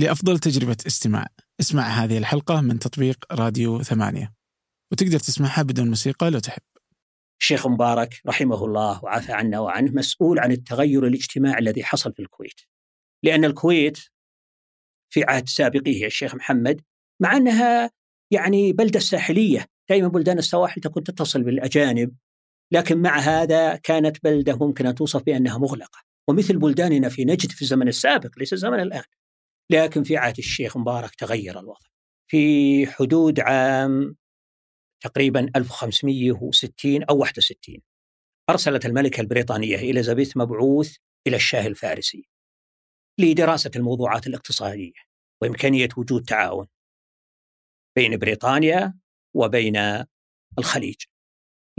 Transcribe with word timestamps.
لأفضل 0.00 0.38
تجربة 0.38 0.76
استماع. 0.86 1.26
اسمع 1.60 1.82
هذه 1.82 2.18
الحلقة 2.18 2.60
من 2.60 2.78
تطبيق 2.78 3.24
راديو 3.32 3.82
ثمانية. 3.82 4.32
وتقدر 4.92 5.18
تسمعها 5.18 5.62
بدون 5.62 5.88
موسيقى 5.88 6.30
لو 6.30 6.38
تحب. 6.38 6.62
الشيخ 7.40 7.66
مبارك 7.66 8.20
رحمه 8.26 8.64
الله 8.64 9.04
وعفى 9.04 9.32
عنا 9.32 9.60
وعنه 9.60 9.92
مسؤول 9.92 10.38
عن 10.38 10.52
التغير 10.52 11.06
الاجتماعي 11.06 11.58
الذي 11.58 11.84
حصل 11.84 12.12
في 12.12 12.22
الكويت. 12.22 12.60
لأن 13.24 13.44
الكويت 13.44 13.98
في 15.12 15.24
عهد 15.24 15.48
سابقيه 15.48 16.06
الشيخ 16.06 16.34
محمد 16.34 16.80
مع 17.22 17.36
أنها 17.36 17.90
يعني 18.30 18.72
بلدة 18.72 19.00
ساحلية. 19.00 19.66
دائما 19.90 20.08
بلدان 20.08 20.38
السواحل 20.38 20.80
تكون 20.80 21.04
تتصل 21.04 21.42
بالأجانب 21.42 22.16
لكن 22.72 23.02
مع 23.02 23.18
هذا 23.18 23.76
كانت 23.76 24.24
بلدة 24.24 24.56
ممكن 24.56 24.86
أن 24.86 24.94
توصف 24.94 25.22
بأنها 25.22 25.58
مغلقة. 25.58 25.98
ومثل 26.28 26.58
بلداننا 26.58 27.08
في 27.08 27.24
نجد 27.24 27.50
في 27.50 27.62
الزمن 27.62 27.88
السابق 27.88 28.38
ليس 28.38 28.52
الزمن 28.52 28.80
الآن. 28.80 29.04
لكن 29.70 30.02
في 30.02 30.16
عهد 30.16 30.38
الشيخ 30.38 30.76
مبارك 30.76 31.14
تغير 31.14 31.58
الوضع. 31.58 31.90
في 32.30 32.86
حدود 32.86 33.40
عام 33.40 34.16
تقريبا 35.00 35.50
1560 35.56 37.02
أو 37.02 37.18
61 37.18 37.80
أرسلت 38.50 38.86
الملكة 38.86 39.20
البريطانية 39.20 39.76
إليزابيث 39.76 40.36
مبعوث 40.36 40.96
إلى 41.26 41.36
الشاه 41.36 41.66
الفارسي 41.66 42.28
لدراسة 43.18 43.70
الموضوعات 43.76 44.26
الاقتصادية 44.26 44.92
وإمكانية 45.42 45.88
وجود 45.96 46.24
تعاون 46.24 46.66
بين 47.96 48.16
بريطانيا 48.16 48.94
وبين 49.34 50.04
الخليج. 50.58 50.96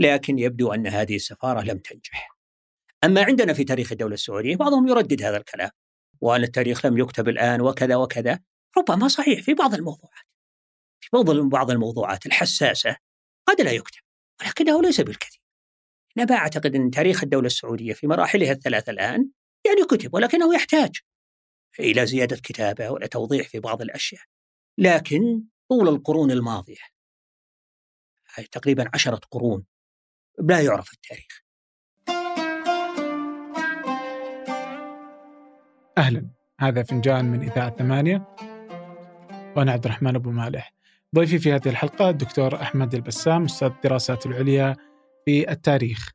لكن 0.00 0.38
يبدو 0.38 0.72
أن 0.72 0.86
هذه 0.86 1.16
السفارة 1.16 1.60
لم 1.60 1.78
تنجح. 1.78 2.36
أما 3.04 3.24
عندنا 3.24 3.52
في 3.52 3.64
تاريخ 3.64 3.92
الدولة 3.92 4.14
السعودية 4.14 4.56
بعضهم 4.56 4.88
يردد 4.88 5.22
هذا 5.22 5.36
الكلام. 5.36 5.70
وأن 6.22 6.42
التاريخ 6.42 6.86
لم 6.86 6.98
يكتب 6.98 7.28
الآن 7.28 7.60
وكذا 7.60 7.96
وكذا 7.96 8.40
ربما 8.78 9.08
صحيح 9.08 9.42
في 9.42 9.54
بعض 9.54 9.74
الموضوعات. 9.74 10.24
في 11.00 11.08
بعض 11.12 11.30
بعض 11.30 11.70
الموضوعات 11.70 12.26
الحساسة 12.26 12.96
قد 13.48 13.60
لا 13.60 13.72
يكتب 13.72 14.00
ولكنه 14.40 14.82
ليس 14.82 15.00
بالكثير. 15.00 15.42
أنا 16.18 16.34
أعتقد 16.34 16.74
أن 16.74 16.90
تاريخ 16.90 17.22
الدولة 17.22 17.46
السعودية 17.46 17.92
في 17.92 18.06
مراحلها 18.06 18.52
الثلاث 18.52 18.88
الآن 18.88 19.30
يعني 19.66 19.84
كتب 19.90 20.14
ولكنه 20.14 20.54
يحتاج 20.54 20.96
إلى 21.80 22.06
زيادة 22.06 22.36
كتابة 22.36 22.90
ولا 22.90 23.06
توضيح 23.06 23.48
في 23.48 23.60
بعض 23.60 23.82
الأشياء. 23.82 24.22
لكن 24.78 25.44
طول 25.68 25.88
القرون 25.88 26.30
الماضية 26.30 26.92
تقريبا 28.52 28.90
عشرة 28.94 29.20
قرون 29.30 29.64
لا 30.38 30.60
يعرف 30.60 30.92
التاريخ. 30.92 31.42
أهلا. 35.98 36.26
هذا 36.60 36.82
فنجان 36.82 37.24
من 37.24 37.42
إذاعة 37.42 37.70
ثمانية. 37.70 38.28
وأنا 39.56 39.72
عبد 39.72 39.84
الرحمن 39.84 40.14
أبو 40.14 40.30
مالح. 40.30 40.72
ضيفي 41.14 41.38
في 41.38 41.52
هذه 41.52 41.68
الحلقة 41.68 42.10
الدكتور 42.10 42.54
أحمد 42.54 42.94
البسام 42.94 43.44
أستاذ 43.44 43.68
الدراسات 43.68 44.26
العليا 44.26 44.76
في 45.24 45.50
التاريخ 45.50 46.10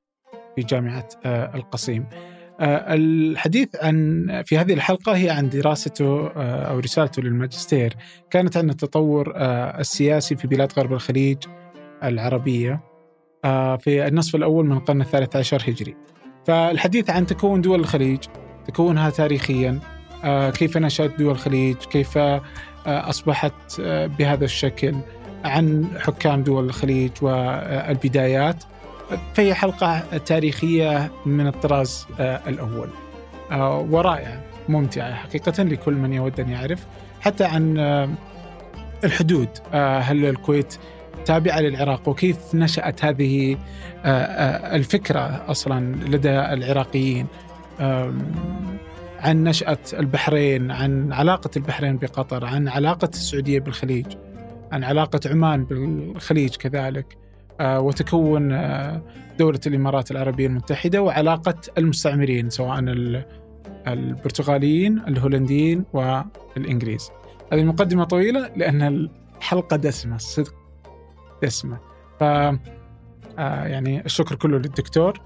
في 0.55 0.61
جامعة 0.61 1.09
آه، 1.25 1.55
القصيم. 1.55 2.05
آه، 2.59 2.93
الحديث 2.93 3.75
عن 3.81 4.27
في 4.45 4.57
هذه 4.57 4.73
الحلقة 4.73 5.15
هي 5.15 5.29
عن 5.29 5.49
دراسته 5.49 6.27
آه، 6.27 6.63
أو 6.63 6.79
رسالته 6.79 7.21
للماجستير. 7.21 7.95
كانت 8.29 8.57
عن 8.57 8.69
التطور 8.69 9.33
السياسي 9.79 10.35
في 10.35 10.47
بلاد 10.47 10.73
غرب 10.77 10.93
الخليج 10.93 11.37
العربية 12.03 12.79
في 13.79 14.07
النصف 14.07 14.35
الأول 14.35 14.65
من 14.65 14.77
القرن 14.77 15.01
الثالث 15.01 15.35
عشر 15.35 15.63
هجري. 15.67 15.95
فالحديث 16.45 17.09
عن 17.09 17.25
تكون 17.25 17.61
دول 17.61 17.79
الخليج 17.79 18.19
تكونها 18.67 19.09
تاريخيا. 19.09 19.79
آه، 20.23 20.49
كيف 20.49 20.77
نشأت 20.77 21.19
دول 21.19 21.31
الخليج؟ 21.31 21.75
كيف 21.75 22.17
آه، 22.17 22.41
أصبحت 22.85 23.53
آه، 23.81 24.07
بهذا 24.07 24.45
الشكل 24.45 24.95
عن 25.45 25.87
حكام 25.99 26.43
دول 26.43 26.65
الخليج 26.65 27.11
والبدايات. 27.21 28.63
فهي 29.33 29.53
حلقة 29.53 30.17
تاريخية 30.17 31.11
من 31.25 31.47
الطراز 31.47 32.07
الأول. 32.19 32.89
ورائعة 33.91 34.41
ممتعة 34.69 35.13
حقيقة 35.13 35.63
لكل 35.63 35.93
من 35.93 36.13
يود 36.13 36.39
أن 36.39 36.49
يعرف. 36.49 36.85
حتى 37.21 37.43
عن 37.43 37.77
الحدود 39.03 39.49
هل 39.73 40.25
الكويت 40.25 40.77
تابعة 41.25 41.59
للعراق 41.59 42.09
وكيف 42.09 42.37
نشأت 42.53 43.05
هذه 43.05 43.57
الفكرة 44.75 45.43
أصلا 45.47 45.95
لدى 45.95 46.39
العراقيين. 46.39 47.27
عن 49.19 49.43
نشأة 49.43 49.77
البحرين 49.93 50.71
عن 50.71 51.13
علاقة 51.13 51.49
البحرين 51.57 51.97
بقطر 51.97 52.45
عن 52.45 52.67
علاقة 52.67 53.09
السعودية 53.09 53.59
بالخليج 53.59 54.05
عن 54.71 54.83
علاقة 54.83 55.19
عمان 55.25 55.65
بالخليج 55.65 56.55
كذلك 56.55 57.17
آه، 57.59 57.79
وتكون 57.79 58.51
آه، 58.51 59.01
دولة 59.39 59.59
الإمارات 59.67 60.11
العربية 60.11 60.47
المتحدة 60.47 61.01
وعلاقة 61.01 61.55
المستعمرين 61.77 62.49
سواء 62.49 62.79
البرتغاليين 63.87 64.99
الهولنديين 64.99 65.83
والإنجليز. 65.93 67.11
هذه 67.53 67.63
مقدمة 67.63 68.03
طويلة 68.03 68.51
لأن 68.55 69.09
الحلقة 69.37 69.75
دسمة 69.75 70.17
صدق 70.17 70.55
دسمة. 71.43 71.79
ف 72.19 72.23
آه، 73.39 73.65
يعني 73.65 74.05
الشكر 74.05 74.35
كله 74.35 74.57
للدكتور. 74.57 75.21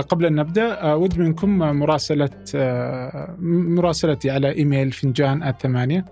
قبل 0.00 0.26
أن 0.26 0.34
نبدأ 0.34 0.82
آه، 0.82 0.96
ود 0.96 1.18
منكم 1.18 1.58
مراسلة 1.58 2.30
آه، 2.54 3.36
مراسلتي 3.40 4.30
على 4.30 4.54
إيميل 4.54 4.92
فنجان 4.92 5.42
الثمانية 5.42 6.04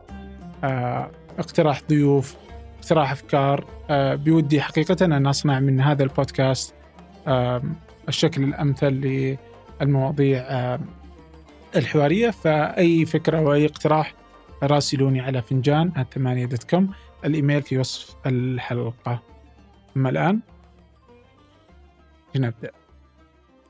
اقتراح 1.39 1.81
ضيوف 1.89 2.37
اقتراح 2.79 3.13
أفكار 3.13 3.65
بودي 3.91 4.61
حقيقة 4.61 5.05
أن 5.05 5.27
أصنع 5.27 5.61
من 5.61 5.81
هذا 5.81 6.03
البودكاست 6.03 6.75
الشكل 8.09 8.45
الأمثل 8.45 9.37
للمواضيع 9.81 10.45
الحوارية. 11.77 12.31
فأي 12.31 13.05
فكرة 13.07 13.41
وأي 13.41 13.67
اقتراح 13.67 14.15
راسلوني 14.63 15.21
على 15.21 15.43
فنجان 15.43 15.93
الثمانية 15.99 16.47
dot 16.47 16.65
com 16.71 16.91
ال 17.25 17.31
email 17.31 17.63
في 17.63 17.79
وصف 17.79 18.17
الحلقة. 18.27 19.23
أما 19.97 20.09
الآن 20.09 20.41
نبدأ 22.37 22.71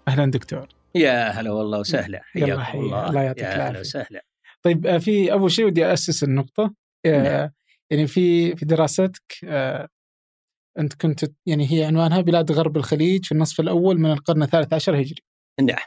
أهلا 0.08 0.30
دكتور. 0.30 0.68
يا 0.94 1.28
هلا 1.28 1.50
والله 1.50 1.78
وسهلا 1.78 2.22
حياك 2.22 2.74
الله. 2.74 3.08
الله 3.08 3.22
يعطيك 3.22 3.44
العافية. 3.44 3.66
أهلا 3.66 3.80
وسهلا. 3.80 4.24
طيب 4.62 4.86
آه، 4.86 4.98
في 4.98 5.32
اول 5.32 5.50
شيء 5.50 5.66
ودي 5.66 5.92
اسس 5.92 6.24
النقطة. 6.24 6.74
آه، 7.06 7.22
نعم. 7.22 7.50
يعني 7.90 8.06
في 8.06 8.56
في 8.56 8.64
دراستك 8.64 9.22
آه، 9.44 9.88
أنت 10.78 10.94
كنت 10.94 11.24
يعني 11.46 11.72
هي 11.72 11.84
عنوانها 11.84 12.20
بلاد 12.20 12.52
غرب 12.52 12.76
الخليج 12.76 13.24
في 13.24 13.32
النصف 13.32 13.60
الأول 13.60 13.98
من 13.98 14.10
القرن 14.12 14.42
الثالث 14.42 14.72
عشر 14.72 15.00
هجري. 15.00 15.22
نعم. 15.60 15.86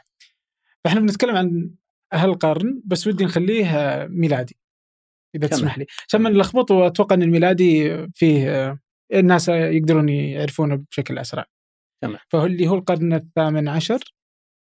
فإحنا 0.84 1.00
بنتكلم 1.00 1.36
عن 1.36 1.70
هالقرن 2.12 2.82
بس 2.84 3.06
ودي 3.06 3.24
نخليه 3.24 3.66
ميلادي 4.10 4.58
إذا 5.34 5.46
تسمح 5.46 5.78
لي. 5.78 5.86
عشان 6.08 6.20
ما 6.20 6.30
نلخبط 6.30 6.70
وأتوقع 6.70 7.14
أن 7.16 7.22
الميلادي 7.22 8.06
فيه 8.14 8.78
الناس 9.14 9.48
يقدرون 9.48 10.08
يعرفونه 10.08 10.84
بشكل 10.90 11.18
أسرع. 11.18 11.44
تمام. 12.02 12.18
فهو 12.28 12.46
اللي 12.46 12.68
هو 12.68 12.74
القرن 12.74 13.12
الثامن 13.12 13.68
عشر. 13.68 14.00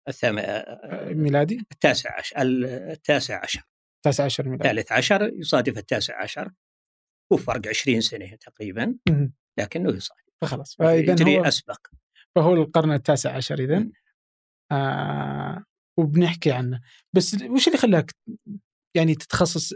الثامن 0.09 0.39
آه، 0.39 0.45
آه، 0.45 1.13
ميلادي. 1.13 1.67
التاسع 1.73 2.19
عشر 2.19 2.37
التاسع 2.39 3.43
عشر. 3.43 3.63
التاسع 3.97 4.25
عشر 4.25 4.49
ميلادي. 4.49 4.71
الثالث 4.71 4.93
عشر 4.93 5.31
يصادف 5.35 5.79
التاسع 5.79 6.23
عشر. 6.23 6.51
هو 7.33 7.37
فرق 7.37 7.69
20 7.69 8.01
سنة 8.01 8.37
تقريبا 8.37 8.99
لكنه 9.59 9.91
يصادف. 9.91 10.21
فخلاص. 10.41 10.77
فإذا 10.77 11.39
هو 11.39 11.45
أسبق. 11.45 11.87
فهو 12.35 12.55
القرن 12.55 12.93
التاسع 12.93 13.37
عشر 13.37 13.59
إذا. 13.59 13.89
آه 14.73 15.65
وبنحكي 15.99 16.53
عنه. 16.53 16.81
بس 17.13 17.43
وش 17.43 17.67
اللي 17.69 17.79
خلاك 17.79 18.11
يعني 18.95 19.15
تتخصص 19.15 19.75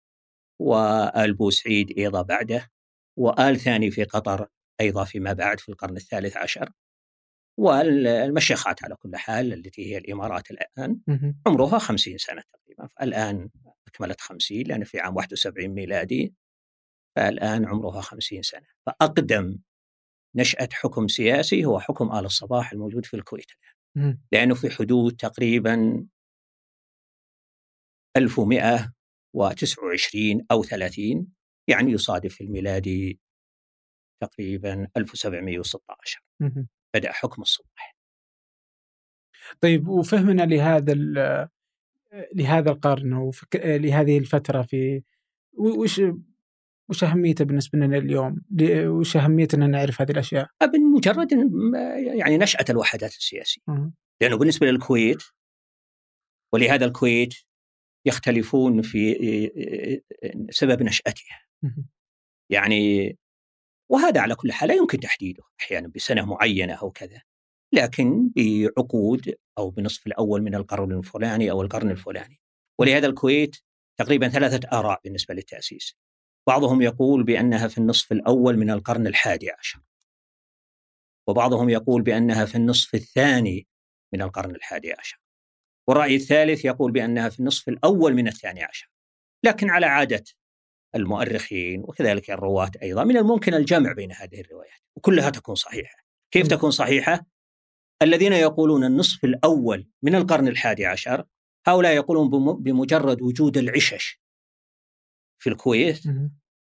وآل 0.60 1.34
بوسعيد 1.34 1.98
أيضا 1.98 2.22
بعده 2.22 2.70
وآل 3.18 3.60
ثاني 3.60 3.90
في 3.90 4.04
قطر 4.04 4.48
أيضا 4.80 5.04
فيما 5.04 5.32
بعد 5.32 5.60
في 5.60 5.68
القرن 5.68 5.96
الثالث 5.96 6.36
عشر. 6.36 6.70
والمشيخات 7.56 8.84
على 8.84 8.96
كل 8.96 9.16
حال 9.16 9.52
التي 9.52 9.86
هي 9.92 9.98
الإمارات 9.98 10.50
الآن 10.50 11.00
عمرها 11.46 11.78
50 11.78 12.18
سنة 12.18 12.42
تقريبا 12.52 12.88
الآن 13.02 13.50
أكملت 13.86 14.20
50 14.20 14.62
لأن 14.62 14.84
في 14.84 15.00
عام 15.00 15.16
71 15.16 15.68
ميلادي 15.68 16.34
فالآن 17.16 17.64
عمرها 17.66 18.00
50 18.00 18.42
سنة. 18.42 18.66
فأقدم 18.86 19.58
نشأة 20.36 20.68
حكم 20.72 21.08
سياسي 21.08 21.64
هو 21.64 21.80
حكم 21.80 22.12
آل 22.12 22.24
الصباح 22.24 22.72
الموجود 22.72 23.06
في 23.06 23.14
الكويت 23.14 23.46
الآن. 23.50 23.74
لأنه 24.32 24.54
في 24.54 24.70
حدود 24.70 25.16
تقريبا 25.16 26.06
1129 28.16 30.46
أو 30.50 30.62
30 30.62 31.26
يعني 31.68 31.92
يصادف 31.92 32.34
في 32.34 32.44
الميلادي 32.44 33.20
تقريبا 34.22 34.88
1716 34.96 36.20
بدأ 36.94 37.12
حكم 37.12 37.42
الصباح 37.42 37.96
طيب 39.60 39.88
وفهمنا 39.88 40.42
لهذا 40.42 40.94
لهذا 42.34 42.70
القرن 42.70 43.12
ولهذه 43.12 44.18
الفترة 44.18 44.62
في 44.62 45.02
وش 45.58 46.00
وش 46.88 47.04
أهميته 47.04 47.44
بالنسبة 47.44 47.78
لنا 47.78 47.98
اليوم؟ 47.98 48.42
وش 48.62 49.16
أهمية 49.16 49.48
ان 49.54 49.70
نعرف 49.70 50.00
هذه 50.00 50.10
الأشياء؟ 50.10 50.48
بمجرد 50.62 51.32
يعني 52.18 52.38
نشأة 52.38 52.64
الوحدات 52.70 53.10
السياسية. 53.10 53.62
لأنه 54.20 54.36
بالنسبة 54.36 54.66
للكويت 54.66 55.22
ولهذا 56.52 56.86
الكويت 56.86 57.34
يختلفون 58.06 58.82
في 58.82 59.14
سبب 60.50 60.82
نشأتها. 60.82 61.40
يعني 62.50 63.16
وهذا 63.90 64.20
على 64.20 64.34
كل 64.34 64.52
حال 64.52 64.68
لا 64.68 64.74
يمكن 64.74 65.00
تحديده 65.00 65.42
أحيانا 65.60 65.88
بسنة 65.88 66.24
معينة 66.24 66.74
أو 66.74 66.90
كذا. 66.90 67.22
لكن 67.72 68.30
بعقود 68.36 69.34
أو 69.58 69.70
بنصف 69.70 70.06
الأول 70.06 70.42
من 70.42 70.54
القرن 70.54 70.92
الفلاني 70.98 71.50
أو 71.50 71.62
القرن 71.62 71.90
الفلاني. 71.90 72.40
ولهذا 72.80 73.06
الكويت 73.06 73.56
تقريبا 73.98 74.28
ثلاثة 74.28 74.78
آراء 74.78 75.00
بالنسبة 75.04 75.34
للتأسيس. 75.34 75.96
بعضهم 76.46 76.82
يقول 76.82 77.24
بأنها 77.24 77.68
في 77.68 77.78
النصف 77.78 78.12
الأول 78.12 78.56
من 78.56 78.70
القرن 78.70 79.06
الحادي 79.06 79.50
عشر 79.50 79.80
وبعضهم 81.28 81.68
يقول 81.68 82.02
بأنها 82.02 82.44
في 82.44 82.54
النصف 82.54 82.94
الثاني 82.94 83.66
من 84.12 84.22
القرن 84.22 84.54
الحادي 84.54 84.92
عشر 84.92 85.20
والرأي 85.88 86.16
الثالث 86.16 86.64
يقول 86.64 86.92
بأنها 86.92 87.28
في 87.28 87.40
النصف 87.40 87.68
الأول 87.68 88.14
من 88.14 88.28
الثاني 88.28 88.62
عشر 88.62 88.90
لكن 89.44 89.70
على 89.70 89.86
عادة 89.86 90.24
المؤرخين 90.94 91.80
وكذلك 91.80 92.30
الرواة 92.30 92.70
أيضا 92.82 93.04
من 93.04 93.16
الممكن 93.16 93.54
الجمع 93.54 93.92
بين 93.92 94.12
هذه 94.12 94.40
الروايات 94.40 94.80
وكلها 94.96 95.30
تكون 95.30 95.54
صحيحة. 95.54 95.96
كيف 96.30 96.46
تكون 96.46 96.70
صحيحة؟ 96.70 97.26
الذين 98.02 98.32
يقولون 98.32 98.84
النصف 98.84 99.24
الأول 99.24 99.88
من 100.02 100.14
القرن 100.14 100.48
الحادي 100.48 100.86
عشر 100.86 101.24
هؤلاء 101.66 101.94
يقولون 101.94 102.30
بمجرد 102.62 103.22
وجود 103.22 103.56
العشش. 103.56 104.20
في 105.42 105.50
الكويت 105.50 106.02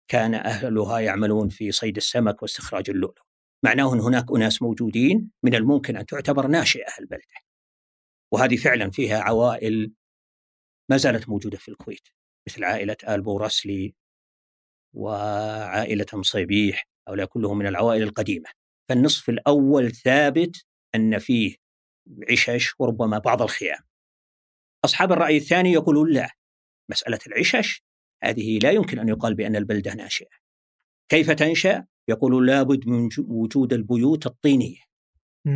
كان 0.08 0.34
أهلها 0.34 0.98
يعملون 0.98 1.48
في 1.48 1.72
صيد 1.72 1.96
السمك 1.96 2.42
واستخراج 2.42 2.90
اللؤلؤ. 2.90 3.22
معناه 3.64 3.94
أن 3.94 4.00
هناك 4.00 4.24
أناس 4.36 4.62
موجودين 4.62 5.30
من 5.42 5.54
الممكن 5.54 5.96
أن 5.96 6.06
تعتبر 6.06 6.46
ناشئة 6.46 6.92
البلدة. 7.00 7.34
وهذه 8.32 8.56
فعلا 8.56 8.90
فيها 8.90 9.20
عوائل 9.20 9.92
ما 10.90 10.96
زالت 10.96 11.28
موجودة 11.28 11.58
في 11.58 11.68
الكويت 11.68 12.08
مثل 12.48 12.64
عائلة 12.64 12.96
آل 13.08 13.22
بورسلي 13.22 13.94
وعائلة 14.94 16.06
مصيبيح 16.12 16.88
هؤلاء 17.08 17.26
كلهم 17.26 17.58
من 17.58 17.66
العوائل 17.66 18.02
القديمة. 18.02 18.50
فالنصف 18.88 19.28
الأول 19.28 19.92
ثابت 19.92 20.64
أن 20.94 21.18
فيه 21.18 21.56
عشش 22.30 22.74
وربما 22.78 23.18
بعض 23.18 23.42
الخيام. 23.42 23.80
أصحاب 24.84 25.12
الرأي 25.12 25.36
الثاني 25.36 25.72
يقولون 25.72 26.12
لا 26.12 26.30
مسألة 26.90 27.18
العشش 27.26 27.84
هذه 28.24 28.58
لا 28.58 28.70
يمكن 28.70 28.98
أن 28.98 29.08
يقال 29.08 29.34
بأن 29.34 29.56
البلدة 29.56 29.94
ناشئة. 29.94 30.36
كيف 31.08 31.30
تنشأ؟ 31.30 31.86
يقول 32.08 32.46
لابد 32.46 32.88
من 32.88 33.08
وجود 33.18 33.72
البيوت 33.72 34.26
الطينية 34.26 34.80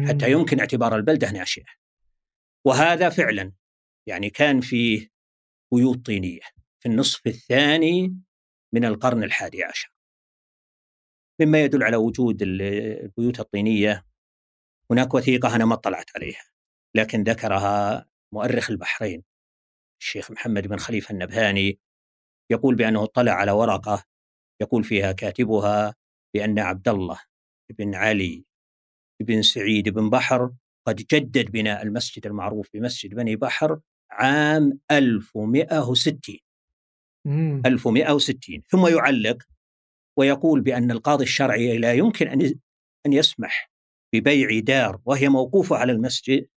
حتى 0.08 0.32
يمكن 0.32 0.60
اعتبار 0.60 0.96
البلدة 0.96 1.30
ناشئة. 1.30 1.64
وهذا 2.66 3.08
فعلا 3.08 3.52
يعني 4.06 4.30
كان 4.30 4.60
فيه 4.60 5.08
بيوت 5.74 6.06
طينية. 6.06 6.40
في 6.80 6.88
النصف 6.88 7.26
الثاني 7.26 8.16
من 8.74 8.84
القرن 8.84 9.24
الحادي 9.24 9.64
عشر 9.64 9.92
مما 11.40 11.62
يدل 11.62 11.82
على 11.82 11.96
وجود 11.96 12.42
البيوت 12.42 13.40
الطينية 13.40 14.04
هناك 14.90 15.14
وثيقة 15.14 15.56
أنا 15.56 15.64
ما 15.64 15.74
اطلعت 15.74 16.10
عليها 16.16 16.44
لكن 16.96 17.22
ذكرها 17.22 18.06
مؤرخ 18.34 18.70
البحرين 18.70 19.24
الشيخ 20.00 20.30
محمد 20.30 20.66
بن 20.66 20.76
خليفة 20.76 21.12
النبهاني 21.12 21.78
يقول 22.50 22.74
بأنه 22.74 23.04
اطلع 23.04 23.32
على 23.32 23.50
ورقة 23.52 24.04
يقول 24.62 24.84
فيها 24.84 25.12
كاتبها 25.12 25.94
بأن 26.34 26.58
عبد 26.58 26.88
الله 26.88 27.20
بن 27.78 27.94
علي 27.94 28.44
بن 29.22 29.42
سعيد 29.42 29.88
بن 29.88 30.10
بحر 30.10 30.52
قد 30.86 30.96
جدد 30.96 31.50
بناء 31.50 31.82
المسجد 31.82 32.26
المعروف 32.26 32.68
بمسجد 32.74 33.14
بني 33.14 33.36
بحر 33.36 33.80
عام 34.10 34.80
1160 34.90 36.20
مم. 36.26 36.47
1160 37.66 38.62
ثم 38.68 38.86
يعلق 38.86 39.42
ويقول 40.16 40.60
بأن 40.60 40.90
القاضي 40.90 41.24
الشرعي 41.24 41.78
لا 41.78 41.92
يمكن 41.92 42.28
أن 42.28 42.54
أن 43.06 43.12
يسمح 43.12 43.70
ببيع 44.14 44.58
دار 44.58 45.00
وهي 45.04 45.28
موقوفة 45.28 45.76
على 45.76 45.92
المسجد 45.92 46.48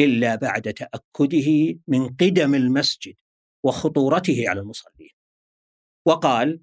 إلا 0.00 0.34
بعد 0.34 0.62
تأكده 0.74 1.78
من 1.88 2.08
قدم 2.08 2.54
المسجد 2.54 3.14
وخطورته 3.64 4.44
على 4.48 4.60
المصلين. 4.60 5.10
وقال 6.06 6.60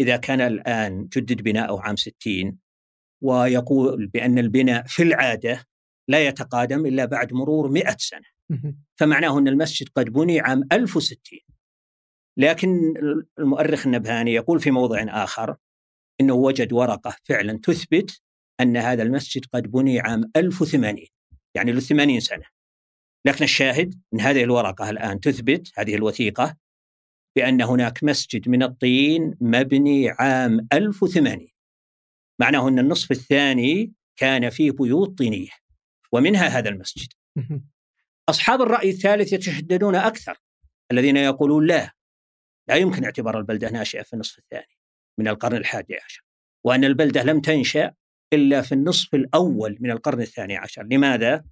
إذا 0.00 0.16
كان 0.16 0.40
الآن 0.40 1.08
جدد 1.16 1.42
بناؤه 1.42 1.82
عام 1.82 1.96
60 1.96 2.58
ويقول 3.22 4.06
بأن 4.06 4.38
البناء 4.38 4.86
في 4.86 5.02
العادة 5.02 5.66
لا 6.08 6.26
يتقادم 6.26 6.86
إلا 6.86 7.04
بعد 7.04 7.32
مرور 7.32 7.68
100 7.70 7.96
سنة. 7.98 8.34
فمعناه 8.96 9.38
أن 9.38 9.48
المسجد 9.48 9.88
قد 9.88 10.10
بني 10.10 10.40
عام 10.40 10.62
1060 10.72 11.38
لكن 12.36 12.94
المؤرخ 13.38 13.86
النبهاني 13.86 14.34
يقول 14.34 14.60
في 14.60 14.70
موضع 14.70 15.04
آخر 15.08 15.56
أنه 16.20 16.34
وجد 16.34 16.72
ورقة 16.72 17.16
فعلا 17.22 17.58
تثبت 17.62 18.20
أن 18.60 18.76
هذا 18.76 19.02
المسجد 19.02 19.44
قد 19.52 19.70
بني 19.70 20.00
عام 20.00 20.30
1080 20.36 21.06
يعني 21.54 21.72
له 21.72 21.80
80 21.80 22.20
سنة. 22.20 22.44
لكن 23.26 23.44
الشاهد 23.44 24.00
أن 24.14 24.20
هذه 24.20 24.44
الورقة 24.44 24.90
الآن 24.90 25.20
تثبت 25.20 25.72
هذه 25.76 25.94
الوثيقة 25.94 26.56
بأن 27.36 27.62
هناك 27.62 28.04
مسجد 28.04 28.48
من 28.48 28.62
الطين 28.62 29.34
مبني 29.40 30.10
عام 30.10 30.66
1080 30.72 31.48
معناه 32.40 32.68
أن 32.68 32.78
النصف 32.78 33.10
الثاني 33.10 33.92
كان 34.16 34.50
فيه 34.50 34.70
بيوت 34.70 35.18
طينية 35.18 35.50
ومنها 36.12 36.46
هذا 36.46 36.68
المسجد. 36.68 37.08
أصحاب 38.28 38.62
الرأي 38.62 38.90
الثالث 38.90 39.32
يتشددون 39.32 39.94
أكثر 39.94 40.38
الذين 40.92 41.16
يقولون 41.16 41.66
لا 41.66 41.94
لا 42.68 42.76
يمكن 42.76 43.04
اعتبار 43.04 43.38
البلدة 43.38 43.70
ناشئة 43.70 44.02
في 44.02 44.12
النصف 44.12 44.38
الثاني 44.38 44.78
من 45.18 45.28
القرن 45.28 45.56
الحادي 45.56 45.94
عشر 45.94 46.24
وأن 46.64 46.84
البلدة 46.84 47.22
لم 47.22 47.40
تنشأ 47.40 47.94
إلا 48.32 48.62
في 48.62 48.72
النصف 48.72 49.14
الأول 49.14 49.76
من 49.80 49.90
القرن 49.90 50.20
الثاني 50.20 50.56
عشر. 50.56 50.82
لماذا؟ 50.82 51.44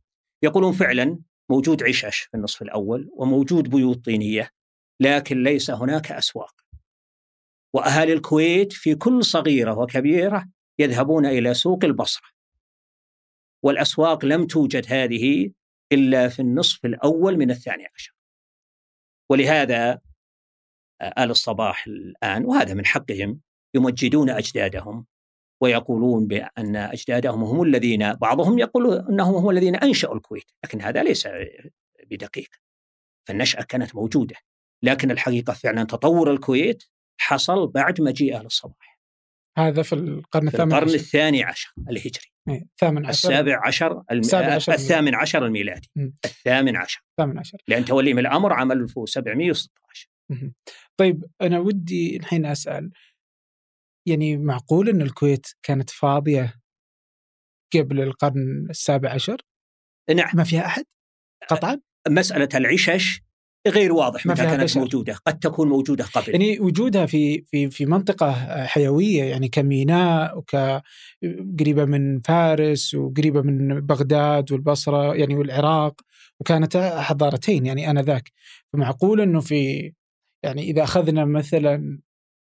يقولون 0.43 0.73
فعلا 0.73 1.19
موجود 1.51 1.83
عشش 1.83 2.19
في 2.19 2.37
النصف 2.37 2.63
الأول 2.63 3.11
وموجود 3.13 3.71
بيوت 3.71 4.05
طينية 4.05 4.51
لكن 5.01 5.43
ليس 5.43 5.71
هناك 5.71 6.13
أسواق. 6.13 6.55
وأهالي 7.75 8.13
الكويت 8.13 8.73
في 8.73 8.95
كل 8.95 9.25
صغيرة 9.25 9.79
وكبيرة 9.79 10.49
يذهبون 10.79 11.27
إلى 11.27 11.55
سوق 11.55 11.85
البصرة. 11.85 12.27
والأسواق 13.65 14.25
لم 14.25 14.47
توجد 14.47 14.93
هذه 14.93 15.51
إلا 15.93 16.29
في 16.29 16.43
النصف 16.43 16.85
الأول 16.85 17.37
من 17.37 17.51
الثاني 17.51 17.89
عشر. 17.95 18.15
ولهذا 19.31 20.01
آل 21.03 21.31
الصباح 21.31 21.87
الآن 21.87 22.45
وهذا 22.45 22.75
من 22.75 22.87
حقهم 22.87 23.41
يمجدون 23.75 24.31
أجدادهم 24.31 25.07
ويقولون 25.61 26.27
بأن 26.27 26.77
أجدادهم 26.77 27.45
هم 27.45 27.63
الذين 27.63 28.15
بعضهم 28.15 28.59
يقول 28.59 29.07
أنهم 29.11 29.35
هم 29.35 29.51
الذين 29.51 29.77
أنشأوا 29.77 30.15
الكويت 30.15 30.51
لكن 30.65 30.81
هذا 30.81 31.03
ليس 31.03 31.29
بدقيق. 32.11 32.49
فالنشأة 33.29 33.63
كانت 33.63 33.95
موجودة 33.95 34.37
لكن 34.83 35.11
الحقيقة 35.11 35.53
فعلا 35.53 35.85
تطور 35.85 36.33
الكويت 36.33 36.85
حصل 37.21 37.67
بعد 37.67 38.01
مجيء 38.01 38.37
أهل 38.37 38.47
الصباح. 38.47 39.01
هذا 39.59 39.83
في 39.83 39.93
القرن 39.93 40.49
في 40.49 40.55
الثامن 40.55 40.73
القرن 40.73 40.89
عشر. 40.89 40.95
الثاني 40.95 41.43
عشر 41.43 41.75
الهجري. 41.91 42.33
إيه، 42.49 42.63
الثامن 42.63 43.07
عشر. 43.07 43.11
السابع 43.11 43.67
عشر, 43.67 44.03
الم... 44.11 44.21
السابع 44.21 44.55
عشر 44.55 44.73
الثامن 44.73 45.15
عشر 45.15 45.47
الميلادي. 45.47 45.91
مم. 45.97 46.15
الثامن 46.25 46.77
عشر. 46.77 47.03
الثامن 47.11 47.39
عشر. 47.39 47.59
لأن 47.69 47.85
توليهم 47.85 48.19
الأمر 48.19 48.53
عام 48.53 48.73
1716 48.73 49.69
مهم. 49.69 49.82
طيب 50.97 51.25
أنا 51.43 51.59
ودي 51.59 52.17
الحين 52.17 52.47
أسأل. 52.47 52.91
يعني 54.09 54.37
معقول 54.37 54.89
إن 54.89 55.03
الكويت 55.03 55.47
كانت 55.63 55.91
فاضية 55.91 56.55
قبل 57.75 58.01
القرن 58.01 58.67
السابع 58.71 59.11
عشر؟ 59.11 59.37
نعم. 60.15 60.31
ما 60.35 60.45
فيها 60.45 60.67
أحد؟ 60.67 60.85
قطعا؟ 61.51 61.81
مسألة 62.09 62.49
العشش 62.55 63.21
غير 63.69 63.93
واضح 63.93 64.27
ما 64.27 64.33
متى 64.33 64.43
كانت 64.43 64.63
بشر. 64.63 64.81
موجودة 64.81 65.15
قد 65.27 65.39
تكون 65.39 65.69
موجودة 65.69 66.05
قبل. 66.05 66.33
يعني 66.33 66.61
وجودها 66.61 67.07
في 67.07 67.43
في 67.43 67.71
في 67.71 67.87
منطقة 67.87 68.33
حيوية 68.67 69.25
يعني 69.25 69.49
كميناء 69.49 70.39
وكقريبه 70.39 71.85
من 71.85 72.21
فارس 72.21 72.95
وقريبة 72.95 73.43
من 73.43 73.81
بغداد 73.81 74.53
والبصرة 74.53 75.15
يعني 75.15 75.35
والعراق 75.35 76.01
وكانت 76.41 76.77
حضارتين 76.77 77.67
يعني 77.67 77.91
آنذاك. 77.91 78.33
فمعقول 78.73 79.21
إنه 79.21 79.41
في 79.41 79.93
يعني 80.45 80.63
إذا 80.63 80.83
أخذنا 80.83 81.25
مثلا 81.25 82.01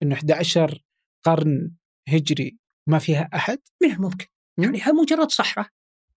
إنه 0.02 0.14
11 0.14 0.84
قرن 1.26 1.74
هجري 2.08 2.58
ما 2.88 2.98
فيها 2.98 3.30
أحد؟ 3.34 3.58
من 3.82 3.90
الممكن. 3.90 4.26
يعني 4.58 4.78
هي 4.82 4.92
مجرد 4.92 5.30
صحراء؟ 5.30 5.68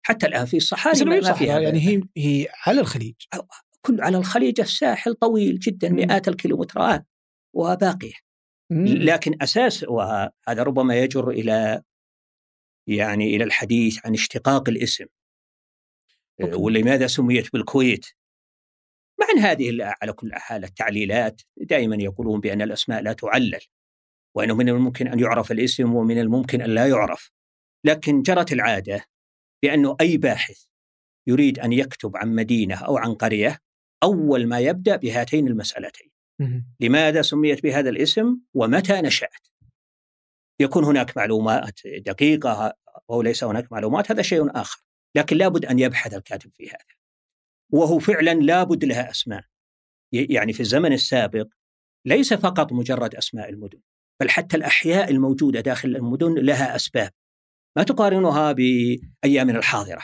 حتى 0.05 0.25
الآن 0.25 0.45
في 0.45 0.57
الصحاري 0.57 0.95
بس 0.95 1.01
ما 1.01 1.19
ما 1.19 1.33
فيها 1.33 1.59
يعني 1.59 1.79
هي 1.79 2.01
هي 2.17 2.47
على 2.65 2.81
الخليج. 2.81 3.15
كل 3.81 4.01
على 4.01 4.17
الخليج 4.17 4.59
الساحل 4.59 5.13
طويل 5.13 5.59
جدا 5.59 5.89
مم. 5.89 5.95
مئات 5.95 6.27
الكيلومترات 6.27 7.05
وباقية. 7.55 8.13
مم. 8.71 8.85
لكن 8.87 9.41
أساس 9.41 9.83
وهذا 9.83 10.63
ربما 10.63 10.95
يجر 10.95 11.29
إلى 11.29 11.83
يعني 12.87 13.35
إلى 13.35 13.43
الحديث 13.43 14.05
عن 14.05 14.13
اشتقاق 14.13 14.69
الاسم. 14.69 15.05
ولماذا 16.39 17.07
سميت 17.07 17.53
بالكويت؟ 17.53 18.05
مع 19.27 19.33
أن 19.33 19.39
هذه 19.39 19.93
على 20.01 20.13
كل 20.13 20.31
حال 20.33 20.63
التعليلات 20.63 21.41
دائما 21.57 21.95
يقولون 21.95 22.39
بأن 22.39 22.61
الأسماء 22.61 23.01
لا 23.01 23.13
تعلل 23.13 23.59
وأنه 24.35 24.55
من 24.55 24.69
الممكن 24.69 25.07
أن 25.07 25.19
يعرف 25.19 25.51
الاسم 25.51 25.95
ومن 25.95 26.19
الممكن 26.19 26.61
أن 26.61 26.69
لا 26.69 26.87
يعرف. 26.87 27.31
لكن 27.83 28.21
جرت 28.21 28.53
العادة 28.53 29.05
بأنه 29.63 29.95
أي 30.01 30.17
باحث 30.17 30.63
يريد 31.27 31.59
أن 31.59 31.73
يكتب 31.73 32.17
عن 32.17 32.35
مدينة 32.35 32.75
أو 32.75 32.97
عن 32.97 33.13
قرية 33.13 33.59
أول 34.03 34.47
ما 34.47 34.59
يبدأ 34.59 34.95
بهاتين 34.95 35.47
المسألتين. 35.47 36.11
لماذا 36.79 37.21
سميت 37.21 37.63
بهذا 37.63 37.89
الاسم؟ 37.89 38.37
ومتى 38.53 39.01
نشأت؟ 39.01 39.47
يكون 40.59 40.83
هناك 40.83 41.17
معلومات 41.17 41.79
دقيقة 41.87 42.73
أو 43.09 43.21
ليس 43.21 43.43
هناك 43.43 43.71
معلومات 43.71 44.11
هذا 44.11 44.21
شيء 44.21 44.61
آخر. 44.61 44.83
لكن 45.15 45.37
لابد 45.37 45.65
أن 45.65 45.79
يبحث 45.79 46.13
الكاتب 46.13 46.51
في 46.51 46.67
هذا. 46.67 46.96
وهو 47.73 47.99
فعلا 47.99 48.33
لابد 48.33 48.85
لها 48.85 49.11
أسماء. 49.11 49.43
ي- 50.13 50.33
يعني 50.33 50.53
في 50.53 50.59
الزمن 50.59 50.93
السابق 50.93 51.47
ليس 52.05 52.33
فقط 52.33 52.73
مجرد 52.73 53.15
أسماء 53.15 53.49
المدن 53.49 53.79
بل 54.21 54.29
حتى 54.29 54.57
الأحياء 54.57 55.11
الموجودة 55.11 55.59
داخل 55.61 55.89
المدن 55.95 56.33
لها 56.33 56.75
أسباب. 56.75 57.11
ما 57.77 57.83
تقارنها 57.83 58.51
بأيامنا 58.51 59.57
الحاضرة. 59.59 60.01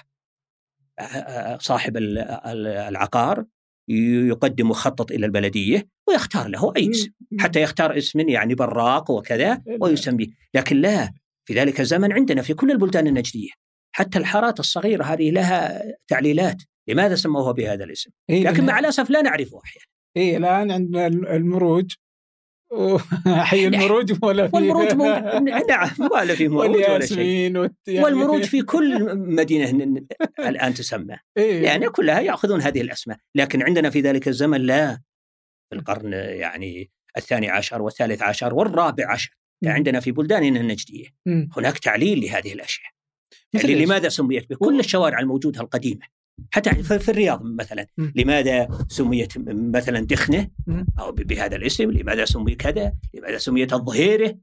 صاحب 1.60 1.98
ال- 1.98 2.18
ال- 2.18 2.68
العقار 2.68 3.46
يقدم 3.90 4.70
مخطط 4.70 5.12
إلى 5.12 5.26
البلدية 5.26 5.88
ويختار 6.08 6.48
له 6.48 6.74
أي 6.78 6.90
اسم 6.90 7.12
حتى 7.40 7.62
يختار 7.62 7.98
اسم 7.98 8.20
يعني 8.20 8.56
براق 8.56 9.12
وكذا 9.12 9.64
ويسميه. 9.80 10.28
لكن 10.54 10.76
لا 10.82 11.14
في 11.46 11.54
ذلك 11.54 11.80
الزمن 11.80 12.14
عندنا 12.14 12.42
في 12.42 12.54
كل 12.54 12.72
البلدان 12.72 13.08
النجدية 13.08 13.50
حتى 13.92 14.18
الحارات 14.18 14.60
الصغيرة 14.60 15.04
هذه 15.04 15.32
لها 15.32 15.82
تعليلات. 16.08 16.62
لماذا 16.88 17.16
سموها 17.16 17.52
بهذا 17.52 17.84
الاسم؟ 17.84 18.12
إيه 18.30 18.44
لكن 18.44 18.66
مع 18.66 18.80
الأسف 18.80 19.10
لا 19.10 19.22
نعرفه 19.22 19.62
أحيانا. 19.66 19.86
إيه 20.18 20.38
الآن 20.38 20.72
عندنا 20.72 21.08
المروج. 21.08 21.94
حي 23.28 23.68
المروج 23.68 24.18
ولا 24.24 24.48
في 24.48 24.56
والمروج 24.56 24.94
مو... 24.94 25.04
نعم 25.70 25.90
ولا 26.12 26.36
في 26.36 26.48
مروج 26.48 26.76
ولا 26.76 27.06
شيء. 27.06 27.58
والت... 27.58 27.74
يعني 27.88 28.04
والمروج 28.04 28.44
في 28.54 28.62
كل 28.62 29.18
مدينة 29.18 29.72
ن- 29.72 29.94
ن- 29.94 30.06
الآن 30.40 30.74
تسمى. 30.74 31.18
إيه. 31.38 31.64
يعني 31.64 31.90
كلها 31.90 32.20
يأخذون 32.22 32.62
هذه 32.62 32.82
الأسماء. 32.82 33.18
لكن 33.36 33.62
عندنا 33.64 33.90
في 33.90 34.02
ذلك 34.02 34.28
الزمن 34.28 34.62
لا. 34.62 35.02
في 35.70 35.76
القرن 35.76 36.14
يعني 36.14 36.92
الثاني 37.18 37.50
عشر 37.50 37.82
والثالث 37.82 38.22
عشر 38.22 38.54
والرابع 38.54 39.12
عشر. 39.12 39.38
عندنا 39.66 40.00
في 40.00 40.12
بلداننا 40.12 40.60
النجدية 40.60 41.08
مم. 41.26 41.50
هناك 41.58 41.78
تعليل 41.80 42.22
لهذه 42.22 42.54
الأشياء. 42.54 42.90
مثل 43.54 43.70
يعني؟ 43.70 43.86
لماذا 43.86 44.10
سميت 44.10 44.50
بكل 44.50 44.80
الشوارع 44.80 45.20
الموجودة 45.20 45.62
القديمة؟ 45.62 46.06
حتى 46.52 46.84
في 46.84 47.00
في 47.00 47.10
الرياض 47.10 47.44
مثلا. 47.44 47.88
مم. 47.98 48.14
لماذا 48.16 48.68
سميت 48.90 49.34
مثلا 49.48 50.00
دخنة 50.00 50.50
مم. 50.68 50.86
أو 51.00 51.12
ب- 51.12 51.16
بهذا 51.16 51.56
الاسم. 51.56 51.92
لماذا 51.92 52.26
سمي 52.26 52.56
كذا؟ 52.56 52.94
لماذا 53.14 53.38
سميت 53.38 53.74
الظهيرة 53.74 54.38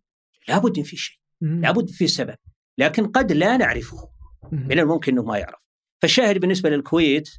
لابد 0.49 0.79
إن 0.79 0.85
في 0.85 0.97
شيء. 0.97 1.17
لابد 1.41 1.91
في 1.91 2.07
سبب. 2.07 2.35
لكن 2.79 3.07
قد 3.07 3.33
لا 3.33 3.57
نعرفه. 3.57 4.09
من 4.53 4.79
الممكن 4.79 5.13
إنه 5.13 5.23
ما 5.23 5.39
يعرف. 5.39 5.61
فالشاهد 6.03 6.39
بالنسبة 6.39 6.71
للكويت 6.71 7.31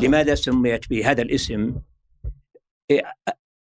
لماذا 0.00 0.34
سميت 0.34 0.90
بهذا 0.90 1.22
الاسم؟ 1.22 1.74
إيه، 2.90 3.02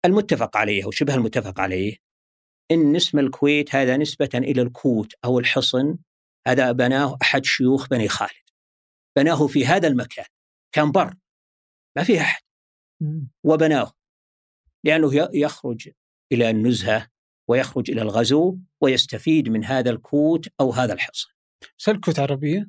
المتفق 0.04 0.56
عليه 0.56 0.84
أو 0.84 0.90
شبه 0.90 1.14
المتفق 1.14 1.60
عليه 1.60 1.96
إن 2.70 2.96
اسم 2.96 3.18
الكويت 3.18 3.74
هذا 3.74 3.96
نسبة 3.96 4.28
إلى 4.34 4.62
الكوت 4.62 5.12
أو 5.24 5.38
الحصن 5.38 5.96
هذا 6.46 6.72
بناه 6.72 7.16
أحد 7.22 7.44
شيوخ 7.44 7.88
بني 7.88 8.08
خالد. 8.08 8.47
بناه 9.16 9.46
في 9.46 9.66
هذا 9.66 9.88
المكان. 9.88 10.26
كان 10.74 10.92
بر. 10.92 11.14
ما 11.96 12.04
فيه 12.04 12.20
أحد. 12.20 12.42
مم. 13.02 13.28
وبناه. 13.44 13.92
لأنه 14.84 15.14
ي- 15.14 15.28
يخرج 15.34 15.90
إلى 16.32 16.50
النزهة 16.50 17.08
ويخرج 17.48 17.90
إلى 17.90 18.02
الغزو 18.02 18.58
ويستفيد 18.80 19.48
من 19.48 19.64
هذا 19.64 19.90
الكوت 19.90 20.48
أو 20.60 20.70
هذا 20.72 20.92
الحصن. 20.92 21.28
عربية؟ 22.18 22.68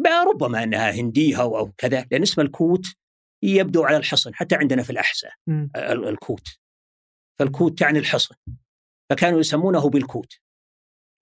ما 0.00 0.24
ربما 0.24 0.62
أنها 0.62 0.90
هندية 0.90 1.40
أو 1.40 1.58
أو 1.58 1.72
كذا 1.72 2.06
لأن 2.10 2.22
اسم 2.22 2.40
الكوت 2.40 2.86
يبدو 3.42 3.82
على 3.84 3.96
الحصن 3.96 4.34
حتى 4.34 4.54
عندنا 4.54 4.82
في 4.82 4.90
الاحساء 4.90 5.32
مم. 5.46 5.70
ال- 5.76 6.08
الكوت. 6.08 6.48
فالكوت 7.38 7.78
تعني 7.78 7.98
الحصن. 7.98 8.34
فكانوا 9.10 9.40
يسمونه 9.40 9.90
بالكوت. 9.90 10.32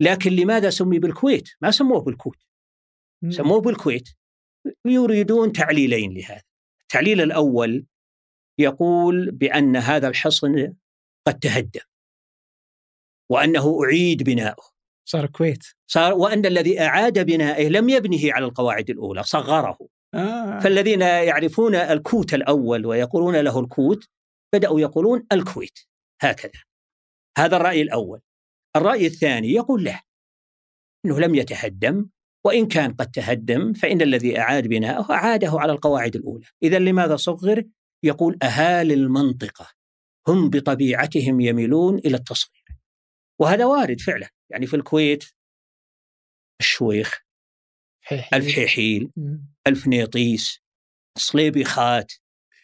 لكن 0.01 0.31
لماذا 0.33 0.71
سمي 0.71 0.99
بالكويت؟ 0.99 1.49
ما 1.61 1.71
سموه 1.71 2.01
بالكوت. 2.01 2.39
سموه 3.31 3.61
بالكويت. 3.61 4.09
يريدون 4.87 5.53
تعليلين 5.53 6.15
لهذا. 6.15 6.43
التعليل 6.83 7.21
الأول 7.21 7.87
يقول 8.59 9.31
بأن 9.31 9.77
هذا 9.77 10.09
الحصن 10.09 10.75
قد 11.27 11.39
تهدم 11.39 11.81
وأنه 13.31 13.79
أعيد 13.85 14.23
بناؤه. 14.23 14.73
صار 15.09 15.25
الكويت 15.25 15.65
صار 15.87 16.15
وأن 16.15 16.47
الذي 16.47 16.81
أعاد 16.81 17.19
بنائه 17.27 17.69
لم 17.69 17.89
يبنه 17.89 18.33
على 18.33 18.45
القواعد 18.45 18.91
الأولى 18.91 19.23
صغره. 19.23 19.79
آه. 20.15 20.61
فالذين 20.61 21.01
يعرفون 21.01 21.75
الكوت 21.75 22.35
الأول 22.35 22.87
ويقولون 22.87 23.37
له 23.37 23.61
الكوت 23.61 24.09
بدأوا 24.55 24.81
يقولون 24.81 25.27
الكويت. 25.33 25.79
هكذا. 26.23 26.63
هذا 27.39 27.57
الرأي 27.57 27.83
الأول. 27.83 28.21
الرأي 28.77 29.07
الثاني 29.07 29.49
يقول 29.49 29.85
لا 29.85 30.01
أنه 31.07 31.21
لم 31.21 31.35
يتهدم 31.35 32.09
وإن 32.45 32.69
كان 32.69 32.95
قد 32.95 33.11
تهدم 33.11 33.73
فإن 33.73 34.03
الذي 34.03 34.39
أعاد 34.39 34.67
بناءه 34.67 35.13
أعاده 35.13 35.51
على 35.61 35.73
القواعد 35.73 36.17
الأولى 36.17 36.47
إذا 36.63 36.79
لماذا 36.79 37.17
صغر؟ 37.17 37.65
يقول 38.05 38.39
أهالي 38.43 38.95
المنطقة 38.95 39.69
هم 40.29 40.51
بطبيعتهم 40.51 41.41
يميلون 41.41 41.99
إلى 41.99 42.17
التصغير 42.17 42.65
وهذا 43.39 43.65
وارد 43.65 44.01
فعلا 44.01 44.29
يعني 44.51 44.67
في 44.67 44.77
الكويت 44.77 45.25
الشويخ 46.61 47.21
حيحي. 48.01 48.37
الفحيحيل 48.37 49.11
مم. 49.17 49.47
الفنيطيس 49.67 50.63
صليبيخات 51.19 52.13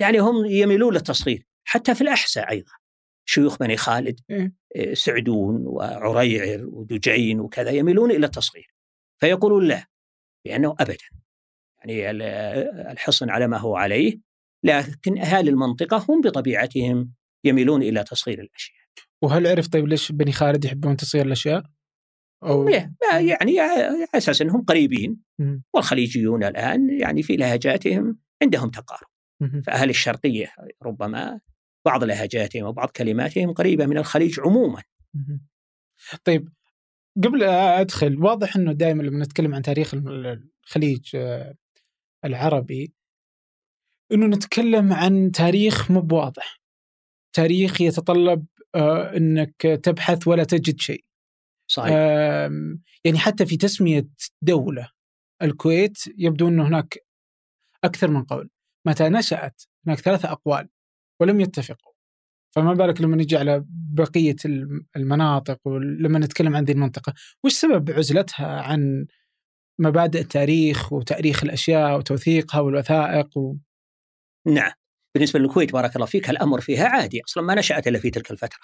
يعني 0.00 0.18
هم 0.18 0.46
يميلون 0.46 0.94
للتصغير 0.94 1.46
حتى 1.64 1.94
في 1.94 2.00
الأحساء 2.00 2.50
أيضا 2.50 2.72
شيوخ 3.24 3.58
بني 3.58 3.76
خالد. 3.76 4.20
إيه، 4.76 4.94
سعدون 4.94 5.66
وعريعر 5.66 6.64
ودجين 6.64 7.40
وكذا 7.40 7.70
يميلون 7.70 8.10
إلى 8.10 8.26
التصغير 8.26 8.77
فيقولون 9.20 9.68
لا 9.68 9.86
لأنه 10.46 10.74
أبدا 10.80 11.04
يعني 11.78 12.10
ال- 12.10 12.22
الحصن 12.90 13.30
على 13.30 13.46
ما 13.48 13.56
هو 13.58 13.76
عليه 13.76 14.20
لكن 14.64 15.18
أهالي 15.18 15.50
المنطقة 15.50 16.06
هم 16.08 16.20
بطبيعتهم 16.20 17.12
يميلون 17.44 17.82
إلى 17.82 18.04
تصغير 18.04 18.40
الأشياء 18.40 18.78
وهل 19.22 19.46
عرف 19.46 19.68
طيب 19.68 19.86
ليش 19.88 20.12
بني 20.12 20.32
خالد 20.32 20.64
يحبون 20.64 20.96
تصغير 20.96 21.26
الأشياء؟ 21.26 21.62
أو 22.42 22.68
إيه، 22.68 22.92
ما 23.12 23.20
يعني 23.20 23.60
على 23.60 24.06
أساس 24.14 24.42
أنهم 24.42 24.62
قريبين. 24.64 25.20
والخليجيون 25.74 26.44
الآن 26.44 27.00
يعني 27.00 27.22
في 27.22 27.36
لهجاتهم 27.36 28.18
عندهم 28.42 28.70
تقارب. 28.70 29.06
فأهل 29.66 29.90
الشرقية 29.90 30.52
ربما 30.82 31.40
بعض 31.86 32.04
لهجاتهم 32.04 32.64
وبعض 32.64 32.90
كلماتهم 32.90 33.52
قريبة 33.52 33.86
من 33.86 33.98
الخليج 33.98 34.40
عموما. 34.40 34.82
طيب 36.24 36.48
قبل 37.24 37.42
أدخل 37.44 38.22
واضح 38.22 38.56
إنه 38.56 38.72
دائما 38.72 39.02
لما 39.02 39.24
نتكلم 39.24 39.54
عن 39.54 39.62
تاريخ 39.62 39.94
الخليج 39.94 41.16
آه، 41.16 41.54
العربي 42.24 42.92
إنه 44.12 44.26
نتكلم 44.26 44.92
عن 44.92 45.32
تاريخ 45.32 45.90
مو 45.90 46.00
بواضح. 46.00 46.60
تاريخ 47.32 47.80
يتطلب 47.80 48.46
آه، 48.74 49.16
إنك 49.16 49.62
تبحث 49.82 50.28
ولا 50.28 50.44
تجد 50.44 50.80
شيء. 50.80 51.04
صحيح. 51.70 51.92
يعني 53.04 53.18
حتى 53.18 53.46
في 53.46 53.56
تسمية 53.56 54.08
دولة 54.42 54.90
الكويت 55.42 55.98
يبدو 56.18 56.48
إنه 56.48 56.68
هناك 56.68 56.98
أكثر 57.84 58.10
من 58.10 58.24
قول. 58.24 58.50
متى 58.86 59.08
نشأت 59.08 59.62
هناك 59.86 59.98
ثلاثة 59.98 60.32
أقوال 60.32 60.68
ولم 61.20 61.40
يتفقوا. 61.40 61.87
فما 62.50 62.74
بالك 62.74 63.00
لما 63.00 63.16
نجي 63.16 63.36
على 63.36 63.64
بقية 63.68 64.36
المناطق 64.96 65.58
ولما 65.64 66.18
نتكلم 66.18 66.56
عن 66.56 66.64
ذي 66.64 66.72
المنطقة 66.72 67.14
وش 67.44 67.52
سبب 67.52 67.90
عزلتها 67.90 68.60
عن 68.62 69.06
مبادئ 69.78 70.20
التاريخ 70.20 70.92
وتأريخ 70.92 71.44
الأشياء 71.44 71.98
وتوثيقها 71.98 72.60
والوثائق 72.60 73.36
و... 73.38 73.56
نعم. 74.46 74.72
بالنسبة 75.14 75.40
للكويت 75.40 75.72
بارك 75.72 75.96
الله 75.96 76.06
فيك 76.06 76.30
الأمر 76.30 76.60
فيها 76.60 76.88
عادي 76.88 77.20
أصلا 77.24 77.42
ما 77.42 77.54
نشأت 77.54 77.88
إلا 77.88 77.98
في 77.98 78.10
تلك 78.10 78.30
الفترة 78.30 78.60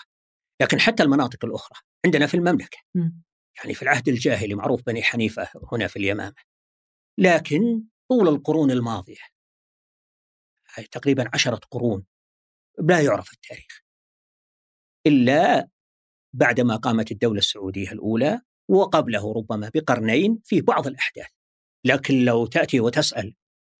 لكن 0.63 0.81
حتى 0.81 1.03
المناطق 1.03 1.45
الأخرى 1.45 1.79
عندنا 2.05 2.27
في 2.27 2.35
المملكة. 2.35 2.79
م. 2.95 3.11
يعني 3.59 3.75
في 3.75 3.83
العهد 3.83 4.09
الجاهلي 4.09 4.55
معروف 4.55 4.83
بني 4.87 5.03
حنيفة 5.03 5.49
هنا 5.73 5.87
في 5.87 5.97
اليمامة. 5.97 6.35
لكن 7.19 7.85
طول 8.09 8.29
القرون 8.29 8.71
الماضية 8.71 9.35
تقريبا 10.91 11.31
عشرة 11.35 11.61
قرون 11.71 12.05
لا 12.79 13.01
يعرف 13.01 13.33
التاريخ. 13.33 13.83
إلا 15.07 15.69
بعدما 16.35 16.77
قامت 16.77 17.11
الدولة 17.11 17.39
السعودية 17.39 17.93
الأولى 17.93 18.41
وقبله 18.69 19.33
ربما 19.33 19.71
بقرنين 19.75 20.39
في 20.45 20.61
بعض 20.61 20.87
الأحداث. 20.87 21.31
لكن 21.85 22.25
لو 22.25 22.47
تأتي 22.47 22.81
وتسأل 22.81 23.35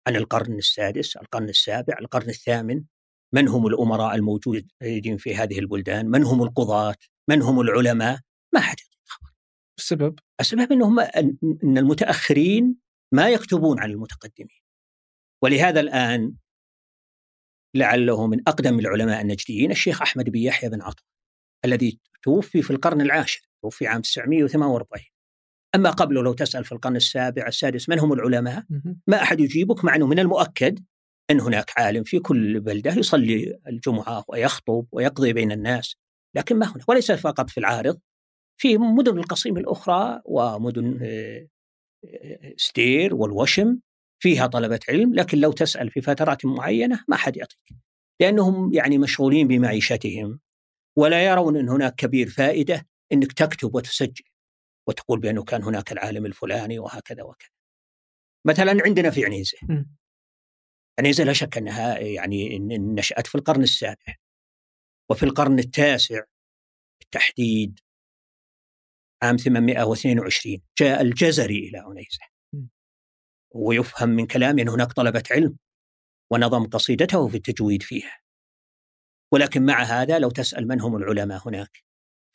عن 0.07 0.17
القرن 0.17 0.59
السادس 0.59 1.17
القرن 1.17 1.49
السابع 1.49 1.99
القرن 1.99 2.29
الثامن 2.29 2.85
من 3.35 3.49
هم 3.49 3.67
الأمراء 3.67 4.15
الموجودين 4.15 5.17
في 5.19 5.35
هذه 5.35 5.59
البلدان؟ 5.59 6.07
من 6.07 6.25
هم 6.25 6.43
القضاة؟ 6.43 6.97
من 7.29 7.43
هم 7.43 7.61
العلماء؟ 7.61 8.21
ما 8.55 8.61
حد 8.61 8.77
خبر 9.05 9.31
السبب؟ 9.79 10.19
السبب 10.41 10.73
أنهم 10.73 11.01
أن 11.01 11.79
المتأخرين 11.79 12.77
ما 13.13 13.29
يكتبون 13.29 13.81
عن 13.81 13.91
المتقدمين. 13.91 14.61
ولهذا 15.43 15.81
الآن 15.81 16.35
لعله 17.75 18.27
من 18.27 18.41
أقدم 18.49 18.79
العلماء 18.79 19.21
النجديين 19.21 19.71
الشيخ 19.71 20.03
أحمد 20.03 20.31
بن 20.31 20.39
يحيى 20.39 20.71
بن 20.71 20.83
عطا 20.83 21.03
الذي 21.65 21.99
توفي 22.23 22.63
في 22.63 22.71
القرن 22.71 23.01
العاشر 23.01 23.43
توفي 23.63 23.87
عام 23.87 24.01
948 24.01 25.05
أما 25.75 25.91
قبله 25.91 26.23
لو 26.23 26.33
تسأل 26.33 26.65
في 26.65 26.73
القرن 26.73 26.97
السابع 26.97 27.47
السادس 27.47 27.89
من 27.89 27.99
هم 27.99 28.13
العلماء؟ 28.13 28.65
ما 29.07 29.23
أحد 29.23 29.41
يجيبك 29.41 29.85
مع 29.85 29.97
أنه 29.97 30.07
من 30.07 30.19
المؤكد 30.19 30.85
أن 31.31 31.41
هناك 31.41 31.73
عالم 31.77 32.03
في 32.03 32.19
كل 32.19 32.61
بلدة 32.61 32.95
يصلي 32.95 33.59
الجمعة 33.67 34.25
ويخطب 34.29 34.87
ويقضي 34.93 35.33
بين 35.33 35.53
الناس 35.53 35.97
لكن 36.37 36.59
ما 36.59 36.67
هنا؟ 36.67 36.85
وليس 36.89 37.13
فقط 37.13 37.51
في 37.51 37.59
العارض 37.59 38.01
في 38.61 38.79
مدن 38.79 39.19
القصيم 39.19 39.57
الأخرى 39.57 40.23
ومدن 40.25 40.99
آه، 41.03 41.49
آه، 42.05 42.55
ستير 42.57 43.15
والوشم. 43.15 43.79
فيها 44.23 44.47
طلبة 44.47 44.81
علم 44.89 45.15
لكن 45.15 45.39
لو 45.39 45.53
تسأل 45.53 45.91
في 45.91 46.01
فترات 46.01 46.47
معينة 46.47 47.05
ما 47.09 47.17
حد 47.17 47.37
يعطيك 47.37 47.59
لأنهم 48.21 48.75
يعني 48.75 48.99
مشغولين 48.99 49.49
بمعيشتهم 49.49 50.41
ولا 50.99 51.27
يرون 51.27 51.57
أن 51.57 51.69
هناك 51.69 51.95
كبير 51.95 52.31
فائدة 52.31 52.87
أنك 53.13 53.33
تكتب 53.33 53.75
وتسجل 53.75 54.25
وتقول 54.89 55.21
بأنه 55.21 55.45
كان 55.45 55.63
هناك 55.63 55.93
العالم 55.93 56.27
الفلاني 56.27 56.79
وهكذا 56.79 57.23
وكذا. 57.23 57.49
مثلا 58.47 58.83
عندنا 58.87 59.11
في 59.11 59.25
عنيزة. 59.25 59.59
عنيزة 60.99 61.25
لا 61.25 61.33
شك 61.33 61.59
أنها 61.59 61.99
يعني 61.99 62.59
نشأت 62.79 63.27
في 63.27 63.35
القرن 63.35 63.63
السابع 63.63 64.15
وفي 65.11 65.23
القرن 65.23 65.59
التاسع 65.59 66.21
بالتحديد 67.01 67.81
عام 69.23 69.37
822 69.37 70.61
جاء 70.79 71.03
الجزري 71.03 71.59
إلى 71.59 71.79
عنيزة. 71.79 72.34
ويفهم 73.55 74.09
من 74.09 74.27
كلامي 74.27 74.63
أن 74.63 74.69
هناك 74.69 74.93
طلبة 74.93 75.23
علم 75.31 75.57
ونظم 76.31 76.67
قصيدته 76.67 77.29
في 77.29 77.37
التجويد 77.37 77.83
فيها. 77.83 78.21
ولكن 79.33 79.67
مع 79.67 79.83
هذا 79.83 80.19
لو 80.19 80.31
تسأل 80.31 80.69
من 80.69 80.81
هم 80.81 80.97
العلماء 80.97 81.49
هناك 81.49 81.85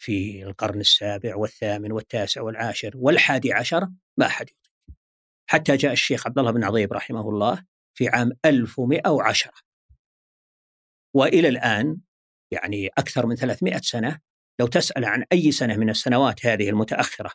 في 0.01 0.43
القرن 0.43 0.79
السابع 0.79 1.36
والثامن 1.36 1.91
والتاسع 1.91 2.41
والعاشر 2.41 2.91
والحادي 2.95 3.53
عشر 3.53 3.89
ما 4.17 4.25
أحد 4.25 4.49
حتى 5.49 5.75
جاء 5.75 5.91
الشيخ 5.91 6.27
عبد 6.27 6.39
الله 6.39 6.51
بن 6.51 6.63
عضيب 6.63 6.93
رحمه 6.93 7.29
الله 7.29 7.65
في 7.93 8.08
عام 8.10 8.32
1110 8.45 9.51
وإلى 11.15 11.47
الآن 11.47 11.97
يعني 12.51 12.88
أكثر 12.88 13.25
من 13.25 13.36
300 13.36 13.77
سنة 13.77 14.19
لو 14.60 14.67
تسأل 14.67 15.05
عن 15.05 15.25
أي 15.32 15.51
سنة 15.51 15.77
من 15.77 15.89
السنوات 15.89 16.45
هذه 16.45 16.69
المتأخرة 16.69 17.32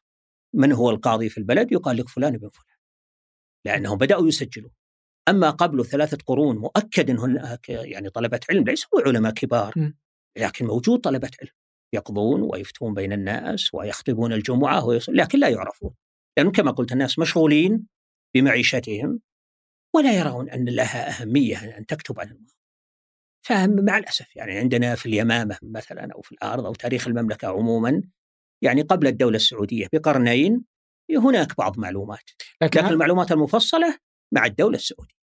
من 0.54 0.72
هو 0.72 0.90
القاضي 0.90 1.28
في 1.28 1.38
البلد؟ 1.38 1.72
يقال 1.72 1.96
لك 1.96 2.08
فلان 2.08 2.38
بن 2.38 2.48
فلان. 2.48 2.73
لأنهم 3.66 3.98
بدأوا 3.98 4.28
يسجلوا. 4.28 4.70
أما 5.28 5.50
قبل 5.50 5.86
ثلاثة 5.86 6.18
قرون 6.26 6.56
مؤكد 6.56 7.10
ان 7.10 7.18
هناك 7.18 7.68
يعني 7.68 8.10
طلبة 8.10 8.40
علم 8.50 8.64
ليسوا 8.64 9.00
علماء 9.06 9.32
كبار 9.32 9.92
لكن 10.38 10.66
موجود 10.66 11.00
طلبة 11.00 11.30
علم. 11.40 11.50
يقضون 11.94 12.42
ويفتون 12.42 12.94
بين 12.94 13.12
الناس 13.12 13.74
ويخطبون 13.74 14.32
الجمعة 14.32 14.86
ويصل 14.86 15.16
لكن 15.16 15.38
لا 15.38 15.48
يعرفون. 15.48 15.94
لأن 16.38 16.50
كما 16.50 16.70
قلت 16.70 16.92
الناس 16.92 17.18
مشغولين 17.18 17.86
بمعيشتهم 18.34 19.20
ولا 19.94 20.18
يرون 20.18 20.50
أن 20.50 20.64
لها 20.64 21.22
أهمية 21.22 21.78
أن 21.78 21.86
تكتب 21.86 22.20
عن 22.20 22.26
الماضي. 22.26 22.54
فمع 23.46 23.98
الأسف 23.98 24.36
يعني 24.36 24.58
عندنا 24.58 24.94
في 24.94 25.06
اليمامة 25.06 25.58
مثلا 25.62 26.12
أو 26.14 26.22
في 26.22 26.32
الأرض 26.32 26.66
أو 26.66 26.74
تاريخ 26.74 27.08
المملكة 27.08 27.48
عموما 27.48 28.02
يعني 28.62 28.82
قبل 28.82 29.06
الدولة 29.06 29.36
السعودية 29.36 29.86
بقرنين 29.92 30.64
هناك 31.10 31.56
بعض 31.56 31.78
معلومات. 31.78 32.30
لكن, 32.62 32.80
لكن 32.80 32.92
المعلومات 32.92 33.32
المفصلة 33.32 33.98
مع 34.34 34.46
الدولة 34.46 34.76
السعودية. 34.76 35.14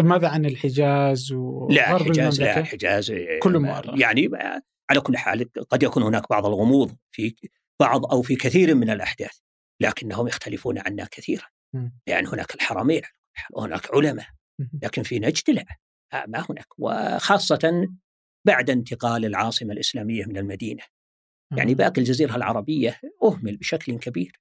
طيب 0.00 0.08
ماذا 0.08 0.28
عن 0.28 0.46
الحجاز 0.46 1.32
و 1.32 1.68
لا 1.70 1.96
الحجاز 1.96 2.42
لا 2.42 2.58
الحجاز 2.58 3.12
كله 3.42 3.60
مؤرخ 3.60 4.00
يعني 4.00 4.30
على 4.90 5.00
كل 5.00 5.16
حال 5.16 5.52
قد 5.68 5.82
يكون 5.82 6.02
هناك 6.02 6.28
بعض 6.30 6.46
الغموض 6.46 6.96
في 7.12 7.34
بعض 7.80 8.06
أو 8.06 8.22
في 8.22 8.36
كثير 8.36 8.74
من 8.74 8.90
الأحداث 8.90 9.38
لكنهم 9.80 10.28
يختلفون 10.28 10.78
عنا 10.78 11.08
كثيرا. 11.10 11.44
لأن 12.06 12.26
هناك 12.26 12.54
الحرمين 12.54 13.02
وهناك 13.52 13.94
علماء 13.94 14.26
لكن 14.82 15.02
في 15.02 15.18
نجد 15.18 15.50
لا 15.50 15.64
ما 16.26 16.44
هناك. 16.50 16.66
وخاصة 16.78 17.88
بعد 18.46 18.70
انتقال 18.70 19.24
العاصمة 19.24 19.72
الإسلامية 19.72 20.24
من 20.24 20.36
المدينة. 20.36 20.82
يعني 21.56 21.74
باقي 21.74 22.00
الجزيرة 22.00 22.36
العربية 22.36 23.00
أهمل 23.22 23.56
بشكل 23.56 23.98
كبير. 23.98 24.40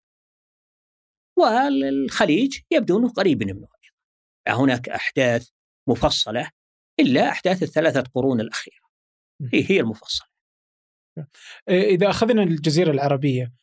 والخليج 1.37 2.59
يبدو 2.71 2.99
أنه 2.99 3.09
قريب 3.09 3.43
منه 3.43 3.67
أيضا 4.47 4.63
هناك 4.63 4.89
أحداث 4.89 5.49
مفصلة 5.89 6.51
إلا 6.99 7.29
أحداث 7.29 7.63
الثلاثة 7.63 8.03
قرون 8.15 8.41
الأخيرة. 8.41 8.85
هي 9.53 9.69
هي 9.69 9.79
المفصلة. 9.79 10.27
إذا 11.69 12.09
أخذنا 12.09 12.43
الجزيرة 12.43 12.91
العربية 12.91 13.53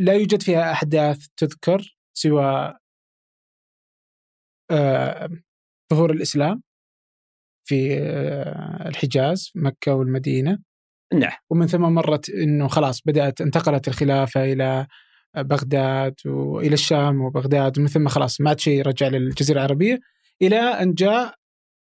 لا 0.00 0.14
يوجد 0.14 0.42
فيها 0.42 0.72
أحداث 0.72 1.26
تذكر 1.36 1.96
سوى 2.16 2.78
آه، 4.70 5.28
ظهور 5.92 6.10
الإسلام 6.10 6.62
في 7.68 7.98
آه، 7.98 8.88
الحجاز 8.88 9.52
مكة 9.54 9.94
والمدينة؟ 9.94 10.58
نعم. 11.14 11.38
ومن 11.50 11.66
ثم 11.66 11.82
مرت 11.82 12.30
أنه 12.30 12.68
خلاص 12.68 13.02
بدأت 13.02 13.40
انتقلت 13.40 13.88
الخلافة 13.88 14.44
إلى 14.44 14.86
بغداد 15.42 16.14
والى 16.26 16.74
الشام 16.74 17.20
وبغداد 17.20 17.78
ومن 17.78 17.88
ثم 17.88 18.08
خلاص 18.08 18.40
ما 18.40 18.48
عاد 18.48 18.60
شيء 18.60 18.82
رجع 18.82 19.08
للجزيرة 19.08 19.58
العربية 19.58 20.00
إلى 20.42 20.58
أن 20.58 20.94
جاء 20.94 21.34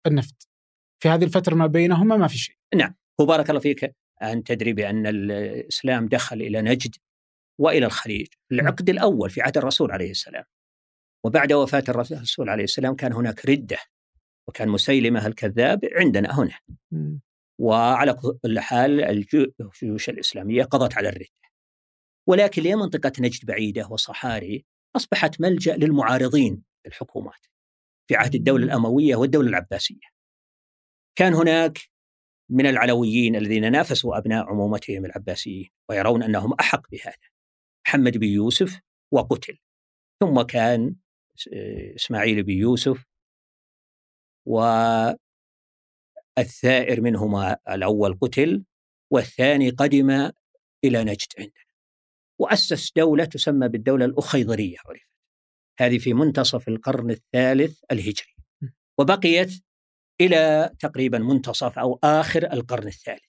النفط. 0.06 0.48
في 1.02 1.08
هذه 1.08 1.24
الفترة 1.24 1.54
ما 1.54 1.66
بينهما 1.66 2.16
ما 2.16 2.28
في 2.28 2.38
شيء. 2.38 2.56
نعم 2.74 2.94
هو 3.20 3.26
بارك 3.26 3.50
الله 3.50 3.60
فيك 3.60 3.94
أن 4.22 4.44
تدري 4.44 4.72
بأن 4.72 5.06
الإسلام 5.06 6.06
دخل 6.06 6.36
إلى 6.42 6.62
نجد 6.62 6.94
وإلى 7.58 7.86
الخليج 7.86 8.26
العقد 8.52 8.90
الأول 8.90 9.30
في 9.30 9.42
عهد 9.42 9.58
الرسول 9.58 9.92
عليه 9.92 10.10
السلام. 10.10 10.44
وبعد 11.24 11.52
وفاة 11.52 11.84
الرسول 11.88 12.48
عليه 12.48 12.64
السلام 12.64 12.94
كان 12.94 13.12
هناك 13.12 13.46
ردة 13.46 13.78
وكان 14.48 14.68
مسيلمة 14.68 15.26
الكذاب 15.26 15.80
عندنا 15.96 16.40
هنا. 16.40 16.58
وعلى 17.60 18.14
كل 18.14 18.60
حال 18.60 19.00
الجيوش 19.00 20.08
الإسلامية 20.08 20.64
قضت 20.64 20.96
على 20.96 21.08
الرده. 21.08 21.47
ولكن 22.28 22.62
ليه 22.62 22.74
منطقة 22.74 23.12
نجد 23.20 23.46
بعيدة 23.46 23.88
وصحاري 23.90 24.64
أصبحت 24.96 25.40
ملجأ 25.40 25.76
للمعارضين 25.76 26.62
الحكومات 26.86 27.46
في 28.08 28.16
عهد 28.16 28.34
الدولة 28.34 28.64
الأموية 28.64 29.16
والدولة 29.16 29.48
العباسية. 29.48 30.18
كان 31.18 31.34
هناك 31.34 31.78
من 32.50 32.66
العلويين 32.66 33.36
الذين 33.36 33.72
نافسوا 33.72 34.18
أبناء 34.18 34.46
عمومتهم 34.46 35.04
العباسيين 35.04 35.70
ويرون 35.88 36.22
أنهم 36.22 36.54
أحق 36.60 36.90
بهذا 36.90 37.28
محمد 37.86 38.18
بن 38.18 38.26
يوسف 38.26 38.80
وقتل 39.12 39.58
ثم 40.20 40.42
كان 40.42 40.96
إسماعيل 41.96 42.42
بن 42.42 42.52
يوسف 42.52 43.04
والثائر 44.46 45.20
منهما 47.00 47.56
الأول 47.68 48.18
قتل 48.20 48.64
والثاني 49.12 49.70
قدم 49.70 50.10
إلى 50.84 51.04
نجد 51.04 51.28
عندنا 51.38 51.67
وأسس 52.40 52.92
دولة 52.96 53.24
تسمى 53.24 53.68
بالدولة 53.68 54.04
الأخيضرية 54.04 54.76
عرفت؟ 54.86 55.08
هذه 55.80 55.98
في 55.98 56.14
منتصف 56.14 56.68
القرن 56.68 57.10
الثالث 57.10 57.80
الهجري. 57.92 58.34
وبقيت 58.98 59.64
إلى 60.20 60.70
تقريبا 60.78 61.18
منتصف 61.18 61.78
أو 61.78 61.98
آخر 62.04 62.52
القرن 62.52 62.86
الثالث. 62.86 63.24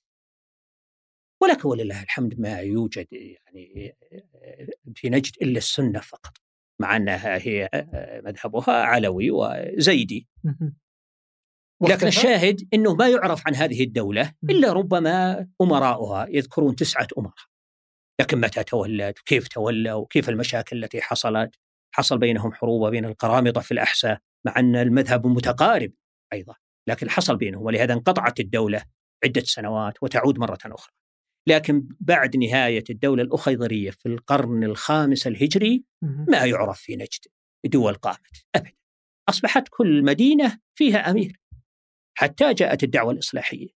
ولك 1.41 1.65
ولله 1.65 2.04
الحمد 2.04 2.39
ما 2.39 2.60
يوجد 2.60 3.08
يعني 3.12 3.98
في 4.95 5.10
نجد 5.10 5.34
إلا 5.41 5.58
السنة 5.58 6.00
فقط 6.00 6.38
مع 6.82 6.95
أنها 6.95 7.38
هي 7.38 7.69
مذهبها 8.26 8.74
علوي 8.74 9.32
وزيدي. 9.32 10.28
لكن 11.82 12.08
الشاهد 12.08 12.67
أنه 12.74 12.95
ما 12.95 13.10
يعرف 13.10 13.48
عن 13.48 13.56
هذه 13.56 13.84
الدولة 13.84 14.34
إلا 14.50 14.74
ربما 14.74 15.48
أمراؤها 15.62 16.28
يذكرون 16.30 16.76
تسعة 16.76 17.08
أمراء. 17.17 17.49
لكن 18.19 18.41
متى 18.41 18.63
تولت 18.63 19.19
وكيف 19.19 19.47
تولوا 19.47 20.01
وكيف 20.01 20.29
المشاكل 20.29 20.84
التي 20.84 21.01
حصلت؟ 21.01 21.55
حصل 21.95 22.17
بينهم 22.17 22.53
حروب 22.53 22.91
بين 22.91 23.05
القرامطة 23.05 23.62
في 23.62 23.71
الأحساء 23.71 24.19
مع 24.45 24.53
أن 24.58 24.75
المذهب 24.75 25.27
متقارب 25.27 25.91
أيضا 26.34 26.55
لكن 26.89 27.10
حصل 27.10 27.38
بينهم 27.38 27.63
ولهذا 27.63 27.93
انقطعت 27.93 28.39
الدولة 28.39 28.84
عدة 29.23 29.41
سنوات 29.41 30.03
وتعود 30.03 30.39
مرة 30.39 30.60
أخرى. 30.65 30.93
لكن 31.47 31.88
بعد 31.99 32.38
نهاية 32.38 32.84
الدولة 32.89 33.23
الأخيضرية 33.23 33.91
في 33.91 34.05
القرن 34.05 34.63
الخامس 34.63 35.27
الهجري 35.27 35.84
ما 36.27 36.45
يعرف 36.45 36.79
في 36.79 36.95
نجد 36.95 37.25
دول 37.65 37.93
قامت 37.93 38.45
أبدا. 38.55 38.73
أصبحت 39.29 39.67
كل 39.69 40.03
مدينة 40.03 40.60
فيها 40.75 41.12
أمير. 41.12 41.39
حتى 42.17 42.53
جاءت 42.53 42.84
الدعوة 42.84 43.12
الإصلاحية 43.12 43.67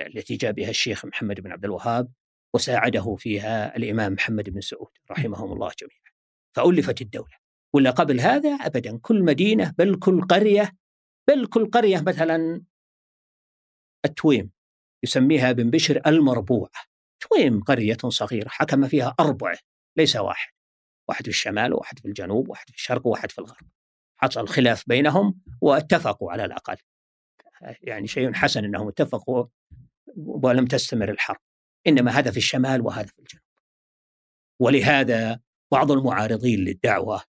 التي 0.00 0.36
جاء 0.36 0.52
بها 0.52 0.70
الشيخ 0.70 1.06
محمد 1.06 1.40
بن 1.40 1.52
عبد 1.52 1.64
الوهاب 1.64 2.12
وساعده 2.56 3.16
فيها 3.18 3.76
الإمام 3.76 4.12
محمد 4.12 4.50
بن 4.50 4.60
سعود 4.60 4.90
رحمهم 5.10 5.52
الله 5.52 5.70
جميعا. 5.80 6.12
فألفت 6.56 7.00
الدولة. 7.00 7.36
ولا 7.72 7.90
قبل 7.90 8.20
هذا 8.20 8.54
أبدا. 8.54 8.98
كل 8.98 9.22
مدينة 9.22 9.74
بل 9.78 9.98
كل 9.98 10.22
قرية 10.22 10.72
بل 11.28 11.46
كل 11.46 11.70
قرية 11.70 12.00
مثلا 12.00 12.62
التويم. 14.04 14.50
يسميها 15.04 15.50
ابن 15.50 15.70
بشر 15.70 16.00
المربوعة. 16.06 16.70
تويم 17.20 17.62
قرية 17.62 17.96
صغيرة 18.08 18.48
حكم 18.48 18.88
فيها 18.88 19.14
أربعة 19.20 19.58
ليس 19.96 20.16
واحد. 20.16 20.52
واحد 21.08 21.24
في 21.24 21.30
الشمال 21.30 21.74
وواحد 21.74 21.98
في 21.98 22.08
الجنوب 22.08 22.48
وواحد 22.48 22.70
في 22.70 22.76
الشرق 22.76 23.06
وواحد 23.06 23.30
في 23.30 23.38
الغرب. 23.38 23.66
حصل 24.16 24.48
خلاف 24.48 24.84
بينهم 24.88 25.40
واتفقوا 25.60 26.32
على 26.32 26.44
الأقل. 26.44 26.76
يعني 27.82 28.06
شيء 28.06 28.32
حسن 28.32 28.64
أنهم 28.64 28.88
اتفقوا 28.88 29.46
ولم 30.16 30.66
تستمر 30.66 31.10
الحرب. 31.10 31.45
إنما 31.86 32.10
هذا 32.10 32.30
في 32.30 32.36
الشمال 32.36 32.80
وهذا 32.80 33.06
في 33.06 33.18
الجنوب. 33.18 33.44
ولهذا 34.60 35.40
بعض 35.72 35.90
المعارضين 35.90 36.58
للدعوة 36.58 37.22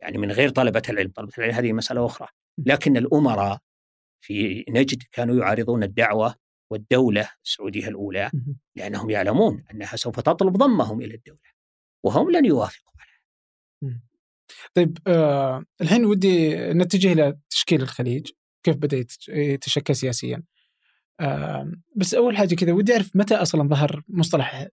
يعني 0.00 0.18
من 0.18 0.32
غير 0.32 0.48
طلبة 0.48 0.82
العلم 0.88 1.10
طلبة 1.10 1.32
العلم 1.38 1.54
هذه 1.54 1.72
مسألة 1.72 2.06
أخرى 2.06 2.28
لكن 2.58 2.96
الأمراء 2.96 3.58
في 4.24 4.64
نجد 4.68 5.02
كانوا 5.12 5.36
يعارضون 5.36 5.82
الدعوة 5.82 6.34
والدولة 6.70 7.30
السعودية 7.44 7.88
الأولى 7.88 8.30
لأنهم 8.76 9.10
يعلمون 9.10 9.64
أنها 9.70 9.96
سوف 9.96 10.20
تطلب 10.20 10.56
ضمهم 10.56 11.00
إلى 11.00 11.14
الدولة 11.14 11.52
وهم 12.04 12.30
لن 12.30 12.44
يوافقوا 12.44 12.92
عليها 12.98 14.00
طيب 14.74 14.98
آه 15.06 15.64
الحين 15.80 16.04
ودي 16.04 16.56
نتجه 16.56 17.12
إلى 17.12 17.38
تشكيل 17.50 17.82
الخليج 17.82 18.30
كيف 18.62 18.76
بدأ 18.76 19.04
يتشكل 19.28 19.96
سياسيا؟ 19.96 20.42
بس 21.96 22.14
أول 22.14 22.36
حاجة 22.36 22.54
كذا 22.54 22.72
ودي 22.72 22.92
أعرف 22.92 23.16
متى 23.16 23.34
أصلا 23.34 23.68
ظهر 23.68 24.02
مصطلح 24.08 24.68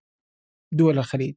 دول 0.73 0.97
الخليج؟ 0.97 1.35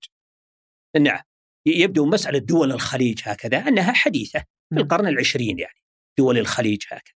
نعم 1.00 1.22
يبدو 1.66 2.06
مسألة 2.06 2.38
دول 2.38 2.72
الخليج 2.72 3.20
هكذا 3.24 3.58
أنها 3.58 3.92
حديثة 3.92 4.38
في 4.40 4.46
نعم. 4.74 4.82
القرن 4.82 5.06
العشرين 5.06 5.58
يعني 5.58 5.78
دول 6.18 6.38
الخليج 6.38 6.82
هكذا. 6.86 7.14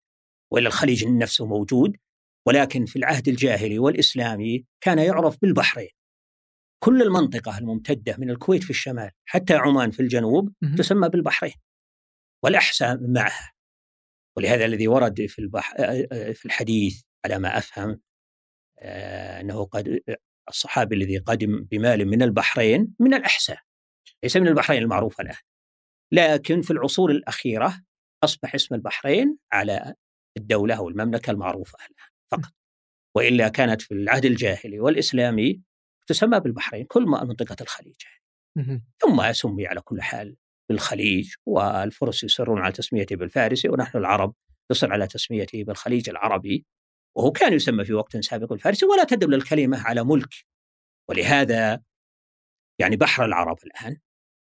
وإلا 0.51 0.67
الخليج 0.67 1.05
نفسه 1.05 1.45
موجود 1.45 1.97
ولكن 2.47 2.85
في 2.85 2.95
العهد 2.95 3.27
الجاهلي 3.27 3.79
والإسلامي 3.79 4.65
كان 4.81 4.99
يعرف 4.99 5.41
بالبحرين. 5.41 5.89
كل 6.83 7.01
المنطقة 7.01 7.57
الممتدة 7.57 8.15
من 8.17 8.29
الكويت 8.29 8.63
في 8.63 8.69
الشمال 8.69 9.11
حتى 9.25 9.53
عمان 9.53 9.91
في 9.91 9.99
الجنوب 9.99 10.53
تسمى 10.77 11.09
بالبحرين 11.09 11.55
والأحساء 12.43 12.97
معها. 13.01 13.51
ولهذا 14.37 14.65
الذي 14.65 14.87
ورد 14.87 15.25
في 15.25 15.39
البح... 15.39 15.75
في 16.33 16.45
الحديث 16.45 17.01
على 17.25 17.39
ما 17.39 17.57
أفهم 17.57 17.99
آه، 18.79 19.41
أنه 19.41 19.65
قد 19.65 19.99
الصحابي 20.49 20.95
الذي 20.95 21.17
قدم 21.17 21.63
بمال 21.63 22.05
من 22.05 22.23
البحرين 22.23 22.95
من 22.99 23.13
الأحساء 23.13 23.59
ليس 24.23 24.37
من 24.37 24.47
البحرين 24.47 24.81
المعروفة 24.81 25.21
الآن 25.21 25.37
لكن 26.11 26.61
في 26.61 26.71
العصور 26.71 27.11
الأخيرة 27.11 27.81
أصبح 28.23 28.55
اسم 28.55 28.75
البحرين 28.75 29.37
على 29.51 29.93
الدولة 30.37 30.75
أو 30.75 30.89
المملكة 30.89 31.31
المعروفة 31.31 31.77
الآن 31.79 32.09
فقط. 32.31 32.53
وإلا 33.15 33.47
كانت 33.47 33.81
في 33.81 33.93
العهد 33.93 34.25
الجاهلي 34.25 34.79
والإسلامي 34.79 35.61
تسمى 36.07 36.39
بالبحرين 36.39 36.85
كل 36.85 37.05
ما 37.05 37.23
منطقة 37.23 37.55
الخليج. 37.61 38.01
ثم 39.01 39.31
سمي 39.33 39.67
على 39.67 39.81
كل 39.81 40.01
حال 40.01 40.35
بالخليج 40.69 41.33
والفرس 41.45 42.23
يصرون 42.23 42.61
على 42.61 42.71
تسميته 42.73 43.15
بالفارسي 43.15 43.69
ونحن 43.69 43.97
العرب 43.97 44.35
نصر 44.71 44.93
على 44.93 45.07
تسميته 45.07 45.63
بالخليج 45.63 46.09
العربي. 46.09 46.65
وهو 47.17 47.31
كان 47.31 47.53
يسمى 47.53 47.85
في 47.85 47.93
وقت 47.93 48.17
سابق 48.17 48.53
الفارسي 48.53 48.85
ولا 48.85 49.03
تدل 49.03 49.33
الكلمة 49.33 49.87
على 49.87 50.03
ملك. 50.03 50.33
ولهذا 51.09 51.81
يعني 52.79 52.95
بحر 52.95 53.25
العرب 53.25 53.57
الآن 53.63 53.97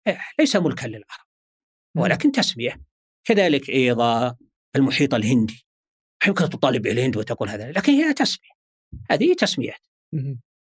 إيه، 0.06 0.20
ليس 0.38 0.56
ملكا 0.56 0.86
للعرب. 0.86 1.28
ولكن 1.96 2.32
تسمية. 2.32 2.80
كذلك 3.24 3.70
أيضا 3.70 4.36
المحيط 4.76 5.14
الهندي. 5.14 5.66
يمكن 6.26 6.48
تطالب 6.48 6.86
الهند 6.86 7.16
وتقول 7.16 7.48
هذا 7.48 7.72
لكن 7.72 7.92
هي 7.92 8.14
تسمية. 8.14 8.50
هذه 9.10 9.34
تسميات. 9.34 9.86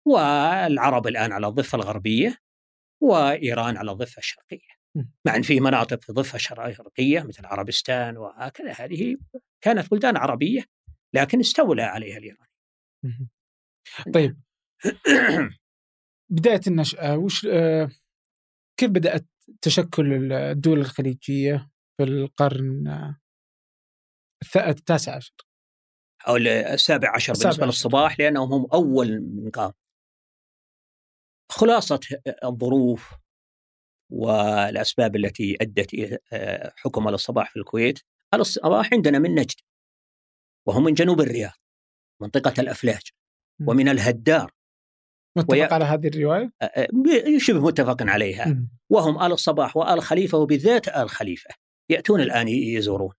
والعرب 0.07 1.07
الآن 1.07 1.33
على 1.33 1.47
الضفة 1.47 1.77
الغربية 1.77 2.39
وإيران 3.03 3.77
على 3.77 3.93
الضفة 3.93 4.19
الشرقية. 4.19 4.73
مع 5.27 5.37
أن 5.37 5.43
في 5.43 5.61
مناطق 5.61 6.03
في 6.03 6.09
الضفة 6.09 6.37
الشرقية 6.37 7.23
مثل 7.23 7.47
عربستان 7.47 8.17
وهكذا. 8.17 8.73
هذه 8.73 9.17
كانت 9.61 9.91
بلدان 9.91 10.17
عربية. 10.17 10.65
لكن 11.15 11.41
استولى 11.41 11.83
عليها 11.83 12.19
الإيران 12.19 12.47
طيب. 14.15 14.41
بداية 16.31 16.61
النشأة 16.67 17.17
وش 17.17 17.47
آه 17.47 17.91
كيف 18.81 18.91
بدأت 18.91 19.27
تشكل 19.63 20.33
الدول 20.33 20.79
الخليجية 20.79 21.71
في 21.97 22.03
القرن 22.03 23.15
التاسع 24.57 25.17
عشر؟ 25.17 25.35
أو 26.29 26.37
السابع 26.37 27.15
عشر 27.15 27.33
بالنسبة 27.33 27.51
عشر. 27.51 27.67
للصباح 27.67 28.21
لأنهم 28.21 28.53
هم 28.53 28.67
أول 28.75 29.21
من 29.21 29.51
قام. 29.51 29.73
خلاصة 31.53 32.01
الظروف 32.45 33.15
والأسباب 34.13 35.17
التي 35.17 35.57
أدت 35.61 36.19
آه، 36.33 36.73
حكم 36.77 37.09
الصباح 37.09 37.51
في 37.51 37.57
الكويت. 37.59 37.99
الصباح 38.35 38.93
عندنا 38.93 39.19
من 39.19 39.35
نجد. 39.35 39.61
وهم 40.69 40.85
من 40.85 40.95
جنوب 40.95 41.21
الرياض 41.21 41.53
منطقة 42.23 42.61
الأفلاج 42.61 43.03
ومن 43.67 43.89
الهدار 43.89 44.53
متفق 45.37 45.53
وي... 45.53 45.63
على 45.63 45.85
هذه 45.85 46.09
الرواية؟ 46.09 46.53
شبه 47.39 47.61
متفق 47.61 48.03
عليها 48.03 48.49
م. 48.49 48.69
وهم 48.91 49.23
آل 49.23 49.33
الصباح 49.33 49.77
وآل 49.77 50.03
خليفة 50.03 50.39
وبالذات 50.39 50.89
آل 50.89 51.11
خليفة 51.11 51.55
يأتون 51.91 52.21
الآن 52.21 52.49
يزورون 52.49 53.15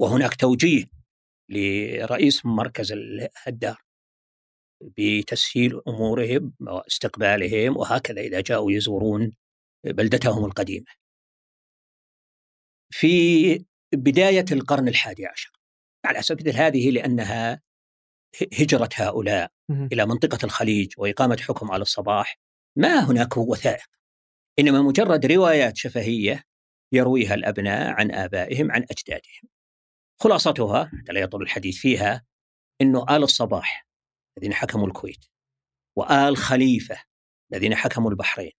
وهناك 0.00 0.34
توجيه 0.34 0.84
لرئيس 1.48 2.46
مركز 2.46 2.92
الهدار 2.92 3.82
بتسهيل 4.80 5.80
أمورهم 5.88 6.54
واستقبالهم 6.60 7.76
وهكذا 7.76 8.20
إذا 8.20 8.40
جاءوا 8.40 8.72
يزورون 8.72 9.32
بلدتهم 9.84 10.44
القديمة. 10.44 10.86
في 12.92 13.64
بداية 13.94 14.44
القرن 14.52 14.88
الحادي 14.88 15.26
عشر 15.26 15.55
على 16.06 16.22
سبيل 16.22 16.56
هذه 16.56 16.90
لأنها 16.90 17.60
هجرة 18.60 18.88
هؤلاء 18.94 19.50
إلى 19.92 20.06
منطقة 20.06 20.38
الخليج 20.44 20.92
وإقامة 20.98 21.36
حكم 21.36 21.70
على 21.70 21.82
الصباح. 21.82 22.38
ما 22.76 23.10
هناك 23.10 23.36
وثائق 23.36 23.86
إنما 24.58 24.82
مجرد 24.82 25.26
روايات 25.26 25.76
شفهية 25.76 26.42
يرويها 26.92 27.34
الأبناء 27.34 27.92
عن 27.92 28.10
آبائهم 28.10 28.72
عن 28.72 28.82
أجدادهم. 28.90 29.48
خلاصتها 30.20 30.90
لا 31.08 31.20
يطول 31.20 31.42
الحديث 31.42 31.76
فيها 31.76 32.24
إنه 32.80 33.02
آل 33.02 33.22
الصباح 33.22 33.86
الذين 34.38 34.54
حكموا 34.54 34.86
الكويت 34.86 35.24
وآل 35.96 36.36
خليفة 36.36 36.96
الذين 37.52 37.74
حكموا 37.74 38.10
البحرين 38.10 38.52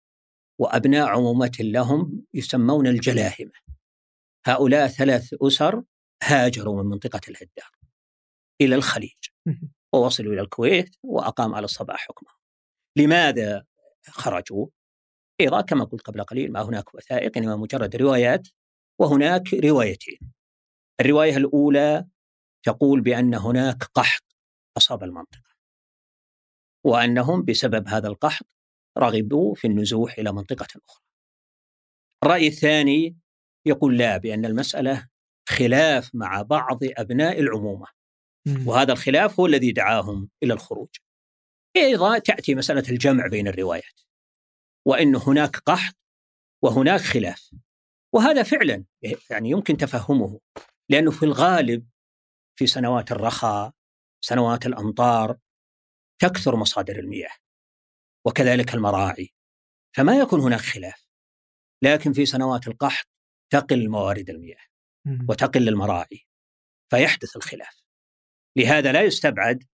وأبناء 0.59 1.09
عمومة 1.09 1.57
لهم 1.61 2.25
يسمون 2.35 2.87
الجلاهمة. 2.87 3.53
هؤلاء 4.47 4.87
ثلاث 4.87 5.35
أسر 5.43 5.83
هاجروا 6.23 6.83
من 6.83 6.91
منطقة 6.91 7.21
الهدار 7.29 7.71
إلى 8.61 8.75
الخليج. 8.75 9.25
ووصلوا 9.93 10.33
إلى 10.33 10.41
الكويت 10.41 10.97
وأقام 11.03 11.55
على 11.55 11.65
الصباح 11.65 12.07
حكمه. 12.09 12.31
لماذا 12.97 13.65
خرجوا؟ 14.09 14.67
أيضا 15.41 15.61
كما 15.61 15.85
قلت 15.85 16.03
قبل 16.03 16.25
قليل 16.25 16.53
ما 16.53 16.63
هناك 16.63 16.95
وثائق 16.95 17.39
إنما 17.39 17.57
مجرد 17.57 17.97
روايات 17.97 18.49
وهناك 18.99 19.55
روايتين. 19.55 20.19
الرواية 21.01 21.37
الأولى 21.37 22.07
تقول 22.63 23.01
بأن 23.01 23.35
هناك 23.35 23.85
قحط 23.85 24.37
أصاب 24.77 25.05
المنطقة. 25.05 25.57
وأنهم 26.85 27.45
بسبب 27.45 27.89
هذا 27.89 28.09
القحط 28.09 28.47
رغبوا 28.99 29.55
في 29.55 29.67
النزوح 29.67 30.19
إلى 30.19 30.33
منطقة 30.33 30.67
أخرى. 30.89 31.05
الرأي 32.25 32.47
الثاني 32.47 33.17
يقول 33.67 33.99
لا 33.99 34.17
بأن 34.17 34.45
المسألة 34.45 35.09
خلاف 35.49 36.11
مع 36.15 36.43
بعض 36.43 36.79
أبناء 36.83 37.41
العمومة. 37.41 37.87
وهذا 38.67 38.93
الخلاف 38.93 39.41
هو 39.41 39.47
الذي 39.47 39.73
دعاهم 39.73 40.31
إلى 40.43 40.55
الخروج. 40.55 40.89
أيضا 41.77 42.19
تأتي 42.19 42.55
مسألة 42.55 42.89
الجمع 42.89 43.27
بين 43.27 43.49
الروايات. 43.49 44.01
وأن 44.87 45.17
هناك 45.17 45.57
قحط 45.57 45.97
وهناك 46.63 47.01
خلاف. 47.01 47.51
وهذا 48.15 48.43
فعلا 48.43 48.85
يعني 49.31 49.51
يمكن 49.51 49.77
تفهمه. 49.77 50.41
لأنه 50.91 51.11
في 51.11 51.23
الغالب 51.23 51.89
في 52.59 52.67
سنوات 52.67 53.13
الرخاء 53.13 53.73
سنوات 54.25 54.67
الأمطار 54.67 55.39
تكثر 56.23 56.57
مصادر 56.57 56.99
المياه. 56.99 57.37
وكذلك 58.27 58.75
المراعي. 58.75 59.35
فما 59.97 60.19
يكون 60.19 60.41
هناك 60.41 60.61
خلاف. 60.61 61.07
لكن 61.83 62.13
في 62.13 62.27
سنوات 62.27 62.69
القحط 62.69 63.07
تقل 63.53 63.89
موارد 63.89 64.31
المياه. 64.31 64.67
وتقل 65.29 65.69
المراعي 65.69 66.27
فيحدث 66.91 67.37
الخلاف. 67.37 67.83
لهذا 68.57 68.93
لا 68.93 69.03
يستبعد 69.03 69.65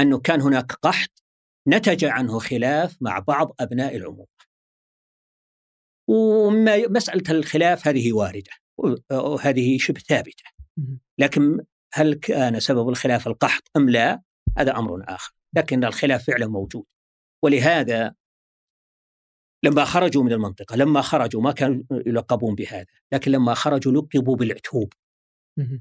أنه 0.00 0.20
كان 0.20 0.40
هناك 0.40 0.72
قحط 0.72 1.22
نتج 1.68 2.04
عنه 2.04 2.38
خلاف 2.38 2.96
مع 3.00 3.18
بعض 3.18 3.54
أبناء 3.60 3.96
العمومة 3.96 4.26
ومسألة 6.08 7.38
الخلاف 7.38 7.88
هذه 7.88 8.12
واردة 8.12 8.50
وهذه 9.12 9.78
شبه 9.78 10.00
ثابتة. 10.00 10.44
لكن 11.18 11.64
هل 11.94 12.14
كان 12.14 12.60
سبب 12.60 12.88
الخلاف 12.88 13.26
القحط 13.26 13.62
أم 13.76 13.90
لا؟ 13.90 14.22
هذا 14.58 14.76
أمر 14.76 15.04
آخر. 15.08 15.32
لكن 15.56 15.84
الخلاف 15.84 16.26
فعلا 16.26 16.46
موجود. 16.46 16.84
ولهذا 17.44 18.14
لما 19.64 19.84
خرجوا 19.84 20.22
من 20.22 20.32
المنطقة 20.32 20.76
لما 20.76 21.00
خرجوا 21.02 21.42
ما 21.42 21.52
كانوا 21.52 21.82
يلقبون 21.90 22.54
بهذا 22.54 22.86
لكن 23.12 23.30
لما 23.30 23.54
خرجوا 23.54 23.92
لقبوا 23.92 24.36
بالعتوب. 24.36 24.92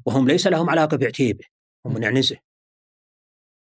وهم 0.05 0.27
ليس 0.27 0.47
لهم 0.47 0.69
علاقة 0.69 0.97
بعتيبة 0.97 1.45
هم 1.85 1.93
من 1.93 2.05
عنزه 2.05 2.37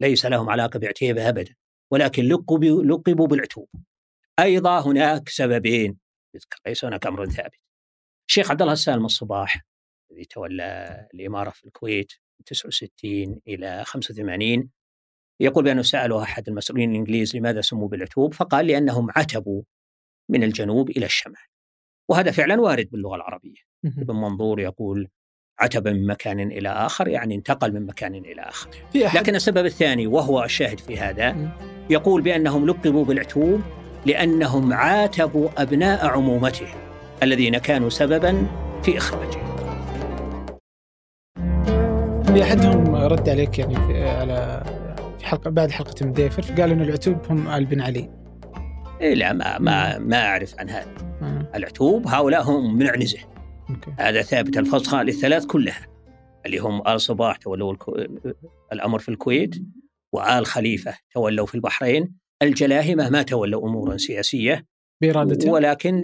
ليس 0.01 0.25
لهم 0.25 0.49
علاقة 0.49 0.79
بعتيبة 0.79 1.29
أبدا 1.29 1.55
ولكن 1.91 2.23
لقبوا, 2.23 2.83
لقبوا 2.83 3.27
بالعتوب. 3.27 3.69
أيضا 4.39 4.79
هناك 4.79 5.29
سببين 5.29 5.97
ليس 6.65 6.85
هناك 6.85 7.07
أمر 7.07 7.25
ثابت. 7.25 7.59
الشيخ 8.29 8.51
عبد 8.51 8.61
الله 8.61 8.73
السالم 8.73 9.05
الصباح 9.05 9.65
الذي 10.11 10.25
تولى 10.25 11.07
الإمارة 11.13 11.49
في 11.49 11.65
الكويت 11.65 12.11
من 12.39 12.45
69 12.45 13.41
إلى 13.47 13.83
85 13.85 14.69
يقول 15.39 15.63
بأنه 15.63 15.81
سألوا 15.81 16.21
أحد 16.23 16.49
المسؤولين 16.49 16.91
الإنجليز 16.91 17.35
لماذا 17.35 17.61
سموا 17.61 17.87
بالعتوب 17.87 18.33
فقال 18.33 18.67
لأنهم 18.67 19.07
عتبوا 19.15 19.61
من 20.29 20.43
الجنوب 20.43 20.89
إلى 20.89 21.05
الشمال. 21.05 21.45
وهذا 22.09 22.31
فعلا 22.31 22.61
وارد 22.61 22.89
باللغة 22.91 23.15
العربية. 23.15 23.61
ابن 23.85 24.15
منظور 24.15 24.59
يقول 24.59 25.07
عتب 25.59 25.87
من 25.87 26.07
مكان 26.07 26.39
إلى 26.39 26.69
آخر 26.69 27.07
يعني 27.07 27.35
انتقل 27.35 27.73
من 27.73 27.85
مكان 27.85 28.15
إلى 28.15 28.41
آخر. 28.41 28.69
لكن 28.95 29.35
السبب 29.35 29.65
الثاني 29.65 30.07
وهو 30.07 30.43
الشاهد 30.43 30.79
في 30.79 30.97
هذا 30.97 31.53
يقول 31.89 32.21
بأنهم 32.21 32.65
لقبوا 32.65 33.05
بالعتوب 33.05 33.61
لأنهم 34.05 34.73
عاتبوا 34.73 35.49
أبناء 35.57 36.07
عمومتهم 36.07 36.77
الذين 37.23 37.57
كانوا 37.57 37.89
سببا 37.89 38.47
في 38.83 38.97
إخراجه 38.97 39.49
في 42.33 42.43
أحدهم 42.43 42.95
رد 42.95 43.29
عليك 43.29 43.59
يعني 43.59 43.75
في 43.75 44.09
على 44.09 44.63
في 45.19 45.25
حلقة 45.25 45.49
بعد 45.49 45.71
حلقة 45.71 46.05
مديفر 46.05 46.41
فقال 46.41 46.71
أن 46.71 46.81
العتوب 46.81 47.17
هم 47.29 47.47
آل 47.47 47.65
بن 47.65 47.81
علي. 47.81 48.18
لا 49.01 49.33
ما 49.33 49.59
ما 49.59 49.97
ما 49.97 50.25
أعرف 50.25 50.59
عن 50.59 50.69
هذا. 50.69 50.95
العتوب 51.55 52.07
هؤلاء 52.07 52.43
هم 52.43 52.77
من 52.77 52.87
أوكي. 53.69 53.91
هذا 53.99 54.21
ثابت 54.21 54.57
الفصائل 54.57 55.09
الثلاث 55.09 55.45
كلها 55.45 55.87
اللي 56.45 56.57
هم 56.57 56.87
آل 56.87 57.01
صباح 57.01 57.37
تولوا 57.37 57.73
الكو... 57.73 57.95
الأمر 58.73 58.99
في 58.99 59.09
الكويت 59.09 59.55
وآل 60.13 60.45
خليفة 60.45 60.97
تولوا 61.13 61.45
في 61.45 61.55
البحرين. 61.55 62.15
الجلاهمة 62.41 63.09
ما 63.09 63.21
تولوا 63.21 63.67
أمورا 63.67 63.97
سياسية 63.97 64.65
بإرادته 65.01 65.51
ولكن 65.51 66.01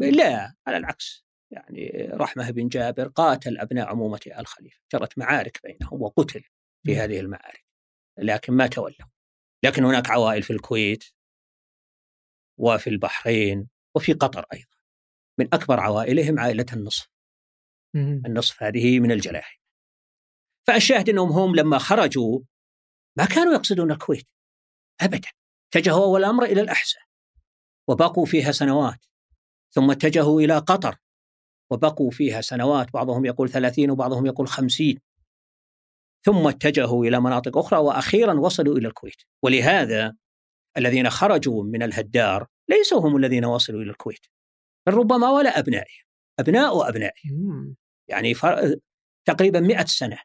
لا 0.00 0.54
على 0.66 0.76
العكس. 0.76 1.24
يعني 1.50 2.10
رحمة 2.12 2.50
بن 2.50 2.68
جابر 2.68 3.08
قاتل 3.08 3.58
أبناء 3.58 3.88
عمومة 3.88 4.20
آل 4.38 4.46
خليفة 4.46 4.80
جرت 4.92 5.18
معارك 5.18 5.60
بينهم 5.64 6.02
وقتل 6.02 6.42
في 6.86 6.96
هذه 6.96 7.20
المعارك 7.20 7.64
لكن 8.18 8.52
ما 8.52 8.66
تولوا. 8.66 9.08
لكن 9.64 9.84
هناك 9.84 10.10
عوائل 10.10 10.42
في 10.42 10.52
الكويت. 10.52 11.04
وفي 12.60 12.90
البحرين 12.90 13.68
وفي 13.94 14.12
قطر 14.12 14.44
أيضا. 14.52 14.76
من 15.38 15.48
أكبر 15.52 15.80
عوائلهم 15.80 16.38
عائلة 16.38 16.66
النصف. 16.72 17.08
النصف 18.26 18.62
هذه 18.62 19.00
من 19.00 19.12
الجلاهم 19.12 19.60
فالشاهد 20.66 21.08
أنهم 21.08 21.32
هم 21.32 21.56
لما 21.56 21.78
خرجوا 21.78 22.40
ما 23.18 23.24
كانوا 23.24 23.52
يقصدون 23.52 23.90
الكويت. 23.90 24.28
أبدا. 25.00 25.28
اتجهوا 25.68 26.04
أول 26.04 26.20
الأمر 26.20 26.44
إلى 26.44 26.60
الأحساء 26.60 27.02
وبقوا 27.88 28.26
فيها 28.26 28.52
سنوات. 28.52 29.06
ثم 29.70 29.90
اتجهوا 29.90 30.40
إلى 30.40 30.58
قطر. 30.58 30.96
وبقوا 31.70 32.10
فيها 32.10 32.40
سنوات. 32.40 32.92
بعضهم 32.92 33.24
يقول 33.24 33.48
ثلاثين 33.48 33.90
وبعضهم 33.90 34.26
يقول 34.26 34.48
خمسين. 34.48 35.00
ثم 36.24 36.48
اتجهوا 36.48 37.04
إلى 37.04 37.20
مناطق 37.20 37.58
أخرى 37.58 37.78
وأخيرا 37.78 38.34
وصلوا 38.34 38.76
إلى 38.76 38.88
الكويت. 38.88 39.22
ولهذا 39.42 40.16
الذين 40.76 41.10
خرجوا 41.10 41.64
من 41.64 41.82
الهدار 41.82 42.46
ليسوا 42.68 43.00
هم 43.00 43.16
الذين 43.16 43.44
وصلوا 43.44 43.82
إلى 43.82 43.90
الكويت 43.90 44.26
بل 44.86 44.94
ربما 44.94 45.30
ولا 45.30 45.58
أبنائهم 45.58 46.04
أبناء 46.38 46.88
أبنائهم 46.88 47.76
يعني 48.08 48.34
تقريبا 49.24 49.60
مئة 49.60 49.84
سنة 49.84 50.18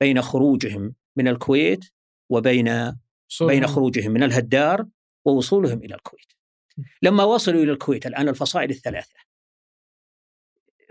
بين 0.00 0.22
خروجهم 0.22 0.94
من 1.16 1.28
الكويت 1.28 1.84
وبين 2.30 2.96
بين 3.40 3.66
خروجهم 3.66 4.10
من 4.10 4.22
الهدار 4.22 4.86
ووصولهم 5.24 5.78
إلى 5.78 5.94
الكويت. 5.94 6.32
لما 7.02 7.24
وصلوا 7.24 7.62
إلى 7.62 7.72
الكويت 7.72 8.06
الآن 8.06 8.28
الفصائل 8.28 8.70
الثلاثة. 8.70 9.14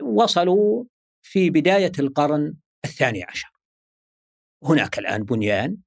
وصلوا 0.02 0.84
في 1.22 1.50
بداية 1.50 1.91
القرن 2.00 2.56
الثاني 2.86 3.24
عشر. 3.24 3.52
هناك 4.63 5.00
الآن 5.00 5.24
بنيان 5.24 5.78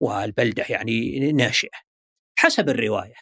والبلدة 0.00 0.64
يعني 0.70 1.32
ناشئة. 1.32 1.87
حسب 2.38 2.68
الرواية 2.68 3.14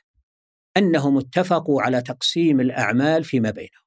أنهم 0.76 1.18
اتفقوا 1.18 1.82
على 1.82 2.02
تقسيم 2.02 2.60
الأعمال 2.60 3.24
فيما 3.24 3.50
بينهم. 3.50 3.86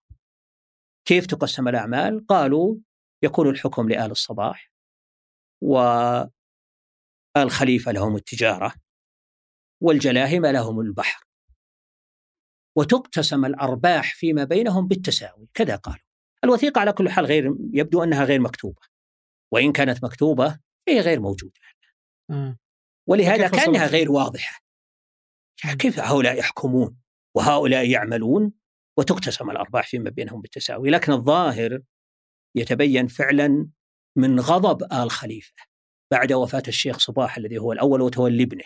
كيف 1.05 1.25
تقسم 1.25 1.67
الأعمال؟ 1.67 2.25
قالوا 2.27 2.75
يكون 3.23 3.49
الحكم 3.49 3.89
لآل 3.89 4.11
الصباح 4.11 4.71
والخليفة 5.63 6.31
لهم 7.91 8.15
التجارة 8.15 8.73
والجلاهمة 9.83 10.51
لهم 10.51 10.79
البحر. 10.79 11.23
وتقتسم 12.77 13.45
الأرباح 13.45 14.15
فيما 14.15 14.43
بينهم 14.43 14.87
بالتساوي 14.87 15.49
كذا 15.53 15.75
قالوا. 15.75 16.05
الوثيقة 16.43 16.81
على 16.81 16.93
كل 16.93 17.09
حال 17.09 17.25
غير 17.25 17.55
يبدو 17.73 18.03
أنها 18.03 18.23
غير 18.23 18.39
مكتوبة. 18.39 18.81
وإن 19.51 19.71
كانت 19.71 20.03
مكتوبة 20.03 20.59
هي 20.87 20.99
غير 20.99 21.19
موجودة. 21.19 21.59
آه. 22.29 22.57
ولهذا 23.07 23.47
كأنها 23.47 23.87
غير 23.87 24.11
واضحة. 24.11 24.68
كيف 25.79 25.99
هؤلاء 25.99 26.37
يحكمون 26.37 26.97
وهؤلاء 27.35 27.89
يعملون؟ 27.89 28.53
وتقتسم 28.97 29.49
الأرباح 29.49 29.87
فيما 29.87 30.09
بينهم 30.09 30.41
بالتساوي. 30.41 30.89
لكن 30.89 31.11
الظاهر 31.11 31.79
يتبين 32.55 33.07
فعلا 33.07 33.69
من 34.17 34.39
غضب 34.39 34.93
آل 34.93 35.11
خليفة 35.11 35.53
بعد 36.11 36.33
وفاة 36.33 36.63
الشيخ 36.67 36.99
صباح 36.99 37.37
الذي 37.37 37.57
هو 37.57 37.71
الأول 37.71 38.01
وتولي 38.01 38.43
ابنه. 38.43 38.63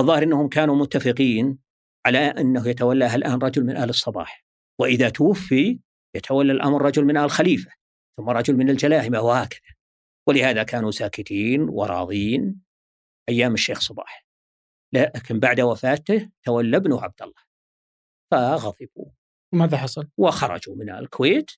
الظاهر 0.00 0.22
أنهم 0.22 0.48
كانوا 0.48 0.76
متفقين 0.76 1.58
على 2.06 2.18
أنه 2.18 2.68
يتولاها 2.68 3.14
الآن 3.14 3.38
رجل 3.38 3.64
من 3.64 3.76
آل 3.76 3.90
الصباح. 3.90 4.44
وإذا 4.80 5.08
توفي 5.08 5.80
يتولى 6.16 6.52
الأمر 6.52 6.82
رجل 6.82 7.04
من 7.04 7.16
آل 7.16 7.30
خليفة 7.30 7.70
ثم 8.16 8.30
رجل 8.30 8.56
من 8.56 8.70
الجلاهمة 8.70 9.20
وهكذا. 9.20 9.74
ولهذا 10.28 10.62
كانوا 10.62 10.90
ساكتين 10.90 11.60
وراضين 11.60 12.60
أيام 13.28 13.54
الشيخ 13.54 13.80
صباح. 13.80 14.27
لكن 14.94 15.40
بعد 15.40 15.60
وفاته 15.60 16.30
تولى 16.44 16.76
ابنه 16.76 17.02
عبد 17.02 17.22
الله 17.22 17.42
فغضبوا. 18.30 19.10
ماذا 19.54 19.76
حصل؟ 19.76 20.08
وخرجوا 20.18 20.74
من 20.76 20.90
الكويت 20.90 21.50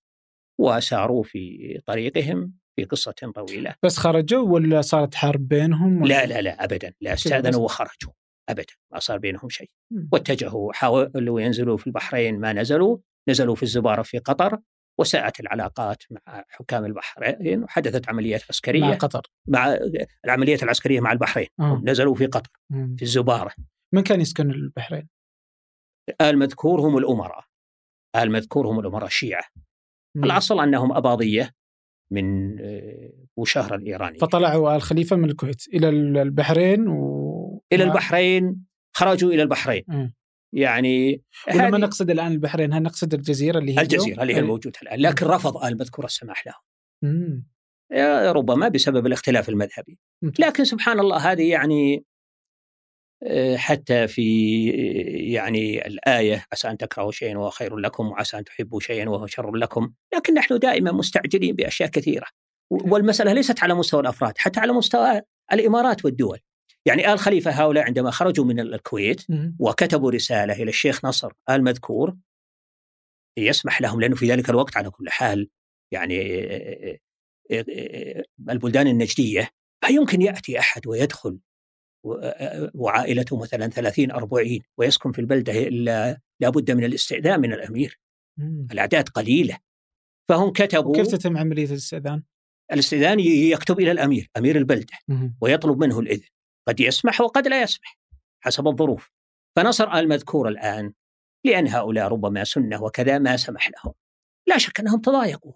وساروا 0.60 1.22
في 1.22 1.80
طريقهم 1.86 2.54
في 2.76 2.84
قصة 2.84 3.12
طويلة. 3.34 3.74
بس 3.82 3.96
خرجوا 3.98 4.48
ولا 4.48 4.80
صارت 4.80 5.14
حرب 5.14 5.48
بينهم؟ 5.48 6.02
ولا 6.02 6.26
لا 6.26 6.26
لا 6.26 6.42
لا 6.42 6.64
أبدا. 6.64 6.94
لا 7.00 7.12
استأذنوا 7.12 7.64
وخرجوا. 7.64 8.12
أبدا 8.48 8.74
ما 8.92 8.98
صار 8.98 9.18
بينهم 9.18 9.48
شيء. 9.48 9.70
واتجهوا 10.12 10.72
حاولوا 10.72 11.40
ينزلوا 11.40 11.76
في 11.76 11.86
البحرين 11.86 12.40
ما 12.40 12.52
نزلوا. 12.52 12.98
نزلوا 13.28 13.54
في 13.54 13.62
الزبارة 13.62 14.02
في 14.02 14.18
قطر. 14.18 14.58
وساءت 14.98 15.40
العلاقات 15.40 16.02
مع 16.10 16.44
حكام 16.48 16.84
البحرين 16.84 17.62
وحدثت 17.62 18.08
عمليات 18.08 18.42
عسكرية 18.48 18.80
مع 18.80 18.94
قطر. 18.94 19.22
مع 19.48 19.78
العمليات 20.24 20.62
العسكرية 20.62 21.00
مع 21.00 21.12
البحرين. 21.12 21.46
آه. 21.60 21.82
نزلوا 21.84 22.14
في 22.14 22.26
قطر 22.26 22.50
في 22.70 23.02
الزبارة. 23.02 23.52
من 23.94 24.02
كان 24.02 24.20
يسكن 24.20 24.50
البحرين؟ 24.50 25.08
المذكور 26.20 26.80
هم 26.80 26.98
الأمراء. 26.98 27.44
المذكور 28.16 28.66
هم 28.66 28.80
الأمراء 28.80 29.06
الشيعة. 29.06 29.44
الأصل 30.16 30.60
أنهم 30.60 30.92
أباضية 30.92 31.54
من 32.12 32.56
بوشهر 33.36 33.74
الإيراني 33.74 34.18
فطلعوا 34.18 34.76
آل 34.76 34.82
خليفة 34.82 35.16
من 35.16 35.30
الكويت 35.30 35.68
إلى 35.74 35.88
البحرين 36.22 36.88
و... 36.88 37.62
إلى 37.72 37.84
البحرين 37.84 38.64
خرجوا 38.96 39.30
إلى 39.30 39.42
البحرين. 39.42 39.84
م. 39.88 40.08
يعني 40.52 41.22
ولما 41.54 41.78
نقصد 41.78 42.10
الآن 42.10 42.32
البحرين 42.32 42.72
هل 42.72 42.82
نقصد 42.82 43.14
الجزيرة 43.14 43.58
اللي 43.58 43.78
هي 43.78 43.82
الجزيرة 43.82 44.22
اللي 44.22 44.34
هي 44.34 44.38
الموجودة 44.38 44.80
الآن. 44.82 45.00
لكن 45.00 45.26
رفض 45.26 45.64
آل 45.64 45.78
مذكور 45.78 46.04
السماح 46.04 46.44
لهم. 46.46 47.44
ربما 48.32 48.68
بسبب 48.68 49.06
الاختلاف 49.06 49.48
المذهبي. 49.48 49.98
لكن 50.38 50.64
سبحان 50.64 51.00
الله 51.00 51.32
هذه 51.32 51.50
يعني 51.50 52.04
حتى 53.56 54.08
في 54.08 54.66
يعني 55.32 55.86
الآية 55.86 56.44
عسى 56.52 56.70
أن 56.70 56.78
تكرهوا 56.78 57.12
شيئا 57.12 57.38
وهو 57.38 57.50
خير 57.50 57.76
لكم 57.76 58.06
وعسى 58.06 58.38
أن 58.38 58.44
تحبوا 58.44 58.80
شيئا 58.80 59.08
وهو 59.08 59.26
شر 59.26 59.54
لكم. 59.56 59.92
لكن 60.14 60.34
نحن 60.34 60.58
دائما 60.58 60.92
مستعجلين 60.92 61.54
بأشياء 61.54 61.88
كثيرة. 61.88 62.26
والمسألة 62.70 63.32
ليست 63.32 63.62
على 63.62 63.74
مستوى 63.74 64.00
الأفراد 64.00 64.38
حتى 64.38 64.60
على 64.60 64.72
مستوى 64.72 65.22
الإمارات 65.52 66.04
والدول. 66.04 66.38
يعني 66.86 67.12
آل 67.12 67.18
خليفة 67.18 67.50
هؤلاء 67.50 67.84
عندما 67.84 68.10
خرجوا 68.10 68.44
من 68.44 68.60
الكويت 68.60 69.26
وكتبوا 69.58 70.10
رسالة 70.10 70.62
إلى 70.62 70.68
الشيخ 70.68 71.04
نصر 71.04 71.32
آل 71.50 71.64
مذكور 71.64 72.16
يسمح 73.38 73.80
لهم 73.80 74.00
لأنه 74.00 74.16
في 74.16 74.26
ذلك 74.26 74.50
الوقت 74.50 74.76
على 74.76 74.90
كل 74.90 75.10
حال 75.10 75.48
يعني 75.92 76.20
البلدان 78.50 78.86
النجدية 78.86 79.48
ما 79.84 79.88
يمكن 79.88 80.22
يأتي 80.22 80.58
أحد 80.58 80.86
ويدخل 80.86 81.38
وعائلته 82.74 83.36
مثلا 83.36 83.68
30 83.68 84.10
40 84.10 84.60
ويسكن 84.78 85.12
في 85.12 85.18
البلدة 85.18 85.52
الا 85.52 86.20
لابد 86.40 86.70
من 86.70 86.84
الاستئذان 86.84 87.40
من 87.40 87.52
الأمير. 87.52 88.00
مم. 88.38 88.66
الأعداد 88.72 89.08
قليلة. 89.08 89.58
فهم 90.28 90.52
كتبوا 90.52 90.94
كيف 90.94 91.06
تتم 91.06 91.36
عملية 91.36 91.64
الاستئذان؟ 91.64 92.22
الاستئذان 92.72 93.20
يكتب 93.20 93.80
إلى 93.80 93.92
الأمير، 93.92 94.30
أمير 94.36 94.56
البلدة 94.56 94.98
مم. 95.08 95.36
ويطلب 95.40 95.78
منه 95.78 96.00
الإذن. 96.00 96.28
قد 96.68 96.80
يسمح 96.80 97.20
وقد 97.20 97.48
لا 97.48 97.62
يسمح 97.62 97.98
حسب 98.40 98.68
الظروف. 98.68 99.10
فنصر 99.56 99.92
المذكور 99.92 100.48
الآن 100.48 100.92
لأن 101.46 101.68
هؤلاء 101.68 102.08
ربما 102.08 102.44
سنة 102.44 102.82
وكذا 102.82 103.18
ما 103.18 103.36
سمح 103.36 103.68
لهم. 103.70 103.94
لا 104.48 104.58
شك 104.58 104.80
أنهم 104.80 105.00
تضايقوا. 105.00 105.52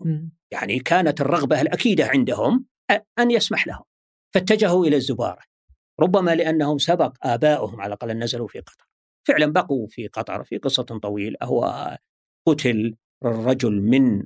يعني 0.50 0.78
كانت 0.78 1.20
الرغبة 1.20 1.60
الأكيدة 1.60 2.06
عندهم 2.06 2.66
أن 3.18 3.30
يسمح 3.30 3.66
لهم. 3.66 3.84
فاتجهوا 4.34 4.86
إلى 4.86 4.96
الزبارة. 4.96 5.42
ربما 6.00 6.34
لأنهم 6.34 6.78
سبق 6.78 7.16
ابائهم 7.22 7.80
على 7.80 7.86
الأقل 7.86 8.18
نزلوا 8.18 8.48
في 8.48 8.60
قطر. 8.60 8.86
فعلا 9.28 9.46
بقوا 9.46 9.86
في 9.86 10.08
قطر 10.08 10.44
في 10.44 10.58
قصة 10.58 10.82
طويلة 10.82 11.36
هو 11.42 11.96
قتل 12.46 12.96
الرجل 13.24 13.80
من 13.82 14.24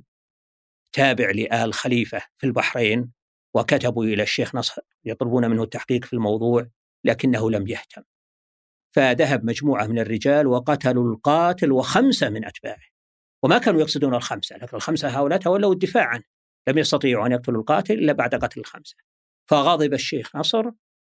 تابع 0.95 1.31
لآل 1.31 1.73
خليفة 1.73 2.21
في 2.37 2.47
البحرين 2.47 3.11
وكتبوا 3.53 4.05
إلى 4.05 4.23
الشيخ 4.23 4.55
نصر 4.55 4.81
يطلبون 5.05 5.49
منه 5.49 5.63
التحقيق 5.63 6.05
في 6.05 6.13
الموضوع 6.13 6.67
لكنه 7.03 7.51
لم 7.51 7.67
يهتم. 7.67 8.03
فذهب 8.95 9.45
مجموعة 9.45 9.87
من 9.87 9.99
الرجال 9.99 10.47
وقتلوا 10.47 11.11
القاتل 11.11 11.71
وخمسة 11.71 12.29
من 12.29 12.45
أتباعه. 12.45 12.89
وما 13.43 13.57
كانوا 13.57 13.81
يقصدون 13.81 14.15
الخمسة 14.15 14.57
لكن 14.57 14.77
الخمسة 14.77 15.19
هؤلاء 15.19 15.39
تولوا 15.39 15.73
الدفاع 15.73 16.05
عنه. 16.05 16.23
لم 16.67 16.77
يستطيعوا 16.77 17.25
أن 17.25 17.31
يقتلوا 17.31 17.59
القاتل 17.59 17.93
إلا 17.93 18.13
بعد 18.13 18.35
قتل 18.35 18.59
الخمسة. 18.59 18.95
فغضب 19.49 19.93
الشيخ 19.93 20.35
نصر 20.35 20.71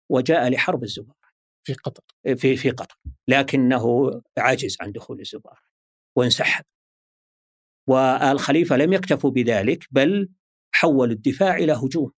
وجاء 0.09 0.49
لحرب 0.49 0.83
الزبارة 0.83 1.27
في 1.63 1.73
قطر. 1.73 2.03
في 2.35 2.57
في 2.57 2.69
قطر. 2.69 2.97
لكنه 3.27 4.11
عجز 4.37 4.77
عن 4.81 4.91
دخول 4.91 5.19
الزبارة 5.19 5.61
وانسحب. 6.15 6.65
والخليفة 7.87 8.77
لم 8.77 8.93
يكتفوا 8.93 9.31
بذلك 9.31 9.87
بل 9.91 10.29
حولوا 10.71 11.13
الدفاع 11.13 11.55
إلى 11.55 11.73
هجوم. 11.73 12.11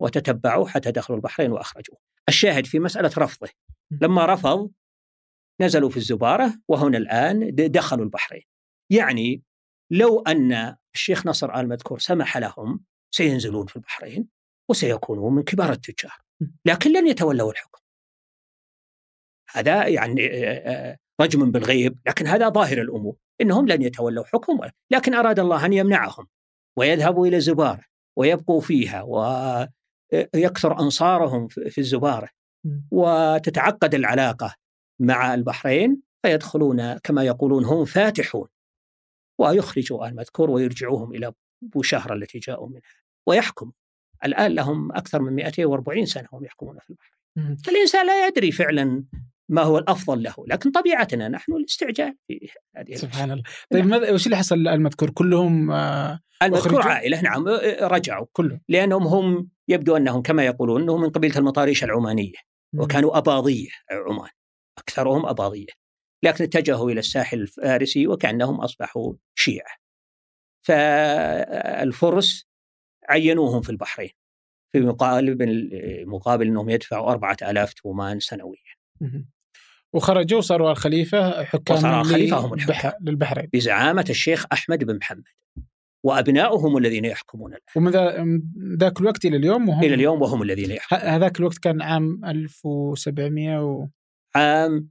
وتتبعوا 0.00 0.68
حتى 0.68 0.90
دخلوا 0.92 1.18
البحرين 1.18 1.52
وأخرجوه. 1.52 1.98
الشاهد 2.28 2.66
في 2.66 2.78
مسألة 2.78 3.10
رفضه. 3.18 3.48
لما 3.90 4.26
رفض 4.26 4.70
نزلوا 5.60 5.90
في 5.90 5.96
الزبارة 5.96 6.54
وهنا 6.68 6.98
الآن 6.98 7.54
دخلوا 7.54 8.04
البحرين. 8.04 8.42
يعني 8.90 9.42
لو 9.90 10.20
أن 10.20 10.76
الشيخ 10.94 11.26
نصر 11.26 11.60
آل 11.60 11.68
مذكور 11.68 11.98
سمح 11.98 12.36
لهم 12.36 12.84
سينزلون 13.10 13.66
في 13.66 13.76
البحرين 13.76 14.28
وسيكونون 14.70 15.34
من 15.34 15.42
كبار 15.42 15.72
التجار. 15.72 16.18
لكن 16.64 16.92
لن 16.92 17.06
يتولوا 17.06 17.52
الحكم. 17.52 17.80
هذا 19.50 19.88
يعني 19.88 20.20
رجم 21.20 21.50
بالغيب 21.50 21.98
لكن 22.06 22.26
هذا 22.26 22.48
ظاهر 22.48 22.80
الأمور. 22.80 23.16
إنهم 23.40 23.68
لن 23.68 23.82
يتولوا 23.82 24.24
حكم 24.24 24.60
لكن 24.90 25.14
أراد 25.14 25.38
الله 25.38 25.66
أن 25.66 25.72
يمنعهم 25.72 26.26
ويذهبوا 26.78 27.26
إلى 27.26 27.36
الزبارة 27.36 27.84
ويبقوا 28.18 28.60
فيها 28.60 29.02
ويكثر 30.12 30.80
أنصارهم 30.80 31.48
في 31.48 31.78
الزبارة 31.78 32.28
وتتعقد 32.90 33.94
العلاقة 33.94 34.54
مع 35.00 35.34
البحرين 35.34 36.00
فيدخلون 36.22 36.98
كما 36.98 37.24
يقولون 37.24 37.64
هم 37.64 37.84
فاتحون. 37.84 38.48
ويخرجوا 39.38 40.08
المذكور 40.08 40.50
ويرجعوهم 40.50 41.14
إلى 41.14 41.32
بوشهر 41.62 42.14
التي 42.14 42.38
جاءوا 42.38 42.68
منها. 42.68 42.80
ويحكم. 43.26 43.72
الآن 44.24 44.52
لهم 44.52 44.92
أكثر 44.92 45.22
من 45.22 45.32
240 45.32 46.06
سنة 46.06 46.28
هم 46.32 46.44
يحكمون 46.44 46.78
في 46.78 46.90
البحر 46.90 47.16
الإنسان 47.68 48.06
لا 48.06 48.26
يدري 48.26 48.52
فعلا 48.52 49.04
ما 49.48 49.62
هو 49.62 49.78
الأفضل 49.78 50.22
له، 50.22 50.34
لكن 50.46 50.70
طبيعتنا 50.70 51.28
نحن 51.28 51.52
الاستعجال 51.52 52.16
في 52.28 52.48
هذه 52.76 52.94
سبحان 52.94 53.30
الله. 53.30 53.42
طيب 53.70 53.86
ماذا 53.86 54.12
وش 54.12 54.26
اللي 54.26 54.36
حصل 54.36 54.68
المذكور 54.68 55.10
كلهم 55.10 55.70
آه 55.70 56.20
المذكور 56.42 56.82
عائلة 56.82 57.20
نعم 57.20 57.48
رجعوا. 57.80 58.26
كلهم. 58.32 58.60
لأنهم 58.68 59.06
هم 59.06 59.48
يبدو 59.68 59.96
أنهم 59.96 60.22
كما 60.22 60.44
يقولون 60.46 60.82
انهم 60.82 61.00
من 61.00 61.10
قبيلة 61.10 61.38
المطاريش 61.38 61.84
العمانية 61.84 62.32
وكانوا 62.74 63.18
أباضية 63.18 63.68
عمان 63.90 64.30
أكثرهم 64.78 65.26
أباضية 65.26 65.66
لكن 66.22 66.44
اتجهوا 66.44 66.90
إلى 66.90 67.00
الساحل 67.00 67.40
الفارسي 67.40 68.06
وكأنهم 68.06 68.60
أصبحوا 68.60 69.14
شيعة. 69.34 69.76
فالفرس 70.66 72.46
عينوهم 73.08 73.62
في 73.62 73.70
البحرين 73.70 74.10
في 74.72 74.80
مقابل 74.80 75.36
مقابل 76.06 76.46
أنهم 76.46 76.70
يدفعوا 76.70 77.10
4000 77.10 77.74
تومان 77.74 78.20
سنويا. 78.20 78.76
وخرجوا 79.92 80.38
وصاروا 80.38 80.70
الخليفة 80.70 81.44
حكام 81.44 81.76
وصار 81.76 82.00
الخليفه 82.00 82.36
هم 82.36 82.54
الحكام 82.54 82.92
للبحرين. 83.00 83.50
بزعامة 83.52 84.04
الشيخ 84.10 84.46
أحمد 84.52 84.84
بن 84.84 84.96
محمد. 84.96 85.24
وأبناؤهم 86.04 86.76
الذين 86.76 87.04
يحكمون 87.04 87.52
الآن. 87.52 87.62
ومن 87.76 88.42
ذاك 88.78 89.00
الوقت 89.00 89.24
إلى 89.24 89.36
اليوم 89.36 89.68
وهم 89.68 89.84
إلى 89.84 89.94
اليوم 89.94 90.22
وهم 90.22 90.42
الذين 90.42 90.70
يحكمون. 90.70 91.02
هذاك 91.02 91.40
الوقت 91.40 91.58
كان 91.58 91.82
عام 91.82 92.24
1700 92.24 93.64
و... 93.64 93.88
عام 94.34 94.90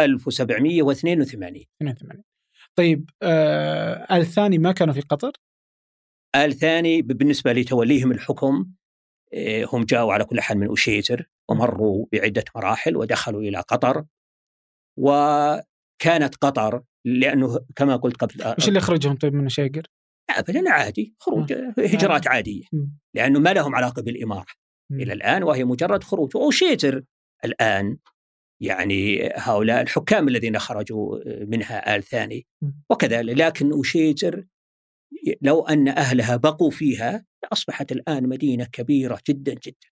1782 0.00 1.64
82 1.82 2.22
طيب 2.74 3.10
آه 3.22 4.16
آل 4.16 4.26
ثاني 4.26 4.58
ما 4.58 4.72
كانوا 4.72 4.94
في 4.94 5.00
قطر؟ 5.00 5.32
آل 6.36 6.52
ثاني 6.52 7.02
بالنسبة 7.02 7.52
لتوليهم 7.52 8.12
الحكم 8.12 8.66
هم 9.72 9.84
جاءوا 9.84 10.12
على 10.12 10.24
كل 10.24 10.40
حال 10.40 10.58
من 10.58 10.72
أشيتر 10.72 11.30
ومروا 11.48 12.06
بعدة 12.12 12.44
مراحل 12.56 12.96
ودخلوا 12.96 13.40
إلى 13.40 13.58
قطر. 13.58 14.04
وكانت 14.98 16.34
قطر 16.40 16.82
لأنه 17.04 17.60
كما 17.76 17.96
قلت 17.96 18.16
قبل 18.16 18.54
وش 18.58 18.68
اللي 18.68 18.78
أخرجهم 18.78 19.16
طيب 19.16 19.34
من 19.34 19.46
أشيقر؟ 19.46 19.82
أبدا 20.30 20.70
عادي 20.70 21.14
خروج 21.18 21.52
هجرات 21.78 22.26
عادية. 22.26 22.62
لأنه 23.14 23.40
ما 23.40 23.52
لهم 23.52 23.74
علاقة 23.74 24.02
بالإمارة. 24.02 24.46
إلى 24.92 25.12
الآن 25.12 25.42
وهي 25.42 25.64
مجرد 25.64 26.04
خروج. 26.04 26.36
وأشيتر 26.36 27.04
الآن 27.44 27.98
يعني 28.62 29.30
هؤلاء 29.34 29.82
الحكام 29.82 30.28
الذين 30.28 30.58
خرجوا 30.58 31.18
منها 31.44 31.96
آل 31.96 32.02
ثاني. 32.02 32.46
وكذلك 32.90 33.38
لكن 33.38 33.80
أشيتر 33.80 34.44
لو 35.42 35.66
أن 35.66 35.88
أهلها 35.88 36.36
بقوا 36.36 36.70
فيها 36.70 37.26
أصبحت 37.52 37.92
الآن 37.92 38.28
مدينة 38.28 38.64
كبيرة 38.72 39.20
جدا 39.28 39.54
جدا. 39.54 39.88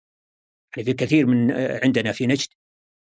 يعني 0.75 0.85
في 0.85 0.93
كثير 0.93 1.25
من 1.25 1.51
عندنا 1.51 2.11
في 2.11 2.27
نجد 2.27 2.47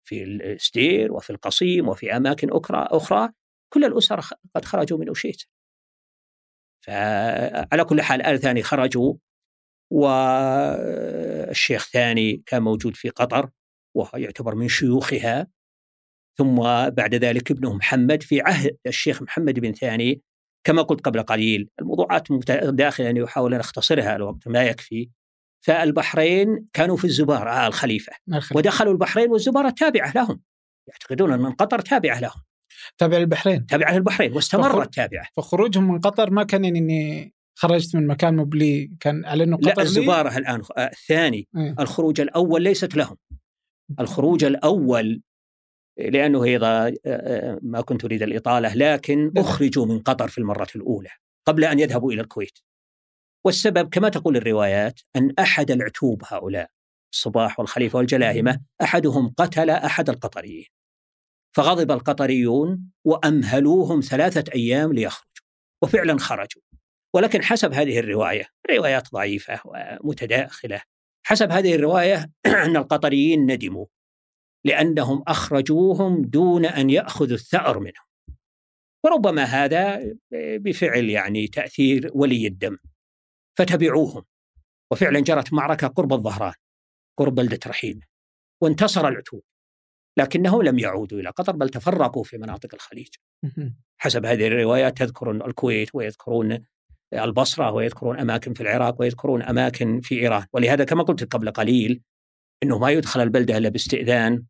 في 0.09 0.25
الستير 0.25 1.13
وفي 1.13 1.31
القصيم 1.31 1.89
وفي 1.89 2.17
أماكن 2.17 2.51
أخرى 2.51 2.89
أخرى 2.91 3.29
كل 3.73 3.85
الأسر 3.85 4.21
قد 4.55 4.65
خرجوا 4.65 4.99
من 4.99 5.09
اوشيت 5.09 5.43
فعلى 6.85 7.85
كل 7.85 8.03
حال 8.03 8.23
آل 8.23 8.39
ثاني 8.41 8.63
خرجوا 8.63 9.15
والشيخ 9.93 11.91
ثاني 11.91 12.43
كان 12.47 12.63
موجود 12.63 12.97
في 12.97 13.09
قطر 13.09 13.51
وهو 13.97 14.19
يعتبر 14.19 14.55
من 14.55 14.69
شيوخها. 14.69 15.47
ثم 16.39 16.57
بعد 16.91 17.15
ذلك 17.15 17.51
ابنه 17.51 17.75
محمد 17.75 18.23
في 18.23 18.41
عهد 18.41 18.77
الشيخ 18.87 19.23
محمد 19.23 19.61
بن 19.61 19.73
ثاني 19.73 20.23
كما 20.65 20.83
قلت 20.83 21.01
قبل 21.01 21.23
قليل. 21.23 21.69
الموضوعات 21.81 22.33
داخل 22.63 23.05
أن 23.05 23.17
يحاول 23.17 23.55
أن 23.55 23.61
أختصرها 23.61 24.17
الوقت 24.17 24.49
ما 24.49 24.65
يكفي. 24.65 25.11
فالبحرين 25.61 26.67
كانوا 26.73 26.97
في 26.97 27.05
الزبارة 27.05 27.51
آه 27.51 27.67
الخليفة 27.67 28.13
ودخلوا 28.57 28.93
البحرين 28.93 29.31
والزبارة 29.31 29.71
تابعة 29.71 30.13
لهم. 30.15 30.41
يعتقدون 30.89 31.33
أن 31.33 31.53
قطر 31.53 31.81
تابعة 31.81 32.21
لهم. 32.21 32.43
تابعة 32.99 33.19
للبحرين 33.19 33.67
تابعة 33.67 33.95
للبحرين 33.95 34.33
واستمرت 34.33 34.95
تابعة 34.95 35.27
فخروجهم 35.37 35.93
من 35.93 36.01
قطر 36.01 36.31
ما 36.31 36.43
كان 36.43 36.65
يعني 36.65 36.79
إني 36.79 37.35
خرجت 37.59 37.97
من 37.97 38.07
مكان 38.07 38.37
مبلي 38.37 38.91
كان 39.01 39.25
على 39.25 39.45
إنه 39.45 39.57
قطر 39.57 39.77
لا 39.77 39.83
الزبارة 39.83 40.29
لي؟ 40.29 40.39
الآن 40.39 40.63
آه، 40.77 40.87
الثاني 40.87 41.49
إيه؟ 41.57 41.75
الخروج 41.81 42.21
الأول 42.21 42.63
ليست 42.63 42.97
لهم 42.97 43.17
الخروج 44.01 44.45
الأول 44.45 45.23
لأنه 45.99 46.45
أيضا 46.45 46.89
آه، 46.89 46.95
آه، 47.07 47.59
ما 47.63 47.81
كنت 47.81 48.05
أريد 48.05 48.23
الإطالة 48.23 48.75
لكن 48.75 49.33
أخرجوا 49.37 49.87
من 49.87 49.99
قطر 49.99 50.29
في 50.29 50.39
المرة 50.39 50.69
الأولى 50.77 51.11
قبل 51.47 51.65
أن 51.65 51.79
يذهبوا 51.79 52.13
إلى 52.13 52.21
الكويت. 52.21 52.59
والسبب 53.45 53.89
كما 53.89 54.09
تقول 54.09 54.37
الروايات 54.37 55.01
أن 55.17 55.35
أحد 55.39 55.71
العتوب 55.71 56.23
هؤلاء 56.27 56.71
الصباح 57.13 57.61
والخليفة 57.61 57.97
والجلاهمه 57.97 58.61
أحدهم 58.83 59.35
قتل 59.37 59.71
أحد 59.71 60.11
القطريين. 60.11 60.67
فغضب 61.57 61.91
القطريون 61.91 62.91
وأمهلوهم 63.05 64.01
ثلاثة 64.01 64.53
أيام 64.55 64.93
ليخرجوا. 64.93 65.45
وفعلا 65.83 66.19
خرجوا. 66.19 66.63
ولكن 67.15 67.43
حسب 67.43 67.73
هذه 67.73 67.99
الرواية، 67.99 68.47
روايات 68.71 69.13
ضعيفة 69.13 69.61
ومتداخلة. 69.65 70.81
حسب 71.27 71.51
هذه 71.51 71.75
الرواية 71.75 72.31
أن 72.67 72.77
القطريين 72.77 73.53
ندموا 73.53 73.87
لأنهم 74.65 75.23
أخرجوهم 75.29 76.23
دون 76.23 76.67
أن 76.67 76.91
يأخذوا 76.91 77.35
الثأر 77.35 77.79
منهم 77.79 78.05
وربما 79.05 79.45
هذا 79.45 80.15
بفعل 80.33 81.05
يعني 81.05 81.47
تأثير 81.47 82.11
ولي 82.15 82.47
الدم 82.47 82.77
فتبعوهم 83.59 84.25
وفعلا 84.93 85.21
جرت 85.21 85.53
معركة 85.53 85.87
قرب 85.87 86.13
الظهران 86.13 86.55
قرب 87.19 87.35
بلدة 87.35 87.59
رحيم 87.67 88.01
وانتصر 88.63 89.09
العتوب 89.09 89.43
لكنهم 90.17 90.63
لم 90.63 90.79
يعودوا 90.79 91.21
إلى 91.21 91.29
قطر 91.29 91.53
بل 91.53 91.69
تفرقوا 91.69 92.25
في 92.25 92.39
مناطق 92.39 92.75
الخليج. 92.75 93.09
حسب 93.99 94.27
هذه 94.27 94.47
الروايات 94.47 94.99
تذكرون 94.99 95.43
الكويت 95.43 95.95
ويذكرون 95.95 96.59
البصرة 97.13 97.71
ويذكرون 97.71 98.21
أماكن 98.21 98.55
في 98.55 98.61
العراق 98.61 99.01
ويذكرون 99.01 99.43
أماكن 99.43 100.01
في 100.01 100.21
إيران. 100.21 100.47
ولهذا 100.53 100.85
كما 100.85 101.03
قلت 101.03 101.33
قبل 101.35 101.51
قليل 101.51 102.03
أنه 102.63 102.79
ما 102.79 102.91
يدخل 102.91 103.21
البلدة 103.21 103.57
إلا 103.57 103.69
باستئذان. 103.69 104.45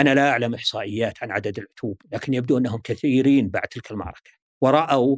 أنا 0.00 0.14
لا 0.14 0.30
أعلم 0.30 0.54
إحصائيات 0.54 1.22
عن 1.22 1.30
عدد 1.30 1.58
العتوب 1.58 2.02
لكن 2.12 2.34
يبدو 2.34 2.58
أنهم 2.58 2.80
كثيرين 2.84 3.48
بعد 3.48 3.68
تلك 3.68 3.90
المعركة. 3.90 4.30
ورأوا 4.60 5.16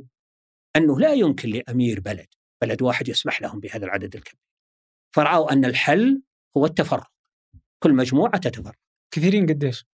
أنه 0.77 1.01
لا 1.01 1.13
يمكن 1.13 1.49
لأمير 1.49 2.01
بلد 2.01 2.27
بلد 2.63 2.83
واحد 2.83 3.09
يسمح 3.09 3.43
لهم 3.43 3.61
بهذا 3.61 3.85
العدد 3.85 4.17
الكبير. 4.17 4.41
فرأوا 5.15 5.53
أن 5.53 5.65
الحل 5.65 6.23
هو 6.57 6.67
التفرق. 6.67 7.13
كل 7.83 7.95
مجموعة 7.95 8.37
تتفرق. 8.37 8.84
كثيرين 9.11 9.47
قديش؟ 9.47 9.87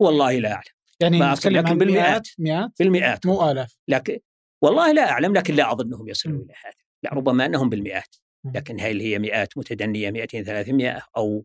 والله 0.00 0.38
لا 0.38 0.52
أعلم. 0.52 0.76
يعني 1.00 1.20
نتكلم 1.20 1.66
عن 1.66 1.78
بالمئات 1.78 2.28
مئات؟ 2.38 2.70
بالمئات 2.78 3.26
مو 3.26 3.50
آلاف. 3.50 3.76
لكن 3.88 4.18
والله 4.62 4.92
لا 4.92 5.10
أعلم 5.10 5.34
لكن 5.34 5.54
لا 5.54 5.72
أظنهم 5.72 6.08
يصلوا 6.08 6.44
إلى 6.44 6.54
هذا. 6.64 6.74
لا 7.02 7.14
ربما 7.14 7.46
أنهم 7.46 7.68
بالمئات. 7.68 8.16
لكن 8.54 8.80
هل 8.80 9.00
هي 9.00 9.18
مئات 9.18 9.58
متدنية 9.58 10.10
200 10.10 10.42
300 10.42 11.02
أو 11.16 11.44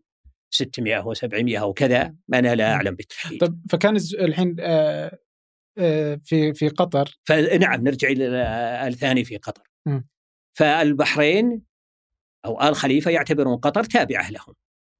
600 0.50 1.14
و700 1.14 1.58
أو 1.60 1.72
كذا؟ 1.72 2.14
ما 2.28 2.38
أنا 2.38 2.54
لا 2.54 2.72
أعلم 2.72 2.94
بالتحديد. 2.94 3.40
طيب 3.40 3.60
فكان 3.70 3.96
الحين 3.96 4.56
آه، 4.60 5.18
آه، 5.78 6.20
في 6.24 6.54
في 6.54 6.68
قطر. 6.68 7.18
فنعم 7.24 7.84
نرجع 7.84 8.08
إلى 8.08 8.26
الثاني 8.86 9.24
في 9.24 9.36
قطر. 9.36 9.62
م. 9.86 10.00
فالبحرين 10.58 11.62
أو 12.44 12.60
آل 12.62 12.76
خليفة 12.76 13.10
يعتبرون 13.10 13.56
قطر 13.56 13.84
تابعة 13.84 14.30
لهم. 14.30 14.54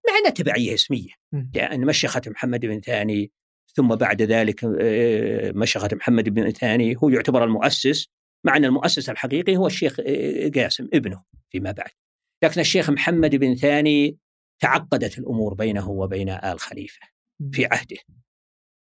مع 0.08 0.18
إنها 0.18 0.30
تبعية 0.30 0.74
اسمية. 0.74 1.10
لأن 1.54 1.86
مشيخه 1.86 2.22
محمد 2.26 2.60
بن 2.60 2.80
ثاني 2.80 3.32
ثم 3.74 3.88
بعد 3.88 4.22
ذلك 4.22 4.64
آه، 4.64 5.52
مشيخه 5.54 5.88
محمد 5.92 6.28
بن 6.28 6.50
ثاني. 6.50 6.96
هو 7.02 7.08
يعتبر 7.08 7.44
المؤسس 7.44 8.08
مع 8.46 8.56
أن 8.56 8.64
المؤسس 8.64 9.10
الحقيقي 9.10 9.56
هو 9.56 9.66
الشيخ 9.66 9.96
قاسم 10.54 10.88
ابنه 10.94 11.24
فيما 11.50 11.72
بعد. 11.72 11.90
لكن 12.44 12.60
الشيخ 12.60 12.90
محمد 12.90 13.36
بن 13.36 13.54
ثاني 13.54 14.18
تعقدت 14.60 15.18
الأمور 15.18 15.54
بينه 15.54 15.90
وبين 15.90 16.28
آل 16.28 16.60
خليفة 16.60 17.06
في 17.52 17.66
عهده. 17.66 17.96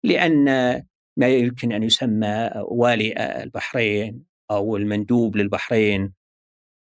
لأن 0.04 0.44
ما 1.16 1.28
يمكن 1.28 1.72
أن 1.72 1.82
يسمى 1.82 2.50
والي 2.56 3.12
البحرين 3.42 4.24
أو 4.50 4.76
المندوب 4.76 5.36
للبحرين 5.36 6.12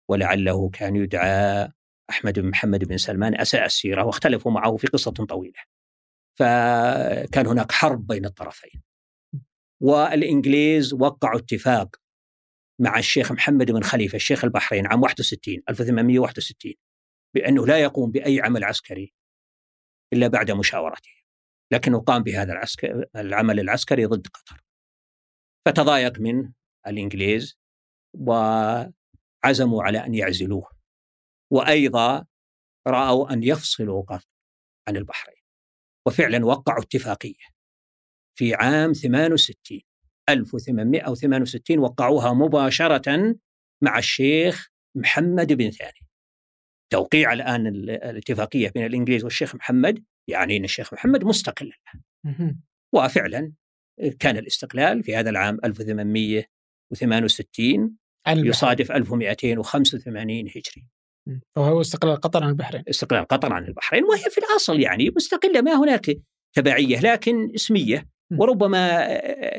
ولعله 0.10 0.70
كان 0.70 0.96
يدعى 0.96 1.70
أحمد 2.10 2.40
بن 2.40 2.50
محمد 2.50 2.84
بن 2.84 2.98
سلمان 2.98 3.40
أساء 3.40 3.66
السيرة 3.66 4.04
واختلفوا 4.04 4.52
معه 4.52 4.78
في 4.78 4.88
قصة 4.88 5.12
طويلة. 5.12 5.60
فكان 6.40 7.48
هناك 7.48 7.72
حرب 7.72 8.08
بين 8.08 8.26
الطرفين. 8.26 8.82
والإنجليز 9.82 10.94
وقعوا 10.94 11.40
اتفاق 11.40 11.96
مع 12.80 13.00
الشيخ 13.00 13.32
محمد 13.32 13.72
بن 13.72 13.84
خليفة 13.84 14.16
الشيخ 14.16 14.44
البحرين 14.44 14.88
عام 14.88 15.02
61 15.02 15.64
1861 15.70 16.74
بأنه 17.36 17.68
لا 17.68 17.78
يقوم 17.78 18.12
بأي 18.12 18.42
عمل 18.42 18.64
عسكري 18.64 19.14
إلا 20.14 20.28
بعد 20.28 20.52
مشاورته 20.52 21.12
لكنه 21.72 22.00
قام 22.00 22.24
بهذا 22.24 22.54
العسكر 22.54 23.06
العمل 23.16 23.60
العسكري 23.60 24.06
ضد 24.06 24.28
قطر 24.28 24.64
فتضايق 25.66 26.20
من 26.20 26.52
الإنجليز 26.88 27.58
وعزموا 28.14 29.84
على 29.84 30.06
أن 30.06 30.16
يعزلوه 30.16 30.70
وأيضا 31.52 32.26
رأوا 32.88 33.34
أن 33.34 33.44
يفصلوا 33.44 34.02
قطر 34.02 34.28
عن 34.88 34.98
البحرين 34.98 35.44
وفعلا 36.08 36.46
وقعوا 36.46 36.84
اتفاقية 36.84 37.60
في 38.38 38.56
عام 38.56 38.94
68 38.94 39.82
1868 40.30 41.80
وقعوها 41.80 42.34
مباشرة 42.34 43.36
مع 43.84 43.98
الشيخ 43.98 44.70
محمد 44.96 45.54
بن 45.54 45.72
ثاني 45.72 46.08
توقيع 46.90 47.34
الآن 47.34 47.68
الاتفاقية 47.68 48.70
بين 48.70 48.86
الإنجليز 48.86 49.24
والشيخ 49.24 49.56
محمد 49.56 50.04
يعني 50.28 50.58
أن 50.58 50.64
الشيخ 50.64 50.94
محمد 50.94 51.24
مستقل 51.24 51.66
الآن. 51.66 52.02
وفعلا 52.94 53.54
كان 54.20 54.38
الاستقلال 54.38 55.04
في 55.04 55.16
هذا 55.16 55.30
العام 55.30 55.60
1868 55.64 57.98
يصادف 58.50 58.92
1285 58.92 60.40
هجري. 60.40 60.88
وهو 61.58 61.82
استقلال 61.82 62.16
قطر 62.16 62.44
عن 62.44 62.50
البحرين. 62.50 62.84
استقلال 62.90 63.28
قطر 63.28 63.54
عن 63.54 63.66
البحرين 63.66 64.04
وهي 64.04 64.24
في 64.30 64.38
الأصل 64.38 64.80
يعني 64.80 65.10
مستقلة 65.16 65.62
ما 65.62 65.84
هناك 65.84 66.18
تبعية 66.54 67.00
لكن 67.00 67.52
اسمية. 67.56 68.08
وربما 68.38 69.08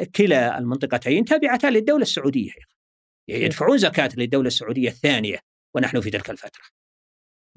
كلا 0.05 0.59
المنطقتين 0.59 1.25
تابعتان 1.25 1.73
للدولة 1.73 2.03
السعودية 2.03 2.51
يدفعون 3.29 3.79
زكاة 3.79 4.11
للدولة 4.17 4.47
السعودية 4.47 4.89
الثانية 4.89 5.39
ونحن 5.75 6.01
في 6.01 6.11
تلك 6.11 6.31
الفترة. 6.31 6.65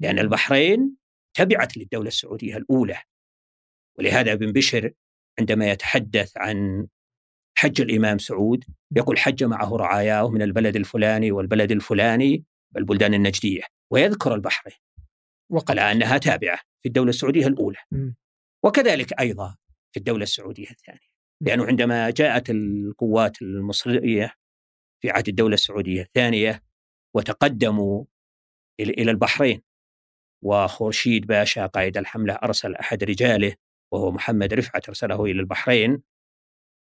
لأن 0.00 0.18
البحرين 0.18 0.96
تبعت 1.34 1.76
للدولة 1.76 2.08
السعودية 2.08 2.56
الأولى. 2.56 3.02
ولهذا 3.98 4.32
ابن 4.32 4.52
بشر 4.52 4.92
عندما 5.38 5.70
يتحدث 5.70 6.32
عن 6.36 6.86
حج 7.58 7.80
الإمام 7.80 8.18
سعود 8.18 8.64
يقول 8.96 9.18
حج 9.18 9.44
معه 9.44 9.76
رعاياه 9.76 10.30
من 10.30 10.42
البلد 10.42 10.76
الفلاني 10.76 11.32
والبلد 11.32 11.72
الفلاني 11.72 12.44
البلدان 12.76 13.14
النجدية. 13.14 13.62
ويذكر 13.90 14.34
البحرين 14.34 14.76
وقال 15.50 15.78
أنها 15.78 16.18
تابعة 16.18 16.58
في 16.82 16.88
الدولة 16.88 17.10
السعودية 17.10 17.46
الأولى. 17.46 17.78
وكذلك 18.64 19.12
أيضا 19.20 19.56
في 19.92 20.00
الدولة 20.00 20.22
السعودية 20.22 20.70
الثانية. 20.70 21.14
لأنه 21.40 21.66
عندما 21.66 22.10
جاءت 22.10 22.50
القوات 22.50 23.42
المصرية 23.42 24.34
في 25.02 25.10
عهد 25.10 25.28
الدولة 25.28 25.54
السعودية 25.54 26.02
الثانية 26.02 26.62
وتقدموا 27.14 28.04
إلى 28.80 29.10
البحرين 29.10 29.62
وخورشيد 30.44 31.26
باشا 31.26 31.66
قائد 31.66 31.96
الحملة 31.96 32.34
أرسل 32.34 32.74
أحد 32.74 33.04
رجاله 33.04 33.56
وهو 33.92 34.10
محمد 34.10 34.54
رفعت 34.54 34.88
أرسله 34.88 35.24
إلى 35.24 35.40
البحرين 35.40 36.02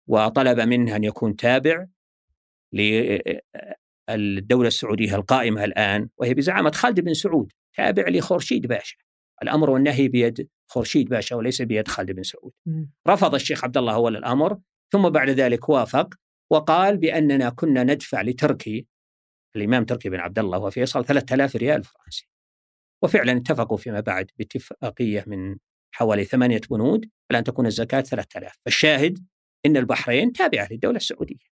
وطلب 0.08 0.60
منه 0.60 0.96
أن 0.96 1.04
يكون 1.04 1.36
تابع 1.36 1.86
للدولة 4.16 4.68
السعودية 4.68 5.14
القائمة 5.14 5.64
الآن 5.64 6.08
وهي 6.16 6.34
بزعامة 6.34 6.70
خالد 6.70 7.00
بن 7.00 7.14
سعود 7.14 7.52
تابع 7.76 8.08
لخورشيد 8.08 8.66
باشا. 8.66 8.96
الأمر 9.42 9.70
والنهي 9.70 10.08
بيد 10.08 10.48
خورشيد 10.68 11.08
باشا 11.08 11.36
وليس 11.36 11.62
بيد 11.62 11.88
خالد 11.88 12.10
بن 12.10 12.22
سعود. 12.22 12.52
رفض 13.08 13.34
الشيخ 13.34 13.64
عبد 13.64 13.76
الله 13.76 13.94
أول 13.94 14.16
الأمر 14.16 14.58
ثم 14.92 15.08
بعد 15.08 15.30
ذلك 15.30 15.68
وافق 15.68 16.14
وقال 16.50 16.96
بأننا 16.96 17.50
كنا 17.50 17.84
ندفع 17.84 18.22
لتركي 18.22 18.86
الإمام 19.56 19.84
تركي 19.84 20.08
بن 20.08 20.20
عبد 20.20 20.38
الله 20.38 20.58
وفيصل 20.58 21.04
3000 21.04 21.56
ريال 21.56 21.84
فرنسي. 21.84 22.28
وفعلا 23.02 23.32
اتفقوا 23.36 23.76
فيما 23.76 24.00
بعد 24.00 24.30
باتفاقية 24.38 25.24
من 25.26 25.56
حوالي 25.94 26.24
ثمانية 26.24 26.60
بنود 26.70 27.10
على 27.30 27.38
أن 27.38 27.44
تكون 27.44 27.66
الزكاة 27.66 28.00
3000 28.00 28.56
فالشاهد 28.64 29.26
إن 29.66 29.76
البحرين 29.76 30.32
تابعة 30.32 30.68
للدولة 30.70 30.96
السعودية. 30.96 31.46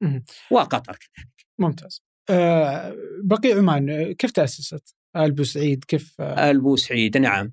وقطر 0.51 0.97
كذلك. 0.97 1.45
ممتاز. 1.59 2.03
آه 2.29 2.95
بقي 3.23 3.51
عمان 3.51 4.11
كيف 4.11 4.31
تأسست؟ 4.31 4.95
آل 5.15 5.31
بوسعيد 5.31 5.83
كيف؟ 5.83 6.21
آه 6.21 6.51
آل 6.51 6.61
بوسعيد 6.61 7.17
نعم. 7.17 7.51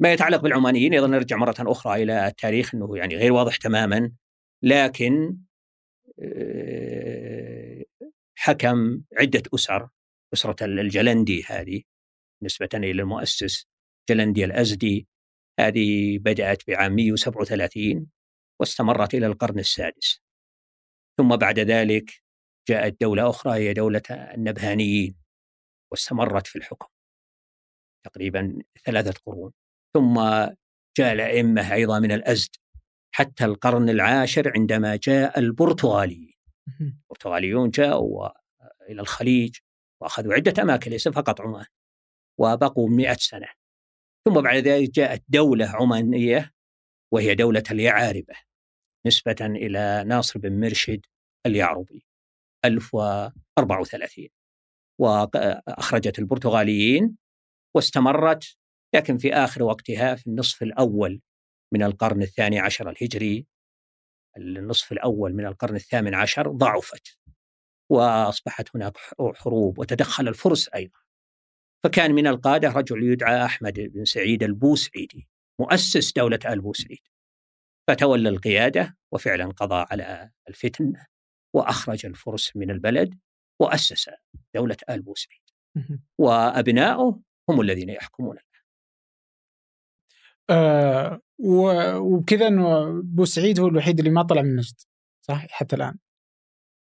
ما 0.00 0.12
يتعلق 0.12 0.40
بالعمانيين 0.40 0.94
أيضا 0.94 1.06
نرجع 1.06 1.36
مرة 1.36 1.54
أخرى 1.60 2.02
إلى 2.02 2.26
التاريخ 2.26 2.74
إنه 2.74 2.96
يعني 2.96 3.16
غير 3.16 3.32
واضح 3.32 3.56
تماما 3.56 4.12
لكن 4.62 5.36
آه 6.22 7.84
حكم 8.34 9.02
عدة 9.18 9.42
أسر 9.54 9.88
أسرة 10.34 10.64
الجلندي 10.64 11.44
هذه 11.46 11.82
نسبة 12.42 12.68
إلى 12.74 12.90
المؤسس 12.90 13.66
جلندي 14.08 14.44
الأزدي. 14.44 15.08
هذه 15.60 16.18
بدأت 16.18 16.62
بعام 16.68 16.92
137 16.94 18.06
واستمرت 18.60 19.14
إلى 19.14 19.26
القرن 19.26 19.58
السادس. 19.58 20.22
ثم 21.18 21.36
بعد 21.36 21.58
ذلك 21.58 22.21
جاءت 22.68 23.00
دولة 23.00 23.30
أخرى 23.30 23.52
هي 23.52 23.72
دولة 23.72 24.02
النبهانيين 24.10 25.16
واستمرت 25.92 26.46
في 26.46 26.56
الحكم. 26.56 26.88
تقريبا 28.04 28.62
ثلاثة 28.84 29.20
قرون. 29.26 29.52
ثم 29.94 30.14
جاء 30.96 31.12
الأئمة 31.12 31.72
أيضا 31.72 31.98
من 31.98 32.12
الأزد 32.12 32.50
حتى 33.14 33.44
القرن 33.44 33.88
العاشر 33.88 34.52
عندما 34.56 34.96
جاء 34.96 35.38
البرتغاليين. 35.38 36.34
البرتغاليون 36.80 37.70
جاءوا 37.70 38.28
إلى 38.88 39.00
الخليج 39.00 39.56
وأخذوا 40.00 40.34
عدة 40.34 40.62
أماكن 40.62 40.90
ليس 40.90 41.08
فقط 41.08 41.40
عمان 41.40 41.66
وبقوا 42.38 42.88
مئة 42.88 43.16
سنة. 43.20 43.48
ثم 44.24 44.40
بعد 44.40 44.56
ذلك 44.56 44.90
جاءت 44.90 45.22
دولة 45.28 45.66
عمانية 45.68 46.52
وهي 47.12 47.34
دولة 47.34 47.62
اليعاربة 47.70 48.34
نسبة 49.06 49.36
إلى 49.40 50.04
ناصر 50.06 50.38
بن 50.38 50.60
مرشد 50.60 51.06
اليعربي. 51.46 52.06
1034 52.64 54.28
وأخرجت 55.00 56.18
البرتغاليين 56.18 57.16
واستمرت 57.74 58.56
لكن 58.94 59.18
في 59.18 59.34
آخر 59.34 59.62
وقتها 59.62 60.14
في 60.14 60.26
النصف 60.26 60.62
الأول 60.62 61.20
من 61.72 61.82
القرن 61.82 62.22
الثاني 62.22 62.58
عشر 62.58 62.90
الهجري 62.90 63.46
النصف 64.36 64.92
الأول 64.92 65.34
من 65.34 65.46
القرن 65.46 65.76
الثامن 65.76 66.14
عشر 66.14 66.50
ضعفت 66.50 67.18
وأصبحت 67.90 68.76
هناك 68.76 68.96
حروب 69.34 69.78
وتدخل 69.78 70.28
الفرس 70.28 70.68
أيضا. 70.68 70.98
فكان 71.84 72.12
من 72.14 72.26
القادة 72.26 72.68
رجل 72.68 73.02
يدعى 73.12 73.44
أحمد 73.44 73.80
بن 73.80 74.04
سعيد 74.04 74.42
البوسعيدي 74.42 75.28
مؤسس 75.60 76.12
دولة 76.12 76.38
آل 76.46 76.60
بوسعيد 76.60 77.00
فتولى 77.88 78.28
القيادة 78.28 78.96
وفعلا 79.12 79.46
قضى 79.46 79.86
على 79.90 80.30
الفتن. 80.48 80.92
وأخرج 81.54 82.06
الفرس 82.06 82.56
من 82.56 82.70
البلد 82.70 83.18
وأسس 83.60 84.10
دولة 84.54 84.76
آل 84.90 85.02
بوسعيد 85.02 85.42
وأبناؤه 86.18 87.22
هم 87.48 87.60
الذين 87.60 87.88
يحكمون 87.88 88.36
آه 90.50 91.20
وكذا 92.00 92.48
إنه 92.48 93.00
بوسعيد 93.02 93.60
هو 93.60 93.68
الوحيد 93.68 93.98
اللي 93.98 94.10
ما 94.10 94.22
طلع 94.22 94.42
من 94.42 94.56
نجد 94.56 94.80
صح؟ 95.26 95.46
حتى 95.50 95.76
الآن. 95.76 95.98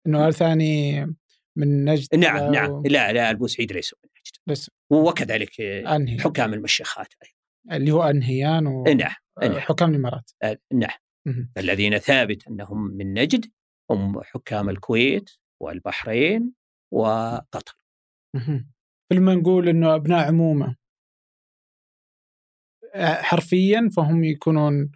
إنه 0.07 0.31
ثاني 0.31 1.05
من 1.57 1.85
نجد 1.85 2.15
نعم 2.15 2.53
نعم. 2.53 2.83
لا 2.87 3.13
لا 3.13 3.31
البوسعيد 3.31 3.73
ليس 3.73 3.95
من 3.95 4.11
نجد. 4.11 4.37
بس 4.47 4.71
وكذلك 4.91 5.61
أنهي. 5.61 6.19
حكام 6.19 6.55
المشيخات 6.55 7.15
أيضا. 7.25 7.77
اللي 7.77 7.91
هو 7.91 8.03
أنهيان 8.03 8.67
و... 8.67 8.85
نعم 8.85 9.15
حكام 9.43 9.91
الإمارات. 9.91 10.31
آه، 10.43 10.59
نعم. 10.73 10.99
الذين 11.59 11.99
ثابت 11.99 12.47
أنهم 12.47 12.83
من 12.83 13.15
نجد 13.15 13.51
هم 13.91 14.23
حكام 14.23 14.69
الكويت 14.69 15.31
والبحرين 15.63 16.53
وقطر. 16.93 17.79
فلما 19.11 19.35
نقول 19.35 19.69
إنه 19.69 19.95
أبناء 19.95 20.29
عمومة. 20.29 20.77
حرفيا 22.97 23.91
فهم 23.97 24.25
يكونون 24.25 24.91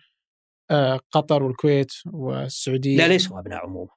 قطر 1.10 1.42
والكويت 1.42 1.92
والسعودية. 2.06 2.96
لا 2.96 3.08
ليسوا 3.08 3.38
أبناء 3.38 3.58
عمومة. 3.58 3.90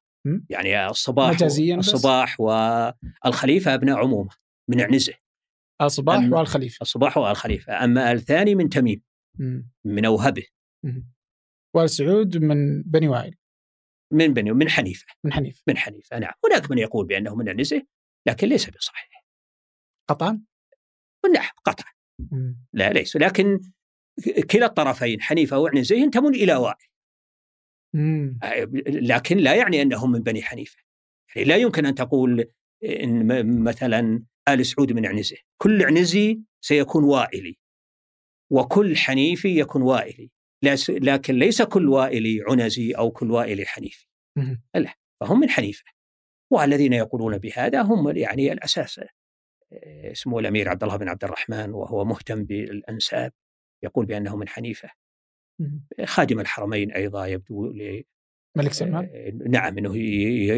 يعني 0.49 0.87
الصباح 0.87 1.33
مجازيا 1.33 1.75
الصباح 1.75 2.39
والخليفه 2.39 3.73
أبناء 3.73 3.97
عمومة 3.97 4.29
من 4.69 4.81
عنزه 4.81 5.13
الصباح 5.81 6.31
والخليفة. 6.31 6.77
الصباح 6.81 7.17
والخليفة. 7.17 7.83
أما 7.83 8.11
الثاني 8.11 8.55
من 8.55 8.69
تميم 8.69 9.01
من 9.85 10.05
أوهبه. 10.05 10.45
وال 11.75 11.89
سعود 11.89 12.37
من 12.37 12.83
بني 12.83 13.07
وائل. 13.07 13.35
من 14.13 14.33
بني 14.33 14.51
من 14.51 14.69
حنيفة. 14.69 15.05
من 15.23 15.33
حنيفة. 15.33 15.61
من 15.67 15.77
حنيفة 15.77 16.19
نعم. 16.19 16.33
هناك 16.45 16.71
من 16.71 16.77
يقول 16.77 17.07
بأنه 17.07 17.35
من 17.35 17.49
النزه 17.49 17.81
لكن 18.27 18.47
ليس 18.47 18.69
بصحيح. 18.69 19.25
قطعا؟ 20.09 20.41
نعم 21.33 21.51
قطعا. 21.65 21.93
لا 22.73 22.93
ليس. 22.93 23.15
لكن 23.15 23.59
كلا 24.51 24.65
الطرفين 24.65 25.21
حنيفة 25.21 25.57
وعنزه 25.59 25.95
ينتمون 25.95 26.35
إلى 26.35 26.55
وائل 26.55 26.87
لكن 28.87 29.37
لا 29.37 29.55
يعني 29.55 29.81
أنهم 29.81 30.11
من 30.11 30.19
بني 30.19 30.41
حنيفة. 30.41 30.77
يعني 31.35 31.47
لا 31.47 31.55
يمكن 31.55 31.85
أن 31.85 31.95
تقول 31.95 32.51
إن 32.83 33.63
مثلا 33.63 34.23
آل 34.49 34.65
سعود 34.65 34.93
من 34.93 35.05
عنزة. 35.05 35.37
كل 35.57 35.83
عنزي 35.83 36.41
سيكون 36.61 37.03
وائلي 37.03 37.57
وكل 38.51 38.97
حنيفي 38.97 39.59
يكون 39.59 39.81
وائلي. 39.81 40.31
لكن 40.89 41.35
ليس 41.35 41.61
كل 41.61 41.89
وائلي 41.89 42.43
عنزي 42.49 42.91
أو 42.91 43.11
كل 43.11 43.31
وائلي 43.31 43.65
حنيفي. 43.65 44.07
لا 44.75 44.93
فهم 45.21 45.39
من 45.39 45.49
حنيفة. 45.49 45.83
والذين 46.51 46.93
يقولون 46.93 47.37
بهذا 47.37 47.81
هم 47.81 48.17
يعني 48.17 48.51
الأساس. 48.51 48.99
اسمه 50.11 50.39
الأمير 50.39 50.69
عبد 50.69 50.83
الله 50.83 50.97
بن 50.97 51.09
عبد 51.09 51.23
الرحمن 51.23 51.73
وهو 51.73 52.05
مهتم 52.05 52.43
بالأنساب 52.43 53.31
يقول 53.83 54.05
بأنه 54.05 54.35
من 54.35 54.47
حنيفة. 54.47 54.89
خادم 56.05 56.39
الحرمين 56.39 56.91
أيضا 56.91 57.25
يبدو 57.25 57.65
ل 57.65 58.03
ملك 58.57 58.73
سلمان؟ 58.73 59.09
آه، 59.13 59.31
نعم 59.49 59.77
أنه 59.77 59.97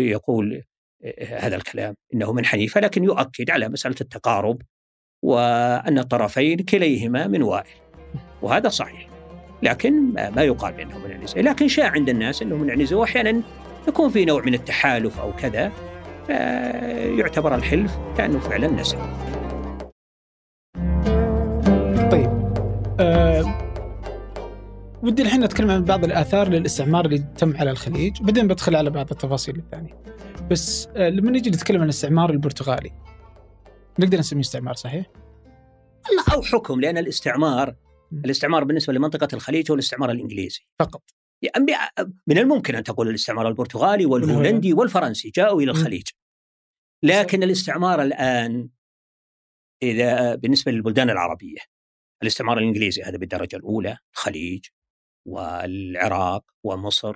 يقول 0.09 0.63
آه، 1.03 1.37
هذا 1.37 1.55
الكلام 1.55 1.95
إنه 2.13 2.33
من 2.33 2.45
حنيفة 2.45 2.81
لكن 2.81 3.03
يؤكد 3.03 3.49
على 3.49 3.69
مسألة 3.69 3.95
التقارب 4.01 4.61
وأن 5.23 5.99
الطرفين 5.99 6.57
كليهما 6.57 7.27
من 7.27 7.41
وائل. 7.41 7.73
وهذا 8.41 8.69
صحيح. 8.69 9.14
لكن 9.63 10.13
ما 10.13 10.41
يقال 10.41 10.73
بانه 10.73 10.97
من 10.97 11.05
العنزه، 11.05 11.41
لكن 11.41 11.67
شاع 11.67 11.91
عند 11.91 12.09
الناس 12.09 12.41
انه 12.41 12.55
من 12.55 12.69
العنزه 12.69 12.95
واحيانا 12.95 13.41
يكون 13.87 14.09
في 14.09 14.25
نوع 14.25 14.41
من 14.41 14.53
التحالف 14.53 15.19
أو 15.19 15.33
كذا 15.33 15.71
فيعتبر 16.27 17.55
الحلف 17.55 17.97
كأنه 18.17 18.39
فعلا 18.39 18.67
نسب. 18.67 18.99
طيب 22.11 22.53
أه 22.99 23.61
ودي 25.03 25.21
الحين 25.21 25.43
نتكلم 25.43 25.71
عن 25.71 25.83
بعض 25.83 26.03
الآثار 26.03 26.49
للاستعمار 26.49 27.05
اللي 27.05 27.17
تم 27.37 27.57
على 27.57 27.71
الخليج، 27.71 28.21
بعدين 28.21 28.47
بدخل 28.47 28.75
على 28.75 28.89
بعض 28.89 29.11
التفاصيل 29.11 29.55
الثانية. 29.55 29.97
بس 30.51 30.89
أه 30.95 31.09
لما 31.09 31.31
نجي 31.31 31.49
نتكلم 31.49 31.77
عن 31.77 31.83
الاستعمار 31.83 32.29
البرتغالي 32.29 32.91
نقدر 33.99 34.19
نسميه 34.19 34.41
استعمار 34.41 34.73
صحيح؟ 34.73 35.05
لا 36.17 36.33
أو 36.35 36.41
حكم 36.41 36.81
لأن 36.81 36.97
الاستعمار 36.97 37.75
الاستعمار 38.13 38.63
بالنسبة 38.63 38.93
لمنطقة 38.93 39.27
الخليج 39.33 39.71
هو 39.71 39.75
الاستعمار 39.75 40.11
الإنجليزي. 40.11 40.61
فقط. 40.79 41.03
يعني 41.41 41.65
من 42.27 42.37
الممكن 42.37 42.75
أن 42.75 42.83
تقول 42.83 43.09
الاستعمار 43.09 43.47
البرتغالي 43.47 44.05
والهولندي 44.05 44.73
والفرنسي 44.73 45.29
جاءوا 45.29 45.61
إلى 45.61 45.71
الخليج. 45.71 46.07
لكن 47.03 47.43
الاستعمار 47.43 48.01
الآن 48.01 48.69
إذا 49.83 50.35
بالنسبة 50.35 50.71
للبلدان 50.71 51.09
العربية 51.09 51.59
الاستعمار 52.21 52.57
الإنجليزي 52.57 53.03
هذا 53.03 53.17
بالدرجة 53.17 53.55
الأولى 53.55 53.97
الخليج 54.13 54.65
والعراق 55.27 56.45
ومصر 56.63 57.15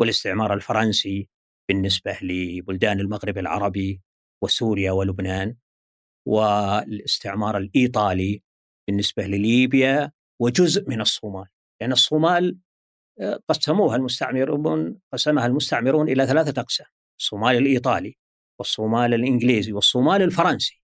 والاستعمار 0.00 0.54
الفرنسي 0.54 1.28
بالنسبة 1.68 2.18
لبلدان 2.22 3.00
المغرب 3.00 3.38
العربي 3.38 4.02
وسوريا 4.42 4.92
ولبنان 4.92 5.56
والاستعمار 6.28 7.56
الإيطالي 7.56 8.42
بالنسبة 8.88 9.26
لليبيا 9.26 10.12
وجزء 10.40 10.88
من 10.88 11.00
الصومال. 11.00 11.46
لأن 11.80 11.92
الصومال 11.92 12.58
آه، 13.20 13.40
قسموها 13.48 13.96
المستعمرون 13.96 14.98
قسمها 15.12 15.46
المستعمرون 15.46 16.08
إلى 16.08 16.26
ثلاثة 16.26 16.60
أقسام 16.60 16.86
الصومال 17.20 17.56
الإيطالي 17.56 18.16
والصومال 18.58 19.14
الإنجليزي 19.14 19.72
والصومال 19.72 20.22
الفرنسي. 20.22 20.82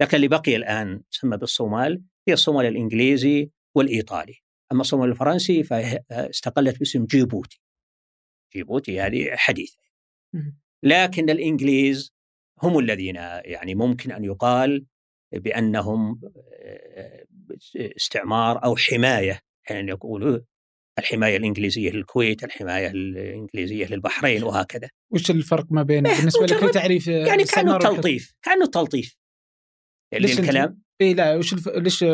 لكن 0.00 0.16
اللي 0.16 0.28
بقي 0.28 0.56
الآن 0.56 1.02
تسمى 1.10 1.36
بالصومال 1.36 2.02
هي 2.28 2.34
الصومال 2.34 2.66
الإنجليزي 2.66 3.50
والإيطالي. 3.74 4.34
أما 4.72 4.80
الصومال 4.80 5.10
الفرنسي 5.10 5.62
فاستقلت 5.62 6.78
باسم 6.78 7.04
جيبوتي. 7.04 7.62
جيبوتي 8.54 9.00
هذه 9.00 9.36
حديثة. 9.36 9.78
لكن 10.82 11.30
الإنجليز 11.30 12.14
هم 12.62 12.78
الذين 12.78 13.16
يعني 13.44 13.74
ممكن 13.74 14.12
أن 14.12 14.24
يقال 14.24 14.86
بأنهم 15.32 16.20
آه، 16.54 17.24
استعمار 17.76 18.64
أو 18.64 18.76
حماية 18.76 19.40
يعني 19.70 19.90
يقولوا 19.90 20.38
الحماية 20.98 21.36
الإنجليزية 21.36 21.90
للكويت، 21.90 22.44
الحماية 22.44 22.90
الإنجليزية 22.90 23.86
للبحرين 23.86 24.42
وهكذا. 24.42 24.88
وش 25.12 25.30
الفرق 25.30 25.66
ما 25.70 25.82
بين 25.82 26.06
إيه، 26.06 26.16
بالنسبة 26.16 26.46
لك 26.46 26.74
تعريف 26.74 27.06
يعني 27.06 27.44
كأنه 27.44 27.78
تلطيف، 27.78 28.34
كأنه 28.42 28.66
تلطيف. 28.66 29.16
يعني 30.12 30.26
ليش 30.26 30.40
الكلام 30.40 30.82
اي 31.00 31.14
لا 31.14 31.36
وش 31.36 31.52
الف... 31.52 31.68
ليش 31.68 32.04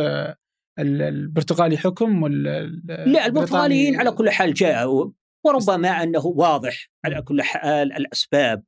البرتغالي 0.79 1.79
حكم 1.79 2.23
ولا 2.23 2.67
لا 3.07 3.27
البرتغاليين 3.27 4.01
على 4.01 4.11
كل 4.11 4.31
حال 4.31 4.55
جاءوا 4.55 5.11
وربما 5.47 6.03
أنه 6.03 6.27
واضح 6.27 6.91
على 7.05 7.23
كل 7.23 7.43
حال 7.43 7.93
الأسباب 7.93 8.65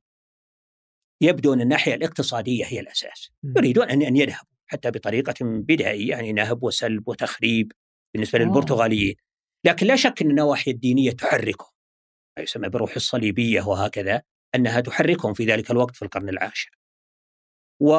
يبدو 1.21 1.53
أن 1.53 1.61
الناحية 1.61 1.93
الاقتصادية 1.93 2.65
هي 2.65 2.79
الأساس. 2.79 3.31
يريدون 3.57 3.89
أن 3.89 4.17
يذهبوا. 4.17 4.56
حتى 4.67 4.91
بطريقة 4.91 5.35
بدائية 5.41 6.09
يعني 6.09 6.33
نهب 6.33 6.63
وسلب 6.63 7.07
وتخريب 7.07 7.71
بالنسبة 8.13 8.39
للبرتغاليين. 8.39 9.15
لكن 9.63 9.87
لا 9.87 9.95
شك 9.95 10.21
إن 10.21 10.29
النواحي 10.29 10.71
الدينية 10.71 11.11
تحركهم 11.11 11.71
ما 12.37 12.43
يسمى 12.43 12.69
بروح 12.69 12.95
الصليبية 12.95 13.61
وهكذا 13.61 14.21
أنها 14.55 14.79
تحركهم 14.81 15.33
في 15.33 15.45
ذلك 15.45 15.71
الوقت 15.71 15.95
في 15.95 16.01
القرن 16.01 16.29
العاشر. 16.29 16.69
و 17.79 17.95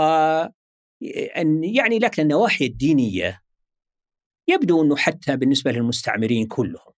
أن 1.36 1.64
يعني 1.64 1.98
لكن 1.98 2.22
النواحي 2.22 2.64
الدينية 2.64 3.42
يبدو 4.48 4.82
إنه 4.82 4.96
حتى 4.96 5.36
بالنسبة 5.36 5.72
للمستعمرين 5.72 6.46
كلهم 6.46 6.92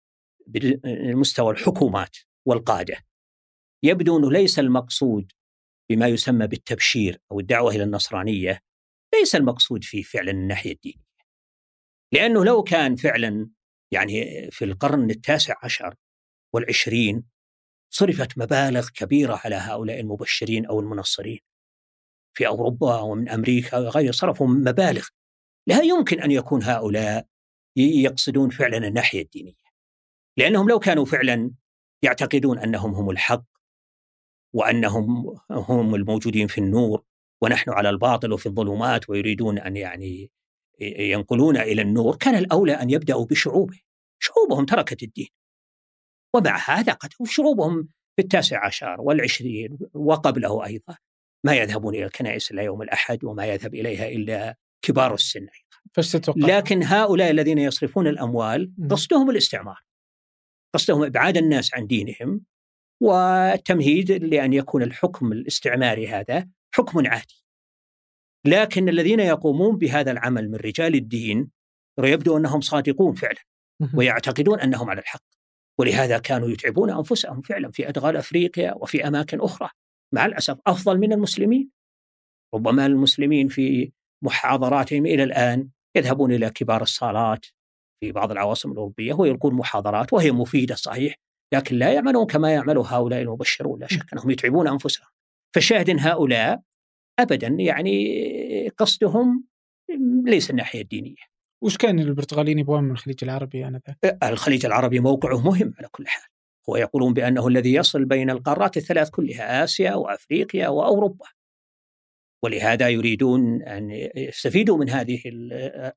بمستوى 0.47 1.53
الحكومات 1.53 2.17
والقادة 2.47 2.97
يبدو 3.83 4.19
إنه 4.19 4.33
ليس 4.33 4.59
المقصود 4.59 5.33
بما 5.91 6.07
يسمى 6.07 6.47
بالتبشير 6.47 7.21
أو 7.33 7.41
الدعوة 7.41 7.75
إلى 7.75 7.83
النصرانية 7.83 8.61
ليس 9.19 9.35
المقصود 9.35 9.85
فيه 9.85 10.03
فعلا 10.03 10.31
الناحيه 10.31 10.73
الدينيه. 10.73 11.09
لأنه 12.13 12.45
لو 12.45 12.63
كان 12.63 12.97
فعلا 12.97 13.51
يعني 13.91 14.49
في 14.51 14.65
القرن 14.65 15.11
التاسع 15.11 15.55
عشر 15.63 15.95
والعشرين 16.53 17.25
صرفت 17.91 18.39
مبالغ 18.39 18.89
كبيرة 18.89 19.41
على 19.45 19.55
هؤلاء 19.55 20.01
المبشرين 20.01 20.67
أو 20.67 20.81
المنصرين. 20.81 21.41
في 22.35 22.47
أوروبا 22.47 23.01
ومن 23.01 23.29
أمريكا 23.29 23.79
وغيرها 23.79 24.13
صرفوا 24.13 24.47
مبالغ 24.47 25.09
لا 25.67 25.83
يمكن 25.83 26.21
أن 26.21 26.31
يكون 26.31 26.63
هؤلاء 26.63 27.27
يقصدون 27.77 28.51
فعلا 28.51 28.89
الناحيه 28.89 29.23
الدينيه. 29.23 29.69
لأنهم 30.37 30.69
لو 30.69 30.79
كانوا 30.79 31.05
فعلا 31.05 31.51
يعتقدون 32.03 32.59
أنهم 32.59 32.95
هم 32.95 33.11
الحق 33.11 33.45
وأنهم 34.53 35.37
هم 35.51 35.95
الموجودين 35.95 36.47
في 36.47 36.59
النور 36.59 37.05
ونحن 37.43 37.71
على 37.71 37.91
الباطل 37.91 38.33
وفي 38.33 38.47
الظلمات 38.47 39.11
ويريدون 39.11 39.59
أن 39.59 39.77
يعني 39.77 40.31
ينقلون 40.81 41.57
إلى 41.57 41.83
النور 41.83 42.17
كان 42.17 42.35
الأولى 42.35 42.73
أن 42.73 42.91
يبدأوا 42.91 43.27
بشعوبه. 43.27 43.81
شعوبهم 44.23 44.67
تركت 44.67 45.03
الدين. 45.03 45.29
ومع 46.35 46.59
هذا 46.71 46.93
قد 46.93 47.11
شعوبهم 47.25 47.89
في 48.17 48.23
التاسع 48.23 48.67
عشر 48.67 48.97
والعشرين 49.01 49.79
وقبله 49.95 50.67
أيضا. 50.67 50.97
ما 51.45 51.55
يذهبون 51.55 51.95
إلى 51.95 52.05
الكنائس 52.05 52.51
الا 52.51 52.63
يوم 52.63 52.83
الأحد 52.83 53.25
وما 53.25 53.47
يذهب 53.47 53.75
إليها 53.75 54.09
إلا 54.09 54.57
كبار 54.83 55.15
السن 55.15 55.41
أيضا. 55.41 55.69
لكن 56.37 56.83
هؤلاء 56.83 57.31
الذين 57.31 57.59
يصرفون 57.59 58.07
الأموال 58.07 58.73
قصدهم 58.91 59.31
الاستعمار. 59.31 59.85
قصدهم 60.75 61.05
إبعاد 61.05 61.37
الناس 61.37 61.75
عن 61.75 61.87
دينهم 61.87 62.41
والتمهيد 63.01 64.11
لأن 64.11 64.53
يكون 64.53 64.83
الحكم 64.83 65.33
الاستعماري 65.33 66.09
هذا 66.09 66.49
حكم 66.75 67.07
عادي. 67.07 67.45
لكن 68.47 68.89
الذين 68.89 69.21
يقومون 69.21 69.77
بهذا 69.77 70.11
العمل 70.11 70.51
من 70.51 70.57
رجال 70.57 70.95
الدين 70.95 71.51
يبدو 71.99 72.37
أنهم 72.37 72.61
صادقون 72.61 73.15
فعلا 73.15 73.41
ويعتقدون 73.95 74.61
أنهم 74.61 74.91
على 74.91 75.01
الحق. 75.01 75.23
ولهذا 75.79 76.19
كانوا 76.19 76.49
يتعبون 76.49 76.91
أنفسهم 76.91 77.41
فعلا 77.41 77.71
في 77.71 77.89
أدغال 77.89 78.17
أفريقيا 78.17 78.75
وفي 78.75 79.09
أماكن 79.09 79.41
أخرى. 79.41 79.71
مع 80.15 80.27
الأسف 80.27 80.59
أفضل 80.67 80.99
من 80.99 81.13
المسلمين. 81.13 81.71
ربما 82.55 82.87
المسلمين 82.87 83.49
في 83.49 83.93
محاضراتهم 84.25 85.07
إلى 85.07 85.23
الآن 85.23 85.69
يذهبون 85.97 86.33
إلى 86.33 86.51
كبار 86.51 86.83
الصالات 86.83 87.47
في 88.01 88.13
بعض 88.13 88.31
العواصم 88.31 88.73
الأوروبية 88.73 89.15
ويلقون 89.15 89.55
محاضرات 89.55 90.13
وهي 90.13 90.33
مفيدة 90.33 90.75
صحيح 90.75 91.15
لكن 91.55 91.77
لا 91.77 91.93
يعملون 91.93 92.27
كما 92.27 92.53
يعمل 92.53 92.79
هؤلاء 92.79 93.21
المبشرون 93.23 93.81
لا 93.81 93.87
شك 93.87 94.13
أنهم 94.13 94.31
يتعبون 94.31 94.69
أنفسهم 94.69 95.07
فشاهد 95.55 95.97
هؤلاء 96.01 96.61
ابدا 97.19 97.47
يعني 97.47 98.69
قصدهم 98.69 99.45
ليس 100.25 100.51
الناحية 100.51 100.83
الدينية. 100.83 101.29
وش 101.63 101.77
كان 101.77 101.99
البرتغاليين 101.99 102.59
يبغون 102.59 102.85
من 102.85 102.91
الخليج 102.91 103.25
العربي 103.25 103.67
آنذاك؟ 103.67 104.19
الخليج 104.23 104.67
العربي 104.67 105.01
موقعه 105.01 105.41
مهم 105.41 105.75
على 105.79 105.89
كل 105.91 106.07
حال. 106.07 106.29
هو 106.69 106.77
يقولون 106.77 107.13
بأنه 107.13 107.49
الذي 107.49 107.75
يصل 107.75 108.05
بين 108.05 108.31
القارات 108.31 108.77
الثلاث 108.77 109.11
كلها 109.11 109.65
آسيا 109.65 109.95
وأفريقيا 109.95 110.69
وأوروبا. 110.69 111.27
ولهذا 112.45 112.89
يريدون 112.89 113.63
أن 113.63 113.91
يستفيدوا 114.17 114.79
من 114.79 114.91
هذه 114.91 115.23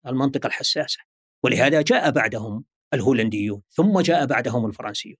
المنطقة 0.05 0.47
الحساسة. 0.47 0.99
ولهذا 1.43 1.81
جاء 1.81 2.11
بعدهم 2.11 2.65
الهولنديون 2.93 3.61
ثم 3.69 3.99
جاء 3.99 4.25
بعدهم 4.25 4.65
الفرنسيون. 4.65 5.17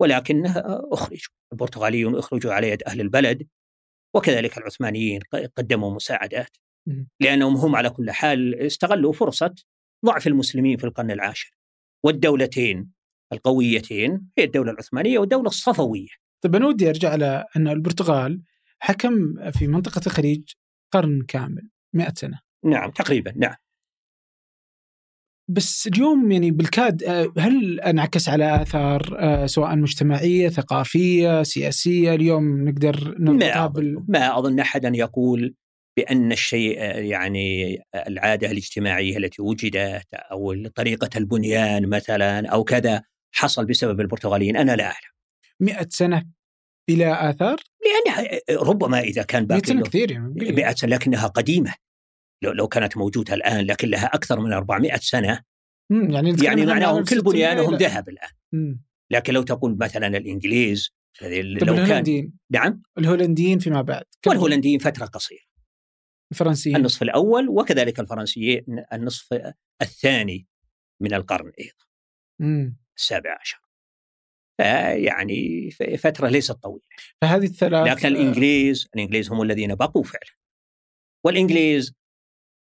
ولكن 0.00 0.46
أخرجوا 0.92 1.34
البرتغاليون 1.52 2.16
أخرجوا 2.16 2.52
على 2.52 2.68
يد 2.68 2.82
أهل 2.82 3.00
البلد 3.00 3.48
وكذلك 4.14 4.58
العثمانيين 4.58 5.20
قدموا 5.56 5.94
مساعدات 5.94 6.56
لأنهم 7.20 7.56
هم 7.56 7.76
على 7.76 7.90
كل 7.90 8.10
حال 8.10 8.54
استغلوا 8.54 9.12
فرصة 9.12 9.54
ضعف 10.06 10.26
المسلمين 10.26 10.76
في 10.76 10.84
القرن 10.84 11.10
العاشر. 11.10 11.56
والدولتين 12.04 12.90
القويتين 13.32 14.28
هي 14.38 14.44
الدولة 14.44 14.72
العثمانية 14.72 15.18
والدولة 15.18 15.46
الصفوية. 15.46 16.08
طيب 16.40 16.56
أنا 16.56 16.66
ودي 16.66 16.88
أرجع 16.88 17.10
على 17.10 17.44
أن 17.56 17.68
البرتغال 17.68 18.42
حكم 18.78 19.34
في 19.50 19.66
منطقة 19.66 20.00
الخليج 20.06 20.52
قرن 20.92 21.22
كامل 21.22 21.68
100 21.92 22.12
سنة. 22.16 22.40
نعم 22.64 22.90
تقريبا 22.90 23.32
نعم. 23.36 23.54
بس 25.52 25.86
اليوم 25.86 26.32
يعني 26.32 26.50
بالكاد 26.50 27.02
آه، 27.02 27.32
هل 27.38 27.80
أنعكس 27.80 28.28
على 28.28 28.62
آثار 28.62 29.16
آه، 29.18 29.46
سواء 29.46 29.76
مجتمعية، 29.76 30.48
ثقافية، 30.48 31.42
سياسية 31.42 32.14
اليوم 32.14 32.68
نقدر 32.68 33.14
نقابل 33.18 34.04
ما 34.08 34.38
أظن 34.38 34.60
احدا 34.60 34.92
يقول 34.94 35.54
بأن 35.96 36.32
الشيء 36.32 36.80
آه، 36.80 36.82
يعني 36.98 37.78
العادة 37.94 38.50
الاجتماعية 38.50 39.16
التي 39.16 39.42
وجدت 39.42 40.06
أو 40.14 40.66
طريقة 40.74 41.10
البنيان 41.16 41.88
مثلا 41.88 42.48
أو 42.48 42.64
كذا 42.64 43.02
حصل 43.34 43.66
بسبب 43.66 44.00
البرتغاليين 44.00 44.56
أنا 44.56 44.76
لا 44.76 44.84
أعلم. 44.84 45.12
100 45.60 45.86
سنة 45.90 46.26
بلا 46.88 47.30
آثار؟ 47.30 47.60
لأن 47.84 48.38
ربما 48.60 49.00
إذا 49.00 49.22
كان 49.22 49.46
باقي 49.46 49.60
100 49.60 49.66
سنة 49.66 49.82
كثير 49.82 50.10
يعني 50.10 50.34
100 50.52 50.74
سنة 50.74 50.90
لكنها 50.90 51.26
قديمة 51.26 51.74
لو 52.42 52.52
لو 52.52 52.68
كانت 52.68 52.96
موجودة 52.96 53.34
الآن 53.34 53.66
لكن 53.66 53.88
لها 53.88 54.06
أكثر 54.06 54.40
من 54.40 54.52
400 54.52 54.96
سنة 54.96 55.42
يعني 55.90 56.36
يعني 56.44 56.66
معناهم 56.66 57.04
كل 57.04 57.22
بنيانهم 57.22 57.74
ذهب 57.74 58.08
الآن. 58.08 58.30
مم. 58.52 58.82
لكن 59.10 59.34
لو 59.34 59.42
تقول 59.42 59.76
مثلا 59.80 60.06
الإنجليز 60.06 60.90
لو 61.22 61.28
الهولنديين؟ 61.28 62.24
كان 62.24 62.32
نعم؟ 62.50 62.82
الهولنديين 62.98 63.58
فيما 63.58 63.82
بعد 63.82 64.04
والهولنديين 64.26 64.78
فترة 64.78 65.06
قصيرة. 65.06 65.44
الفرنسيين؟ 66.32 66.76
النصف 66.76 67.02
الأول 67.02 67.48
وكذلك 67.48 68.00
الفرنسيين 68.00 68.64
النصف 68.92 69.28
الثاني 69.82 70.46
من 71.00 71.14
القرن 71.14 71.52
أيضا. 71.60 71.84
مم. 72.40 72.76
السابع 72.96 73.38
عشر. 73.40 73.62
يعني 74.94 75.70
فترة 75.98 76.28
ليست 76.28 76.52
طويلة. 76.52 76.86
فهذه 77.20 77.44
الثلاث 77.44 77.88
لكن 77.88 78.08
الإنجليز 78.08 78.88
الإنجليز 78.94 79.30
هم 79.30 79.42
الذين 79.42 79.74
بقوا 79.74 80.02
فعلا. 80.02 80.32
والإنجليز 81.24 81.94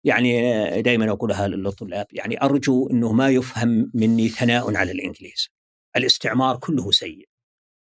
يعني 0.03 0.81
دائما 0.81 1.11
اقولها 1.11 1.47
للطلاب 1.47 2.07
يعني 2.11 2.41
أرجو 2.41 2.89
إنه 2.89 3.11
ما 3.11 3.29
يفهم 3.29 3.91
مني 3.93 4.29
ثناء 4.29 4.75
على 4.75 4.91
الإنجليز. 4.91 5.49
الاستعمار 5.97 6.57
كله 6.57 6.91
سيء. 6.91 7.27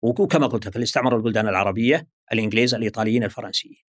وكما 0.02 0.46
قلت 0.46 0.66
لك 0.66 0.76
الاستعمار 0.76 1.16
البلدان 1.16 1.48
العربية 1.48 2.06
الإنجليز 2.32 2.74
الإيطاليين 2.74 3.24
الفرنسيين. 3.24 3.82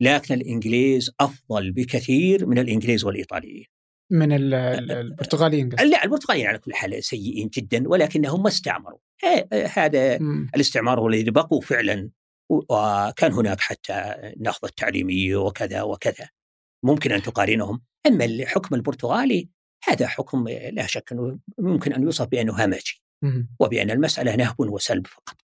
لكن 0.00 0.34
الإنجليز 0.34 1.10
أفضل 1.20 1.72
بكثير 1.72 2.46
من 2.46 2.58
الإنجليز 2.58 3.04
والإيطاليين. 3.04 3.64
من 4.12 4.32
البرتغاليين 4.32 5.70
قصدي. 5.70 5.88
لا 5.90 6.04
البرتغاليين 6.04 6.46
على 6.46 6.58
كل 6.58 6.74
حال 6.74 7.04
سيئين 7.04 7.48
جدا 7.48 7.88
ولكنهم 7.88 8.42
ما 8.42 8.48
استعمروا. 8.48 8.98
هذا 9.72 10.18
م. 10.18 10.48
الاستعمار 10.54 11.00
هو 11.00 11.08
الذي 11.08 11.30
بقوا 11.30 11.60
فعلا 11.60 12.10
وكان 12.50 13.32
هناك 13.32 13.60
حتى 13.60 13.92
النهضه 14.36 14.68
التعليميه 14.68 15.36
وكذا 15.36 15.82
وكذا. 15.82 16.28
ممكن 16.86 17.12
أن 17.12 17.22
تقارنهم. 17.22 17.80
أما 18.06 18.24
الحكم 18.24 18.74
البرتغالي 18.74 19.48
هذا 19.84 20.06
حكم 20.06 20.48
لا 20.48 20.86
شك 20.86 21.12
أنه 21.12 21.38
ممكن 21.58 21.92
أن 21.92 22.02
يوصف 22.02 22.26
بأنه 22.26 22.64
همجي 22.64 23.02
وبأن 23.60 23.90
المسألة 23.90 24.36
نهب 24.36 24.60
وسلب 24.60 25.06
فقط. 25.06 25.36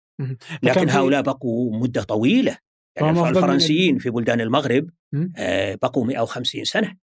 لكن 0.62 0.90
هؤلاء 0.90 1.22
بقوا 1.22 1.76
مدة 1.78 2.02
طويلة. 2.02 2.58
يعني 2.96 3.28
الفرنسيين 3.28 3.98
في 3.98 4.10
بلدان 4.10 4.40
المغرب 4.40 4.90
آه، 5.36 5.74
بقوا 5.74 6.04
150 6.04 6.64
سنة 6.64 6.96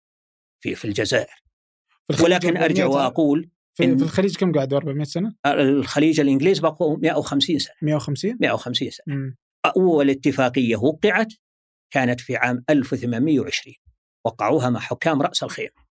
في 0.64 0.76
في 0.76 0.86
الجزائر. 0.86 1.44
ولكن 2.24 2.58
أرجع 2.58 2.86
وأقول 2.86 3.50
في, 3.78 3.98
في 3.98 4.04
الخليج 4.04 4.38
كم 4.38 4.52
قعدوا؟ 4.52 4.78
400 4.78 5.04
سنة؟ 5.04 5.36
الخليج 5.46 6.20
الإنجليز 6.20 6.60
بقوا 6.60 6.98
150 6.98 7.60
سنة. 7.60 7.76
150؟ 7.76 8.36
150 8.40 8.90
سنة. 8.90 9.16
أول 9.66 10.10
اتفاقية 10.10 10.76
وقعت 10.76 11.34
كانت 11.94 12.22
في 12.22 12.36
عام 12.36 12.64
1820 12.70 13.76
وقعوها 14.26 14.70
مع 14.70 14.80
حكام 14.80 15.22
رأس 15.22 15.44
الخيمة 15.44 15.90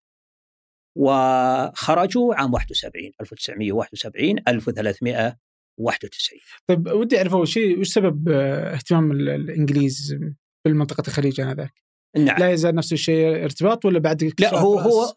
وخرجوا 0.99 2.35
عام 2.35 2.55
71 2.55 3.13
1971 3.21 4.39
1391 4.49 6.39
طيب 6.67 6.87
ودي 6.87 7.19
أعرف 7.19 7.35
أول 7.35 7.49
شيء 7.49 7.81
وش 7.81 7.89
سبب 7.89 8.29
آه، 8.29 8.75
اهتمام 8.75 9.13
الإنجليز 9.13 10.19
بالمنطقة 10.65 11.03
الخليج 11.09 11.41
آنذاك؟ 11.41 11.73
نعم. 12.17 12.39
لا 12.39 12.51
يزال 12.51 12.75
نفس 12.75 12.93
الشيء 12.93 13.45
ارتباط 13.45 13.85
ولا 13.85 13.99
بعد 13.99 14.33
لا 14.41 14.59
هو 14.59 14.79
هو 14.79 15.15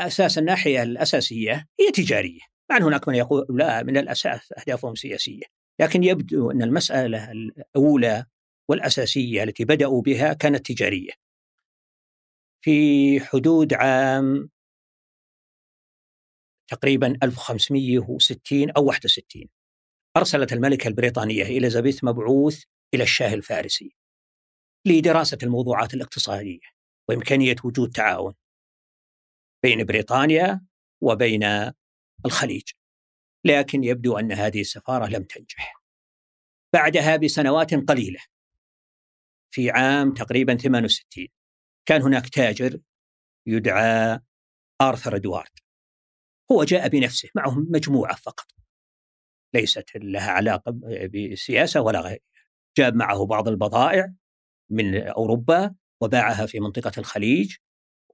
أساس 0.00 0.38
الناحية 0.38 0.82
الأساسية 0.82 1.66
هي 1.80 1.90
تجارية، 1.90 2.40
مع 2.70 2.76
ان 2.76 2.82
هناك 2.82 3.08
من 3.08 3.14
يقول 3.14 3.46
لا 3.50 3.82
من 3.82 3.96
الأساس 3.96 4.52
أهدافهم 4.58 4.94
سياسية، 4.94 5.42
لكن 5.80 6.04
يبدو 6.04 6.50
أن 6.50 6.62
المسألة 6.62 7.30
الأولى 7.30 8.24
والأساسية 8.70 9.42
التي 9.42 9.64
بدأوا 9.64 10.02
بها 10.02 10.32
كانت 10.32 10.72
تجارية. 10.72 11.10
في 12.64 13.20
حدود 13.20 13.74
عام 13.74 14.50
تقريبا 16.70 17.18
1560 17.22 18.70
أو 18.70 18.84
61 18.84 19.48
أرسلت 20.16 20.52
الملكة 20.52 20.88
البريطانية 20.88 21.42
إليزابيث 21.42 22.04
مبعوث 22.04 22.64
إلى 22.94 23.02
الشاه 23.02 23.34
الفارسي 23.34 23.96
لدراسة 24.86 25.38
الموضوعات 25.42 25.94
الاقتصادية 25.94 26.60
وإمكانية 27.08 27.56
وجود 27.64 27.90
تعاون 27.90 28.34
بين 29.62 29.84
بريطانيا 29.84 30.66
وبين 31.02 31.44
الخليج 32.26 32.70
لكن 33.44 33.84
يبدو 33.84 34.18
أن 34.18 34.32
هذه 34.32 34.60
السفارة 34.60 35.06
لم 35.06 35.22
تنجح. 35.22 35.82
بعدها 36.74 37.16
بسنوات 37.16 37.74
قليلة 37.74 38.20
في 39.54 39.70
عام 39.70 40.14
تقريبا 40.14 40.56
68 40.56 41.28
كان 41.88 42.02
هناك 42.02 42.28
تاجر 42.28 42.80
يدعى 43.46 44.20
آرثر 44.82 45.16
إدوارد. 45.16 45.50
هو 46.52 46.64
جاء 46.64 46.88
بنفسه 46.88 47.28
معه 47.34 47.58
مجموعة 47.58 48.16
فقط. 48.16 48.46
ليست 49.54 49.96
لها 49.96 50.30
علاقة 50.30 50.80
بسياسة 51.14 51.80
ولا 51.80 52.00
غير 52.00 52.22
جاب 52.78 52.94
معه 52.94 53.26
بعض 53.26 53.48
البضائع 53.48 54.12
من 54.70 54.96
أوروبا 54.96 55.74
وباعها 56.02 56.46
في 56.46 56.60
منطقة 56.60 56.92
الخليج 56.98 57.56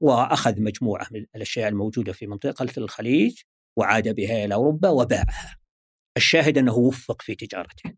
وأخذ 0.01 0.63
مجموعة 0.63 1.07
من 1.11 1.27
الأشياء 1.35 1.69
الموجودة 1.69 2.13
في 2.13 2.27
منطقة 2.27 2.67
الخليج 2.79 3.43
وعاد 3.79 4.15
بها 4.15 4.45
إلى 4.45 4.55
أوروبا 4.55 4.89
وباعها. 4.89 5.59
الشاهد 6.17 6.59
أنه 6.59 6.75
وفق 6.75 7.23
في 7.23 7.35
تجارته 7.35 7.95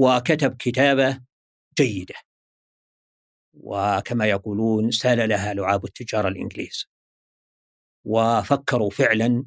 وكتب 0.00 0.56
كتابة 0.56 1.20
جيدة. 1.78 2.14
وكما 3.60 4.26
يقولون 4.26 4.90
سال 4.90 5.28
لها 5.28 5.54
لعاب 5.54 5.84
التجار 5.84 6.28
الإنجليز. 6.28 6.86
وفكروا 8.06 8.90
فعلا 8.90 9.44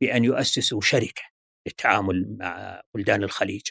بأن 0.00 0.24
يؤسسوا 0.24 0.80
شركة 0.80 1.22
للتعامل 1.66 2.36
مع 2.38 2.82
بلدان 2.94 3.22
الخليج. 3.22 3.62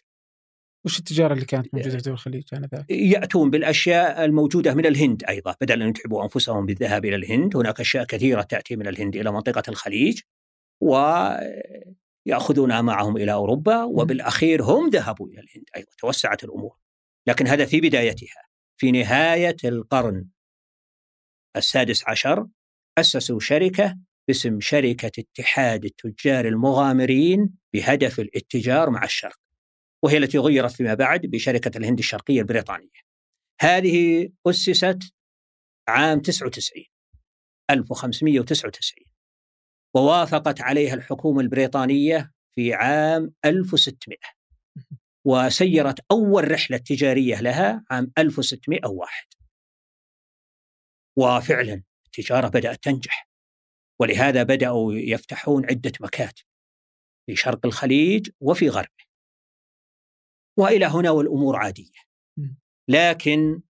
وش 0.85 0.99
التجارة 0.99 1.33
اللي 1.33 1.45
كانت 1.45 1.73
موجودة 1.73 1.97
في 1.97 2.03
دول 2.03 2.13
الخليج 2.13 2.43
آنذاك؟ 2.53 2.85
يأتون 2.89 3.49
بالأشياء 3.49 4.25
الموجودة 4.25 4.73
من 4.73 4.85
الهند 4.85 5.23
أيضا 5.29 5.55
بدل 5.61 5.81
أن 5.81 5.89
يتعبوا 5.89 6.23
أنفسهم 6.23 6.65
بالذهاب 6.65 7.05
إلى 7.05 7.15
الهند. 7.15 7.55
هناك 7.55 7.79
أشياء 7.79 8.05
كثيرة 8.05 8.41
تأتي 8.41 8.75
من 8.75 8.87
الهند 8.87 9.15
إلى 9.15 9.31
منطقة 9.31 9.63
الخليج 9.69 10.21
ويأخذونها 10.81 12.81
معهم 12.81 13.17
إلى 13.17 13.33
أوروبا 13.33 13.83
وبالأخير 13.83 14.63
هم 14.63 14.89
ذهبوا 14.89 15.27
إلى 15.27 15.39
الهند 15.39 15.65
أيضا 15.75 15.91
توسعت 15.97 16.43
الأمور. 16.43 16.77
لكن 17.27 17.47
هذا 17.47 17.65
في 17.65 17.81
بدايتها. 17.81 18.52
في 18.77 18.91
نهاية 18.91 19.57
القرن 19.65 20.27
السادس 21.55 22.03
عشر 22.07 22.47
أسسوا 22.97 23.39
شركة 23.39 23.97
باسم 24.27 24.59
شركة 24.59 25.11
اتحاد 25.19 25.85
التجار 25.85 26.47
المغامرين 26.47 27.49
بهدف 27.73 28.19
الاتجار 28.19 28.89
مع 28.89 29.03
الشرق 29.03 29.39
وهي 30.03 30.17
التي 30.17 30.37
غيرت 30.37 30.71
فيما 30.71 30.93
بعد 30.93 31.21
بشركة 31.21 31.77
الهند 31.77 31.99
الشرقية 31.99 32.41
البريطانية. 32.41 33.03
هذه 33.61 34.29
أسست 34.47 34.99
عام 35.87 36.19
99 36.19 36.83
1599 37.69 39.05
ووافقت 39.95 40.61
عليها 40.61 40.93
الحكومة 40.93 41.41
البريطانية 41.41 42.31
في 42.55 42.73
عام 42.73 43.33
1600 43.45 44.17
وسيرت 45.25 45.99
أول 46.11 46.51
رحلة 46.51 46.77
تجارية 46.77 47.41
لها 47.41 47.85
عام 47.91 48.11
1601 48.17 49.27
وفعلا 51.17 51.83
التجارة 52.05 52.47
بدأت 52.47 52.83
تنجح 52.83 53.29
ولهذا 54.01 54.43
بدأوا 54.43 54.93
يفتحون 54.93 55.65
عدة 55.65 55.91
مكاتب 56.01 56.43
في 57.25 57.35
شرق 57.35 57.65
الخليج 57.65 58.29
وفي 58.41 58.69
غربه 58.69 59.03
وإلى 60.59 60.85
هنا 60.85 61.11
والأمور 61.11 61.55
عادية. 61.55 61.99
لكن 62.89 63.61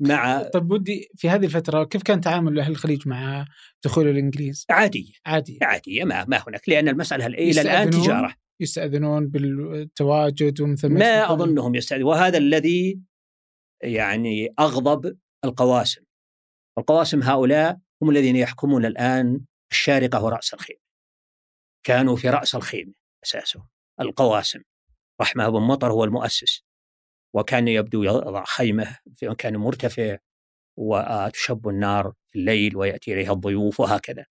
مع 0.00 0.42
طيب 0.42 0.70
ودي 0.70 1.08
في 1.16 1.28
هذه 1.30 1.44
الفترة 1.44 1.84
كيف 1.84 2.02
كان 2.02 2.20
تعامل 2.20 2.60
أهل 2.60 2.72
الخليج 2.72 3.08
مع 3.08 3.46
دخول 3.84 4.08
الإنجليز؟ 4.08 4.66
عادية. 4.70 5.12
عادية. 5.26 5.58
عادية 5.62 6.04
ما 6.04 6.24
ما 6.24 6.42
هناك 6.48 6.68
لأن 6.68 6.88
المسألة 6.88 7.26
إلى 7.26 7.60
الآن 7.60 7.90
تجارة. 7.90 8.34
يستأذنون 8.60 9.28
بالتواجد 9.28 10.60
ومثل 10.60 10.88
ما, 10.88 11.32
أظنهم 11.32 11.74
يستأذنون. 11.74 12.08
وهذا 12.08 12.38
الذي 12.38 13.00
يعني 13.82 14.54
أغضب 14.58 15.18
القواسم. 15.44 16.02
القواسم 16.78 17.22
هؤلاء 17.22 17.78
هم 18.02 18.10
الذين 18.10 18.36
يحكمون 18.36 18.84
الآن 18.84 19.40
الشارقة 19.70 20.24
ورأس 20.24 20.54
الخيمة. 20.54 20.80
كانوا 21.86 22.16
في 22.16 22.30
رأس 22.30 22.54
الخيمة 22.54 22.92
اساسه 23.24 23.66
القواسم. 24.00 24.60
رحمه 25.20 25.48
بن 25.48 25.60
مطر 25.60 25.92
هو 25.92 26.04
المؤسس. 26.04 26.64
وكان 27.34 27.68
يبدو 27.68 28.02
يضع 28.02 28.44
خيمة 28.44 28.98
في 29.14 29.28
مكان 29.28 29.56
مرتفع 29.56 30.16
وتشب 30.76 31.68
النار 31.68 32.12
في 32.30 32.38
الليل 32.38 32.76
ويأتي 32.76 33.12
إليها 33.14 33.32
الضيوف 33.32 33.80
وهكذا. 33.80 34.26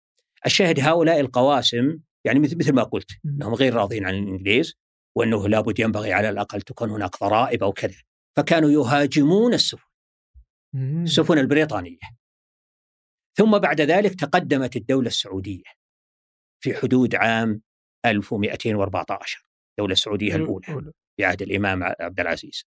الشاهد 0.45 0.79
هؤلاء 0.79 1.19
القواسم 1.19 1.99
يعني 2.25 2.39
مثل 2.39 2.73
ما 2.73 2.83
قلت 2.83 3.11
إنهم 3.25 3.53
غير 3.53 3.73
راضين 3.73 4.05
عن 4.05 4.15
الإنجليز 4.15 4.75
وأنه 5.15 5.47
لابد 5.47 5.79
ينبغي 5.79 6.13
على 6.13 6.29
الأقل 6.29 6.61
تكون 6.61 6.89
هناك 6.89 7.19
ضرائب 7.19 7.63
أو 7.63 7.73
كذا 7.73 8.01
فكانوا 8.37 8.69
يهاجمون 8.69 9.53
السفن. 9.53 9.89
السفن 10.75 11.37
البريطانية. 11.37 11.97
ثم 13.37 13.57
بعد 13.57 13.81
ذلك 13.81 14.19
تقدمت 14.19 14.75
الدولة 14.75 15.07
السعودية 15.07 15.63
في 16.63 16.73
حدود 16.73 17.15
عام 17.15 17.61
1214 18.05 19.45
الدولة 19.69 19.93
السعودية 19.93 20.35
الأولى 20.35 20.91
في 21.17 21.25
عهد 21.25 21.41
الإمام 21.41 21.83
عبد 21.83 22.19
العزيز. 22.19 22.63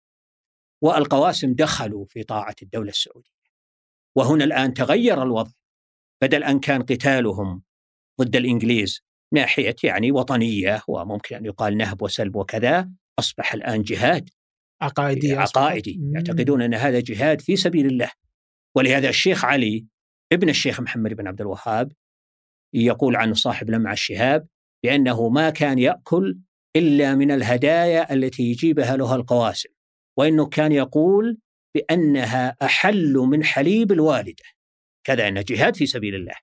والقواسم 0.83 1.55
دخلوا 1.55 2.05
في 2.05 2.23
طاعة 2.23 2.55
الدولة 2.63 2.91
السعودية. 2.91 3.31
وهنا 4.17 4.45
الآن 4.45 4.75
تغير 4.75 5.23
الوضع. 5.23 5.53
بدل 6.23 6.45
أن 6.45 6.61
كان 6.61 6.83
قتالهم 6.83 7.63
ضد 8.21 8.37
الإنجليز 8.37 9.10
ناحية 9.33 9.77
يعني 9.85 10.13
وطنية 10.13 10.83
وممكن 10.89 11.37
أن 11.37 11.45
يقال 11.45 11.77
نهب 11.77 12.03
وسلب 12.03 12.37
وكذا 12.37 12.91
أصبح 13.19 13.55
الآن 13.55 13.83
جهاد. 13.83 14.31
عقائدي 14.83 15.37
عقائدي. 15.37 16.01
يعتقدون 16.15 16.63
أن 16.63 16.75
هذا 16.75 17.01
جهاد 17.01 17.41
في 17.41 17.57
سبيل 17.57 17.87
الله. 17.87 18.11
ولهذا 18.77 19.09
الشيخ 19.09 19.45
علي 19.45 19.87
ابن 20.33 20.49
الشيخ 20.49 20.81
محمد 20.81 21.15
بن 21.15 21.27
عبد 21.27 21.41
الوهاب 21.41 21.93
يقول 22.75 23.17
عنه 23.17 23.35
صاحب 23.35 23.71
لمع 23.71 23.93
الشهاب 23.93 24.47
بأنه 24.85 25.29
ما 25.29 25.51
كان 25.51 25.79
يأكل 25.79 26.39
إلا 26.77 27.15
من 27.15 27.31
الهدايا 27.31 28.13
التي 28.13 28.43
يجيبها 28.43 28.97
له 28.97 29.15
القواسم 29.15 29.69
وإنه 30.19 30.47
كان 30.47 30.73
يقول 30.73 31.39
بأنها 31.75 32.57
أحل 32.63 33.13
من 33.13 33.45
حليب 33.45 33.93
الوالدة. 33.93 34.45
كذا 35.05 35.29
أن 35.29 35.45
جهاد 35.45 35.77
في 35.77 35.87
سبيل 35.87 36.15
الله. 36.15 36.35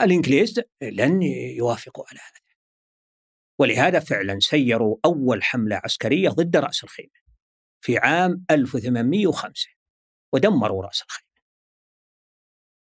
الإنجليز 0.00 0.60
لن 0.82 1.22
يوافقوا 1.22 2.04
على 2.08 2.18
هذا. 2.18 2.44
ولهذا 3.58 4.00
فعلا 4.00 4.38
سيروا 4.40 4.96
أول 5.04 5.42
حملة 5.42 5.80
عسكرية 5.84 6.28
ضد 6.28 6.56
رأس 6.56 6.84
الخيمة 6.84 7.24
في 7.80 7.98
عام 7.98 8.44
1805 8.50 9.68
ودمروا 10.32 10.84
رأس 10.84 11.02
الخيمة. 11.02 11.34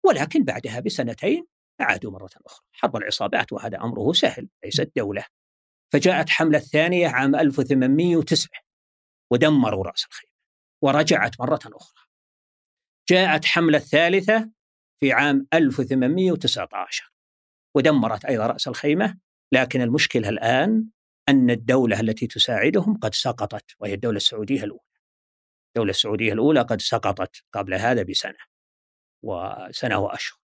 ولكن 0.05 0.43
بعدها 0.43 0.79
بسنتين 0.79 1.47
عادوا 1.79 2.11
مرة 2.11 2.29
أخرى. 2.45 2.65
حرب 2.71 2.95
العصابات 2.95 3.53
وهذا 3.53 3.77
أمره 3.77 4.13
سهل 4.13 4.49
ليست 4.63 4.91
دولة. 4.95 5.25
فجاءت 5.93 6.29
حملة 6.29 6.59
ثانية 6.59 7.07
عام 7.07 7.35
1809 7.35 8.59
ودمروا 9.31 9.83
رأس 9.83 10.05
الخيمة 10.05 10.31
ورجعت 10.81 11.39
مرة 11.39 11.59
أخرى. 11.65 12.03
جاءت 13.09 13.45
حملة 13.45 13.79
ثالثة 13.79 14.51
في 15.01 15.11
عام 15.11 15.47
1819 15.53 17.11
ودمرت 17.75 18.25
أيضا 18.25 18.47
رأس 18.47 18.67
الخيمة 18.67 19.17
لكن 19.53 19.81
المشكلة 19.81 20.29
الآن 20.29 20.85
أن 21.29 21.49
الدولة 21.49 21.99
التي 21.99 22.27
تساعدهم 22.27 22.97
قد 22.97 23.13
سقطت 23.13 23.75
وهي 23.79 23.93
الدولة 23.93 24.17
السعودية 24.17 24.63
الأولى. 24.63 24.81
الدولة 25.67 25.89
السعودية 25.89 26.33
الأولى 26.33 26.61
قد 26.61 26.81
سقطت 26.81 27.43
قبل 27.53 27.73
هذا 27.73 28.03
بسنة 28.03 28.37
وسنة 29.23 29.97
وأشهر. 29.97 30.39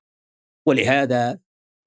ولهذا 0.68 1.40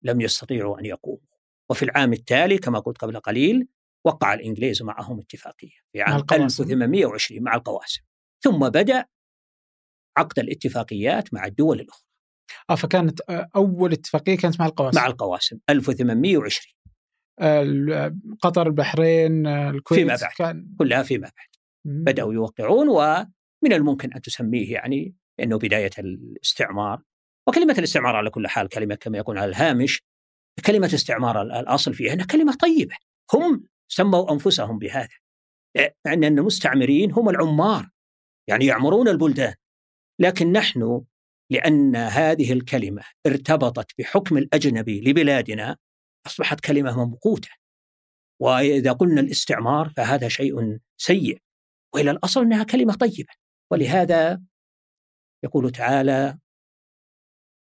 لم 0.03 0.21
يستطيعوا 0.21 0.79
أن 0.81 0.85
يقوموا. 0.85 1.31
وفي 1.71 1.83
العام 1.83 2.13
التالي 2.13 2.59
كما 2.59 2.79
قلت 2.79 2.99
قبل 2.99 3.21
قليل 3.21 3.69
وقع 4.05 4.35
الإنجليز 4.35 4.83
معهم 4.83 5.21
اتفاقية 5.21 5.79
في 5.93 6.03
عام 6.03 6.17
1820 6.33 7.43
مع 7.43 7.55
القواسم. 7.55 8.03
ثم 8.43 8.69
بدأ 8.69 9.05
عقد 10.17 10.39
الاتفاقيات 10.39 11.35
مع 11.35 11.45
الدول 11.45 11.81
الأخرى. 11.81 12.10
آه 12.71 12.75
فكانت 12.75 13.21
أول 13.57 13.93
اتفاقية 13.93 14.37
كانت 14.37 14.61
مع 14.61 14.67
القواسم. 14.67 15.01
مع 15.01 15.07
القواسم. 15.07 15.59
1820 15.71 16.75
قطر 18.43 18.67
البحرين 18.67 19.47
الكويت 19.47 20.01
فيما 20.01 20.17
بعد. 20.17 20.31
كان 20.37 20.75
كلها 20.79 21.03
فيما 21.03 21.31
بعد. 21.37 21.49
بدأوا 21.85 22.35
يوقعون 22.35 22.89
ومن 22.89 23.73
الممكن 23.73 24.13
أن 24.13 24.21
تسميه 24.21 24.73
يعني 24.73 25.15
أنه 25.41 25.59
بداية 25.59 25.91
الاستعمار. 25.99 27.03
وكلمة 27.49 27.75
الاستعمار 27.79 28.17
على 28.17 28.31
كل 28.31 28.49
حال 28.49 28.69
كلمة 28.69 28.95
كما 28.95 29.19
يكون 29.19 29.39
على 29.39 29.51
الهامش 29.51 30.03
كلمة 30.67 30.87
استعمار 30.95 31.43
الأصل 31.43 31.95
فيها 31.95 32.13
أنها 32.13 32.27
كلمة 32.27 32.55
طيبة. 32.55 32.95
هم 33.35 33.65
سموا 33.89 34.33
أنفسهم 34.33 34.79
بهذا. 34.79 35.09
لأن 36.07 36.25
المستعمرين 36.25 37.13
هم 37.13 37.29
العمار. 37.29 37.91
يعني 38.49 38.67
يعمرون 38.67 39.09
البلدان. 39.09 39.55
لكن 40.19 40.53
نحن 40.53 41.03
لأن 41.51 41.97
هذه 41.97 42.53
الكلمة 42.53 43.03
ارتبطت 43.27 43.91
بحكم 43.99 44.39
الأجنبي 44.39 45.01
لبلادنا 45.01 45.77
أصبحت 46.27 46.61
كلمة 46.61 47.05
ممقوتة. 47.05 47.49
وإذا 48.41 48.93
قلنا 48.93 49.21
الاستعمار 49.21 49.93
فهذا 49.97 50.29
شيء 50.29 50.79
سيء 50.97 51.39
وإلى 51.95 52.11
الأصل 52.11 52.43
أنها 52.43 52.65
كلمة 52.65 52.95
طيبة. 52.95 53.33
ولهذا 53.73 54.43
يقول 55.45 55.73
تعالى 55.73 56.39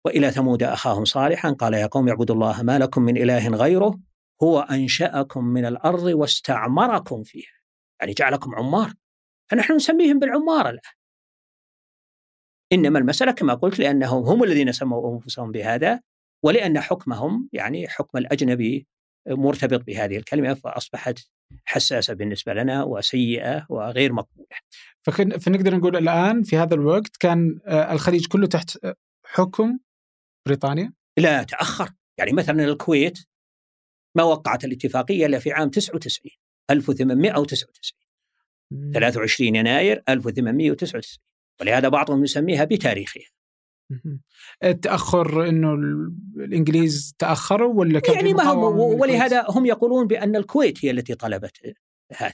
وإلى 0.07 0.31
ثمود 0.31 0.63
أخاهم 0.63 1.05
صالحا 1.05 1.51
قال 1.51 1.75
يا 1.75 1.87
قوم 1.87 2.09
اعبدوا 2.09 2.35
الله 2.35 2.63
ما 2.63 2.79
لكم 2.79 3.03
من 3.03 3.17
إله 3.17 3.49
غيره 3.49 4.01
هو 4.43 4.61
أنشأكم 4.61 5.45
من 5.45 5.67
الأرض 5.67 6.03
واستعمركم 6.03 7.23
فيها. 7.23 7.53
يعني 8.01 8.13
جعلكم 8.13 8.55
عمار. 8.55 8.93
فنحن 9.51 9.73
نسميهم 9.73 10.19
بالعمار 10.19 10.69
الآن. 10.69 10.96
إنما 12.73 12.99
المسألة 12.99 13.33
كما 13.33 13.55
قلت 13.55 13.79
لأنهم 13.79 14.25
هم 14.25 14.45
الذين 14.45 14.73
سموا 14.73 15.15
أنفسهم 15.15 15.53
بهذا 15.53 16.01
ولأن 16.45 16.81
حكمهم 16.81 17.49
يعني 17.53 17.89
حكم 17.89 18.19
الأجنبي 18.19 18.87
مرتبط 19.29 19.85
بهذه 19.85 20.17
الكلمة 20.17 20.55
فأصبحت 20.55 21.19
حساسة 21.65 22.15
بالنسبة 22.15 22.55
لنا 22.55 22.85
وسيئة 22.85 23.67
وغير 23.69 24.13
مقبولة. 24.13 24.57
فنقدر 25.41 25.77
نقول 25.77 25.97
الآن 25.97 26.43
في 26.43 26.57
هذا 26.57 26.75
الوقت 26.75 27.17
كان 27.17 27.61
آه، 27.67 27.93
الخليج 27.93 28.27
كله 28.27 28.47
تحت 28.47 28.85
آه، 28.85 28.95
حكم 29.27 29.79
بريطانيا؟ 30.47 30.93
لا 31.19 31.43
تأخر. 31.43 31.91
يعني 32.19 32.33
مثلا 32.33 32.65
الكويت 32.65 33.19
ما 34.17 34.23
وقعت 34.23 34.65
الاتفاقية 34.65 35.27
إلا 35.27 35.39
في 35.39 35.53
عام 35.53 35.71
99 35.71 36.31
1899 36.71 37.99
23 38.93 39.57
يناير 39.57 40.03
1899 40.09 41.19
ولهذا 41.61 41.89
بعضهم 41.89 42.25
يسميها 42.25 42.65
بتاريخها. 42.65 43.23
التأخر 44.65 45.49
إنه 45.49 45.75
الإنجليز 46.37 47.15
تأخروا 47.19 47.75
ولا 47.75 48.01
كان 48.01 48.15
يعني 48.15 48.35
ما 48.35 48.43
هم 48.43 48.79
ولهذا 48.79 49.45
هم 49.49 49.67
يقولون 49.67 50.07
بأن 50.07 50.37
الكويت 50.37 50.85
هي 50.85 50.91
التي 50.91 51.15
طلبت 51.15 51.77
هذا. 52.17 52.33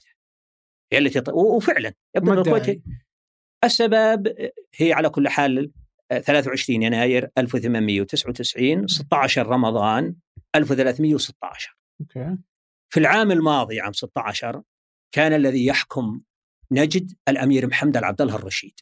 هي 0.92 0.98
التي 0.98 1.20
ط... 1.20 1.28
وفعلا 1.28 1.92
يبدو 2.16 2.32
الكويت 2.32 2.82
السبب 3.64 4.50
هي 4.74 4.92
على 4.92 5.08
كل 5.08 5.28
حال 5.28 5.72
23 6.10 6.82
يناير 6.82 7.30
1899 7.38 8.86
16 8.86 9.46
رمضان 9.46 10.14
1316 10.56 11.76
أوكي. 12.00 12.36
في 12.92 13.00
العام 13.00 13.32
الماضي 13.32 13.80
عام 13.80 13.92
16 13.92 14.62
كان 15.14 15.32
الذي 15.32 15.66
يحكم 15.66 16.20
نجد 16.72 17.12
الأمير 17.28 17.66
محمد 17.66 17.96
عبد 17.96 18.20
الله 18.20 18.36
الرشيد. 18.36 18.80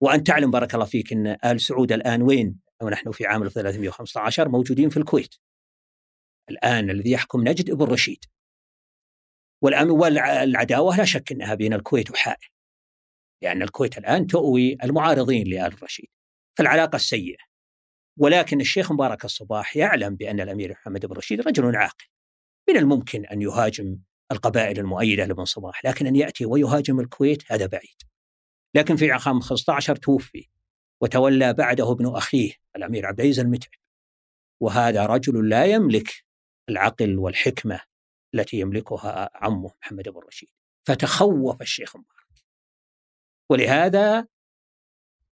وأن 0.00 0.24
تعلم 0.24 0.50
بارك 0.50 0.74
الله 0.74 0.86
فيك 0.86 1.12
أن 1.12 1.36
آل 1.44 1.60
سعود 1.60 1.92
الآن 1.92 2.22
وين؟ 2.22 2.60
ونحن 2.82 3.10
في 3.10 3.26
عام 3.26 3.42
1315 3.42 4.48
موجودين 4.48 4.88
في 4.88 4.96
الكويت. 4.96 5.34
الآن 6.50 6.90
الذي 6.90 7.10
يحكم 7.10 7.48
نجد 7.48 7.70
ابن 7.70 7.84
رشيد. 7.84 8.24
والآن 9.62 9.90
والعداوة 9.90 10.96
لا 10.96 11.04
شك 11.04 11.32
أنها 11.32 11.54
بين 11.54 11.72
الكويت 11.72 12.10
وحائل. 12.10 12.48
لأن 13.42 13.62
الكويت 13.62 13.98
الآن 13.98 14.26
تؤوي 14.26 14.76
المعارضين 14.84 15.46
لآل 15.46 15.82
رشيد. 15.82 16.08
فالعلاقة 16.58 16.96
السيئة 16.96 17.50
ولكن 18.18 18.60
الشيخ 18.60 18.92
مبارك 18.92 19.24
الصباح 19.24 19.76
يعلم 19.76 20.16
بأن 20.16 20.40
الأمير 20.40 20.70
محمد 20.72 21.06
بن 21.06 21.16
رشيد 21.16 21.40
رجل 21.40 21.76
عاقل. 21.76 22.06
من 22.68 22.76
الممكن 22.76 23.26
أن 23.26 23.42
يهاجم 23.42 23.98
القبائل 24.32 24.78
المؤيدة 24.78 25.24
لابن 25.24 25.44
صباح 25.44 25.84
لكن 25.84 26.06
أن 26.06 26.16
يأتي 26.16 26.46
ويهاجم 26.46 27.00
الكويت 27.00 27.52
هذا 27.52 27.66
بعيد. 27.66 28.09
لكن 28.74 28.96
في 28.96 29.10
عام 29.10 29.40
15 29.40 29.96
توفي 29.96 30.48
وتولى 31.00 31.52
بعده 31.52 31.92
ابن 31.92 32.06
أخيه 32.06 32.52
الأمير 32.76 33.06
عبد 33.06 33.20
العزيز 33.20 33.40
المتعب. 33.40 33.80
وهذا 34.60 35.06
رجل 35.06 35.48
لا 35.48 35.64
يملك 35.64 36.24
العقل 36.68 37.18
والحكمة 37.18 37.80
التي 38.34 38.60
يملكها 38.60 39.30
عمه 39.34 39.72
محمد 39.82 40.08
بن 40.08 40.20
رشيد. 40.26 40.48
فتخوف 40.86 41.62
الشيخ 41.62 41.96
مبارك. 41.96 42.44
ولهذا 43.50 44.26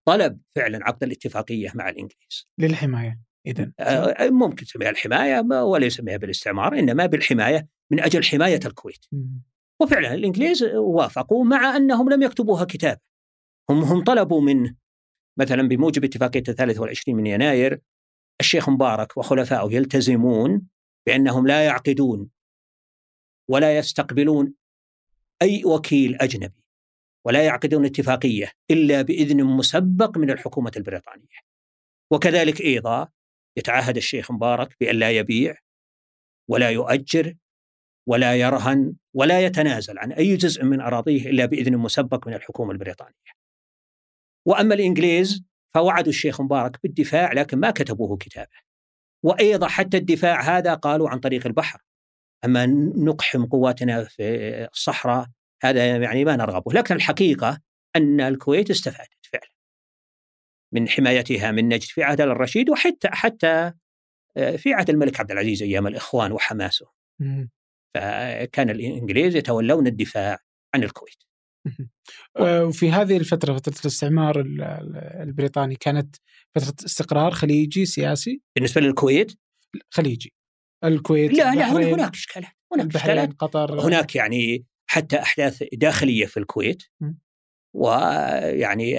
طلب 0.05 0.41
فعلا 0.55 0.79
عقد 0.81 1.03
الاتفاقية 1.03 1.71
مع 1.75 1.89
الإنجليز. 1.89 2.47
للحماية 2.57 3.19
إذا 3.45 3.71
آه، 3.79 4.29
ممكن 4.29 4.65
تسميها 4.65 4.89
الحماية 4.89 5.39
ولا 5.63 5.85
يسميها 5.85 6.17
بالاستعمار 6.17 6.79
إنما 6.79 7.05
بالحماية 7.05 7.67
من 7.91 7.99
أجل 7.99 8.23
حماية 8.23 8.59
الكويت. 8.65 9.05
وفعلا 9.81 10.13
الإنجليز 10.13 10.63
وافقوا 10.63 11.45
مع 11.45 11.75
أنهم 11.77 12.09
لم 12.09 12.23
يكتبوها 12.23 12.65
كتاب 12.65 12.99
هم 13.69 13.83
هم 13.83 14.03
طلبوا 14.03 14.41
منه 14.41 14.75
مثلا 15.37 15.67
بموجب 15.67 16.03
اتفاقيه 16.03 16.43
الثالث 16.49 16.79
والعشرين 16.79 17.17
من 17.17 17.27
يناير 17.27 17.81
الشيخ 18.39 18.69
مبارك 18.69 19.17
وخلفائه 19.17 19.75
يلتزمون 19.75 20.67
بأنهم 21.07 21.47
لا 21.47 21.65
يعقدون 21.65 22.29
ولا 23.49 23.77
يستقبلون 23.77 24.53
أي 25.41 25.65
وكيل 25.65 26.15
أجنبي 26.15 26.63
ولا 27.25 27.45
يعقدون 27.45 27.85
اتفاقية 27.85 28.51
إلا 28.71 29.01
بإذن 29.01 29.43
مسبق 29.43 30.17
من 30.17 30.31
الحكومة 30.31 30.71
البريطانية. 30.77 31.39
وكذلك 32.11 32.61
أيضا 32.61 33.07
يتعهد 33.57 33.97
الشيخ 33.97 34.31
مبارك 34.31 34.75
بأن 34.79 34.95
لا 34.95 35.11
يبيع 35.11 35.55
ولا 36.49 36.69
يؤجر 36.69 37.35
ولا 38.07 38.35
يرهن 38.35 38.95
ولا 39.13 39.45
يتنازل 39.45 39.99
عن 39.99 40.11
أي 40.11 40.35
جزء 40.35 40.63
من 40.63 40.81
أراضيه 40.81 41.29
إلا 41.29 41.45
بإذن 41.45 41.77
مسبق 41.77 42.27
من 42.27 42.33
الحكومة 42.33 42.71
البريطانية. 42.71 43.39
وأما 44.45 44.75
الإنجليز 44.75 45.43
فوعدوا 45.73 46.09
الشيخ 46.09 46.41
مبارك 46.41 46.79
بالدفاع 46.83 47.33
لكن 47.33 47.57
ما 47.57 47.71
كتبوه 47.71 48.17
كتابه. 48.17 48.57
وأيضا 49.23 49.67
حتى 49.67 49.97
الدفاع 49.97 50.41
هذا 50.41 50.73
قالوا 50.73 51.09
عن 51.09 51.19
طريق 51.19 51.45
البحر. 51.47 51.81
أما 52.45 52.65
نقحم 52.95 53.45
قواتنا 53.45 54.03
في 54.03 54.23
الصحراء 54.73 55.27
هذا 55.63 55.85
يعني 55.85 56.25
ما 56.25 56.35
نرغبه، 56.35 56.73
لكن 56.73 56.95
الحقيقة 56.95 57.61
أن 57.95 58.21
الكويت 58.21 58.69
استفادت 58.69 59.25
فعلا 59.33 59.51
من 60.73 60.89
حمايتها 60.89 61.51
من 61.51 61.67
نجد 61.69 61.83
في 61.83 62.03
عهد 62.03 62.21
الرشيد 62.21 62.69
وحتى 62.69 63.07
حتى 63.11 63.73
آه، 64.37 64.55
في 64.55 64.73
عهد 64.73 64.89
الملك 64.89 65.19
عبد 65.19 65.31
العزيز 65.31 65.63
أيام 65.63 65.87
الإخوان 65.87 66.31
وحماسه. 66.31 66.85
فكان 67.93 68.69
الإنجليز 68.69 69.35
يتولون 69.35 69.87
الدفاع 69.87 70.37
عن 70.75 70.83
الكويت. 70.83 71.23
آه، 72.37 72.65
وفي 72.65 72.91
هذه 72.91 73.17
الفترة 73.17 73.53
فترة 73.53 73.79
الاستعمار 73.81 74.43
البريطاني 75.21 75.75
كانت 75.75 76.15
فترة 76.55 76.85
استقرار 76.85 77.31
خليجي 77.31 77.85
سياسي؟ 77.85 78.41
بالنسبة 78.55 78.81
للكويت؟ 78.81 79.39
خليجي. 79.89 80.33
الكويت 80.83 81.33
لا 81.33 81.55
لا 81.55 81.71
هناك 81.71 82.13
إشكالات 82.13 82.51
هناك 82.73 82.95
إشكالات. 82.95 83.33
قطر. 83.33 83.81
هناك 83.81 84.15
يعني 84.15 84.65
حتى 84.89 85.19
أحداث 85.19 85.63
داخلية 85.73 86.25
في 86.25 86.37
الكويت 86.37 86.83
ويعني 87.75 88.95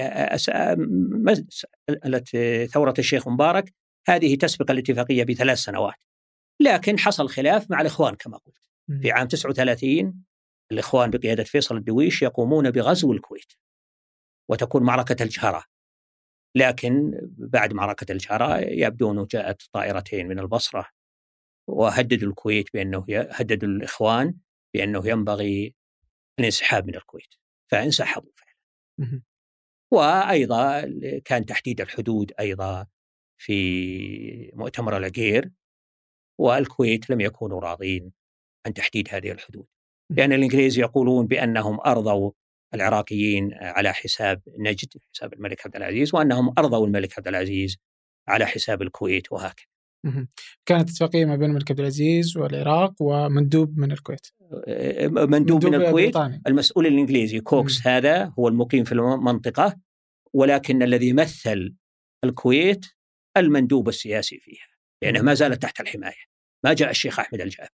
ثورة 2.67 2.93
الشيخ 2.99 3.27
مبارك 3.27 3.73
هذه 4.07 4.35
تسبق 4.35 4.71
الاتفاقية 4.71 5.23
بثلاث 5.23 5.57
سنوات. 5.57 5.95
لكن 6.61 6.99
حصل 6.99 7.29
خلاف 7.29 7.71
مع 7.71 7.81
الإخوان 7.81 8.15
كما 8.15 8.37
قلت. 8.37 8.69
في 9.01 9.11
عام 9.11 9.27
39 9.27 10.23
الإخوان 10.71 11.09
بقيادة 11.09 11.43
فيصل 11.43 11.77
الدويش 11.77 12.21
يقومون 12.21 12.71
بغزو 12.71 13.13
الكويت 13.13 13.53
وتكون 14.49 14.83
معركة 14.83 15.23
الجهرة. 15.23 15.63
لكن 16.55 17.19
بعد 17.37 17.73
معركة 17.73 18.11
الجهرة 18.11 18.57
يبدو 18.59 19.11
أنه 19.11 19.27
جاءت 19.31 19.63
طائرتين 19.71 20.27
من 20.27 20.39
البصرة 20.39 20.87
وهددوا 21.67 22.29
الكويت 22.29 22.73
بأنه 22.73 23.05
هددوا 23.09 23.69
الإخوان 23.69 24.33
بأنه 24.73 25.07
ينبغي 25.07 25.75
الانسحاب 26.39 26.87
من 26.87 26.95
الكويت. 26.95 27.35
فانسحبوا 27.71 28.31
فعلا. 28.35 29.21
وأيضا 29.91 30.81
كان 31.25 31.45
تحديد 31.45 31.81
الحدود 31.81 32.31
أيضا 32.39 32.87
في 33.37 34.51
مؤتمر 34.53 34.97
العقير 34.97 35.51
والكويت 36.39 37.09
لم 37.09 37.21
يكونوا 37.21 37.59
راضين 37.59 38.11
عن 38.65 38.73
تحديد 38.73 39.07
هذه 39.11 39.31
الحدود. 39.31 39.67
لأن 40.11 40.33
الإنجليز 40.33 40.79
يقولون 40.79 41.27
بأنهم 41.27 41.79
أرضوا 41.85 42.31
العراقيين 42.73 43.53
على 43.53 43.93
حساب 43.93 44.41
نجد 44.59 44.89
حساب 45.13 45.33
الملك 45.33 45.65
عبد 45.65 45.75
العزيز 45.75 46.15
وأنهم 46.15 46.53
أرضوا 46.57 46.87
الملك 46.87 47.17
عبد 47.17 47.27
العزيز 47.27 47.77
على 48.27 48.45
حساب 48.45 48.81
الكويت 48.81 49.31
وهكذا. 49.31 49.65
كانت 50.65 50.89
اتفاقيه 50.89 51.25
ما 51.25 51.35
بين 51.35 51.49
الملك 51.49 51.71
عبد 51.71 51.79
العزيز 51.79 52.37
والعراق 52.37 52.93
ومندوب 53.01 53.77
من 53.77 53.91
الكويت. 53.91 54.27
مندوب, 54.67 55.29
مندوب 55.29 55.65
من 55.65 55.75
الكويت 55.75 56.13
بريطانيا. 56.13 56.41
المسؤول 56.47 56.87
الإنجليزي 56.87 57.39
كوكس 57.39 57.85
مم. 57.85 57.91
هذا 57.91 58.33
هو 58.39 58.47
المقيم 58.47 58.83
في 58.83 58.91
المنطقة 58.91 59.75
ولكن 60.33 60.83
الذي 60.83 61.13
مثل 61.13 61.75
الكويت 62.23 62.85
المندوب 63.37 63.89
السياسي 63.89 64.39
فيها 64.39 64.67
لانها 65.01 65.21
ما 65.21 65.33
زالت 65.33 65.61
تحت 65.61 65.79
الحماية. 65.79 66.23
ما 66.63 66.73
جاء 66.73 66.89
الشيخ 66.89 67.19
أحمد 67.19 67.41
الجابر 67.41 67.69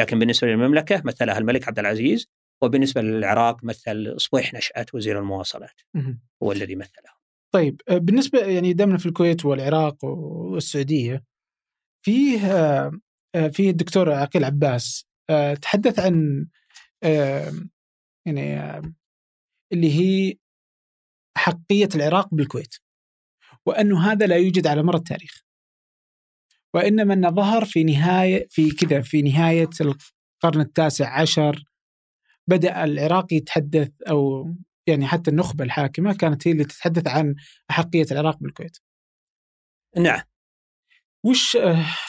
لكن 0.00 0.18
بالنسبة 0.18 0.48
للمملكة 0.48 1.02
مثلها 1.04 1.38
الملك 1.38 1.68
عبد 1.68 1.78
العزيز 1.78 2.28
وبالنسبة 2.62 3.02
للعراق 3.02 3.64
مثل 3.64 4.14
صبيح 4.16 4.54
نشأت 4.54 4.94
وزير 4.94 5.18
المواصلات 5.18 5.80
هو 6.42 6.52
الذي 6.52 6.76
مثله. 6.76 7.16
طيب 7.54 7.80
بالنسبة 7.88 8.38
يعني 8.38 8.72
دامنا 8.72 8.98
في 8.98 9.06
الكويت 9.06 9.44
والعراق 9.44 10.04
والسعودية 10.04 11.24
فيه 12.04 12.46
آه، 12.46 13.48
فيه 13.52 13.70
الدكتور 13.70 14.12
عقيل 14.12 14.44
عباس 14.44 15.06
آه، 15.30 15.54
تحدث 15.54 15.98
عن 15.98 16.46
يعني 18.26 18.82
اللي 19.72 19.92
هي 19.92 20.34
حقية 21.38 21.88
العراق 21.94 22.34
بالكويت 22.34 22.74
وأنه 23.66 24.12
هذا 24.12 24.26
لا 24.26 24.36
يوجد 24.36 24.66
على 24.66 24.82
مر 24.82 24.96
التاريخ. 24.96 25.45
وإنما 26.76 27.14
أنه 27.14 27.30
ظهر 27.30 27.64
في 27.64 27.84
نهاية 27.84 28.46
في 28.50 28.70
كذا 28.70 29.00
في 29.00 29.22
نهاية 29.22 29.70
القرن 29.80 30.60
التاسع 30.60 31.20
عشر 31.20 31.64
بدأ 32.46 32.84
العراق 32.84 33.32
يتحدث 33.32 33.90
أو 34.08 34.50
يعني 34.86 35.06
حتى 35.06 35.30
النخبة 35.30 35.64
الحاكمة 35.64 36.12
كانت 36.14 36.48
هي 36.48 36.52
اللي 36.52 36.64
تتحدث 36.64 37.08
عن 37.08 37.34
أحقية 37.70 38.06
العراق 38.12 38.38
بالكويت. 38.40 38.78
نعم. 39.96 40.20
وش 41.24 41.58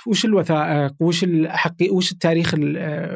وش 0.07 0.25
الوثائق؟ 0.25 0.93
وش 0.99 1.23
الحقي 1.23 1.89
وش 1.89 2.11
التاريخ 2.11 2.53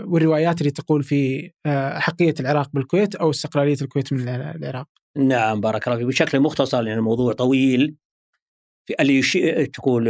والروايات 0.05 0.61
اللي 0.61 0.71
تقول 0.71 1.03
في 1.03 1.51
أحقية 1.67 2.35
العراق 2.39 2.69
بالكويت 2.73 3.15
أو 3.15 3.29
استقلالية 3.29 3.77
الكويت 3.81 4.13
من 4.13 4.27
العراق؟ 4.29 4.87
نعم 5.17 5.61
بارك 5.61 5.87
الله 5.87 5.97
فيك. 5.99 6.07
بشكل 6.07 6.39
مختصر 6.39 6.81
لأن 6.81 6.97
الموضوع 6.97 7.33
طويل. 7.33 7.95
اللي 8.99 9.17
يشير 9.17 9.65
تقول 9.65 10.05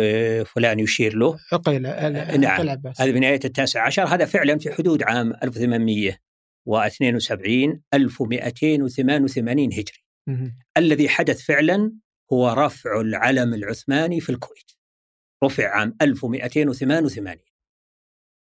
فلان 0.46 0.80
يشير 0.80 1.16
له. 1.16 1.38
عقيل 1.54 1.82
نعم. 1.82 2.70
عباس. 2.70 3.02
هذا 3.02 3.12
بنهايه 3.12 3.40
التاسع 3.46 3.86
عشر. 3.86 4.04
هذا 4.04 4.26
فعلا 4.26 4.60
في 4.60 4.72
حدود 4.72 5.04
عام 5.04 5.34
1872 5.44 7.82
1288 7.94 9.74
هجري. 9.74 10.04
الذي 10.78 11.10
حدث 11.10 11.42
فعلا 11.42 11.94
هو 12.34 12.50
رفع 12.50 13.02
العلم 13.02 13.54
العثماني 13.54 14.20
في 14.20 14.30
الكويت. 14.30 14.72
رفع 15.44 15.70
عام 15.70 15.98
1288 16.02 17.38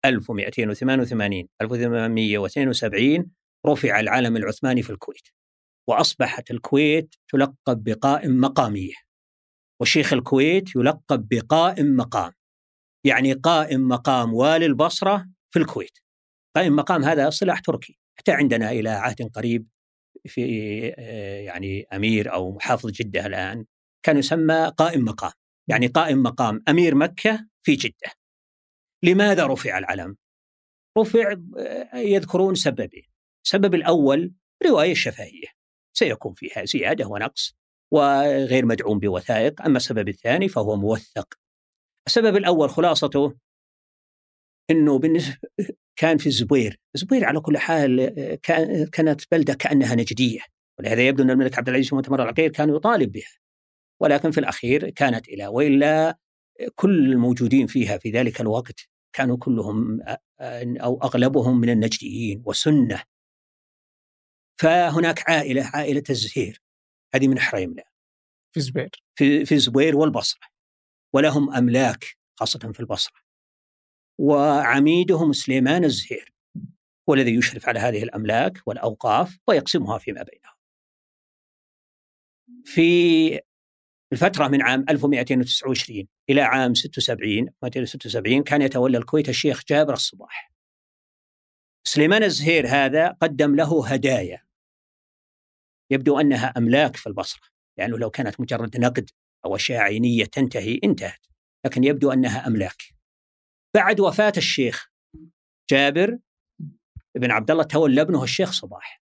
1288 0.05 1.49
1872 1.63 3.27
رفع 3.67 4.01
العلم 4.01 4.37
العثماني 4.37 4.83
في 4.83 4.91
الكويت. 4.91 5.29
وأصبحت 5.89 6.51
الكويت 6.51 7.15
تلقب 7.29 7.85
بقائم 7.85 8.41
مقامية. 8.41 8.95
وشيخ 9.83 10.13
الكويت 10.13 10.77
يلقب 10.77 11.29
بقائم 11.29 11.97
مقام 11.97 12.33
يعني 13.07 13.33
قائم 13.33 13.89
مقام 13.89 14.35
والي 14.35 14.67
البصرة 14.67 15.27
في 15.51 15.59
الكويت 15.59 15.99
قائم 16.57 16.77
مقام 16.77 17.05
هذا 17.05 17.29
اصطلاح 17.29 17.61
تركي 17.61 17.99
حتى 18.19 18.33
عندنا 18.33 18.71
إلى 18.71 18.89
عهد 18.89 19.23
قريب 19.23 19.69
في 20.27 20.43
آه، 20.99 21.41
يعني 21.41 21.87
أمير 21.93 22.33
أو 22.33 22.53
محافظ 22.53 22.91
جدة 22.91 23.27
الآن 23.27 23.65
كان 24.03 24.19
يسمى 24.19 24.73
قائم 24.77 25.05
مقام 25.05 25.33
يعني 25.69 25.87
قائم 25.87 26.23
مقام 26.23 26.63
أمير 26.69 26.95
مكة 26.95 27.47
في 27.63 27.75
جدة 27.75 28.13
لماذا 29.03 29.47
رفع 29.47 29.79
العلم؟ 29.79 30.17
رفع 30.99 31.37
يذكرون 31.95 32.55
سببين 32.55 33.07
السبب 33.45 33.75
الأول 33.75 34.35
رواية 34.67 34.95
شفهية 34.95 35.49
سيكون 35.97 36.33
فيها 36.33 36.65
زيادة 36.65 37.07
ونقص 37.07 37.62
وغير 37.93 38.67
مدعوم 38.67 38.99
بوثائق. 38.99 39.63
أما 39.63 39.77
السبب 39.77 40.09
الثاني 40.09 40.49
فهو 40.49 40.77
موثق. 40.77 41.35
السبب 42.07 42.37
الأول 42.37 42.71
خلاصته 42.71 43.35
أنه 44.71 44.99
بالنسبة 44.99 45.37
كان 46.01 46.19
في 46.19 46.27
الزبير. 46.27 46.81
الزبير 46.95 47.25
على 47.25 47.41
كل 47.41 47.59
حال 47.59 48.15
كانت 48.93 49.21
بلدة 49.33 49.55
كأنها 49.55 49.95
نجدية. 49.95 50.41
ولهذا 50.79 51.09
يبدو 51.09 51.23
أن 51.23 51.31
الملك 51.31 51.59
عبد 51.59 51.69
العزيز 51.69 51.89
في 51.89 51.95
مؤتمر 51.95 52.23
العقير 52.23 52.51
كان 52.51 52.75
يطالب 52.77 53.13
بها. 53.13 53.31
ولكن 54.01 54.31
في 54.31 54.41
الأخير 54.41 54.91
كانت 54.91 55.29
إلى 55.29 55.47
وإلا 55.47 56.19
كل 56.75 57.13
الموجودين 57.13 57.67
فيها 57.67 57.99
في 57.99 58.11
ذلك 58.11 58.41
الوقت 58.41 58.81
كانوا 59.13 59.37
كلهم 59.37 60.01
أو 60.81 61.01
أغلبهم 61.03 61.61
من 61.61 61.71
النجديين 61.71 62.43
وسنة 62.47 63.03
فهناك 64.61 65.31
عائلة 65.31 65.71
عائلة 65.75 66.03
الزهير. 66.11 66.62
هذه 67.15 67.29
من 67.29 67.39
حريمنا 67.39 67.83
في 68.55 68.61
زبير. 68.61 69.03
في 69.15 69.45
في 69.45 69.59
زبير 69.59 69.97
والبصرة 69.97 70.41
ولهم 71.15 71.55
أملاك 71.55 72.05
خاصة 72.35 72.59
في 72.73 72.81
البصرة. 72.81 73.23
وعميدهم 74.19 75.33
سليمان 75.33 75.85
الزهير 75.85 76.33
هو 77.09 77.15
الذي 77.15 77.35
يشرف 77.35 77.69
على 77.69 77.81
هذه 77.81 78.03
الأملاك 78.03 78.59
والأوقاف 78.67 79.39
ويقسمها 79.49 79.99
فيما 79.99 80.23
بينهم. 80.23 80.55
في 82.65 83.41
الفترة 84.13 84.49
من 84.49 84.63
عام 84.63 84.85
1229 84.89 86.09
إلى 86.31 86.41
عام 86.41 86.75
76 86.75 87.49
276 87.63 88.43
كان 88.43 88.63
يتولى 88.63 88.99
الكويت 88.99 89.29
الشيخ 89.29 89.63
جابر 89.69 89.93
الصباح. 89.93 90.53
سليمان 91.85 92.23
الزهير 92.23 92.67
هذا 92.69 93.09
قدم 93.09 93.55
له 93.55 93.89
هدايا. 93.89 94.45
يبدو 95.93 96.21
أنها 96.21 96.47
أملاك 96.57 96.97
في 96.97 97.07
البصرة 97.07 97.43
لأنه 97.79 97.99
لو 97.99 98.11
كانت 98.11 98.41
مجرد 98.41 98.77
نقد 98.77 99.11
أو 99.45 99.57
أشياء 99.57 99.81
عينية 99.81 100.25
تنتهي 100.25 100.81
انتهت 100.85 101.27
لكن 101.65 101.85
يبدو 101.85 102.13
أنها 102.13 102.47
أملاك. 102.47 102.83
بعد 103.75 104.01
وفاة 104.01 104.33
الشيخ 104.37 104.93
جابر 105.71 106.19
بن 107.15 107.31
عبد 107.31 107.51
الله 107.51 107.65
تولى 107.65 108.01
ابنه 108.01 108.25
الشيخ 108.25 108.53
صباح. 108.53 109.03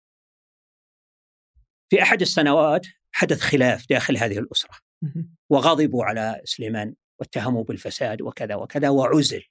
في 1.89 2.01
أحد 2.01 2.21
السنوات 2.21 2.87
حدث 3.11 3.41
خلاف 3.41 3.89
داخل 3.89 4.17
هذه 4.17 4.39
الأسرة 4.39 4.77
وغضبوا 5.49 6.05
على 6.05 6.41
سليمان 6.43 6.95
واتهموا 7.19 7.63
بالفساد 7.63 8.21
وكذا 8.21 8.55
وكذا 8.55 8.89
وعزل. 8.89 9.43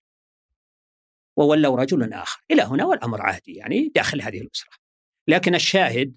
وولوا 1.36 1.76
رجلا 1.76 2.22
آخر 2.22 2.44
إلى 2.50 2.62
هنا 2.62 2.84
والأمر 2.84 3.22
عادي 3.22 3.52
يعني 3.52 3.88
داخل 3.94 4.22
هذه 4.22 4.40
الأسرة. 4.40 4.70
لكن 5.28 5.54
الشاهد 5.54 6.14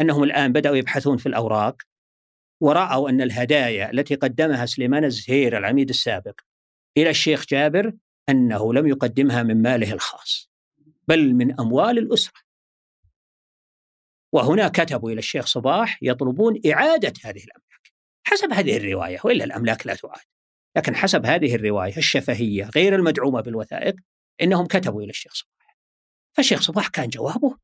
أنهم 0.00 0.22
الآن 0.24 0.52
بدأوا 0.52 0.76
يبحثون 0.76 1.16
في 1.16 1.26
الأوراق 1.26 1.82
ورأوا 2.60 3.10
أن 3.10 3.20
الهدايا 3.20 3.90
التي 3.90 4.14
قدمها 4.14 4.66
سليمان 4.66 5.04
الزهير 5.04 5.58
العميد 5.58 5.88
السابق 5.88 6.40
إلى 6.96 7.10
الشيخ 7.10 7.44
جابر 7.46 7.92
أنه 8.28 8.74
لم 8.74 8.86
يقدمها 8.86 9.42
من 9.42 9.62
ماله 9.62 9.92
الخاص 9.92 10.50
بل 11.08 11.34
من 11.34 11.60
أموال 11.60 11.98
الأسرة. 11.98 12.40
وهنا 14.32 14.68
كتبوا 14.68 15.10
إلى 15.10 15.18
الشيخ 15.18 15.46
صباح 15.46 15.98
يطلبون 16.02 16.60
إعادة 16.72 17.12
هذه 17.24 17.44
الأموال 17.44 17.68
حسب 18.26 18.52
هذه 18.52 18.76
الرواية 18.76 19.18
وإلا 19.24 19.44
الأملاك 19.44 19.86
لا 19.86 19.94
تعاد. 19.94 20.24
لكن 20.76 20.96
حسب 20.96 21.26
هذه 21.26 21.54
الرواية 21.54 21.96
الشفهية 21.96 22.70
غير 22.76 22.94
المدعومة 22.94 23.40
بالوثائق 23.40 23.94
إنهم 24.42 24.66
كتبوا 24.66 25.02
إلى 25.02 25.10
الشيخ 25.10 25.32
صباح. 25.34 25.78
فالشيخ 26.36 26.60
صباح 26.60 26.88
كان 26.88 27.08
جوابه 27.08 27.56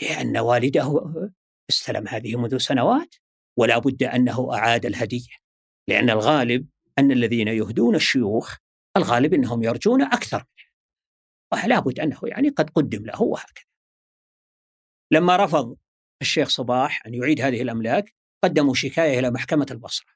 بأن 0.00 0.38
والده 0.38 1.30
استلم 1.70 2.08
هذه 2.08 2.36
منذ 2.36 2.58
سنوات 2.58 3.14
ولا 3.58 3.78
بد 3.78 4.02
أنه 4.02 4.54
أعاد 4.54 4.86
الهدية 4.86 5.36
لأن 5.88 6.10
الغالب 6.10 6.68
أن 6.98 7.12
الذين 7.12 7.48
يهدون 7.48 7.94
الشيوخ 7.94 8.56
الغالب 8.96 9.34
أنهم 9.34 9.62
يرجون 9.62 10.02
أكثر 10.02 10.36
منه. 10.38 10.68
ولا 11.52 11.80
بد 11.80 12.00
أنه 12.00 12.20
يعني 12.24 12.48
قد 12.48 12.70
قدم 12.70 13.04
له 13.04 13.22
وهكذا. 13.22 13.64
لما 15.12 15.36
رفض 15.36 15.76
الشيخ 16.22 16.48
صباح 16.48 17.06
أن 17.06 17.14
يعيد 17.14 17.40
هذه 17.40 17.62
الأملاك 17.62 18.14
قدموا 18.44 18.74
شكاية 18.74 19.18
إلى 19.18 19.30
محكمة 19.30 19.66
البصرة. 19.70 20.06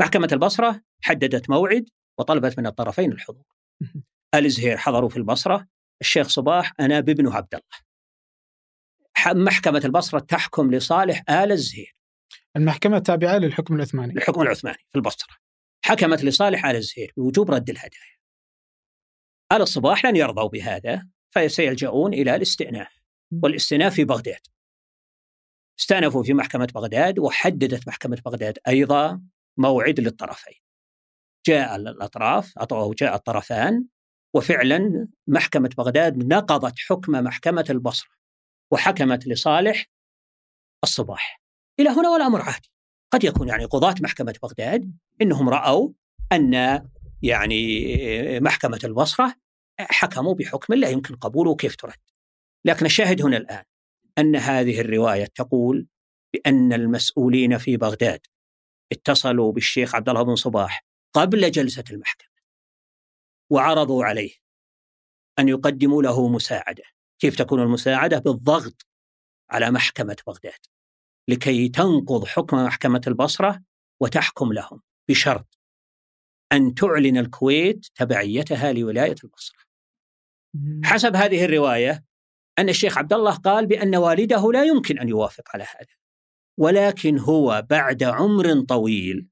محكمة 0.00 0.28
البصرة 0.32 0.82
حددت 1.02 1.50
موعد 1.50 1.88
وطلبت 2.18 2.58
من 2.58 2.66
الطرفين 2.66 3.12
الحضور. 3.12 3.44
آل 4.34 4.50
زهير 4.50 4.76
حضروا 4.76 5.08
في 5.08 5.16
البصرة 5.16 5.68
الشيخ 6.00 6.28
صباح 6.28 6.72
أنا 6.80 7.00
بابنه 7.00 7.34
عبد 7.34 7.54
الله. 7.54 7.85
محكمة 9.26 9.82
البصرة 9.84 10.18
تحكم 10.18 10.74
لصالح 10.74 11.22
آل 11.30 11.52
الزهير. 11.52 11.96
المحكمة 12.56 12.98
تابعة 12.98 13.38
للحكم 13.38 13.74
العثماني. 13.74 14.12
الحكم 14.12 14.42
العثماني 14.42 14.78
في 14.88 14.96
البصرة. 14.96 15.36
حكمت 15.84 16.24
لصالح 16.24 16.66
آل 16.66 16.76
الزهير 16.76 17.12
بوجوب 17.16 17.50
رد 17.50 17.70
الهدايا. 17.70 18.16
آل 19.52 19.62
الصباح 19.62 20.06
لن 20.06 20.16
يرضوا 20.16 20.48
بهذا 20.48 21.06
فسيلجؤون 21.30 22.14
إلى 22.14 22.34
الاستئناف 22.34 23.00
والاستئناف 23.42 23.94
في 23.94 24.04
بغداد. 24.04 24.40
استأنفوا 25.80 26.22
في 26.22 26.34
محكمة 26.34 26.68
بغداد 26.74 27.18
وحددت 27.18 27.88
محكمة 27.88 28.22
بغداد 28.24 28.58
أيضا 28.68 29.22
موعد 29.56 30.00
للطرفين. 30.00 30.60
جاء 31.46 31.76
الأطراف 31.76 32.58
أو 32.58 32.92
جاء 32.92 33.14
الطرفان 33.14 33.84
وفعلا 34.34 35.08
محكمة 35.26 35.70
بغداد 35.78 36.16
نقضت 36.16 36.78
حكم 36.78 37.12
محكمة 37.12 37.64
البصرة. 37.70 38.10
وحكمت 38.70 39.26
لصالح 39.26 39.86
الصباح. 40.84 41.42
إلى 41.80 41.88
هنا 41.88 42.10
والأمر 42.10 42.40
عادي 42.40 42.70
قد 43.12 43.24
يكون 43.24 43.48
يعني 43.48 43.64
قضاة 43.64 43.94
محكمة 44.00 44.34
بغداد 44.42 44.96
إنهم 45.22 45.48
رأوا 45.48 45.90
أن 46.32 46.82
يعني 47.22 48.40
محكمة 48.40 48.80
البصرة 48.84 49.34
حكموا 49.80 50.34
بحكم 50.34 50.74
لا 50.74 50.88
يمكن 50.88 51.16
قبوله 51.16 51.56
كيف 51.56 51.76
ترد. 51.76 51.98
لكن 52.64 52.86
الشاهد 52.86 53.22
هنا 53.22 53.36
الآن 53.36 53.64
أن 54.18 54.36
هذه 54.36 54.80
الرواية 54.80 55.24
تقول 55.24 55.86
بأن 56.32 56.72
المسؤولين 56.72 57.58
في 57.58 57.76
بغداد 57.76 58.20
اتصلوا 58.92 59.52
بالشيخ 59.52 59.94
عبد 59.94 60.08
الله 60.08 60.22
بن 60.22 60.36
صباح 60.36 60.84
قبل 61.14 61.50
جلسة 61.50 61.84
المحكمة 61.90 62.36
وعرضوا 63.50 64.04
عليه 64.04 64.34
أن 65.38 65.48
يقدموا 65.48 66.02
له 66.02 66.28
مساعدة. 66.28 66.84
كيف 67.18 67.36
تكون 67.36 67.62
المساعدة؟ 67.62 68.18
بالضغط 68.18 68.86
على 69.50 69.70
محكمة 69.70 70.16
بغداد 70.26 70.66
لكي 71.28 71.68
تنقض 71.68 72.24
حكم 72.24 72.56
محكمة 72.56 73.00
البصرة 73.06 73.62
وتحكم 74.00 74.52
لهم 74.52 74.82
بشرط 75.08 75.58
أن 76.52 76.74
تعلن 76.74 77.18
الكويت 77.18 77.86
تبعيتها 77.94 78.72
لولاية 78.72 79.16
البصرة 79.24 79.58
حسب 80.84 81.16
هذه 81.16 81.44
الرواية 81.44 82.04
أن 82.58 82.68
الشيخ 82.68 82.98
عبد 82.98 83.12
الله 83.12 83.34
قال 83.34 83.66
بأن 83.66 83.96
والده 83.96 84.52
لا 84.52 84.64
يمكن 84.64 84.98
أن 84.98 85.08
يوافق 85.08 85.44
على 85.54 85.64
هذا 85.64 85.96
ولكن 86.58 87.18
هو 87.18 87.66
بعد 87.70 88.02
عمر 88.02 88.60
طويل 88.60 89.28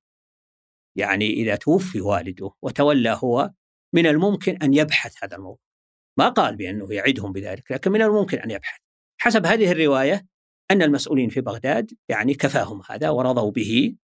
يعني 0.97 1.31
إذا 1.31 1.57
توفي 1.57 2.01
والده 2.01 2.51
وتولى 2.63 3.19
هو 3.25 3.51
من 3.93 4.07
الممكن 4.07 4.57
أن 4.57 4.75
يبحث 4.75 5.25
هذا 5.25 5.37
الموضوع 5.37 5.74
ما 6.19 6.29
قال 6.29 6.57
بأنه 6.57 6.95
يعدهم 6.95 7.33
بذلك 7.33 7.73
لكن 7.73 7.93
من 7.93 8.03
الممكن 8.03 8.39
أن 8.39 8.51
يبحث. 8.51 8.81
حسب 9.21 9.47
هذه 9.47 9.73
الرواية 9.73 10.27
أن 10.71 10.83
المسؤولين 10.83 11.29
في 11.29 11.41
بغداد 11.41 11.93
يعني 12.09 12.35
كفاهم 12.35 12.83
هذا 12.91 13.11
ورضوا 13.11 13.51
به 13.51 13.97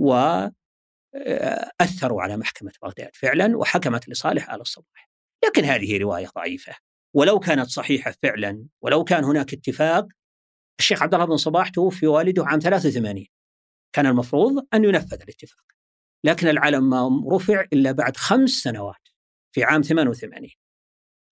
وأثروا 0.00 0.52
على 2.22 2.36
محكمة 2.36 2.72
بغداد 2.82 3.10
فعلا 3.14 3.56
وحكمت 3.56 4.08
لصالح 4.08 4.50
آل 4.50 4.60
الصباح. 4.60 5.10
لكن 5.44 5.64
هذه 5.64 5.98
رواية 5.98 6.28
ضعيفة. 6.36 6.74
ولو 7.14 7.38
كانت 7.38 7.66
صحيحة 7.66 8.14
فعلا 8.22 8.66
ولو 8.82 9.04
كان 9.04 9.24
هناك 9.24 9.52
اتفاق 9.52 10.06
الشيخ 10.78 11.02
عبد 11.02 11.14
الله 11.14 11.26
بن 11.26 11.36
صباح 11.36 11.68
توفي 11.68 12.06
والده 12.06 12.46
عام 12.46 12.60
83 12.60 13.26
كان 13.92 14.06
المفروض 14.06 14.66
أن 14.74 14.84
ينفذ 14.84 15.22
الاتفاق. 15.22 15.64
لكن 16.24 16.48
العلم 16.48 16.90
ما 16.90 17.22
رفع 17.32 17.64
إلا 17.72 17.92
بعد 17.92 18.16
خمس 18.16 18.50
سنوات 18.50 19.08
في 19.52 19.64
عام 19.64 19.82
88 19.82 20.48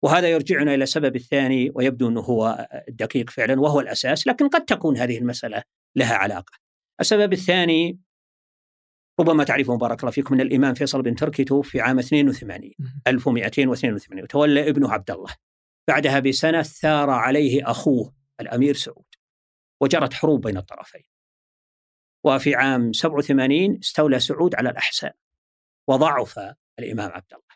وهذا 0.02 0.28
يرجعنا 0.28 0.74
إلى 0.74 0.84
السبب 0.84 1.16
الثاني 1.16 1.72
ويبدو 1.74 2.08
أنه 2.08 2.20
هو 2.20 2.68
الدقيق 2.88 3.30
فعلا 3.30 3.60
وهو 3.60 3.80
الأساس 3.80 4.26
لكن 4.26 4.48
قد 4.48 4.64
تكون 4.64 4.96
هذه 4.96 5.18
المسألة 5.18 5.62
لها 5.96 6.14
علاقة. 6.14 6.52
السبب 7.00 7.32
الثاني 7.32 7.98
ربما 9.20 9.44
تعرفون 9.44 9.78
بارك 9.78 10.00
الله 10.00 10.12
فيكم 10.12 10.34
إن 10.34 10.40
الإمام 10.40 10.74
فيصل 10.74 11.02
بن 11.02 11.14
تركي 11.14 11.44
توفي 11.44 11.80
عام 11.80 11.98
82 11.98 12.72
1282 13.06 14.22
وتولى 14.22 14.68
ابنه 14.68 14.92
عبد 14.92 15.10
الله. 15.10 15.34
بعدها 15.88 16.20
بسنة 16.20 16.62
ثار 16.62 17.10
عليه 17.10 17.70
أخوه 17.70 18.14
الأمير 18.40 18.74
سعود 18.74 19.04
وجرت 19.80 20.14
حروب 20.14 20.46
بين 20.46 20.56
الطرفين. 20.56 21.04
وفي 22.24 22.54
عام 22.54 22.92
87 22.92 23.78
استولى 23.78 24.20
سعود 24.20 24.54
على 24.54 24.70
الأحساء 24.70 25.16
وضعف 25.88 26.38
الإمام 26.78 27.10
عبد 27.10 27.32
الله. 27.32 27.47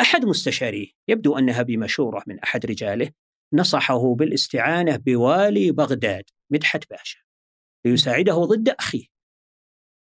أحد 0.00 0.24
مستشاريه 0.24 0.86
يبدو 1.08 1.38
أنها 1.38 1.62
بمشورة 1.62 2.22
من 2.26 2.40
أحد 2.40 2.66
رجاله 2.66 3.10
نصحه 3.52 4.14
بالاستعانة 4.14 4.96
بوالي 4.96 5.72
بغداد 5.72 6.24
مدحت 6.52 6.90
باشا 6.90 7.18
ليساعده 7.84 8.34
ضد 8.34 8.68
أخيه. 8.68 9.06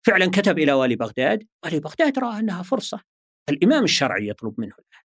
فعلا 0.06 0.32
كتب 0.32 0.60
إلى 0.60 0.74
والي 0.74 0.96
بغداد 0.96 1.48
والي 1.66 1.80
بغداد 1.80 2.20
رأى 2.20 2.40
أنها 2.40 2.64
فرصة. 2.64 3.02
الإمام 3.50 3.84
الشرعي 3.84 4.28
يطلب 4.28 4.60
منه 4.60 4.74
الآن. 4.74 5.04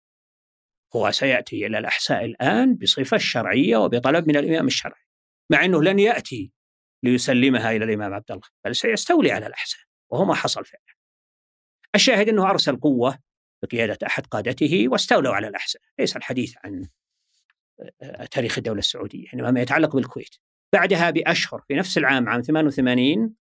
هو 0.97 1.11
سيأتي 1.11 1.67
إلى 1.67 1.79
الأحساء 1.79 2.25
الآن 2.25 2.75
بصفة 2.75 3.17
الشرعية 3.17 3.77
وبطلب 3.77 4.29
من 4.29 4.37
الإمام 4.37 4.67
الشرعي 4.67 5.03
مع 5.53 5.65
أنه 5.65 5.83
لن 5.83 5.99
يأتي 5.99 6.53
ليسلمها 7.03 7.71
إلى 7.71 7.85
الإمام 7.85 8.15
عبد 8.15 8.31
الله 8.31 8.49
بل 8.65 8.77
سيستولي 8.77 9.31
على 9.33 9.47
الأحساء 9.47 9.81
وهو 10.13 10.25
ما 10.25 10.35
حصل 10.35 10.65
فعلا. 10.65 10.97
الشاهد 11.95 12.29
أنه 12.29 12.51
أرسل 12.51 12.77
قوة 12.77 13.19
بقيادة 13.67 13.99
أحد 14.07 14.27
قادته 14.27 14.85
واستولوا 14.89 15.35
على 15.35 15.49
الأحساء 15.49 15.83
ليس 15.99 16.17
الحديث 16.17 16.55
عن 16.65 16.89
آه، 18.03 18.25
تاريخ 18.25 18.59
الدولة 18.59 18.79
السعودية 18.79 19.29
إنما 19.35 19.51
ما 19.51 19.61
يتعلق 19.61 19.97
بالكويت. 19.97 20.37
بعدها 20.73 21.11
بأشهر 21.11 21.63
في 21.69 21.75
نفس 21.75 21.99
العام 21.99 22.29
عام 22.29 22.43
88 22.43 23.35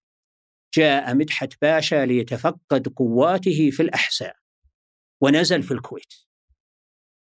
جاء 0.74 1.16
مدحت 1.16 1.54
باشا 1.62 2.06
ليتفقد 2.06 2.88
قواته 2.88 3.70
في 3.70 3.84
الأحساء 3.84 4.36
ونزل 5.22 5.64
في 5.64 5.72
الكويت. 5.72 6.14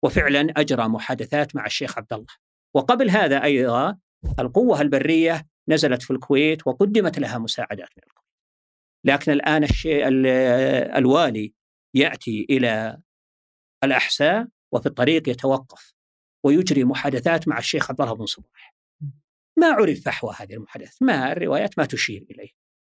وفعلا 0.04 0.54
أجرى 0.58 0.88
محادثات 0.88 1.56
مع 1.56 1.66
الشيخ 1.66 1.98
عبد 1.98 2.14
الله. 2.14 2.28
وقبل 2.76 3.10
هذا 3.10 3.44
أيضا 3.44 3.98
القوة 4.40 4.82
البرية 4.82 5.48
نزلت 5.68 6.04
في 6.04 6.12
الكويت 6.12 6.68
وقدمت 6.68 7.20
لها 7.20 7.38
مساعدات 7.38 7.90
من 7.98 8.04
الكويت. 8.08 8.30
لكن 9.04 9.32
الآن 9.32 9.64
الشيء 9.64 10.08
الوالي 10.98 11.54
يأتي 11.94 12.46
إلى 12.50 13.02
الأحساء 13.84 14.48
وفي 14.74 14.86
الطريق 14.86 15.30
يتوقف 15.30 15.94
ويجري 16.46 16.84
محادثات 16.84 17.48
مع 17.48 17.58
الشيخ 17.58 17.92
عبد 17.92 18.02
الله 18.02 18.14
بن 18.14 18.26
صباح. 18.26 18.76
ما 19.58 19.68
عرف 19.68 20.04
فحوى 20.06 20.34
هذه 20.38 20.54
المحادثات 20.54 21.04
ما 21.04 21.32
الروايات 21.32 21.80
ما 21.80 21.86
تشير 21.86 22.26
إليه 22.32 22.50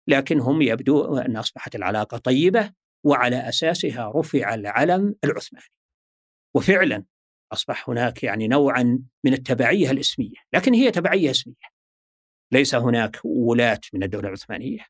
لكن 0.08 0.40
هم 0.40 0.62
يبدو 0.62 1.16
أن 1.18 1.36
أصبحت 1.36 1.74
العلاقة 1.74 2.18
طيبة 2.18 2.72
وعلى 3.04 3.48
أساسها 3.48 4.12
رفع 4.16 4.54
العلم 4.54 5.14
العثماني. 5.24 5.66
وفعلا 6.54 7.04
أصبح 7.52 7.90
هناك 7.90 8.22
يعني 8.22 8.48
نوعا 8.48 9.02
من 9.24 9.32
التبعية 9.32 9.90
الإسمية 9.90 10.36
لكن 10.52 10.74
هي 10.74 10.90
تبعية 10.90 11.30
اسمية. 11.30 11.74
ليس 12.52 12.74
هناك 12.74 13.20
ولاة 13.24 13.80
من 13.92 14.02
الدولة 14.02 14.28
العثمانية 14.28 14.86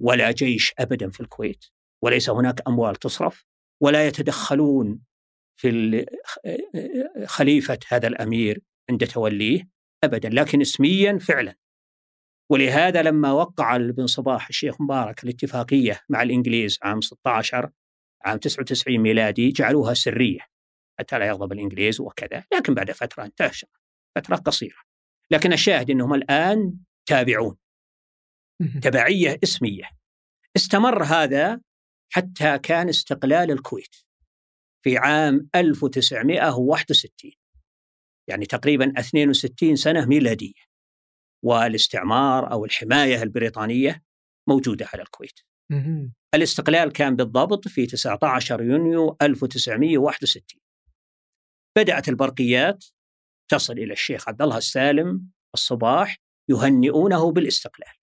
ولا 0.00 0.30
جيش 0.32 0.74
أبدا 0.78 1.10
في 1.10 1.20
الكويت. 1.20 1.64
وليس 2.06 2.30
هناك 2.30 2.68
أموال 2.68 2.96
تصرف 2.96 3.44
ولا 3.82 4.06
يتدخلون 4.06 5.00
في 5.60 6.06
خليفة 7.26 7.78
هذا 7.88 8.08
الأمير 8.08 8.62
عند 8.90 9.06
توليه 9.06 9.68
أبدا 10.04 10.28
لكن 10.28 10.60
اسميا 10.60 11.18
فعلا. 11.18 11.56
ولهذا 12.50 13.02
لما 13.02 13.32
وقع 13.32 13.76
ابن 13.76 14.06
صباح 14.06 14.48
الشيخ 14.48 14.80
مبارك 14.80 15.24
الاتفاقية 15.24 16.00
مع 16.08 16.22
الإنجليز 16.22 16.78
عام 16.82 17.00
16 17.00 17.70
عام 18.24 18.38
99 18.38 18.98
ميلادي 18.98 19.50
جعلوها 19.50 19.94
سرية. 19.94 20.40
حتى 20.98 21.18
لا 21.18 21.26
يغضب 21.26 21.52
الإنجليز 21.52 22.00
وكذا 22.00 22.44
لكن 22.54 22.74
بعد 22.74 22.90
فترة 22.90 23.24
انتشر 23.24 23.68
فترة 24.16 24.36
قصيرة. 24.36 24.78
لكن 25.30 25.52
الشاهد 25.52 25.90
أنهم 25.90 26.14
الآن 26.14 26.78
تابعون. 27.06 27.56
تبعية 28.82 29.38
اسمية. 29.44 29.84
استمر 30.56 31.02
هذا 31.02 31.60
حتى 32.12 32.58
كان 32.58 32.88
استقلال 32.88 33.50
الكويت 33.50 33.96
في 34.84 34.98
عام 34.98 35.48
1961 35.54 37.32
يعني 38.28 38.46
تقريبا 38.46 38.92
62 38.98 39.76
سنة 39.76 40.06
ميلادية 40.06 40.66
والاستعمار 41.44 42.52
أو 42.52 42.64
الحماية 42.64 43.22
البريطانية 43.22 44.02
موجودة 44.48 44.86
على 44.92 45.02
الكويت. 45.02 45.40
الاستقلال 46.34 46.92
كان 46.92 47.16
بالضبط 47.16 47.68
في 47.68 47.86
19 47.86 48.62
يونيو 48.62 49.16
1961. 49.22 50.60
بدأت 51.78 52.08
البرقيات 52.08 52.84
تصل 53.50 53.72
إلى 53.72 53.92
الشيخ 53.92 54.28
عبد 54.28 54.42
الله 54.42 54.58
السالم 54.58 55.30
الصباح 55.54 56.16
يهنئونه 56.50 57.32
بالاستقلال. 57.32 57.94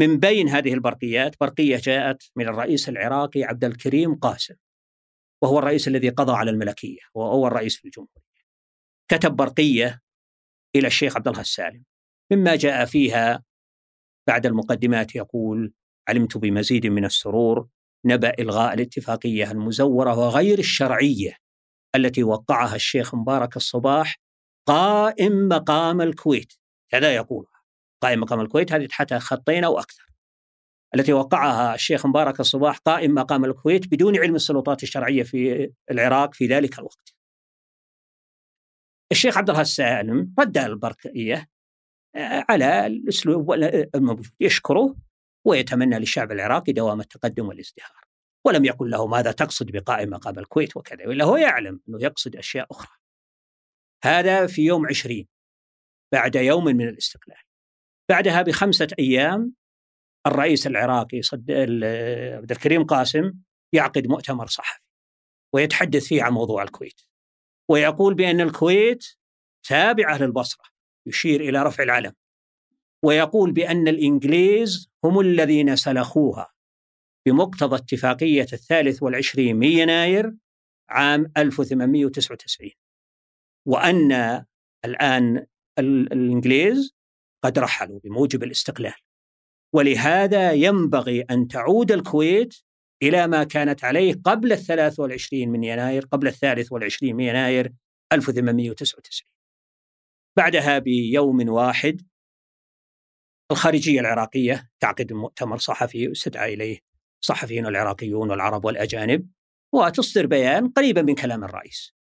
من 0.00 0.18
بين 0.18 0.48
هذه 0.48 0.74
البرقيات 0.74 1.36
برقية 1.40 1.76
جاءت 1.76 2.22
من 2.36 2.48
الرئيس 2.48 2.88
العراقي 2.88 3.44
عبد 3.44 3.64
الكريم 3.64 4.14
قاسم 4.14 4.54
وهو 5.42 5.58
الرئيس 5.58 5.88
الذي 5.88 6.08
قضى 6.08 6.32
على 6.32 6.50
الملكية 6.50 7.00
وهو 7.14 7.32
اول 7.32 7.52
رئيس 7.52 7.76
في 7.76 7.84
الجمهورية. 7.84 8.30
كتب 9.10 9.36
برقية 9.36 10.00
إلى 10.76 10.86
الشيخ 10.86 11.16
عبد 11.16 11.28
الله 11.28 11.40
السالم 11.40 11.84
مما 12.32 12.56
جاء 12.56 12.84
فيها 12.84 13.44
بعد 14.26 14.46
المقدمات 14.46 15.14
يقول 15.14 15.72
علمت 16.08 16.36
بمزيد 16.36 16.86
من 16.86 17.04
السرور 17.04 17.68
نبأ 18.04 18.32
إلغاء 18.38 18.74
الاتفاقية 18.74 19.50
المزورة 19.50 20.18
وغير 20.18 20.58
الشرعية 20.58 21.36
التي 21.96 22.22
وقعها 22.22 22.76
الشيخ 22.76 23.14
مبارك 23.14 23.56
الصباح 23.56 24.16
قائم 24.66 25.48
مقام 25.48 26.00
الكويت 26.00 26.52
كذا 26.90 27.14
يقول 27.14 27.46
قائم 28.00 28.20
مقام 28.20 28.40
الكويت 28.40 28.72
هذه 28.72 28.86
تحتها 28.86 29.18
خطين 29.18 29.64
أو 29.64 29.78
أكثر. 29.78 30.10
التي 30.94 31.12
وقعها 31.12 31.74
الشيخ 31.74 32.06
مبارك 32.06 32.40
الصباح 32.40 32.78
قائم 32.78 33.14
مقام 33.14 33.44
الكويت 33.44 33.86
بدون 33.86 34.18
علم 34.18 34.34
السلطات 34.34 34.82
الشرعية 34.82 35.22
في 35.22 35.70
العراق 35.90 36.34
في 36.34 36.46
ذلك 36.46 36.78
الوقت. 36.78 37.14
الشيخ 39.12 39.38
عبد 39.38 39.50
الله 39.50 39.62
السالم 39.62 40.34
رد 40.38 40.58
البركية 40.58 41.48
آه، 42.16 42.44
على 42.48 42.86
الأسلوب 42.86 43.52
الموجود 43.94 44.26
يشكره 44.40 44.96
ويتمنى 45.46 45.98
للشعب 45.98 46.32
العراقي 46.32 46.72
دوام 46.72 47.00
التقدم 47.00 47.48
والازدهار. 47.48 48.04
ولم 48.46 48.64
يقل 48.64 48.90
له 48.90 49.06
ماذا 49.06 49.32
تقصد 49.32 49.70
بقائم 49.70 50.10
مقام 50.10 50.38
الكويت 50.38 50.76
وكذا 50.76 51.08
ولا 51.08 51.24
هو 51.24 51.36
يعلم 51.36 51.80
أنه 51.88 52.02
يقصد 52.02 52.36
أشياء 52.36 52.66
أخرى. 52.70 52.96
هذا 54.04 54.46
في 54.46 54.62
يوم 54.62 54.86
عشرين 54.86 55.28
بعد 56.12 56.36
يوم 56.36 56.64
من 56.64 56.88
الاستقلال. 56.88 57.49
بعدها 58.10 58.42
بخمسة 58.42 58.88
أيام 58.98 59.54
الرئيس 60.26 60.66
العراقي 60.66 61.22
صد... 61.22 61.50
عبد 61.50 62.50
الكريم 62.50 62.84
قاسم 62.84 63.34
يعقد 63.74 64.06
مؤتمر 64.06 64.46
صحفي 64.46 64.82
ويتحدث 65.54 66.06
فيه 66.06 66.22
عن 66.22 66.32
موضوع 66.32 66.62
الكويت 66.62 67.00
ويقول 67.70 68.14
بأن 68.14 68.40
الكويت 68.40 69.06
تابعة 69.68 70.18
للبصرة 70.18 70.64
يشير 71.06 71.40
إلى 71.40 71.62
رفع 71.62 71.82
العلم 71.82 72.12
ويقول 73.04 73.52
بأن 73.52 73.88
الإنجليز 73.88 74.90
هم 75.04 75.20
الذين 75.20 75.76
سلخوها 75.76 76.52
بمقتضى 77.26 77.76
اتفاقية 77.76 78.46
الثالث 78.52 79.02
والعشرين 79.02 79.56
من 79.56 79.68
يناير 79.68 80.34
عام 80.90 81.32
1899 81.36 82.70
وأن 83.66 84.44
الآن 84.84 85.46
الإنجليز 85.78 86.99
قد 87.44 87.58
رحلوا 87.58 88.00
بموجب 88.04 88.42
الاستقلال. 88.42 88.94
ولهذا 89.74 90.52
ينبغي 90.52 91.20
أن 91.20 91.48
تعود 91.48 91.92
الكويت 91.92 92.54
إلى 93.02 93.26
ما 93.26 93.44
كانت 93.44 93.84
عليه 93.84 94.14
قبل 94.24 94.52
الثلاث 94.52 95.00
والعشرين 95.00 95.50
من 95.50 95.64
يناير 95.64 96.06
قبل 96.06 96.26
الثالث 96.26 96.72
والعشرين 96.72 97.16
من 97.16 97.24
يناير 97.24 97.72
1899 98.12 99.28
بعدها 100.36 100.78
بيوم 100.78 101.48
واحد 101.48 102.02
الخارجية 103.52 104.00
العراقية 104.00 104.70
تعقد 104.80 105.12
مؤتمر 105.12 105.58
صحفي 105.58 106.04
يستدعى 106.04 106.54
إليه 106.54 106.78
الصحفيون 107.22 107.66
العراقيون 107.66 108.30
والعرب 108.30 108.64
والأجانب 108.64 109.28
وتصدر 109.74 110.26
بيان 110.26 110.68
قريبا 110.68 111.02
من 111.02 111.14
كلام 111.14 111.44
الرئيس. 111.44 111.94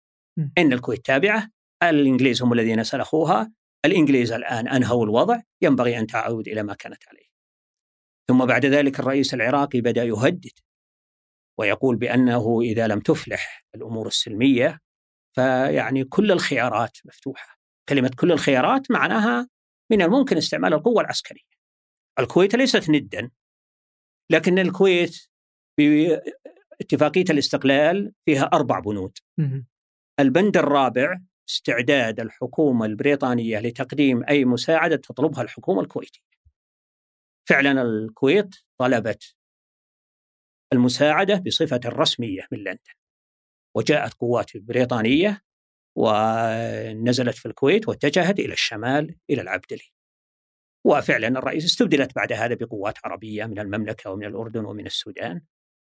إن 0.58 0.74
الكويت 0.74 1.06
تابعة 1.06 1.50
الإنجليز 1.84 2.42
هم 2.42 2.54
الذين 2.54 2.84
سلخوها 2.84 3.52
الإنجليز 3.88 4.32
الآن 4.32 4.68
أنهوا 4.68 5.06
الوضع 5.06 5.42
ينبغي 5.62 6.00
أن 6.00 6.08
تعود 6.08 6.48
إلى 6.48 6.64
ما 6.64 6.74
كانت 6.74 7.08
عليه. 7.08 7.28
ثم 8.28 8.46
بعد 8.46 8.66
ذلك 8.66 9.00
الرئيس 9.00 9.34
العراقي 9.34 9.82
بدأ 9.82 10.04
يهدد 10.04 10.52
ويقول 11.60 11.96
بأنه 11.96 12.62
إذا 12.62 12.88
لم 12.88 13.00
تفلح 13.00 13.66
الأمور 13.76 14.08
السلمية 14.08 14.80
فيعني 15.36 16.04
كل 16.04 16.32
الخيارات 16.32 16.98
مفتوحة. 17.06 17.60
كلمة 17.90 18.12
كل 18.20 18.32
الخيارات 18.32 18.92
معناها 18.92 19.48
من 19.92 20.02
الممكن 20.02 20.38
استعمال 20.38 20.74
القوة 20.74 21.02
العسكرية. 21.02 21.58
الكويت 22.20 22.56
ليست 22.56 22.90
ندا 22.90 23.32
لكن 24.32 24.60
الكويت 24.60 25.18
باتفاقية 25.78 27.26
الاستقلال 27.30 28.14
فيها 28.26 28.50
أربع 28.54 28.80
بنود. 28.80 29.18
البند 30.20 30.58
الرابع 30.58 31.20
استعداد 31.50 32.20
الحكومة 32.20 32.86
البريطانية 32.86 33.60
لتقديم 33.60 34.24
أي 34.24 34.46
مساعدة 34.46 34.96
تطلبها 34.96 35.42
الحكومة 35.42 35.82
الكويتية. 35.82 36.22
فعلا 37.50 37.82
الكويت 37.82 38.56
طلبت 38.78 39.36
المساعدة 40.74 41.36
بصفة 41.36 41.80
رسمية 41.86 42.48
من 42.52 42.60
لندن 42.60 42.94
وجاءت 43.76 44.14
قوات 44.14 44.58
بريطانية 44.58 45.42
ونزلت 45.96 47.36
في 47.36 47.46
الكويت 47.46 47.90
واتجهت 47.90 48.40
إلى 48.40 48.54
الشمال 48.54 49.16
إلى 49.30 49.42
العبدلي 49.42 49.92
وفعلا 50.86 51.28
الرئيس 51.28 51.66
استبدلت 51.66 52.16
بعد 52.16 52.34
هذا 52.34 52.56
بقوات 52.56 52.98
عربية 53.04 53.46
من 53.46 53.60
المملكة 53.60 54.12
ومن 54.12 54.26
الأردن 54.26 54.66
ومن 54.66 54.86
السودان. 54.86 55.42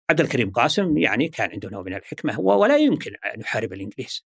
عبد 0.09 0.21
الكريم 0.21 0.51
قاسم 0.51 0.97
يعني 0.97 1.29
كان 1.29 1.51
عنده 1.51 1.69
نوع 1.69 1.81
من 1.81 1.93
الحكمة 1.93 2.39
ولا 2.39 2.77
يمكن 2.77 3.15
أن 3.35 3.41
يحارب 3.41 3.73
الإنجليز. 3.73 4.25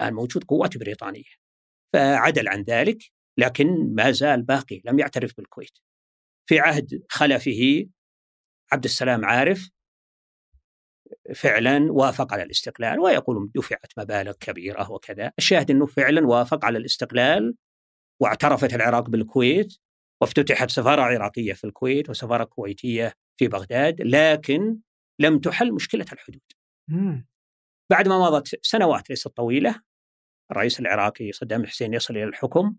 الآن 0.00 0.14
موجود 0.14 0.44
قوات 0.44 0.78
بريطانية 0.78 1.42
فعدل 1.92 2.48
عن 2.48 2.62
ذلك 2.62 2.98
لكن 3.38 3.94
ما 3.94 4.10
زال 4.10 4.42
باقي 4.42 4.80
لم 4.84 4.98
يعترف 4.98 5.36
بالكويت. 5.36 5.78
في 6.48 6.60
عهد 6.60 7.02
خلفه 7.08 7.86
عبد 8.72 8.84
السلام 8.84 9.24
عارف 9.24 9.70
فعلا 11.34 11.92
وافق 11.92 12.32
على 12.32 12.42
الاستقلال 12.42 13.00
ويقول 13.00 13.50
دفعت 13.54 13.92
مبالغ 13.98 14.32
كبيرة 14.32 14.92
وكذا، 14.92 15.32
الشاهد 15.38 15.70
إنه 15.70 15.86
فعلا 15.86 16.26
وافق 16.26 16.64
على 16.64 16.78
الاستقلال 16.78 17.54
واعترفت 18.20 18.74
العراق 18.74 19.10
بالكويت 19.10 19.74
وافتتحت 20.22 20.70
سفارة 20.70 21.02
عراقية 21.02 21.52
في 21.52 21.64
الكويت 21.64 22.10
وسفارة 22.10 22.44
كويتية 22.44 23.12
في 23.38 23.48
بغداد، 23.48 24.00
لكن 24.00 24.78
لم 25.20 25.38
تحل 25.38 25.72
مشكلة 25.72 26.06
الحدود. 26.12 26.42
بعد 27.92 28.08
ما 28.08 28.18
مضت 28.18 28.58
سنوات 28.62 29.10
ليست 29.10 29.28
طويلة 29.28 29.82
الرئيس 30.50 30.80
العراقي 30.80 31.32
صدام 31.32 31.60
الحسين 31.60 31.94
يصل 31.94 32.16
إلى 32.16 32.24
الحكم 32.24 32.76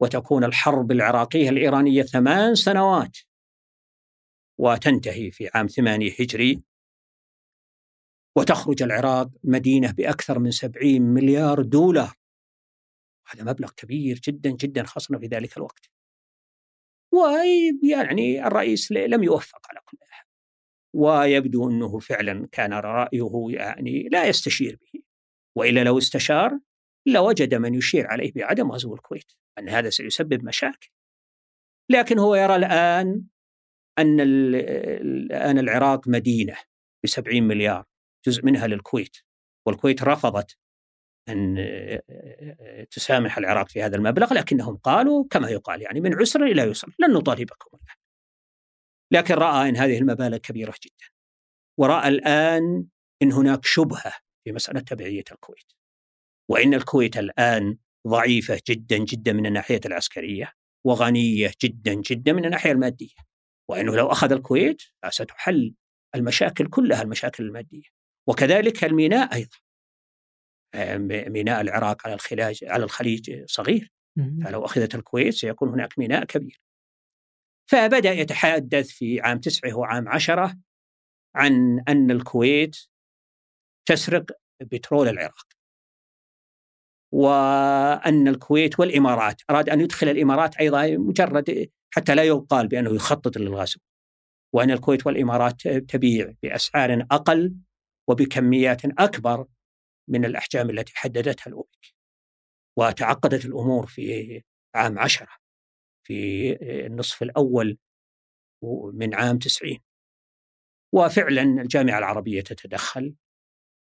وتكون 0.00 0.44
الحرب 0.44 0.92
العراقية 0.92 1.48
الإيرانية 1.48 2.02
ثمان 2.02 2.54
سنوات 2.54 3.18
وتنتهي 4.58 5.30
في 5.30 5.50
عام 5.54 5.66
ثمانية 5.66 6.12
هجري. 6.20 6.62
وتخرج 8.36 8.82
العراق 8.82 9.28
مدينة 9.44 9.92
بأكثر 9.92 10.38
من 10.38 10.50
70 10.50 11.02
مليار 11.02 11.62
دولار. 11.62 12.14
هذا 13.26 13.44
مبلغ 13.44 13.70
كبير 13.70 14.20
جدا 14.24 14.50
جدا 14.50 14.84
خاصة 14.84 15.18
في 15.18 15.26
ذلك 15.26 15.56
الوقت. 15.56 15.90
ويعني 17.12 18.46
الرئيس 18.46 18.92
لم 18.92 19.22
يوفق 19.22 19.66
على 19.70 19.80
كل 19.84 19.98
حال. 20.08 20.23
ويبدو 20.94 21.70
أنه 21.70 21.98
فعلا 21.98 22.48
كان 22.52 22.72
رأيه 22.72 23.46
يعني 23.48 24.08
لا 24.12 24.24
يستشير 24.24 24.78
به. 24.82 25.00
وإلا 25.56 25.84
لو 25.84 25.98
استشار 25.98 26.58
لوجد 27.06 27.54
من 27.54 27.74
يشير 27.74 28.06
عليه 28.06 28.32
بعدم 28.32 28.72
غزو 28.72 28.94
الكويت 28.94 29.32
أن 29.58 29.68
هذا 29.68 29.90
سيسبب 29.90 30.44
مشاكل. 30.44 30.90
لكن 31.90 32.18
هو 32.18 32.34
يرى 32.34 32.56
الآن 32.56 33.24
أن 33.98 34.20
الآن 34.20 35.58
العراق 35.58 36.08
مدينة 36.08 36.56
ب 37.04 37.06
70 37.06 37.42
مليار 37.42 37.84
جزء 38.26 38.44
منها 38.44 38.66
للكويت 38.66 39.16
والكويت 39.66 40.02
رفضت 40.02 40.58
أن 41.28 41.56
تسامح 42.90 43.38
العراق 43.38 43.68
في 43.68 43.82
هذا 43.82 43.96
المبلغ 43.96 44.34
لكنهم 44.34 44.76
قالوا 44.76 45.24
كما 45.30 45.50
يقال 45.50 45.82
يعني 45.82 46.00
من 46.00 46.14
عسر 46.14 46.42
إلى 46.42 46.62
يسر 46.62 46.94
لن 46.98 47.12
نطالبكم 47.12 47.70
الآن. 47.74 48.03
لكن 49.14 49.34
رأى 49.34 49.68
أن 49.68 49.76
هذه 49.76 49.98
المبالغ 49.98 50.36
كبيرة 50.36 50.74
جدا 50.84 51.06
ورأى 51.78 52.08
الآن 52.08 52.86
أن 53.22 53.32
هناك 53.32 53.64
شبهة 53.64 54.12
في 54.44 54.52
مسألة 54.52 54.80
تبعية 54.80 55.24
الكويت 55.32 55.72
وإن 56.50 56.74
الكويت 56.74 57.16
الآن 57.16 57.78
ضعيفة 58.08 58.60
جدا 58.68 58.98
جدا 58.98 59.32
من 59.32 59.46
الناحية 59.46 59.80
العسكرية 59.86 60.52
وغنية 60.86 61.52
جدا 61.62 61.94
جدا 61.94 62.32
من 62.32 62.44
الناحية 62.44 62.72
المادية 62.72 63.14
وأنه 63.70 63.96
لو 63.96 64.06
أخذ 64.06 64.32
الكويت 64.32 64.82
ستحل 65.08 65.74
المشاكل 66.14 66.66
كلها 66.66 67.02
المشاكل 67.02 67.44
المادية 67.44 67.88
وكذلك 68.28 68.84
الميناء 68.84 69.34
أيضا. 69.34 69.56
ميناء 71.30 71.60
العراق 71.60 72.06
على 72.06 72.14
الخلاج 72.14 72.64
على 72.64 72.84
الخليج 72.84 73.44
صغير 73.46 73.92
فلو 74.44 74.64
أخذت 74.64 74.94
الكويت 74.94 75.34
سيكون 75.34 75.68
هناك 75.68 75.98
ميناء 75.98 76.24
كبير. 76.24 76.60
فبدأ 77.66 78.12
يتحدث 78.12 78.88
في 78.88 79.20
عام 79.20 79.38
تسعة 79.38 79.74
وعام 79.74 80.08
عشرة 80.08 80.58
عن 81.34 81.84
أن 81.88 82.10
الكويت 82.10 82.76
تسرق 83.86 84.26
بترول 84.60 85.08
العراق. 85.08 85.46
وأن 87.12 88.28
الكويت 88.28 88.80
والإمارات 88.80 89.42
أراد 89.50 89.68
أن 89.68 89.80
يدخل 89.80 90.08
الإمارات 90.08 90.56
أيضا 90.56 90.96
مجرد 90.96 91.70
حتى 91.94 92.14
لا 92.14 92.22
يقال 92.22 92.68
بأنه 92.68 92.94
يخطط 92.94 93.36
للغزو 93.36 93.80
وأن 94.54 94.70
الكويت 94.70 95.06
والإمارات 95.06 95.68
تبيع 95.68 96.32
بأسعار 96.42 97.06
أقل 97.10 97.54
وبكميات 98.08 98.84
أكبر 98.84 99.46
من 100.08 100.24
الأحجام 100.24 100.70
التي 100.70 100.92
حددتها 100.96 101.46
الأوبك 101.46 101.94
وتعقدت 102.78 103.44
الأمور 103.44 103.86
في 103.86 104.42
عام 104.74 104.98
عشرة. 104.98 105.43
في 106.04 106.52
النصف 106.86 107.22
الأول 107.22 107.78
من 108.92 109.14
عام 109.14 109.38
تسعين. 109.38 109.80
وفعلا 110.92 111.42
الجامعة 111.42 111.98
العربية 111.98 112.40
تتدخل 112.40 113.14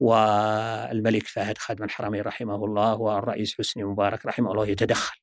والملك 0.01 1.27
فهد 1.27 1.59
خادم 1.59 1.85
الحرمين 1.85 2.21
رحمه 2.21 2.65
الله 2.65 2.95
والرئيس 2.95 3.59
حسني 3.59 3.85
مبارك 3.85 4.27
رحمه 4.27 4.53
الله 4.53 4.67
يتدخل 4.67 5.21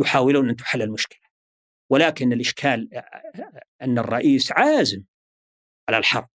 يحاولون 0.00 0.48
أن 0.48 0.56
تحل 0.56 0.82
المشكلة. 0.82 1.20
ولكن 1.90 2.32
الإشكال 2.32 2.88
أن 3.82 3.98
الرئيس 3.98 4.52
عازم 4.52 5.02
على 5.88 5.98
الحرب 5.98 6.28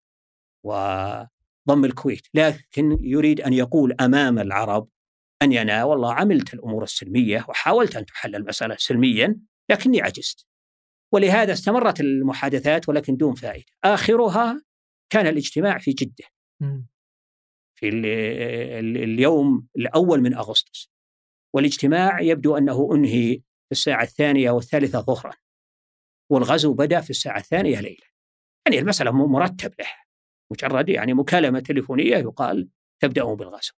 وضم 0.64 1.86
الكويت 1.86 2.28
لكن 2.34 2.98
يريد 3.02 3.42
أن 3.42 3.54
يقول 3.54 3.96
أمام 4.02 4.40
العرب 4.40 4.90
أني 5.42 5.62
أنا 5.62 5.84
والله 5.84 6.14
عملت 6.14 6.54
الأمور 6.54 6.84
السلمية 6.84 7.46
وحاولت 7.50 7.96
أن 7.96 8.06
تحل 8.06 8.36
المسألة 8.36 8.76
سلميا 8.80 9.40
لكني 9.70 10.02
عجزت. 10.02 10.48
ولهذا 11.14 11.54
استمرت 11.54 12.00
المحادثات 12.00 12.90
ولكن 12.90 13.16
دون 13.16 13.34
فائدة. 13.34 13.66
آخرها 13.84 14.64
كان 15.10 15.28
الاجتماع 15.28 15.78
في 15.78 15.92
جدة. 15.92 16.26
في 17.76 17.90
اليوم 19.04 19.68
الأول 19.78 20.22
من 20.22 20.34
أغسطس. 20.34 20.90
والاجتماع 21.54 22.22
يبدو 22.22 22.58
أنه 22.58 22.90
أنهي 22.96 23.36
في 23.38 23.72
الساعة 23.72 24.04
الثانية 24.04 24.52
والثالثة 24.52 25.00
ظهرا. 25.00 25.34
والغزو 26.32 26.74
بدأ 26.74 27.02
في 27.02 27.10
الساعة 27.10 27.38
الثانية 27.38 27.80
ليلا. 27.80 28.06
يعني 28.68 28.80
المسألة 28.80 29.12
مرتب 29.12 29.74
له. 29.80 29.88
مجرد 30.52 30.90
يعني 30.90 31.14
مكالمة 31.14 31.60
تليفونية 31.60 32.18
يقال 32.18 32.70
تبدأ 33.02 33.24
بالغزو. 33.24 33.74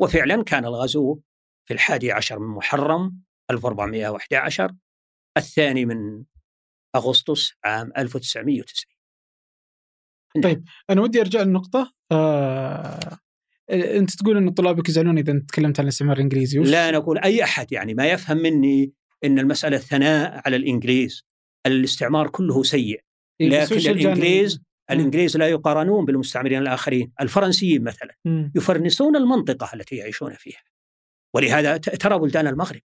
وفعلا 0.00 0.44
كان 0.44 0.64
الغزو 0.64 1.20
في 1.68 1.74
الحادي 1.74 2.12
عشر 2.12 2.38
من 2.38 2.54
محرم 2.54 3.20
1411 3.50 4.74
الثاني 5.36 5.84
من 5.84 6.24
أغسطس 6.96 7.52
عام 7.64 7.92
1990 7.98 9.00
طيب 10.42 10.64
أنا 10.90 11.00
ودي 11.00 11.20
أرجع 11.20 11.42
للنقطة. 11.42 11.92
آه... 12.12 13.18
أنت 13.70 14.10
تقول 14.10 14.36
أن 14.36 14.50
طلابك 14.50 14.88
يزعلون 14.88 15.18
إذا 15.18 15.32
أنت 15.32 15.48
تكلمت 15.48 15.80
عن 15.80 15.84
الاستعمار 15.84 16.16
الإنجليزي 16.16 16.58
وش؟ 16.58 16.68
لا 16.68 16.88
أنا 16.88 16.96
أقول 16.96 17.18
أي 17.18 17.44
أحد 17.44 17.72
يعني 17.72 17.94
ما 17.94 18.06
يفهم 18.06 18.36
مني 18.36 18.92
أن 19.24 19.38
المسألة 19.38 19.78
ثناء 19.78 20.42
على 20.46 20.56
الإنجليز. 20.56 21.26
الاستعمار 21.66 22.28
كله 22.28 22.62
سيء 22.62 23.00
إيه، 23.40 23.48
لكن 23.48 23.76
الإنجليز 23.76 24.62
الإنجليز 24.90 25.36
لا 25.36 25.48
يقارنون 25.48 26.04
بالمستعمرين 26.04 26.58
الآخرين 26.58 27.12
الفرنسيين 27.20 27.84
مثلا 27.84 28.16
يفرنسون 28.54 29.16
المنطقة 29.16 29.70
التي 29.74 29.96
يعيشون 29.96 30.34
فيها. 30.34 30.62
ولهذا 31.34 31.76
ترى 31.76 32.18
بلدان 32.18 32.46
المغرب 32.46 32.80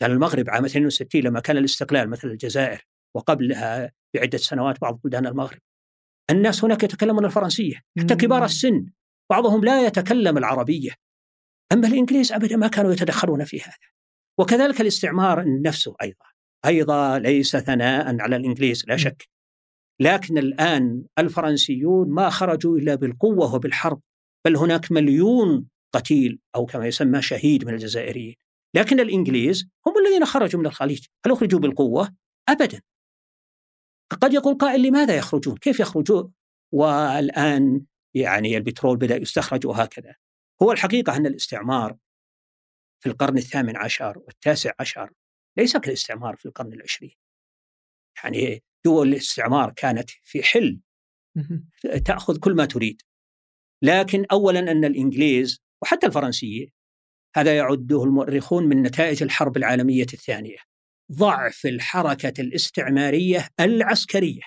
بلدان 0.00 0.16
المغرب 0.16 0.50
عام 0.50 0.64
62 0.64 1.22
لما 1.22 1.40
كان 1.40 1.56
الاستقلال 1.56 2.10
مثل 2.10 2.28
الجزائر 2.28 2.86
وقبلها 3.16 3.92
بعدة 4.14 4.38
سنوات 4.38 4.80
بعض 4.80 5.00
بلدان 5.04 5.26
المغرب. 5.26 5.58
الناس 6.30 6.64
هناك 6.64 6.82
يتكلمون 6.82 7.24
الفرنسية 7.24 7.80
حتى 7.98 8.14
كبار 8.14 8.44
السن 8.44 8.86
بعضهم 9.30 9.64
لا 9.64 9.86
يتكلم 9.86 10.38
العربية. 10.38 10.90
أما 11.72 11.88
الإنجليز 11.88 12.32
أبدا 12.32 12.56
ما 12.56 12.68
كانوا 12.68 12.92
يتدخلون 12.92 13.44
في 13.44 13.60
هذا. 13.60 13.90
وكذلك 14.38 14.80
الاستعمار 14.80 15.44
نفسه 15.62 15.94
أيضا. 16.02 16.26
أيضا 16.66 17.18
ليس 17.18 17.56
ثناء 17.56 18.20
على 18.20 18.36
الإنجليز 18.36 18.84
لا 18.88 18.96
شك. 18.96 19.28
لكن 20.00 20.38
الآن 20.38 21.04
الفرنسيون 21.18 22.10
ما 22.10 22.30
خرجوا 22.30 22.78
إلا 22.78 22.94
بالقوة 22.94 23.54
وبالحرب 23.54 24.00
بل 24.46 24.56
هناك 24.56 24.92
مليون 24.92 25.68
قتيل 25.94 26.40
أو 26.56 26.66
كما 26.66 26.86
يسمى 26.86 27.22
شهيد 27.22 27.64
من 27.64 27.74
الجزائريين. 27.74 28.34
لكن 28.74 29.00
الإنجليز 29.00 29.68
هم 29.86 29.94
الذين 30.06 30.24
خرجوا 30.24 30.60
من 30.60 30.66
الخليج. 30.66 31.06
هل 31.26 31.32
أخرجوا 31.32 31.60
بالقوة؟ 31.60 32.14
أبدا. 32.48 32.82
قد 34.20 34.34
يقول 34.34 34.58
قائل 34.58 34.82
لماذا 34.82 35.16
يخرجون؟ 35.16 35.56
كيف 35.56 35.80
يخرجون؟ 35.80 36.32
والآن 36.72 37.84
يعني 38.14 38.56
البترول 38.56 38.96
بدأ 38.96 39.16
يستخرج 39.16 39.66
وهكذا. 39.66 40.14
هو 40.62 40.72
الحقيقة 40.72 41.16
أن 41.16 41.26
الاستعمار 41.26 41.96
في 43.02 43.08
القرن 43.08 43.38
الثامن 43.38 43.76
عشر 43.76 44.18
والتاسع 44.18 44.72
عشر 44.80 45.12
ليس 45.56 45.76
كالاستعمار 45.76 46.36
في 46.36 46.46
القرن 46.46 46.72
العشرين. 46.72 47.16
يعني 48.24 48.62
دول 48.84 49.08
الاستعمار 49.08 49.72
كانت 49.72 50.10
في 50.10 50.42
حل. 50.42 50.80
تأخذ 52.04 52.38
كل 52.38 52.54
ما 52.54 52.64
تريد. 52.64 53.02
لكن 53.82 54.26
أولا 54.32 54.58
أن 54.58 54.84
الإنجليز 54.84 55.62
وحتى 55.82 56.06
الفرنسيين 56.06 56.72
هذا 57.36 57.56
يعده 57.56 58.04
المؤرخون 58.04 58.64
من 58.64 58.82
نتائج 58.82 59.22
الحرب 59.22 59.56
العالمية 59.56 60.06
الثانية. 60.12 60.56
ضعف 61.12 61.66
الحركة 61.66 62.40
الاستعمارية 62.40 63.48
العسكرية. 63.60 64.42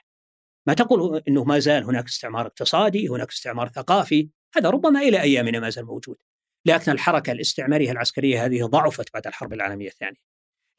ما 0.68 0.74
تقول 0.74 1.24
أنه 1.28 1.44
ما 1.44 1.60
زال 1.60 1.84
هناك 1.84 2.06
استعمار 2.06 2.48
اقتصادي 2.48 3.08
هناك 3.08 3.30
استعمار 3.30 3.70
ثقافي 3.70 4.30
هذا 4.56 4.70
ربما 4.70 5.00
إلى 5.02 5.22
أيامنا 5.22 5.60
ما 5.60 5.70
زال 5.70 5.86
موجود. 5.86 6.18
لكن 6.66 6.92
الحركة 6.92 7.32
الاستعمارية 7.32 7.92
العسكرية 7.92 8.46
هذه 8.46 8.66
ضعفت 8.66 9.14
بعد 9.14 9.28
الحرب 9.28 9.54
العالمية 9.54 9.88
الثانية. 9.88 10.20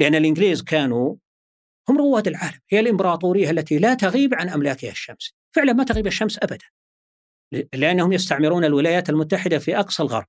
لأن 0.00 0.14
الإنجليز 0.14 0.62
كانوا 0.62 1.16
هم 1.88 1.98
رواد 1.98 2.28
العالم 2.28 2.58
هي 2.70 2.80
الإمبراطورية 2.80 3.50
التي 3.50 3.78
لا 3.78 3.94
تغيب 3.94 4.34
عن 4.34 4.48
أملاكها 4.48 4.90
الشمس. 4.90 5.34
فعلا 5.54 5.72
ما 5.72 5.84
تغيب 5.84 6.06
الشمس 6.06 6.38
أبدا. 6.42 6.66
لأنهم 7.74 8.12
يستعمرون 8.12 8.64
الولايات 8.64 9.10
المتحدة 9.10 9.58
في 9.58 9.78
أقصى 9.78 10.02
الغرب. 10.02 10.26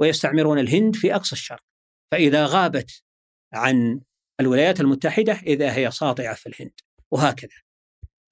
ويستعمرون 0.00 0.58
الهند 0.58 0.96
في 0.96 1.14
أقصى 1.14 1.32
الشرق. 1.32 1.64
فإذا 2.12 2.46
غابت 2.46 3.02
عن 3.52 4.00
الولايات 4.40 4.80
المتحدة 4.80 5.32
إذا 5.32 5.76
هي 5.76 5.90
ساطعة 5.90 6.34
في 6.34 6.48
الهند. 6.48 6.80
وهكذا. 7.10 7.56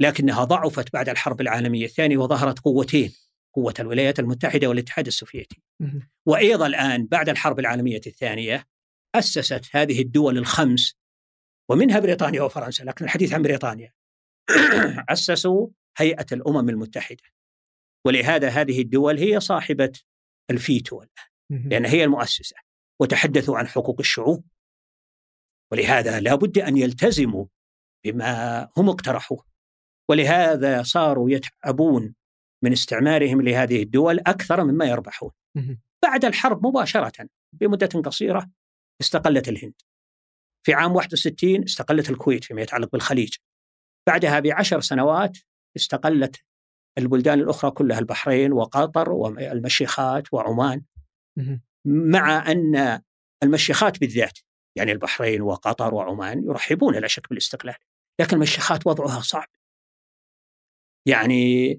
لكنها 0.01 0.45
ضعفت 0.45 0.93
بعد 0.93 1.09
الحرب 1.09 1.41
العالمية 1.41 1.85
الثانية 1.85 2.19
وظهرت 2.19 2.59
قوتين 2.59 3.15
قوة 3.55 3.75
الولايات 3.81 4.19
المتحدة 4.19 4.67
والاتحاد 4.67 5.07
السوفيتي. 5.07 5.63
وأيضا 6.27 6.67
الآن 6.67 7.07
بعد 7.07 7.29
الحرب 7.29 7.59
العالمية 7.59 8.01
الثانية 8.07 8.67
أسست 9.15 9.65
هذه 9.73 10.01
الدول 10.03 10.39
الخمس 10.39 10.97
ومنها 11.71 11.99
بريطانيا 11.99 12.43
وفرنسا 12.43 12.85
لكن 12.85 13.05
الحديث 13.05 13.33
عن 13.33 13.43
بريطانيا. 13.43 13.93
أسسوا 15.09 15.69
هيئة 15.97 16.27
الأمم 16.33 16.69
المتحدة. 16.69 17.23
ولهذا 18.07 18.49
هذه 18.49 18.81
الدول 18.81 19.19
هي 19.19 19.41
صاحبة 19.41 19.93
الفيتو 20.51 20.97
الآن. 20.97 21.29
لأن 21.51 21.87
هي 21.87 22.05
المؤسسة 22.05 22.57
وتحدثوا 23.01 23.59
عن 23.59 23.67
حقوق 23.67 23.97
الشعوب. 24.01 24.45
ولهذا 25.73 26.21
لا 26.21 26.35
بد 26.35 26.59
أن 26.59 26.77
يلتزموا 26.77 27.47
بما 28.05 28.63
هم 28.77 28.89
اقترحوه. 28.89 29.45
ولهذا 30.11 30.83
صاروا 30.83 31.31
يتعبون 31.31 32.15
من 32.65 32.73
استعمارهم 32.73 33.43
لهذه 33.43 33.83
الدول 33.83 34.19
أكثر 34.19 34.65
مما 34.65 34.85
يربحون. 34.85 35.31
بعد 36.03 36.25
الحرب 36.25 36.67
مباشرة 36.67 37.29
بمدة 37.53 37.87
قصيرة 37.87 38.51
استقلت 39.01 39.49
الهند. 39.49 39.75
في 40.67 40.75
عام 40.75 40.97
61 40.97 41.63
استقلت 41.63 42.11
الكويت 42.11 42.45
فيما 42.45 42.63
يتعلق 42.63 42.93
بالخليج. 42.93 43.35
بعدها 44.09 44.41
بعشر 44.41 44.81
سنوات 44.81 45.39
استقلت 45.77 46.37
البلدان 46.99 47.41
الأخرى 47.41 47.71
كلها 47.71 47.99
البحرين 47.99 48.53
وقطر 48.53 49.11
والمشيخات 49.11 50.35
وعمان. 50.35 50.83
مع 51.85 52.51
أن 52.53 53.03
المشيخات 53.43 54.01
بالذات 54.01 54.39
يعني 54.77 54.93
البحرين 54.93 55.43
وقطر 55.43 55.95
وعمان 55.95 56.45
يرحبون 56.45 56.95
لا 56.95 57.09
شك 57.09 57.29
بالاستقلال 57.29 57.75
لكن 58.21 58.37
المشيخات 58.37 58.87
وضعها 58.87 59.21
صعب. 59.21 59.49
يعني 61.07 61.73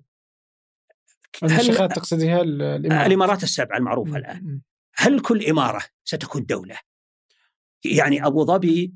المشيخات 1.43 1.91
تقصد 1.91 2.21
هي 2.21 2.41
الإمارات. 2.41 3.07
الإمارات 3.07 3.43
السبعة 3.43 3.77
المعروفة 3.77 4.17
الآن. 4.17 4.61
هل 4.95 5.19
كل 5.19 5.45
إمارة 5.45 5.85
ستكون 6.03 6.45
دولة؟ 6.45 6.79
يعني 7.85 8.25
أبو 8.25 8.45
ظبي 8.45 8.93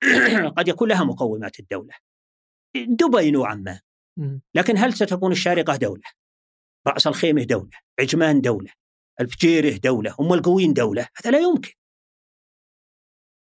قد 0.56 0.68
يكون 0.68 0.88
لها 0.88 1.04
مقومات 1.04 1.60
الدولة. 1.60 1.94
دبي 2.76 3.30
نوعا 3.30 3.54
ما. 3.54 3.80
لكن 4.54 4.78
هل 4.78 4.92
ستكون 4.92 5.32
الشارقة 5.32 5.76
دولة؟ 5.76 6.02
رأس 6.86 7.06
الخيمة 7.06 7.42
دولة. 7.42 7.70
عجمان 8.00 8.40
دولة. 8.40 8.72
الفجيره 9.20 9.76
دولة 9.76 10.16
أم 10.20 10.32
القوين 10.32 10.72
دولة 10.72 11.08
هذا 11.16 11.30
لا 11.30 11.38
يمكن. 11.38 11.72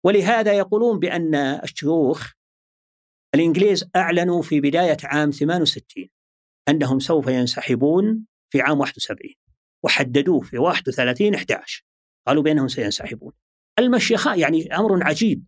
ولهذا 0.05 0.53
يقولون 0.53 0.99
بأن 0.99 1.35
الشيوخ 1.35 2.33
الإنجليز 3.35 3.91
أعلنوا 3.97 4.43
في 4.43 4.61
بداية 4.61 4.97
عام 5.05 5.31
68 5.31 6.09
أنهم 6.69 6.99
سوف 6.99 7.27
ينسحبون 7.27 8.27
في 8.51 8.61
عام 8.61 8.81
71 8.81 9.35
وحددوه 9.85 10.41
في 10.41 10.59
31 10.59 11.35
11 11.35 11.85
قالوا 12.27 12.43
بأنهم 12.43 12.69
سينسحبون. 12.69 13.33
المشيخاء 13.79 14.39
يعني 14.39 14.75
أمر 14.77 15.05
عجيب. 15.05 15.45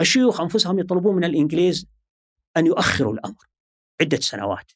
الشيوخ 0.00 0.40
أنفسهم 0.40 0.78
يطلبون 0.78 1.16
من 1.16 1.24
الإنجليز 1.24 1.86
أن 2.56 2.66
يؤخروا 2.66 3.12
الأمر 3.12 3.44
عدة 4.00 4.20
سنوات 4.20 4.72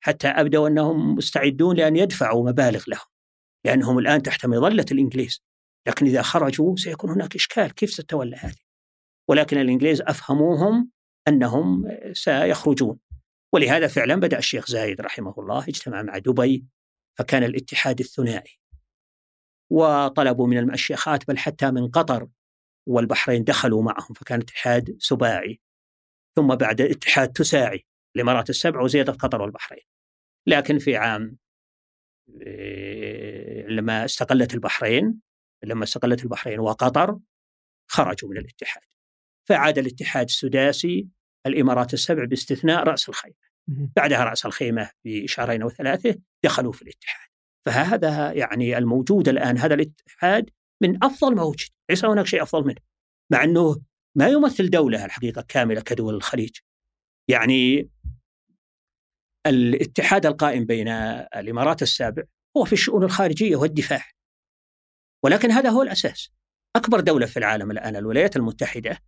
حتى 0.00 0.28
أبدوا 0.28 0.68
أنهم 0.68 1.14
مستعدون 1.14 1.76
لأن 1.76 1.96
يدفعوا 1.96 2.50
مبالغ 2.50 2.84
لهم. 2.88 3.15
لأنهم 3.66 3.98
الآن 3.98 4.22
تحت 4.22 4.46
مظلة 4.46 4.84
الإنجليز. 4.92 5.42
لكن 5.86 6.06
إذا 6.06 6.22
خرجوا 6.22 6.76
سيكون 6.76 7.10
هناك 7.10 7.34
إشكال. 7.34 7.74
كيف 7.74 7.90
ستتولى 7.90 8.36
هذه؟ 8.36 8.66
ولكن 9.28 9.58
الإنجليز 9.58 10.02
أفهموهم 10.02 10.90
أنهم 11.28 11.84
سيخرجون. 12.12 12.98
ولهذا 13.52 13.86
فعلا 13.86 14.14
بدأ 14.14 14.38
الشيخ 14.38 14.66
زايد 14.66 15.00
رحمه 15.00 15.34
الله 15.38 15.62
اجتمع 15.68 16.02
مع 16.02 16.18
دبي 16.18 16.66
فكان 17.18 17.44
الاتحاد 17.44 18.00
الثنائي. 18.00 18.58
وطلبوا 19.70 20.46
من 20.46 20.58
المشيخات 20.58 21.28
بل 21.28 21.38
حتى 21.38 21.70
من 21.70 21.88
قطر 21.88 22.28
والبحرين 22.88 23.44
دخلوا 23.44 23.82
معهم 23.82 24.14
فكان 24.14 24.40
اتحاد 24.40 24.96
سباعي. 24.98 25.60
ثم 26.36 26.54
بعد 26.54 26.80
اتحاد 26.80 27.32
تساعي 27.32 27.86
الامارات 28.16 28.50
السبع 28.50 28.80
وزيادة 28.80 29.12
قطر 29.12 29.42
والبحرين. 29.42 29.84
لكن 30.46 30.78
في 30.78 30.96
عام 30.96 31.36
لما 33.68 34.04
استقلت 34.04 34.54
البحرين 34.54 35.20
لما 35.62 35.84
استقلت 35.84 36.24
البحرين 36.24 36.60
وقطر 36.60 37.18
خرجوا 37.86 38.30
من 38.30 38.36
الاتحاد. 38.36 38.82
فعاد 39.48 39.78
الاتحاد 39.78 40.26
السداسي 40.26 41.06
الإمارات 41.46 41.94
السبع 41.94 42.24
باستثناء 42.24 42.84
رأس 42.84 43.08
الخيمة. 43.08 43.46
بعدها 43.68 44.24
رأس 44.24 44.46
الخيمة 44.46 44.90
بشهرين 45.04 45.62
أو 45.62 45.70
ثلاثة 45.70 46.16
دخلوا 46.44 46.72
في 46.72 46.82
الاتحاد. 46.82 47.28
فهذا 47.66 48.32
يعني 48.32 48.78
الموجود 48.78 49.28
الآن 49.28 49.58
هذا 49.58 49.74
الاتحاد 49.74 50.50
من 50.80 51.04
أفضل 51.04 51.34
ما 51.34 51.42
وجد. 51.42 51.68
ليس 51.90 52.04
هناك 52.04 52.26
شيء 52.26 52.42
أفضل 52.42 52.66
منه. 52.66 52.80
مع 53.30 53.44
أنه 53.44 53.80
ما 54.14 54.28
يمثل 54.28 54.70
دولة 54.70 55.04
الحقيقة 55.04 55.44
كاملة 55.48 55.80
كدول 55.80 56.14
الخليج. 56.14 56.56
يعني 57.28 57.88
الاتحاد 59.46 60.26
القائم 60.26 60.64
بين 60.64 60.88
الإمارات 61.36 61.82
السابع 61.82 62.22
هو 62.56 62.64
في 62.64 62.72
الشؤون 62.72 63.04
الخارجية 63.04 63.56
والدفاع 63.56 64.04
ولكن 65.24 65.50
هذا 65.50 65.70
هو 65.70 65.82
الأساس. 65.82 66.30
أكبر 66.76 67.00
دولة 67.00 67.26
في 67.26 67.36
العالم 67.36 67.70
الآن 67.70 67.96
الولايات 67.96 68.36
المتحدة 68.36 68.98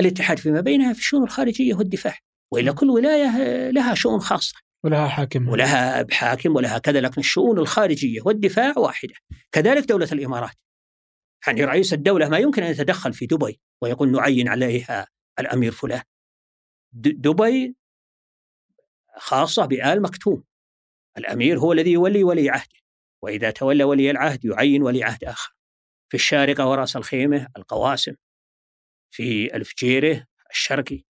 الاتحاد 0.00 0.38
فيما 0.38 0.60
بينها 0.60 0.92
في 0.92 0.98
الشؤون 0.98 1.22
الخارجية 1.22 1.74
والدفاع 1.74 2.18
والا 2.52 2.72
كل 2.72 2.90
ولاية 2.90 3.70
لها 3.70 3.94
شؤون 3.94 4.20
خاصه 4.20 4.54
ولها 4.84 5.08
حاكم. 5.08 5.48
ولها 5.48 6.06
حاكم 6.10 6.56
ولها 6.56 6.78
كذا 6.78 7.00
لكن 7.00 7.20
الشؤون 7.20 7.58
الخارجية 7.58 8.20
والدفاع 8.24 8.78
واحدة. 8.78 9.14
كذلك 9.52 9.88
دولة 9.88 10.08
الإمارات. 10.12 10.54
يعني 11.46 11.64
رئيس 11.64 11.92
الدولة 11.92 12.28
ما 12.28 12.38
يمكن 12.38 12.62
أن 12.62 12.70
يتدخل 12.70 13.12
في 13.12 13.26
دبي 13.26 13.60
ويقول 13.82 14.12
نعين 14.12 14.48
عليها 14.48 15.06
الأمير 15.38 15.72
فلان. 15.72 16.02
دبي 16.92 17.76
خاصة 19.16 19.66
بآل 19.66 20.02
مكتوم. 20.02 20.44
الأمير 21.18 21.58
هو 21.58 21.72
الذي 21.72 21.92
يولي 21.92 22.24
ولي 22.24 22.50
عهده 22.50 22.80
وإذا 23.22 23.50
تولى 23.50 23.84
ولي 23.84 24.10
العهد 24.10 24.44
يعين 24.44 24.82
ولي 24.82 25.04
عهد 25.04 25.24
آخر. 25.24 25.54
في 26.08 26.14
الشارقة 26.14 26.68
ورأس 26.68 26.96
الخيمة 26.96 27.48
القواسم 27.56 28.14
في 29.14 29.56
الفجيرة 29.56 30.26
الشرقي 30.50 31.04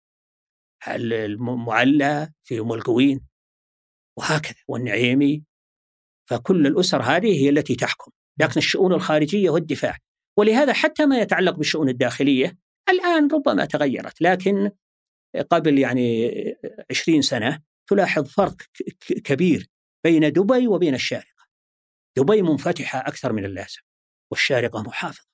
المعلى 0.88 2.32
في 2.44 2.60
أم 2.60 2.72
القوين 2.72 3.20
وهكذا 4.18 4.56
والنعيمي. 4.68 5.44
فكل 6.30 6.66
الأسر 6.66 7.02
هذه 7.02 7.44
هي 7.44 7.48
التي 7.48 7.74
تحكم. 7.74 8.10
لكن 8.40 8.54
الشؤون 8.56 8.92
الخارجية 8.92 9.50
والدفاع 9.50 9.96
ولهذا 10.38 10.72
حتى 10.72 11.06
ما 11.06 11.18
يتعلق 11.18 11.56
بالشؤون 11.56 11.88
الداخلية 11.88 12.58
الآن 12.88 13.28
ربما 13.32 13.64
تغيرت. 13.64 14.22
لكن 14.22 14.70
قبل 15.50 15.78
يعني 15.78 16.32
عشرين 16.90 17.22
سنة 17.22 17.62
تلاحظ 17.88 18.28
فرق 18.28 18.56
كبير 19.24 19.70
بين 20.04 20.32
دبي 20.32 20.68
وبين 20.68 20.94
الشارقة. 20.94 21.48
دبي 22.16 22.42
منفتحة 22.42 22.98
أكثر 22.98 23.32
من 23.32 23.44
اللازم 23.44 23.80
والشارقة 24.30 24.82
محافظة. 24.82 25.28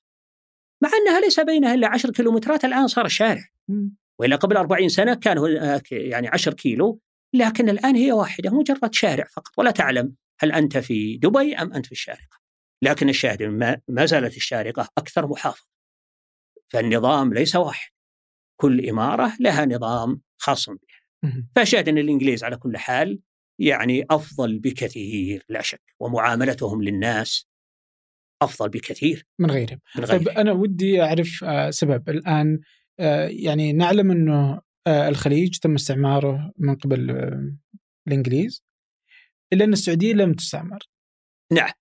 مع 0.83 0.89
أنها 0.93 1.19
ليس 1.19 1.39
بينها 1.39 1.73
إلا 1.73 1.87
عشر 1.87 2.11
كيلومترات 2.11 2.65
الآن 2.65 2.87
صار 2.87 3.07
شارع. 3.07 3.49
وإلا 4.19 4.35
قبل 4.35 4.57
أربعين 4.57 4.89
سنة 4.89 5.13
كان 5.13 5.37
هناك 5.37 5.91
يعني 5.91 6.27
عشر 6.27 6.53
كيلو 6.53 6.99
لكن 7.33 7.69
الآن 7.69 7.95
هي 7.95 8.11
واحدة 8.11 8.49
مجرد 8.49 8.93
شارع 8.93 9.25
فقط. 9.25 9.51
ولا 9.57 9.71
تعلم 9.71 10.15
هل 10.39 10.51
أنت 10.51 10.77
في 10.77 11.17
دبي 11.17 11.55
أم 11.55 11.73
أنت 11.73 11.85
في 11.85 11.91
الشارقة. 11.91 12.39
لكن 12.81 13.09
الشاهد 13.09 13.43
ما 13.87 14.05
زالت 14.05 14.37
الشارقة 14.37 14.89
أكثر 14.97 15.27
محافظة. 15.27 15.67
فالنظام 16.67 17.33
ليس 17.33 17.55
واحد. 17.55 17.91
كل 18.61 18.89
إمارة 18.89 19.33
لها 19.39 19.65
نظام 19.65 20.21
خاص 20.37 20.69
فشاهد 21.55 21.89
أن 21.89 21.97
الإنجليز 21.97 22.43
على 22.43 22.57
كل 22.57 22.77
حال 22.77 23.19
يعني 23.59 24.05
أفضل 24.09 24.59
بكثير 24.59 25.45
لا 25.49 25.61
شك 25.61 25.95
ومعاملتهم 25.99 26.83
للناس 26.83 27.47
أفضل 28.41 28.69
بكثير. 28.69 29.27
من 29.39 29.51
غيرهم. 29.51 29.79
من 29.97 30.03
غيرهم. 30.03 30.25
طيب 30.25 30.37
أنا 30.37 30.51
ودي 30.51 31.01
أعرف 31.01 31.43
آه، 31.43 31.69
سبب. 31.69 32.09
الآن 32.09 32.59
آه، 32.99 33.27
يعني 33.27 33.73
نعلم 33.73 34.11
أنه 34.11 34.61
آه، 34.87 35.09
الخليج 35.09 35.57
تم 35.57 35.75
استعماره 35.75 36.51
من 36.57 36.75
قبل 36.75 37.09
الإنجليز 38.07 38.63
إلا 39.53 39.65
أن 39.65 39.73
السعودية 39.73 40.13
لم 40.13 40.33
تستعمر. 40.33 40.79
نعم. 41.51 41.71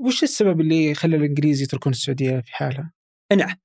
وش 0.00 0.22
السبب 0.22 0.60
اللي 0.60 0.94
خلى 0.94 1.16
الإنجليز 1.16 1.62
يتركون 1.62 1.92
السعودية 1.92 2.40
في 2.40 2.52
حالها؟ 2.54 2.92
نعم. 3.36 3.56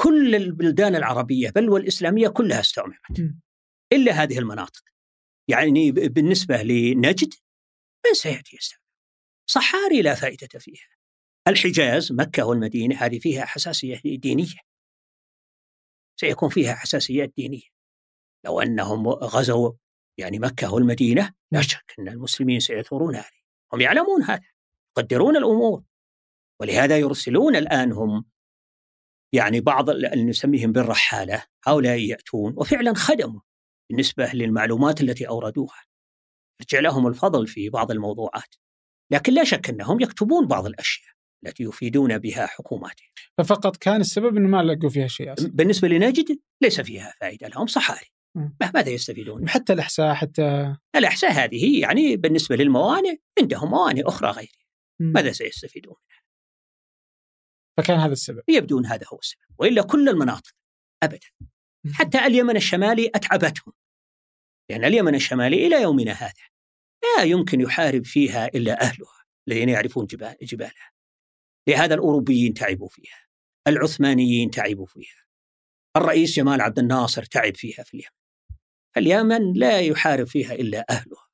كل 0.00 0.34
البلدان 0.34 0.96
العربية 0.96 1.50
بل 1.50 1.68
والإسلامية 1.68 2.28
كلها 2.28 2.60
استعمرت. 2.60 3.34
إلا 3.92 4.12
هذه 4.12 4.38
المناطق. 4.38 4.82
يعني 5.48 5.90
بالنسبة 5.92 6.62
لنجد 6.62 7.34
من 8.06 8.14
سيأتي 8.14 8.56
يستعمر 8.56 8.82
صحاري 9.46 10.02
لا 10.02 10.14
فائدة 10.14 10.58
فيها. 10.58 10.88
الحجاز 11.48 12.12
مكة 12.12 12.44
والمدينة 12.44 12.96
هذه 12.96 13.18
فيها 13.18 13.44
حساسية 13.44 14.00
دينية. 14.04 14.60
سيكون 16.20 16.48
فيها 16.48 16.74
حساسيات 16.74 17.32
دينية. 17.36 17.72
لو 18.44 18.60
أنهم 18.60 19.08
غزوا 19.08 19.72
يعني 20.18 20.38
مكة 20.38 20.74
والمدينة 20.74 21.22
لا 21.22 21.34
نعم. 21.52 21.62
شك 21.62 21.94
أن 21.98 22.08
المسلمين 22.08 22.60
سيثورون 22.60 23.16
عليه 23.16 23.42
هم 23.72 23.80
يعلمون 23.80 24.22
هذا 24.22 24.44
يقدرون 24.90 25.36
الأمور. 25.36 25.82
ولهذا 26.60 26.98
يرسلون 26.98 27.56
الآن 27.56 27.92
هم 27.92 28.24
يعني 29.32 29.60
بعض 29.60 29.90
اللي 29.90 30.24
نسميهم 30.24 30.72
بالرحالة 30.72 31.44
هؤلاء 31.66 31.98
يأتون 31.98 32.54
وفعلا 32.56 32.94
خدموا. 32.94 33.40
بالنسبة 33.92 34.30
للمعلومات 34.34 35.00
التي 35.00 35.28
أوردوها. 35.28 35.84
يرجع 36.60 36.80
لهم 36.80 37.06
الفضل 37.06 37.46
في 37.46 37.70
بعض 37.70 37.90
الموضوعات. 37.90 38.54
لكن 39.10 39.32
لا 39.32 39.44
شك 39.44 39.70
أنهم 39.70 40.00
يكتبون 40.00 40.46
بعض 40.46 40.66
الأشياء 40.66 41.12
التي 41.46 41.62
يفيدون 41.62 42.18
بها 42.18 42.46
حكوماتهم. 42.46 43.08
ففقط 43.38 43.76
كان 43.76 44.00
السبب 44.00 44.36
أنه 44.36 44.48
ما 44.48 44.62
لقوا 44.62 44.90
فيها 44.90 45.06
شيء 45.06 45.32
أصلا. 45.32 45.50
بالنسبة 45.54 45.88
لنجد 45.88 46.38
ليس 46.62 46.80
فيها 46.80 47.14
فائدة 47.20 47.48
لهم 47.48 47.66
صحاري. 47.66 48.06
ماذا 48.74 48.88
يستفيدون؟ 48.88 49.48
حتى 49.48 49.72
الإحساء 49.72 50.14
حتى 50.14 50.76
الإحساء 50.96 51.32
هذه 51.32 51.80
يعني 51.80 52.16
بالنسبة 52.16 52.56
للموانئ 52.56 53.16
عندهم 53.40 53.70
موانئ 53.70 54.08
أخرى 54.08 54.30
غيرها 54.30 54.66
ماذا 55.00 55.32
سيستفيدون؟ 55.32 55.94
منها؟ 56.10 56.22
فكان 57.76 57.98
هذا 57.98 58.12
السبب. 58.12 58.42
يبدو 58.48 58.78
أن 58.78 58.86
هذا 58.86 59.06
هو 59.12 59.18
السبب 59.18 59.40
وإلا 59.58 59.82
كل 59.82 60.08
المناطق 60.08 60.52
أبدا. 61.02 61.26
حتى 61.98 62.18
اليمن 62.18 62.56
الشمالي 62.56 63.10
أتعبتهم. 63.14 63.72
لأن 64.72 64.84
اليمن 64.84 65.14
الشمالي 65.14 65.66
إلى 65.66 65.82
يومنا 65.82 66.12
هذا 66.12 66.32
لا 67.16 67.24
يمكن 67.24 67.60
يحارب 67.60 68.04
فيها 68.06 68.46
إلا 68.46 68.82
أهلها 68.82 69.24
الذين 69.48 69.68
يعرفون 69.68 70.06
جبالها. 70.42 70.92
لهذا 71.68 71.94
الأوروبيين 71.94 72.54
تعبوا 72.54 72.88
فيها 72.88 73.26
العثمانيين 73.68 74.50
تعبوا 74.50 74.86
فيها 74.86 75.24
الرئيس 75.96 76.36
جمال 76.36 76.60
عبد 76.60 76.78
الناصر 76.78 77.22
تعب 77.22 77.56
فيها 77.56 77.82
في 77.82 77.94
اليمن. 77.94 78.16
فاليمن 78.94 79.52
لا 79.52 79.80
يحارب 79.80 80.26
فيها 80.26 80.52
إلا 80.52 80.84
أهلها. 80.90 81.28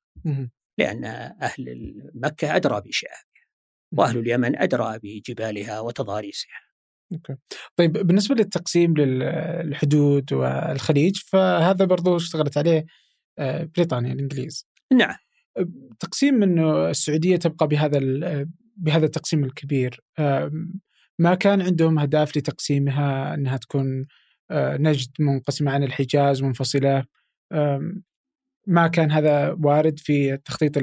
لأن 0.77 1.05
أهل 1.41 1.93
مكة 2.13 2.55
أدرى 2.55 2.81
بشعابها 2.81 3.45
وأهل 3.97 4.17
اليمن 4.17 4.61
أدرى 4.61 4.99
بجبالها 5.03 5.79
وتضاريسها. 5.79 6.61
أوكي. 7.13 7.35
طيب 7.75 7.91
بالنسبة 7.91 8.35
للتقسيم 8.35 8.93
للحدود 8.97 10.33
والخليج 10.33 11.17
فهذا 11.17 11.85
برضو 11.85 12.17
اشتغلت 12.17 12.57
عليه 12.57 12.85
بريطانيا 13.75 14.13
الإنجليز. 14.13 14.67
نعم. 14.93 15.15
تقسيم 15.99 16.43
إنه 16.43 16.89
السعودية 16.89 17.35
تبقى 17.35 17.67
بهذا 17.67 17.99
بهذا 18.77 19.05
التقسيم 19.05 19.43
الكبير 19.43 20.01
ما 21.19 21.35
كان 21.35 21.61
عندهم 21.61 21.99
أهداف 21.99 22.37
لتقسيمها 22.37 23.33
إنها 23.33 23.57
تكون 23.57 24.05
آه، 24.51 24.77
نجد 24.77 25.09
منقسمة 25.19 25.71
عن 25.71 25.83
الحجاز 25.83 26.43
منفصلة 26.43 27.05
ما 28.67 28.87
كان 28.87 29.11
هذا 29.11 29.57
وارد 29.63 29.99
في 29.99 30.33
التخطيط 30.33 30.77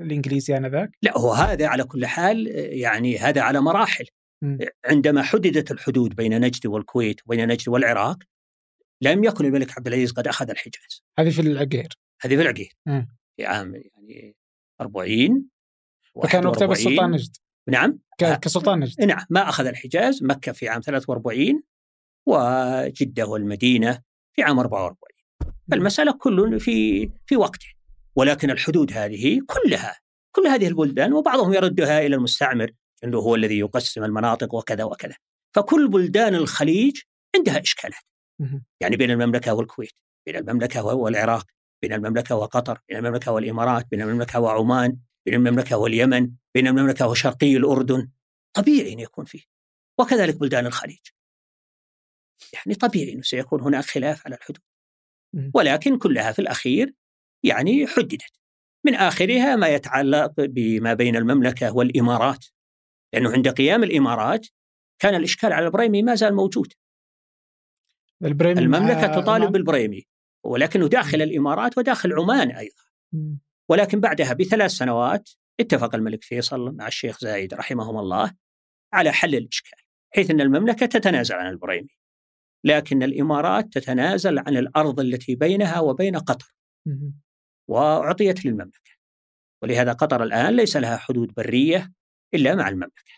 الإنجليزي 0.00 0.56
آنذاك؟ 0.56 0.90
لا 1.02 1.18
هو 1.18 1.32
هذا 1.32 1.66
على 1.66 1.84
كل 1.84 2.06
حال 2.06 2.46
يعني 2.56 3.18
هذا 3.18 3.40
على 3.40 3.60
مراحل 3.60 4.04
م. 4.42 4.58
عندما 4.86 5.22
حددت 5.22 5.70
الحدود 5.70 6.16
بين 6.16 6.40
نجد 6.40 6.66
والكويت 6.66 7.20
وبين 7.26 7.48
نجد 7.48 7.68
والعراق 7.68 8.18
لم 9.02 9.24
يكن 9.24 9.44
الملك 9.44 9.78
عبد 9.78 9.86
العزيز 9.86 10.12
قد 10.12 10.28
أخذ 10.28 10.50
الحجاز. 10.50 11.02
هذه 11.18 11.30
في 11.30 11.40
العقير. 11.40 11.88
هذه 12.20 12.36
في 12.36 12.42
العقير. 12.42 12.76
في 13.36 13.46
عام 13.46 13.74
يعني 13.74 14.36
40 14.80 15.44
فكان 16.22 16.46
وقتها 16.46 16.66
بس 16.66 16.78
سلطان 16.78 17.10
نجد. 17.10 17.36
نعم. 17.68 17.98
كسلطان 18.18 18.80
نجد. 18.80 19.04
نعم 19.04 19.26
ما 19.30 19.48
أخذ 19.48 19.66
الحجاز 19.66 20.22
مكة 20.22 20.52
في 20.52 20.68
عام 20.68 20.80
43 20.80 21.62
وجده 22.26 23.26
والمدينه 23.26 24.02
في 24.36 24.42
عام 24.42 24.58
44 24.58 24.96
فالمسألة 25.70 26.12
كل 26.12 26.60
في 26.60 27.10
في 27.26 27.36
وقته 27.36 27.66
ولكن 28.16 28.50
الحدود 28.50 28.92
هذه 28.92 29.40
كلها 29.46 29.98
كل 30.32 30.46
هذه 30.46 30.68
البلدان 30.68 31.12
وبعضهم 31.12 31.54
يردها 31.54 32.06
إلى 32.06 32.16
المستعمر 32.16 32.70
إنه 33.04 33.18
هو 33.18 33.34
الذي 33.34 33.58
يقسم 33.58 34.04
المناطق 34.04 34.54
وكذا 34.54 34.84
وكذا. 34.84 35.14
فكل 35.54 35.88
بلدان 35.88 36.34
الخليج 36.34 37.00
عندها 37.36 37.60
إشكالات. 37.60 38.02
يعني 38.80 38.96
بين 38.96 39.10
المملكة 39.10 39.54
والكويت 39.54 39.92
بين 40.26 40.36
المملكة 40.36 40.84
والعراق 40.84 41.46
بين 41.82 41.92
المملكة 41.92 42.36
وقطر 42.36 42.80
بين 42.88 42.98
المملكة 42.98 43.32
والإمارات 43.32 43.86
بين 43.90 44.02
المملكة 44.02 44.40
وعمان 44.40 44.96
بين 45.26 45.34
المملكة 45.34 45.76
واليمن 45.76 46.30
بين 46.54 46.66
المملكة 46.66 47.08
وشرقي 47.08 47.56
الأردن. 47.56 48.10
طبيعي 48.56 48.92
إن 48.92 48.98
يكون 48.98 49.24
فيه 49.24 49.42
وكذلك 50.00 50.36
بلدان 50.36 50.66
الخليج. 50.66 51.06
يعني 52.52 52.74
طبيعي 52.74 53.12
إنه 53.12 53.22
سيكون 53.22 53.60
هناك 53.60 53.84
خلاف 53.84 54.26
على 54.26 54.36
الحدود. 54.36 54.62
ولكن 55.54 55.98
كلها 55.98 56.32
في 56.32 56.38
الأخير 56.38 56.94
يعني 57.42 57.86
حددت. 57.86 58.32
من 58.86 58.94
آخرها 58.94 59.56
ما 59.56 59.68
يتعلق 59.68 60.32
بما 60.38 60.94
بين 60.94 61.16
المملكة 61.16 61.76
والإمارات. 61.76 62.46
لأنه 63.12 63.32
عند 63.32 63.48
قيام 63.48 63.82
الإمارات 63.82 64.46
كان 64.98 65.14
الإشكال 65.14 65.52
على 65.52 65.66
البريمي 65.66 66.02
ما 66.02 66.14
زال 66.14 66.34
موجود. 66.34 66.72
البريمي 68.24 68.60
المملكة 68.60 69.20
تطالب 69.20 69.52
بالبريمي 69.52 70.06
ولكنه 70.44 70.88
داخل 70.88 71.22
الإمارات 71.22 71.78
وداخل 71.78 72.12
عمان 72.12 72.50
أيضا. 72.50 72.82
ولكن 73.70 74.00
بعدها 74.00 74.32
بثلاث 74.32 74.70
سنوات 74.70 75.30
اتفق 75.60 75.94
الملك 75.94 76.24
فيصل 76.24 76.76
مع 76.76 76.86
الشيخ 76.86 77.20
زايد 77.20 77.54
رحمهم 77.54 77.98
الله 77.98 78.32
على 78.92 79.12
حل 79.12 79.34
الإشكال 79.34 79.78
حيث 80.14 80.30
أن 80.30 80.40
المملكة 80.40 80.86
تتنازل 80.86 81.34
عن 81.34 81.50
البريمي 81.50 81.98
لكن 82.64 83.02
الإمارات 83.02 83.72
تتنازل 83.72 84.38
عن 84.38 84.56
الأرض 84.56 85.00
التي 85.00 85.34
بينها 85.34 85.80
وبين 85.80 86.16
قطر. 86.16 86.54
وأعطيت 87.68 88.44
للمملكة 88.44 88.90
ولهذا 89.62 89.92
قطر 89.92 90.22
الآن 90.22 90.56
ليس 90.56 90.76
لها 90.76 90.96
حدود 90.96 91.34
برية 91.34 91.92
إلا 92.34 92.54
مع 92.54 92.68
المملكة. 92.68 93.12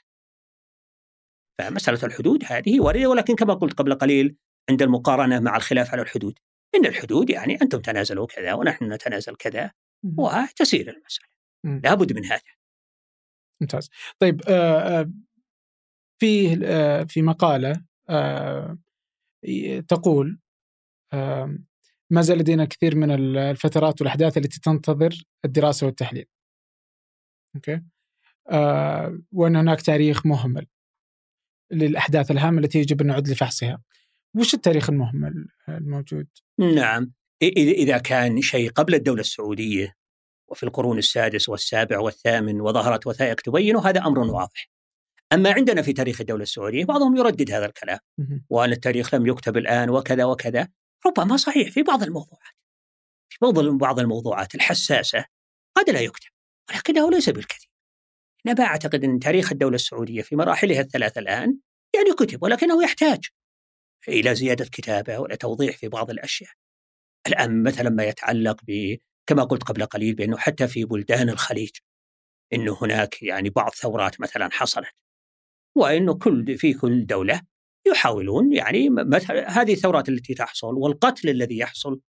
فمسألة 1.59 1.99
الحدود 2.05 2.45
هذه 2.47 2.81
وارده 2.81 3.09
ولكن 3.09 3.35
كما 3.35 3.55
قلت 3.55 3.79
قبل 3.79 3.95
قليل 3.95 4.37
عند 4.71 4.83
المقارنة 4.83 5.41
مع 5.41 5.57
الخلاف 5.57 5.93
على 5.93 6.03
الحدود 6.03 6.39
إن 6.75 6.87
الحدود 6.87 7.31
يعني 7.31 7.59
أنتم 7.63 7.81
تنازلوا 7.81 8.27
كذا 8.27 8.53
ونحن 8.53 8.93
نتنازل 8.93 9.37
كذا 9.37 9.71
وتسير 10.19 10.91
المسألة 10.91 11.29
لابد 11.65 12.13
من 12.13 12.25
هذا 12.25 12.41
ممتاز 13.61 13.91
طيب 14.19 14.43
آه, 14.49 15.01
آه، 15.01 15.11
في 16.21 16.61
آه 16.65 17.03
في 17.03 17.23
مقالة 17.23 17.85
تقول 19.89 20.41
ما 22.11 22.23
زال 22.23 22.39
لدينا 22.39 22.65
كثير 22.65 22.97
من 22.97 23.37
الفترات 23.37 24.01
والأحداث 24.01 24.39
التي 24.39 24.61
تنتظر 24.61 25.25
الدراسة 25.45 25.87
والتحليل. 25.87 26.27
أوكي؟ 27.55 27.83
وأن 29.33 29.57
هناك 29.57 29.83
تاريخ 29.83 30.27
مهمل 30.27 30.67
للأحداث 31.73 32.31
الهامة 32.31 32.59
التي 32.59 32.79
يجب 32.79 33.01
أن 33.01 33.07
نعد 33.07 33.29
لفحصها. 33.29 33.83
وش 34.37 34.55
التاريخ 34.55 34.91
المهمل 34.91 35.49
الموجود؟ 35.69 36.27
نعم. 36.59 37.13
إذا 37.43 37.99
كان 37.99 38.41
شيء 38.41 38.71
قبل 38.71 38.95
الدولة 38.95 39.21
السعودية 39.21 39.97
وفي 40.49 40.63
القرون 40.63 40.99
السادس 40.99 41.49
والسابع 41.49 41.99
والثامن 41.99 42.61
وظهرت 42.61 43.07
وثائق 43.07 43.41
تبينه 43.41 43.87
هذا 43.89 44.01
أمر 44.01 44.19
واضح. 44.19 44.71
أما 45.33 45.53
عندنا 45.53 45.83
في 45.83 45.93
تاريخ 45.93 46.21
الدولة 46.21 46.43
السعودية 46.43 46.85
بعضهم 46.85 47.17
يردد 47.17 47.51
هذا 47.51 47.67
الكلام. 47.67 47.99
وأن 48.51 48.73
التاريخ 48.73 49.15
لم 49.15 49.27
يكتب 49.27 49.57
الآن 49.57 49.91
وكذا 49.91 50.25
وكذا. 50.25 50.69
ربما 51.07 51.37
صحيح 51.37 51.71
في 51.71 51.83
بعض 51.83 52.03
الموضوعات. 52.03 52.55
في 53.29 53.39
بعض 53.43 53.59
بعض 53.59 54.01
الموضوعات 54.01 54.55
الحساسة 54.55 55.25
قد 55.77 55.91
لا 55.91 56.01
يكتب 56.01 56.31
ولكنه 56.71 57.11
ليس 57.11 57.29
بالكثير. 57.31 57.71
أنا 58.47 58.65
أعتقد 58.65 59.05
أن 59.05 59.19
تاريخ 59.19 59.53
الدولة 59.53 59.75
السعودية 59.75 60.23
في 60.23 60.37
مراحلها 60.37 60.81
الثلاثة 60.81 61.19
الآن 61.19 61.59
يعني 61.95 62.13
كتب 62.19 62.43
ولكنه 62.43 62.83
يحتاج. 62.83 63.21
إلى 64.09 64.35
زيادة 64.35 64.65
كتابه 64.65 65.19
ولا 65.19 65.35
توضيح 65.35 65.77
في 65.77 65.89
بعض 65.89 66.11
الأشياء. 66.11 66.51
الآن 67.27 67.63
مثلا 67.63 67.91
ما 67.91 68.05
يتعلق 68.05 68.61
ب 68.69 68.97
كما 69.27 69.45
قلت 69.45 69.63
قبل 69.63 69.87
قليل 69.87 70.15
بأنه 70.15 70.37
حتى 70.39 70.69
في 70.69 70.85
بلدان 70.85 71.29
الخليج 71.29 71.71
إنه 72.53 72.79
هناك 72.83 73.23
يعني 73.23 73.51
بعض 73.51 73.71
ثورات 73.71 74.21
مثلا 74.21 74.49
حصلت. 74.53 74.95
وانه 75.77 76.15
كل 76.15 76.59
في 76.59 76.75
كل 76.75 77.07
دولة 77.07 77.43
يحاولون 77.87 78.53
يعني 78.53 78.91
مثلا 78.91 79.63
هذه 79.63 79.73
الثورات 79.73 80.09
التي 80.09 80.35
تحصل 80.35 80.75
والقتل 80.75 81.29
الذي 81.29 81.59
يحصل. 81.59 82.01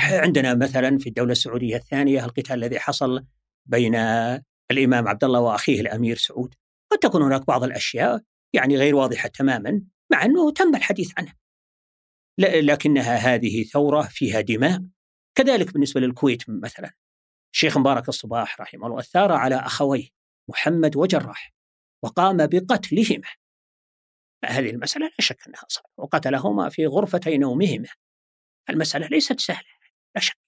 عندنا 0.00 0.54
مثلا 0.54 0.98
في 0.98 1.08
الدولة 1.08 1.32
السعودية 1.32 1.76
الثانية 1.76 2.24
القتال 2.24 2.56
الذي 2.64 2.78
حصل 2.78 3.24
بين 3.66 3.94
الإمام 4.70 5.08
عبد 5.08 5.24
الله 5.24 5.40
وأخيه 5.40 5.80
الأمير 5.80 6.16
سعود. 6.16 6.54
قد 6.92 6.98
تكون 6.98 7.22
هناك 7.22 7.46
بعض 7.46 7.64
الأشياء 7.64 8.22
يعني 8.52 8.76
غير 8.76 8.96
واضحة 8.96 9.28
تماما. 9.28 9.82
مع 10.12 10.24
أنه 10.24 10.52
تم 10.52 10.76
الحديث 10.76 11.12
عنها 11.18 11.36
لكنها 12.38 13.16
هذه 13.16 13.64
ثورة 13.64 14.02
فيها 14.02 14.40
دماء. 14.40 14.84
كذلك 15.34 15.72
بالنسبة 15.72 16.00
للكويت 16.00 16.42
مثلا. 16.48 16.92
الشيخ 17.54 17.78
مبارك 17.78 18.08
الصباح 18.08 18.60
رحمه 18.60 18.86
الله 18.86 19.02
ثار 19.02 19.32
على 19.32 19.54
أخويه 19.54 20.08
محمد 20.50 20.96
وجراح 20.96 21.54
وقام 22.04 22.36
بقتلهما. 22.36 23.28
هذه 24.44 24.70
المسألة 24.70 25.06
لا 25.06 25.14
شك 25.18 25.46
أنها 25.48 25.64
صعبة 25.68 25.88
وقتلهما 25.96 26.68
في 26.68 26.86
غرفتي 26.86 27.38
نومهما. 27.38 27.88
المسألة 28.70 29.06
ليست 29.06 29.40
سهلة 29.40 29.68
لا 30.14 30.20
شك. 30.20 30.38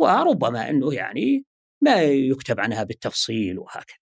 وربما 0.00 0.70
أنه 0.70 0.94
يعني 0.94 1.44
ما 1.82 2.02
يكتب 2.02 2.60
عنها 2.60 2.82
بالتفصيل 2.82 3.58
وهكذا. 3.58 3.96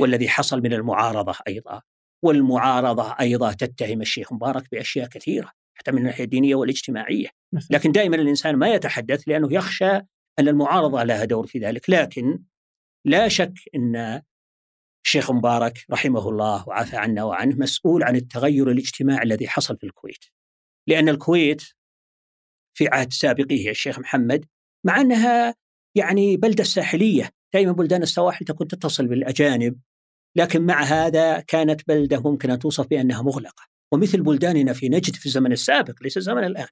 والذي 0.00 0.28
حصل 0.28 0.60
من 0.60 0.72
المعارضة 0.72 1.38
أيضا. 1.48 1.82
والمعارضة 2.24 3.16
أيضا 3.20 3.52
تتهم 3.52 4.00
الشيخ 4.00 4.32
مبارك 4.32 4.70
بأشياء 4.72 5.08
كثيرة 5.08 5.52
حتى 5.74 5.92
من 5.92 5.98
الناحية 5.98 6.24
الدينية 6.24 6.54
والاجتماعية. 6.54 7.28
لكن 7.70 7.92
دائما 7.92 8.16
الإنسان 8.16 8.56
ما 8.56 8.74
يتحدث 8.74 9.28
لأنه 9.28 9.52
يخشى 9.52 9.90
أن 10.38 10.48
المعارضة 10.48 11.02
لها 11.02 11.24
دور 11.24 11.46
في 11.46 11.58
ذلك. 11.58 11.90
لكن 11.90 12.42
لا 13.04 13.28
شك 13.28 13.54
أن 13.74 14.22
الشيخ 15.06 15.30
مبارك 15.30 15.84
رحمه 15.90 16.28
الله 16.28 16.68
وعافى 16.68 16.96
عنا 16.96 17.24
وعنه 17.24 17.56
مسؤول 17.56 18.02
عن 18.02 18.16
التغير 18.16 18.70
الاجتماعي 18.70 19.22
الذي 19.22 19.48
حصل 19.48 19.76
في 19.76 19.84
الكويت. 19.84 20.24
لأن 20.88 21.08
الكويت 21.08 21.62
في 22.76 22.88
عهد 22.88 23.12
سابقه 23.12 23.70
الشيخ 23.70 23.98
محمد 23.98 24.44
مع 24.86 25.00
أنها 25.00 25.54
يعني 25.94 26.36
بلدة 26.36 26.64
ساحلية 26.64 27.30
دائما 27.54 27.72
بلدان 27.72 28.02
السواحل 28.02 28.44
تكون 28.44 28.68
تتصل 28.68 29.06
بالأجانب 29.06 29.80
لكن 30.36 30.66
مع 30.66 30.82
هذا 30.82 31.40
كانت 31.40 31.88
بلدة 31.88 32.20
ممكن 32.20 32.50
أن 32.50 32.58
توصف 32.58 32.86
بأنها 32.86 33.22
مغلقة. 33.22 33.66
ومثل 33.92 34.22
بلداننا 34.22 34.72
في 34.72 34.88
نجد 34.88 35.14
في 35.14 35.26
الزمن 35.26 35.52
السابق 35.52 36.02
ليس 36.02 36.16
الزمن 36.16 36.44
الآن. 36.44 36.68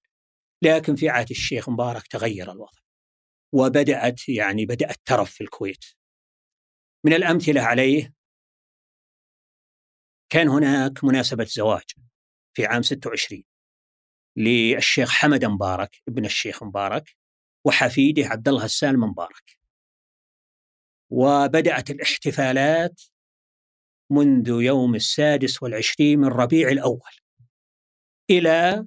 لكن 0.63 0.97
في 0.97 1.09
عهد 1.09 1.31
الشيخ 1.31 1.69
مبارك 1.69 2.07
تغير 2.07 2.53
الوضع. 2.53 2.81
وبدأت 3.53 4.29
يعني 4.29 4.67
بدأ 4.67 4.91
الترف 4.91 5.31
في 5.31 5.41
الكويت. 5.41 5.85
من 7.05 7.13
الأمثلة 7.13 7.61
عليه 7.61 8.15
كان 10.33 10.49
هناك 10.49 11.05
مناسبة 11.05 11.45
زواج 11.45 11.85
في 12.55 12.67
عام 12.67 12.83
26 12.83 13.45
للشيخ 14.37 15.11
حمد 15.11 15.45
مبارك 15.45 16.03
ابن 16.09 16.25
الشيخ 16.25 16.63
مبارك 16.63 17.17
وحفيده 17.65 18.27
عبد 18.27 18.49
الله 18.49 18.65
السالم 18.65 19.01
مبارك. 19.01 19.59
وبدأت 21.11 21.91
الاحتفالات 21.91 23.03
منذ 24.13 24.49
يوم 24.49 24.95
السادس 24.95 25.63
والعشرين 25.63 26.19
من 26.19 26.29
ربيع 26.29 26.69
الأول 26.69 27.13
إلى 28.31 28.87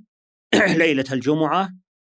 ليلة 0.84 1.06
الجمعة 1.11 1.69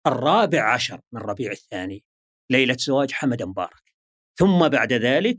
الرابع 0.06 0.74
عشر 0.74 1.01
من 1.12 1.20
ربيع 1.20 1.51
الثاني 1.51 2.05
ليلة 2.51 2.76
زواج 2.78 3.12
حمد 3.12 3.43
مبارك. 3.43 3.93
ثم 4.39 4.68
بعد 4.68 4.93
ذلك 4.93 5.36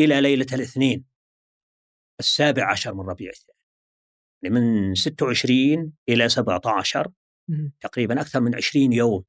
إلى 0.00 0.20
ليلة 0.20 0.46
الاثنين 0.52 1.04
السابع 2.20 2.70
عشر 2.70 2.94
من 2.94 3.00
ربيع 3.00 3.30
الثاني. 3.30 3.58
يعني 4.42 4.54
من 4.54 4.94
26 4.94 5.92
إلى 6.08 6.28
17 6.28 7.12
تقريبا 7.80 8.20
أكثر 8.20 8.40
من 8.40 8.54
20 8.54 8.92
يوم. 8.92 9.24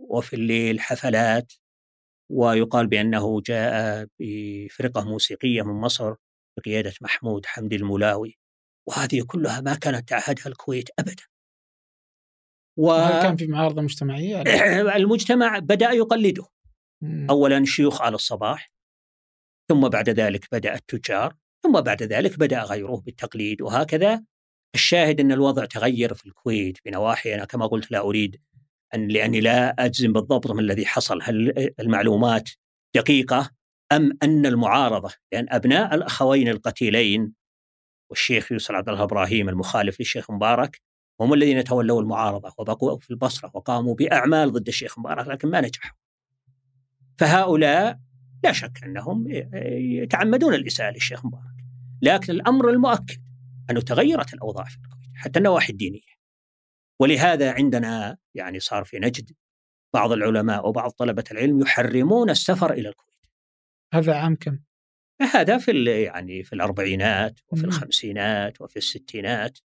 وفي 0.00 0.36
الليل 0.36 0.80
حفلات 0.80 1.52
ويقال 2.30 2.86
بأنه 2.86 3.40
جاء 3.40 4.06
بفرقة 4.20 5.04
موسيقية 5.04 5.62
من 5.62 5.80
مصر 5.80 6.14
بقيادة 6.58 6.92
محمود 7.00 7.46
حمدي 7.46 7.76
الملاوي 7.76 8.38
وهذه 8.88 9.22
كلها 9.26 9.60
ما 9.60 9.74
كانت 9.74 10.08
تعهدها 10.08 10.46
الكويت 10.46 10.88
أبدا. 10.98 11.22
و... 12.78 12.90
هل 12.90 13.22
كان 13.22 13.36
في 13.36 13.46
معارضة 13.46 13.82
مجتمعية؟ 13.82 14.42
المجتمع 14.96 15.58
بدأ 15.58 15.90
يقلده. 15.90 16.46
مم. 17.02 17.26
أولا 17.30 17.64
شيوخ 17.64 18.02
آل 18.02 18.14
الصباح 18.14 18.70
ثم 19.68 19.88
بعد 19.88 20.10
ذلك 20.10 20.46
بدأ 20.52 20.74
التجار 20.74 21.36
ثم 21.62 21.80
بعد 21.80 22.02
ذلك 22.02 22.38
بدأ 22.38 22.62
غيره 22.62 23.02
بالتقليد 23.06 23.62
وهكذا. 23.62 24.24
الشاهد 24.74 25.20
أن 25.20 25.32
الوضع 25.32 25.64
تغير 25.64 26.14
في 26.14 26.26
الكويت 26.26 26.78
بنواحي 26.84 27.34
أنا 27.34 27.44
كما 27.44 27.66
قلت 27.66 27.90
لا 27.90 28.00
أريد 28.00 28.40
أن 28.94 29.08
لأني 29.08 29.40
لا 29.40 29.74
أجزم 29.78 30.12
بالضبط 30.12 30.50
من 30.50 30.60
الذي 30.60 30.86
حصل. 30.86 31.22
هل 31.22 31.72
المعلومات 31.80 32.50
دقيقة؟ 32.96 33.50
أم 33.92 34.18
أن 34.22 34.46
المعارضة 34.46 35.14
لأن 35.32 35.46
أبناء 35.48 35.94
الأخوين 35.94 36.48
القتيلين 36.48 37.32
والشيخ 38.10 38.52
يوسف 38.52 38.70
عبد 38.70 38.88
الله 38.88 39.02
إبراهيم 39.02 39.48
المخالف 39.48 40.00
للشيخ 40.00 40.30
مبارك 40.30 40.80
هم 41.20 41.34
الذين 41.34 41.64
تولوا 41.64 42.02
المعارضة 42.02 42.54
وبقوا 42.58 42.98
في 42.98 43.10
البصرة 43.10 43.50
وقاموا 43.54 43.94
بأعمال 43.94 44.52
ضد 44.52 44.68
الشيخ 44.68 44.98
مبارك 44.98 45.28
لكن 45.28 45.48
ما 45.48 45.60
نجحوا. 45.60 45.96
فهؤلاء 47.18 47.98
لا 48.44 48.52
شك 48.52 48.84
أنهم 48.84 49.24
يتعمدون 50.02 50.54
الإساءة 50.54 50.90
للشيخ 50.90 51.26
مبارك 51.26 51.64
لكن 52.02 52.32
الأمر 52.32 52.70
المؤكد 52.70 53.22
أنه 53.70 53.80
تغيرت 53.80 54.34
الأوضاع 54.34 54.64
في 54.64 54.76
الكويت 54.76 55.10
حتى 55.14 55.38
النواحي 55.38 55.72
الدينية. 55.72 56.12
ولهذا 57.00 57.52
عندنا 57.52 58.16
يعني 58.34 58.60
صار 58.60 58.84
في 58.84 58.98
نجد 58.98 59.30
بعض 59.94 60.12
العلماء 60.12 60.68
وبعض 60.68 60.90
طلبة 60.90 61.24
العلم 61.30 61.60
يحرمون 61.60 62.30
السفر 62.30 62.72
إلى 62.72 62.88
الكويت. 62.88 63.11
هذا 63.92 64.14
عام 64.14 64.36
كم؟ 64.36 64.58
هذا 65.34 65.58
في 65.58 65.84
يعني 66.02 66.42
في 66.42 66.52
الأربعينات 66.52 67.40
وفي 67.48 67.64
الخمسينات 67.64 68.60
وفي 68.60 68.76
الستينات. 68.76 69.58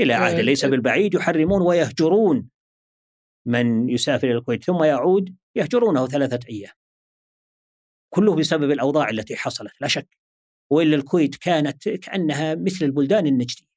إلى 0.00 0.12
عهد 0.12 0.38
آه، 0.38 0.40
ليس 0.40 0.64
بالبعيد 0.64 1.14
يحرمون 1.14 1.62
ويهجرون 1.62 2.48
من 3.46 3.88
يسافر 3.88 4.26
إلى 4.26 4.38
الكويت 4.38 4.64
ثم 4.64 4.84
يعود 4.84 5.36
يهجرونه 5.56 6.06
ثلاثة 6.06 6.48
أيام. 6.48 6.72
كله 8.14 8.36
بسبب 8.36 8.70
الأوضاع 8.70 9.10
التي 9.10 9.36
حصلت 9.36 9.80
لا 9.80 9.88
شك. 9.88 10.18
وإلا 10.70 10.96
الكويت 10.96 11.36
كانت 11.36 11.88
كأنها 11.88 12.54
مثل 12.54 12.84
البلدان 12.84 13.26
النجدية. 13.26 13.72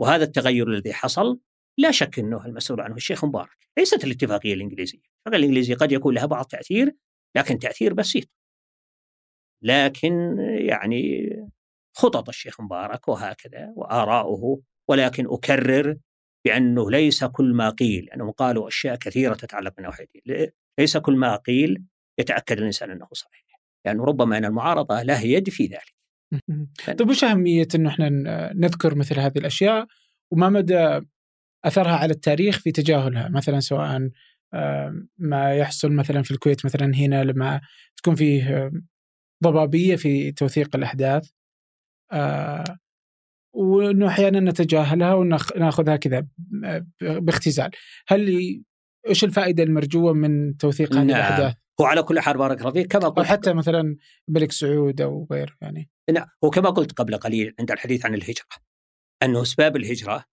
وهذا 0.00 0.24
التغير 0.24 0.68
الذي 0.68 0.92
حصل 0.92 1.40
لا 1.78 1.90
شك 1.90 2.18
أنه 2.18 2.46
المسؤول 2.46 2.80
عنه 2.80 2.96
الشيخ 2.96 3.24
مبارك. 3.24 3.68
ليست 3.78 4.04
الاتفاقية 4.04 4.54
الإنجليزية. 4.54 4.98
الاتفاقية 4.98 5.38
الإنجليزية 5.38 5.74
قد 5.74 5.92
يكون 5.92 6.14
لها 6.14 6.26
بعض 6.26 6.44
تأثير 6.44 6.96
لكن 7.36 7.58
تأثير 7.58 7.94
بسيط. 7.94 8.28
لكن 9.62 10.36
يعني 10.68 11.28
خطط 11.96 12.28
الشيخ 12.28 12.60
مبارك 12.60 13.08
وهكذا 13.08 13.72
وآراؤه 13.76 14.60
ولكن 14.88 15.26
أكرر 15.30 15.96
بأنه 16.44 16.90
ليس 16.90 17.24
كل 17.24 17.54
ما 17.54 17.70
قيل 17.70 18.10
أنهم 18.10 18.30
قالوا 18.30 18.68
أشياء 18.68 18.96
كثيرة 18.96 19.34
تتعلق 19.34 19.74
بالنواحي 19.76 20.06
ليس 20.78 20.96
كل 20.96 21.16
ما 21.16 21.36
قيل 21.36 21.84
يتأكد 22.18 22.58
الإنسان 22.58 22.90
أنه 22.90 23.08
صحيح 23.12 23.44
لأنه 23.84 23.98
يعني 23.98 24.10
ربما 24.10 24.38
أن 24.38 24.44
المعارضة 24.44 25.02
لها 25.02 25.22
يد 25.22 25.50
في 25.50 25.66
ذلك. 25.66 25.94
طيب 26.98 27.08
وش 27.08 27.24
أهمية 27.24 27.68
أنه 27.74 27.88
إحنا 27.88 28.08
نذكر 28.52 28.94
مثل 28.94 29.20
هذه 29.20 29.38
الأشياء؟ 29.38 29.86
وما 30.32 30.48
مدى 30.48 31.00
أثرها 31.64 31.96
على 31.96 32.12
التاريخ 32.12 32.58
في 32.58 32.72
تجاهلها؟ 32.72 33.28
مثلا 33.28 33.60
سواء 33.60 34.10
ما 35.18 35.54
يحصل 35.54 35.92
مثلا 35.92 36.22
في 36.22 36.30
الكويت 36.30 36.64
مثلا 36.64 36.94
هنا 36.94 37.24
لما 37.24 37.60
تكون 37.96 38.14
فيه 38.14 38.70
ضبابية 39.44 39.96
في 39.96 40.32
توثيق 40.32 40.76
الأحداث 40.76 41.30
آه، 42.12 42.64
وإنه 43.54 44.08
أحيانا 44.08 44.40
نتجاهلها 44.40 45.14
وناخذها 45.14 45.96
كذا 45.96 46.26
باختزال. 47.00 47.70
هل 48.08 48.28
إيش 49.08 49.24
الفائدة 49.24 49.62
المرجوة 49.62 50.12
من 50.12 50.56
توثيق 50.56 50.92
هذه 50.92 51.04
نعم. 51.04 51.16
الأحداث؟ 51.16 51.54
هو 51.80 51.84
على 51.84 52.02
كل 52.02 52.20
حال 52.20 52.38
بارك 52.38 52.60
الله 52.60 52.72
فيك. 52.72 52.92
كما 52.92 53.08
قلت 53.08 53.26
حتى 53.26 53.52
مثلا 53.52 53.96
الملك 54.28 54.52
سعود 54.52 55.00
أو 55.00 55.26
غيره 55.32 55.52
يعني. 55.60 55.90
نعم. 56.10 56.26
هو 56.44 56.50
كما 56.50 56.70
قلت 56.70 56.92
قبل 56.92 57.16
قليل 57.16 57.54
عند 57.60 57.70
الحديث 57.70 58.06
عن 58.06 58.14
الهجرة 58.14 58.46
أنه 59.22 59.42
اسباب 59.42 59.76
الهجرة 59.76 60.24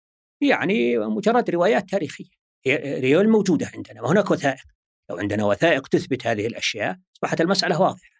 يعني 0.41 0.97
مجرد 0.97 1.49
روايات 1.49 1.89
تاريخية. 1.89 2.40
روايات 2.67 3.27
موجودة 3.29 3.71
عندنا 3.75 4.01
وهناك 4.01 4.31
وثائق. 4.31 4.63
لو 5.09 5.17
عندنا 5.17 5.45
وثائق 5.45 5.87
تثبت 5.87 6.27
هذه 6.27 6.47
الأشياء 6.47 6.97
أصبحت 7.15 7.41
المسألة 7.41 7.81
واضحة. 7.81 8.11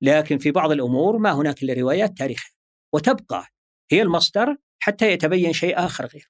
لكن 0.00 0.38
في 0.38 0.50
بعض 0.50 0.70
الأمور 0.70 1.18
ما 1.18 1.32
هناك 1.32 1.62
إلا 1.62 1.74
روايات 1.74 2.18
تاريخية. 2.18 2.54
وتبقى 2.94 3.46
هي 3.90 4.02
المصدر 4.02 4.56
حتى 4.78 5.12
يتبين 5.12 5.52
شيء 5.52 5.78
آخر 5.78 6.06
غيره. 6.06 6.26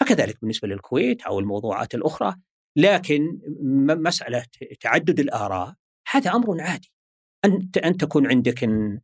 فكذلك 0.00 0.40
بالنسبة 0.40 0.68
للكويت 0.68 1.22
أو 1.22 1.38
الموضوعات 1.38 1.94
الأخرى 1.94 2.36
لكن 2.76 3.40
مسألة 3.86 4.46
تعدد 4.80 5.20
الآراء 5.20 5.74
هذا 6.10 6.30
أمر 6.30 6.60
عادي. 6.60 6.92
أن 7.44 7.70
أن 7.84 7.96
تكون 7.96 8.26
عندك 8.26 8.64
إن 8.64 9.00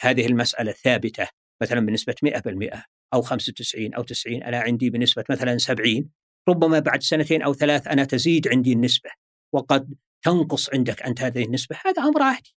هذه 0.00 0.26
المسألة 0.26 0.72
ثابتة 0.72 1.28
مثلا 1.62 1.80
بنسبه 1.80 2.14
100% 2.24 2.84
أو 3.14 3.22
95 3.22 3.94
أو 3.94 4.02
90 4.02 4.42
أنا 4.42 4.60
عندي 4.60 4.90
بنسبه 4.90 5.24
مثلا 5.30 5.58
70 5.58 6.10
ربما 6.48 6.78
بعد 6.78 7.02
سنتين 7.02 7.42
أو 7.42 7.54
ثلاث 7.54 7.88
أنا 7.88 8.04
تزيد 8.04 8.48
عندي 8.48 8.72
النسبة 8.72 9.10
وقد 9.54 9.94
تنقص 10.24 10.74
عندك 10.74 11.02
أنت 11.02 11.20
هذه 11.20 11.44
النسبة 11.44 11.76
هذا 11.86 12.02
أمر 12.02 12.22
عادي. 12.22 12.56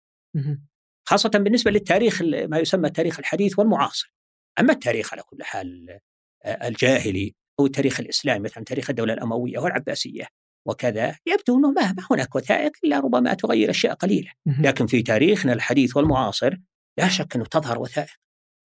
خاصة 1.07 1.29
بالنسبة 1.29 1.71
للتاريخ 1.71 2.21
ما 2.21 2.59
يسمى 2.59 2.87
التاريخ 2.87 3.19
الحديث 3.19 3.59
والمعاصر. 3.59 4.13
أما 4.59 4.73
التاريخ 4.73 5.13
على 5.13 5.23
كل 5.23 5.43
حال 5.43 5.99
آه، 6.45 6.67
الجاهلي 6.67 7.35
أو 7.59 7.65
التاريخ 7.65 7.99
الإسلامي 7.99 8.39
مثلا 8.39 8.63
تاريخ 8.63 8.89
الدولة 8.89 9.13
الأموية 9.13 9.59
والعباسية 9.59 10.27
وكذا 10.67 11.15
يبدو 11.25 11.57
أنه 11.57 11.71
ما 11.71 11.95
هناك 12.11 12.35
وثائق 12.35 12.71
إلا 12.83 12.99
ربما 12.99 13.33
تغير 13.33 13.69
أشياء 13.69 13.93
قليلة. 13.93 14.31
لكن 14.45 14.87
في 14.87 15.01
تاريخنا 15.01 15.53
الحديث 15.53 15.97
والمعاصر 15.97 16.57
لا 16.97 17.09
شك 17.09 17.35
أنه 17.35 17.45
تظهر 17.45 17.79
وثائق 17.79 18.15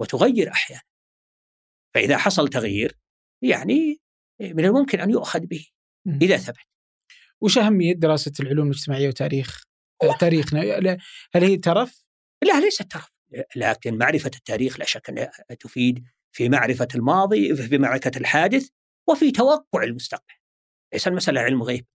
وتغير 0.01 0.51
أحيانا 0.51 0.83
فإذا 1.95 2.17
حصل 2.17 2.49
تغيير 2.49 2.99
يعني 3.43 4.01
من 4.41 4.65
الممكن 4.65 5.01
أن 5.01 5.11
يؤخذ 5.11 5.41
به 5.41 5.67
إذا 6.23 6.37
ثبت. 6.37 6.57
وش 7.41 7.59
أهمية 7.59 7.95
دراسة 7.95 8.33
العلوم 8.41 8.71
الاجتماعية 8.71 9.09
وتاريخ؟ 9.09 9.63
تاريخنا 10.21 10.61
هل 11.35 11.45
هي 11.45 11.57
ترف؟ 11.57 12.05
لا 12.43 12.61
ليست 12.61 12.83
ترف. 12.83 13.11
لكن 13.57 13.99
معرفة 13.99 14.31
التاريخ 14.37 14.79
لا 14.79 14.85
شك 14.85 15.09
أنها 15.09 15.31
تفيد 15.61 16.05
في 16.33 16.49
معرفة 16.49 16.89
الماضي 16.95 17.57
في 17.57 17.79
معرفة 17.79 18.11
الحادث 18.17 18.69
وفي 19.09 19.31
توقع 19.31 19.83
المستقبل. 19.83 20.35
ليس 20.93 21.09
المسألة 21.09 21.41
علم 21.41 21.63
غيب 21.63 21.87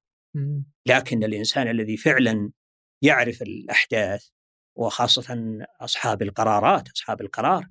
لكن 0.86 1.24
الإنسان 1.24 1.68
الذي 1.68 1.98
فعلا 1.98 2.52
يعرف 3.02 3.42
الأحداث 3.42 4.28
وخاصة 4.76 5.58
أصحاب 5.80 6.22
القرارات 6.22 6.90
أصحاب 6.90 7.22
القرار 7.22 7.68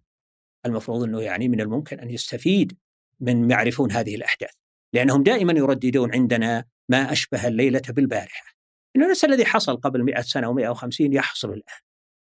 المفروض 0.66 1.02
أنه 1.02 1.22
يعني 1.22 1.48
من 1.48 1.60
الممكن 1.60 2.00
أن 2.00 2.10
يستفيد 2.10 2.78
من 3.20 3.50
يعرفون 3.50 3.92
هذه 3.92 4.14
الأحداث. 4.14 4.59
لأنهم 4.92 5.22
دائما 5.22 5.52
يرددون 5.52 6.14
عندنا 6.14 6.64
ما 6.88 7.12
أشبه 7.12 7.46
الليلة 7.46 7.82
بالبارحة. 7.88 8.54
إنه 8.96 9.10
نفس 9.10 9.24
الذي 9.24 9.44
حصل 9.44 9.76
قبل 9.76 10.02
100 10.02 10.20
سنة 10.20 10.54
و150 10.54 11.00
يحصل 11.00 11.48
الآن. 11.48 11.80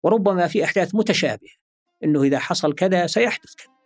وربما 0.03 0.47
في 0.47 0.65
أحداث 0.65 0.95
متشابهة. 0.95 1.55
أنه 2.05 2.23
إذا 2.23 2.39
حصل 2.39 2.74
كذا 2.74 3.07
سيحدث 3.07 3.55
كذا. 3.55 3.77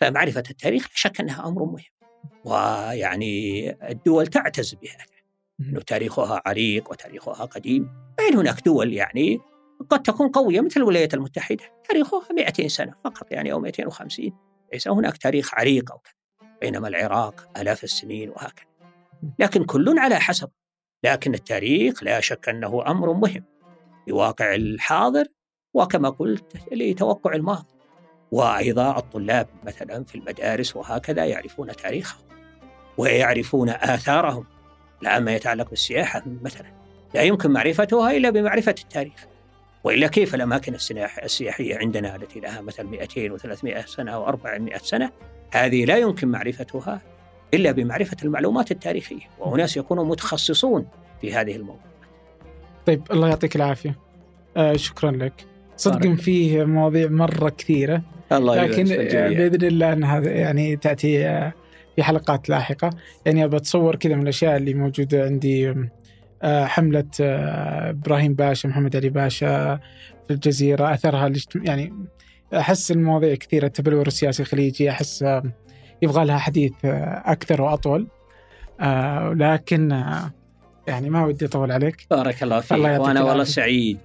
فمعرفة 0.00 0.42
التاريخ 0.50 0.82
لا 0.82 0.94
شك 0.94 1.20
أنها 1.20 1.48
أمر 1.48 1.64
مهم. 1.64 1.84
ويعني 2.44 3.70
الدول 3.90 4.26
تعتز 4.26 4.74
بهذا. 4.74 5.04
أنه 5.60 5.80
تاريخها 5.80 6.42
عريق 6.46 6.90
وتاريخها 6.90 7.44
قديم. 7.44 7.88
بين 8.18 8.38
هناك 8.38 8.64
دول 8.64 8.92
يعني 8.92 9.40
قد 9.90 10.02
تكون 10.02 10.28
قوية 10.28 10.60
مثل 10.60 10.80
الولايات 10.80 11.14
المتحدة؟ 11.14 11.64
تاريخها 11.88 12.32
200 12.32 12.68
سنة 12.68 12.94
فقط 13.04 13.32
يعني 13.32 13.52
أو 13.52 13.60
250 13.60 14.32
ليس 14.72 14.88
هناك 14.88 15.16
تاريخ 15.16 15.54
عريق 15.54 15.92
أو 15.92 15.98
كذا. 15.98 16.19
بينما 16.60 16.88
العراق 16.88 17.48
آلاف 17.56 17.84
السنين 17.84 18.30
وهكذا. 18.30 18.66
لكن 19.38 19.64
كل 19.64 19.98
على 19.98 20.20
حسب. 20.20 20.50
لكن 21.04 21.34
التاريخ 21.34 22.02
لا 22.02 22.20
شك 22.20 22.48
أنه 22.48 22.84
أمر 22.86 23.12
مهم 23.12 23.44
لواقع 24.06 24.54
الحاضر 24.54 25.26
وكما 25.74 26.10
قلت 26.10 26.56
لتوقع 26.72 27.34
الماضي. 27.34 27.66
وأيضا 28.32 28.98
الطلاب 28.98 29.48
مثلا 29.64 30.04
في 30.04 30.14
المدارس 30.14 30.76
وهكذا 30.76 31.24
يعرفون 31.24 31.76
تاريخهم 31.76 32.22
ويعرفون 32.98 33.68
آثارهم 33.68 34.46
لا 35.02 35.18
ما 35.18 35.34
يتعلق 35.34 35.70
بالسياحة 35.70 36.22
مثلا. 36.42 36.72
لا 37.14 37.22
يمكن 37.22 37.50
معرفتها 37.50 38.10
إلا 38.10 38.30
بمعرفة 38.30 38.74
التاريخ. 38.82 39.26
وإلا 39.84 40.06
كيف 40.06 40.34
الأماكن 40.34 40.74
السياحية 41.24 41.78
عندنا 41.78 42.16
التي 42.16 42.40
لها 42.40 42.60
مثلا 42.60 42.86
200 42.86 43.38
و300 43.38 43.86
سنة 43.86 44.12
أو 44.12 44.26
400 44.26 44.78
سنة 44.78 45.12
هذه 45.54 45.84
لا 45.84 45.96
يمكن 45.96 46.28
معرفتها 46.28 47.00
إلا 47.54 47.72
بمعرفة 47.72 48.16
المعلومات 48.24 48.70
التاريخية 48.70 49.28
وأناس 49.38 49.76
يكونوا 49.76 50.04
متخصصون 50.04 50.86
في 51.20 51.34
هذه 51.34 51.56
الموضوعات. 51.56 51.90
طيب 52.86 53.02
الله 53.10 53.28
يعطيك 53.28 53.56
العافية. 53.56 53.98
آه 54.56 54.76
شكرا 54.76 55.10
لك. 55.10 55.50
صدق 55.76 56.14
فيه 56.14 56.64
مواضيع 56.64 57.08
مرة 57.08 57.48
كثيرة 57.48 58.02
الله 58.32 58.64
لكن 58.64 58.84
بإذن 58.84 59.66
الله 59.66 59.92
أنها 59.92 60.20
يعني 60.20 60.76
تأتي 60.76 61.28
آه، 61.28 61.52
في 61.96 62.02
حلقات 62.02 62.48
لاحقة 62.48 62.90
يعني 63.26 63.48
بتصور 63.48 63.96
كذا 63.96 64.14
من 64.14 64.22
الأشياء 64.22 64.56
اللي 64.56 64.74
موجودة 64.74 65.24
عندي 65.24 65.74
آه، 66.42 66.64
حملة 66.64 67.04
آه، 67.20 67.90
إبراهيم 67.90 68.34
باشا 68.34 68.68
محمد 68.68 68.96
علي 68.96 69.08
باشا 69.08 69.80
في 70.28 70.34
الجزيرة 70.34 70.94
أثرها 70.94 71.32
يعني 71.54 71.92
أحس 72.54 72.90
المواضيع 72.90 73.34
كثيرة 73.34 73.66
التبلور 73.66 74.06
السياسي 74.06 74.42
الخليجي 74.42 74.90
أحس 74.90 75.24
يبغى 76.02 76.24
لها 76.24 76.38
حديث 76.38 76.72
أكثر 76.84 77.62
وأطول. 77.62 78.06
لكن 79.36 80.04
يعني 80.86 81.10
ما 81.10 81.24
ودي 81.24 81.44
أطول 81.46 81.72
عليك. 81.72 82.06
بارك 82.10 82.42
الله 82.42 82.60
فيك. 82.60 82.72
الله 82.72 83.00
وأنا 83.00 83.22
والله 83.22 83.44
سعيد. 83.44 83.98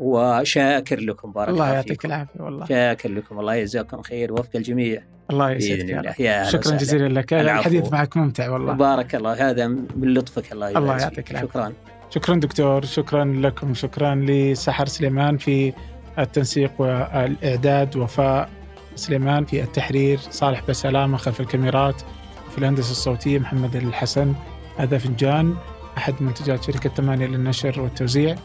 وشاكر 0.00 1.00
لكم. 1.00 1.32
بارك 1.32 1.48
الله 1.48 1.74
يعطيك 1.74 2.04
العافية 2.04 2.40
والله. 2.40 2.66
شاكر 2.66 3.08
لكم. 3.08 3.40
الله 3.40 3.54
يجزاكم 3.54 4.02
خير 4.02 4.32
وفق 4.32 4.50
الجميع. 4.54 5.02
الله 5.30 5.50
يسعدك 5.50 6.20
يا 6.20 6.44
شكرا 6.44 6.76
جزيلا 6.76 7.20
لك. 7.20 7.32
الحديث 7.32 7.92
معك 7.92 8.16
ممتع 8.16 8.50
والله. 8.50 8.72
بارك 8.72 9.14
الله. 9.14 9.50
هذا 9.50 9.66
من 9.66 10.14
لطفك 10.14 10.52
الله 10.52 10.78
الله 10.78 10.98
يعطيك 10.98 11.30
العافية. 11.30 11.48
شكرا. 11.48 11.72
شكرا 12.10 12.34
دكتور. 12.34 12.84
شكرا 12.84 13.24
لكم. 13.24 13.74
شكرا 13.74 14.14
لسحر 14.14 14.86
سليمان 14.86 15.36
في 15.36 15.72
التنسيق 16.18 16.72
والإعداد 16.78 17.96
وفاء 17.96 18.50
سليمان 18.94 19.44
في 19.44 19.62
التحرير 19.62 20.18
صالح 20.18 20.62
بسلامة 20.68 21.16
خلف 21.16 21.40
الكاميرات 21.40 22.02
في 22.50 22.58
الهندسة 22.58 22.90
الصوتية 22.90 23.38
محمد 23.38 23.76
الحسن 23.76 24.34
هذا 24.78 24.98
فنجان 24.98 25.56
أحد 25.98 26.14
منتجات 26.20 26.62
شركة 26.64 26.90
ثمانية 26.90 27.26
للنشر 27.26 27.80
والتوزيع. 27.80 28.36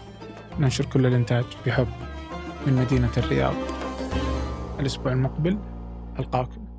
ننشر 0.59 0.85
كل 0.85 1.05
الإنتاج 1.05 1.45
بحب 1.65 1.87
من 2.67 2.73
مدينة 2.73 3.11
الرياض. 3.17 3.53
الأسبوع 4.79 5.11
المقبل 5.11 5.57
ألقاكم. 6.19 6.70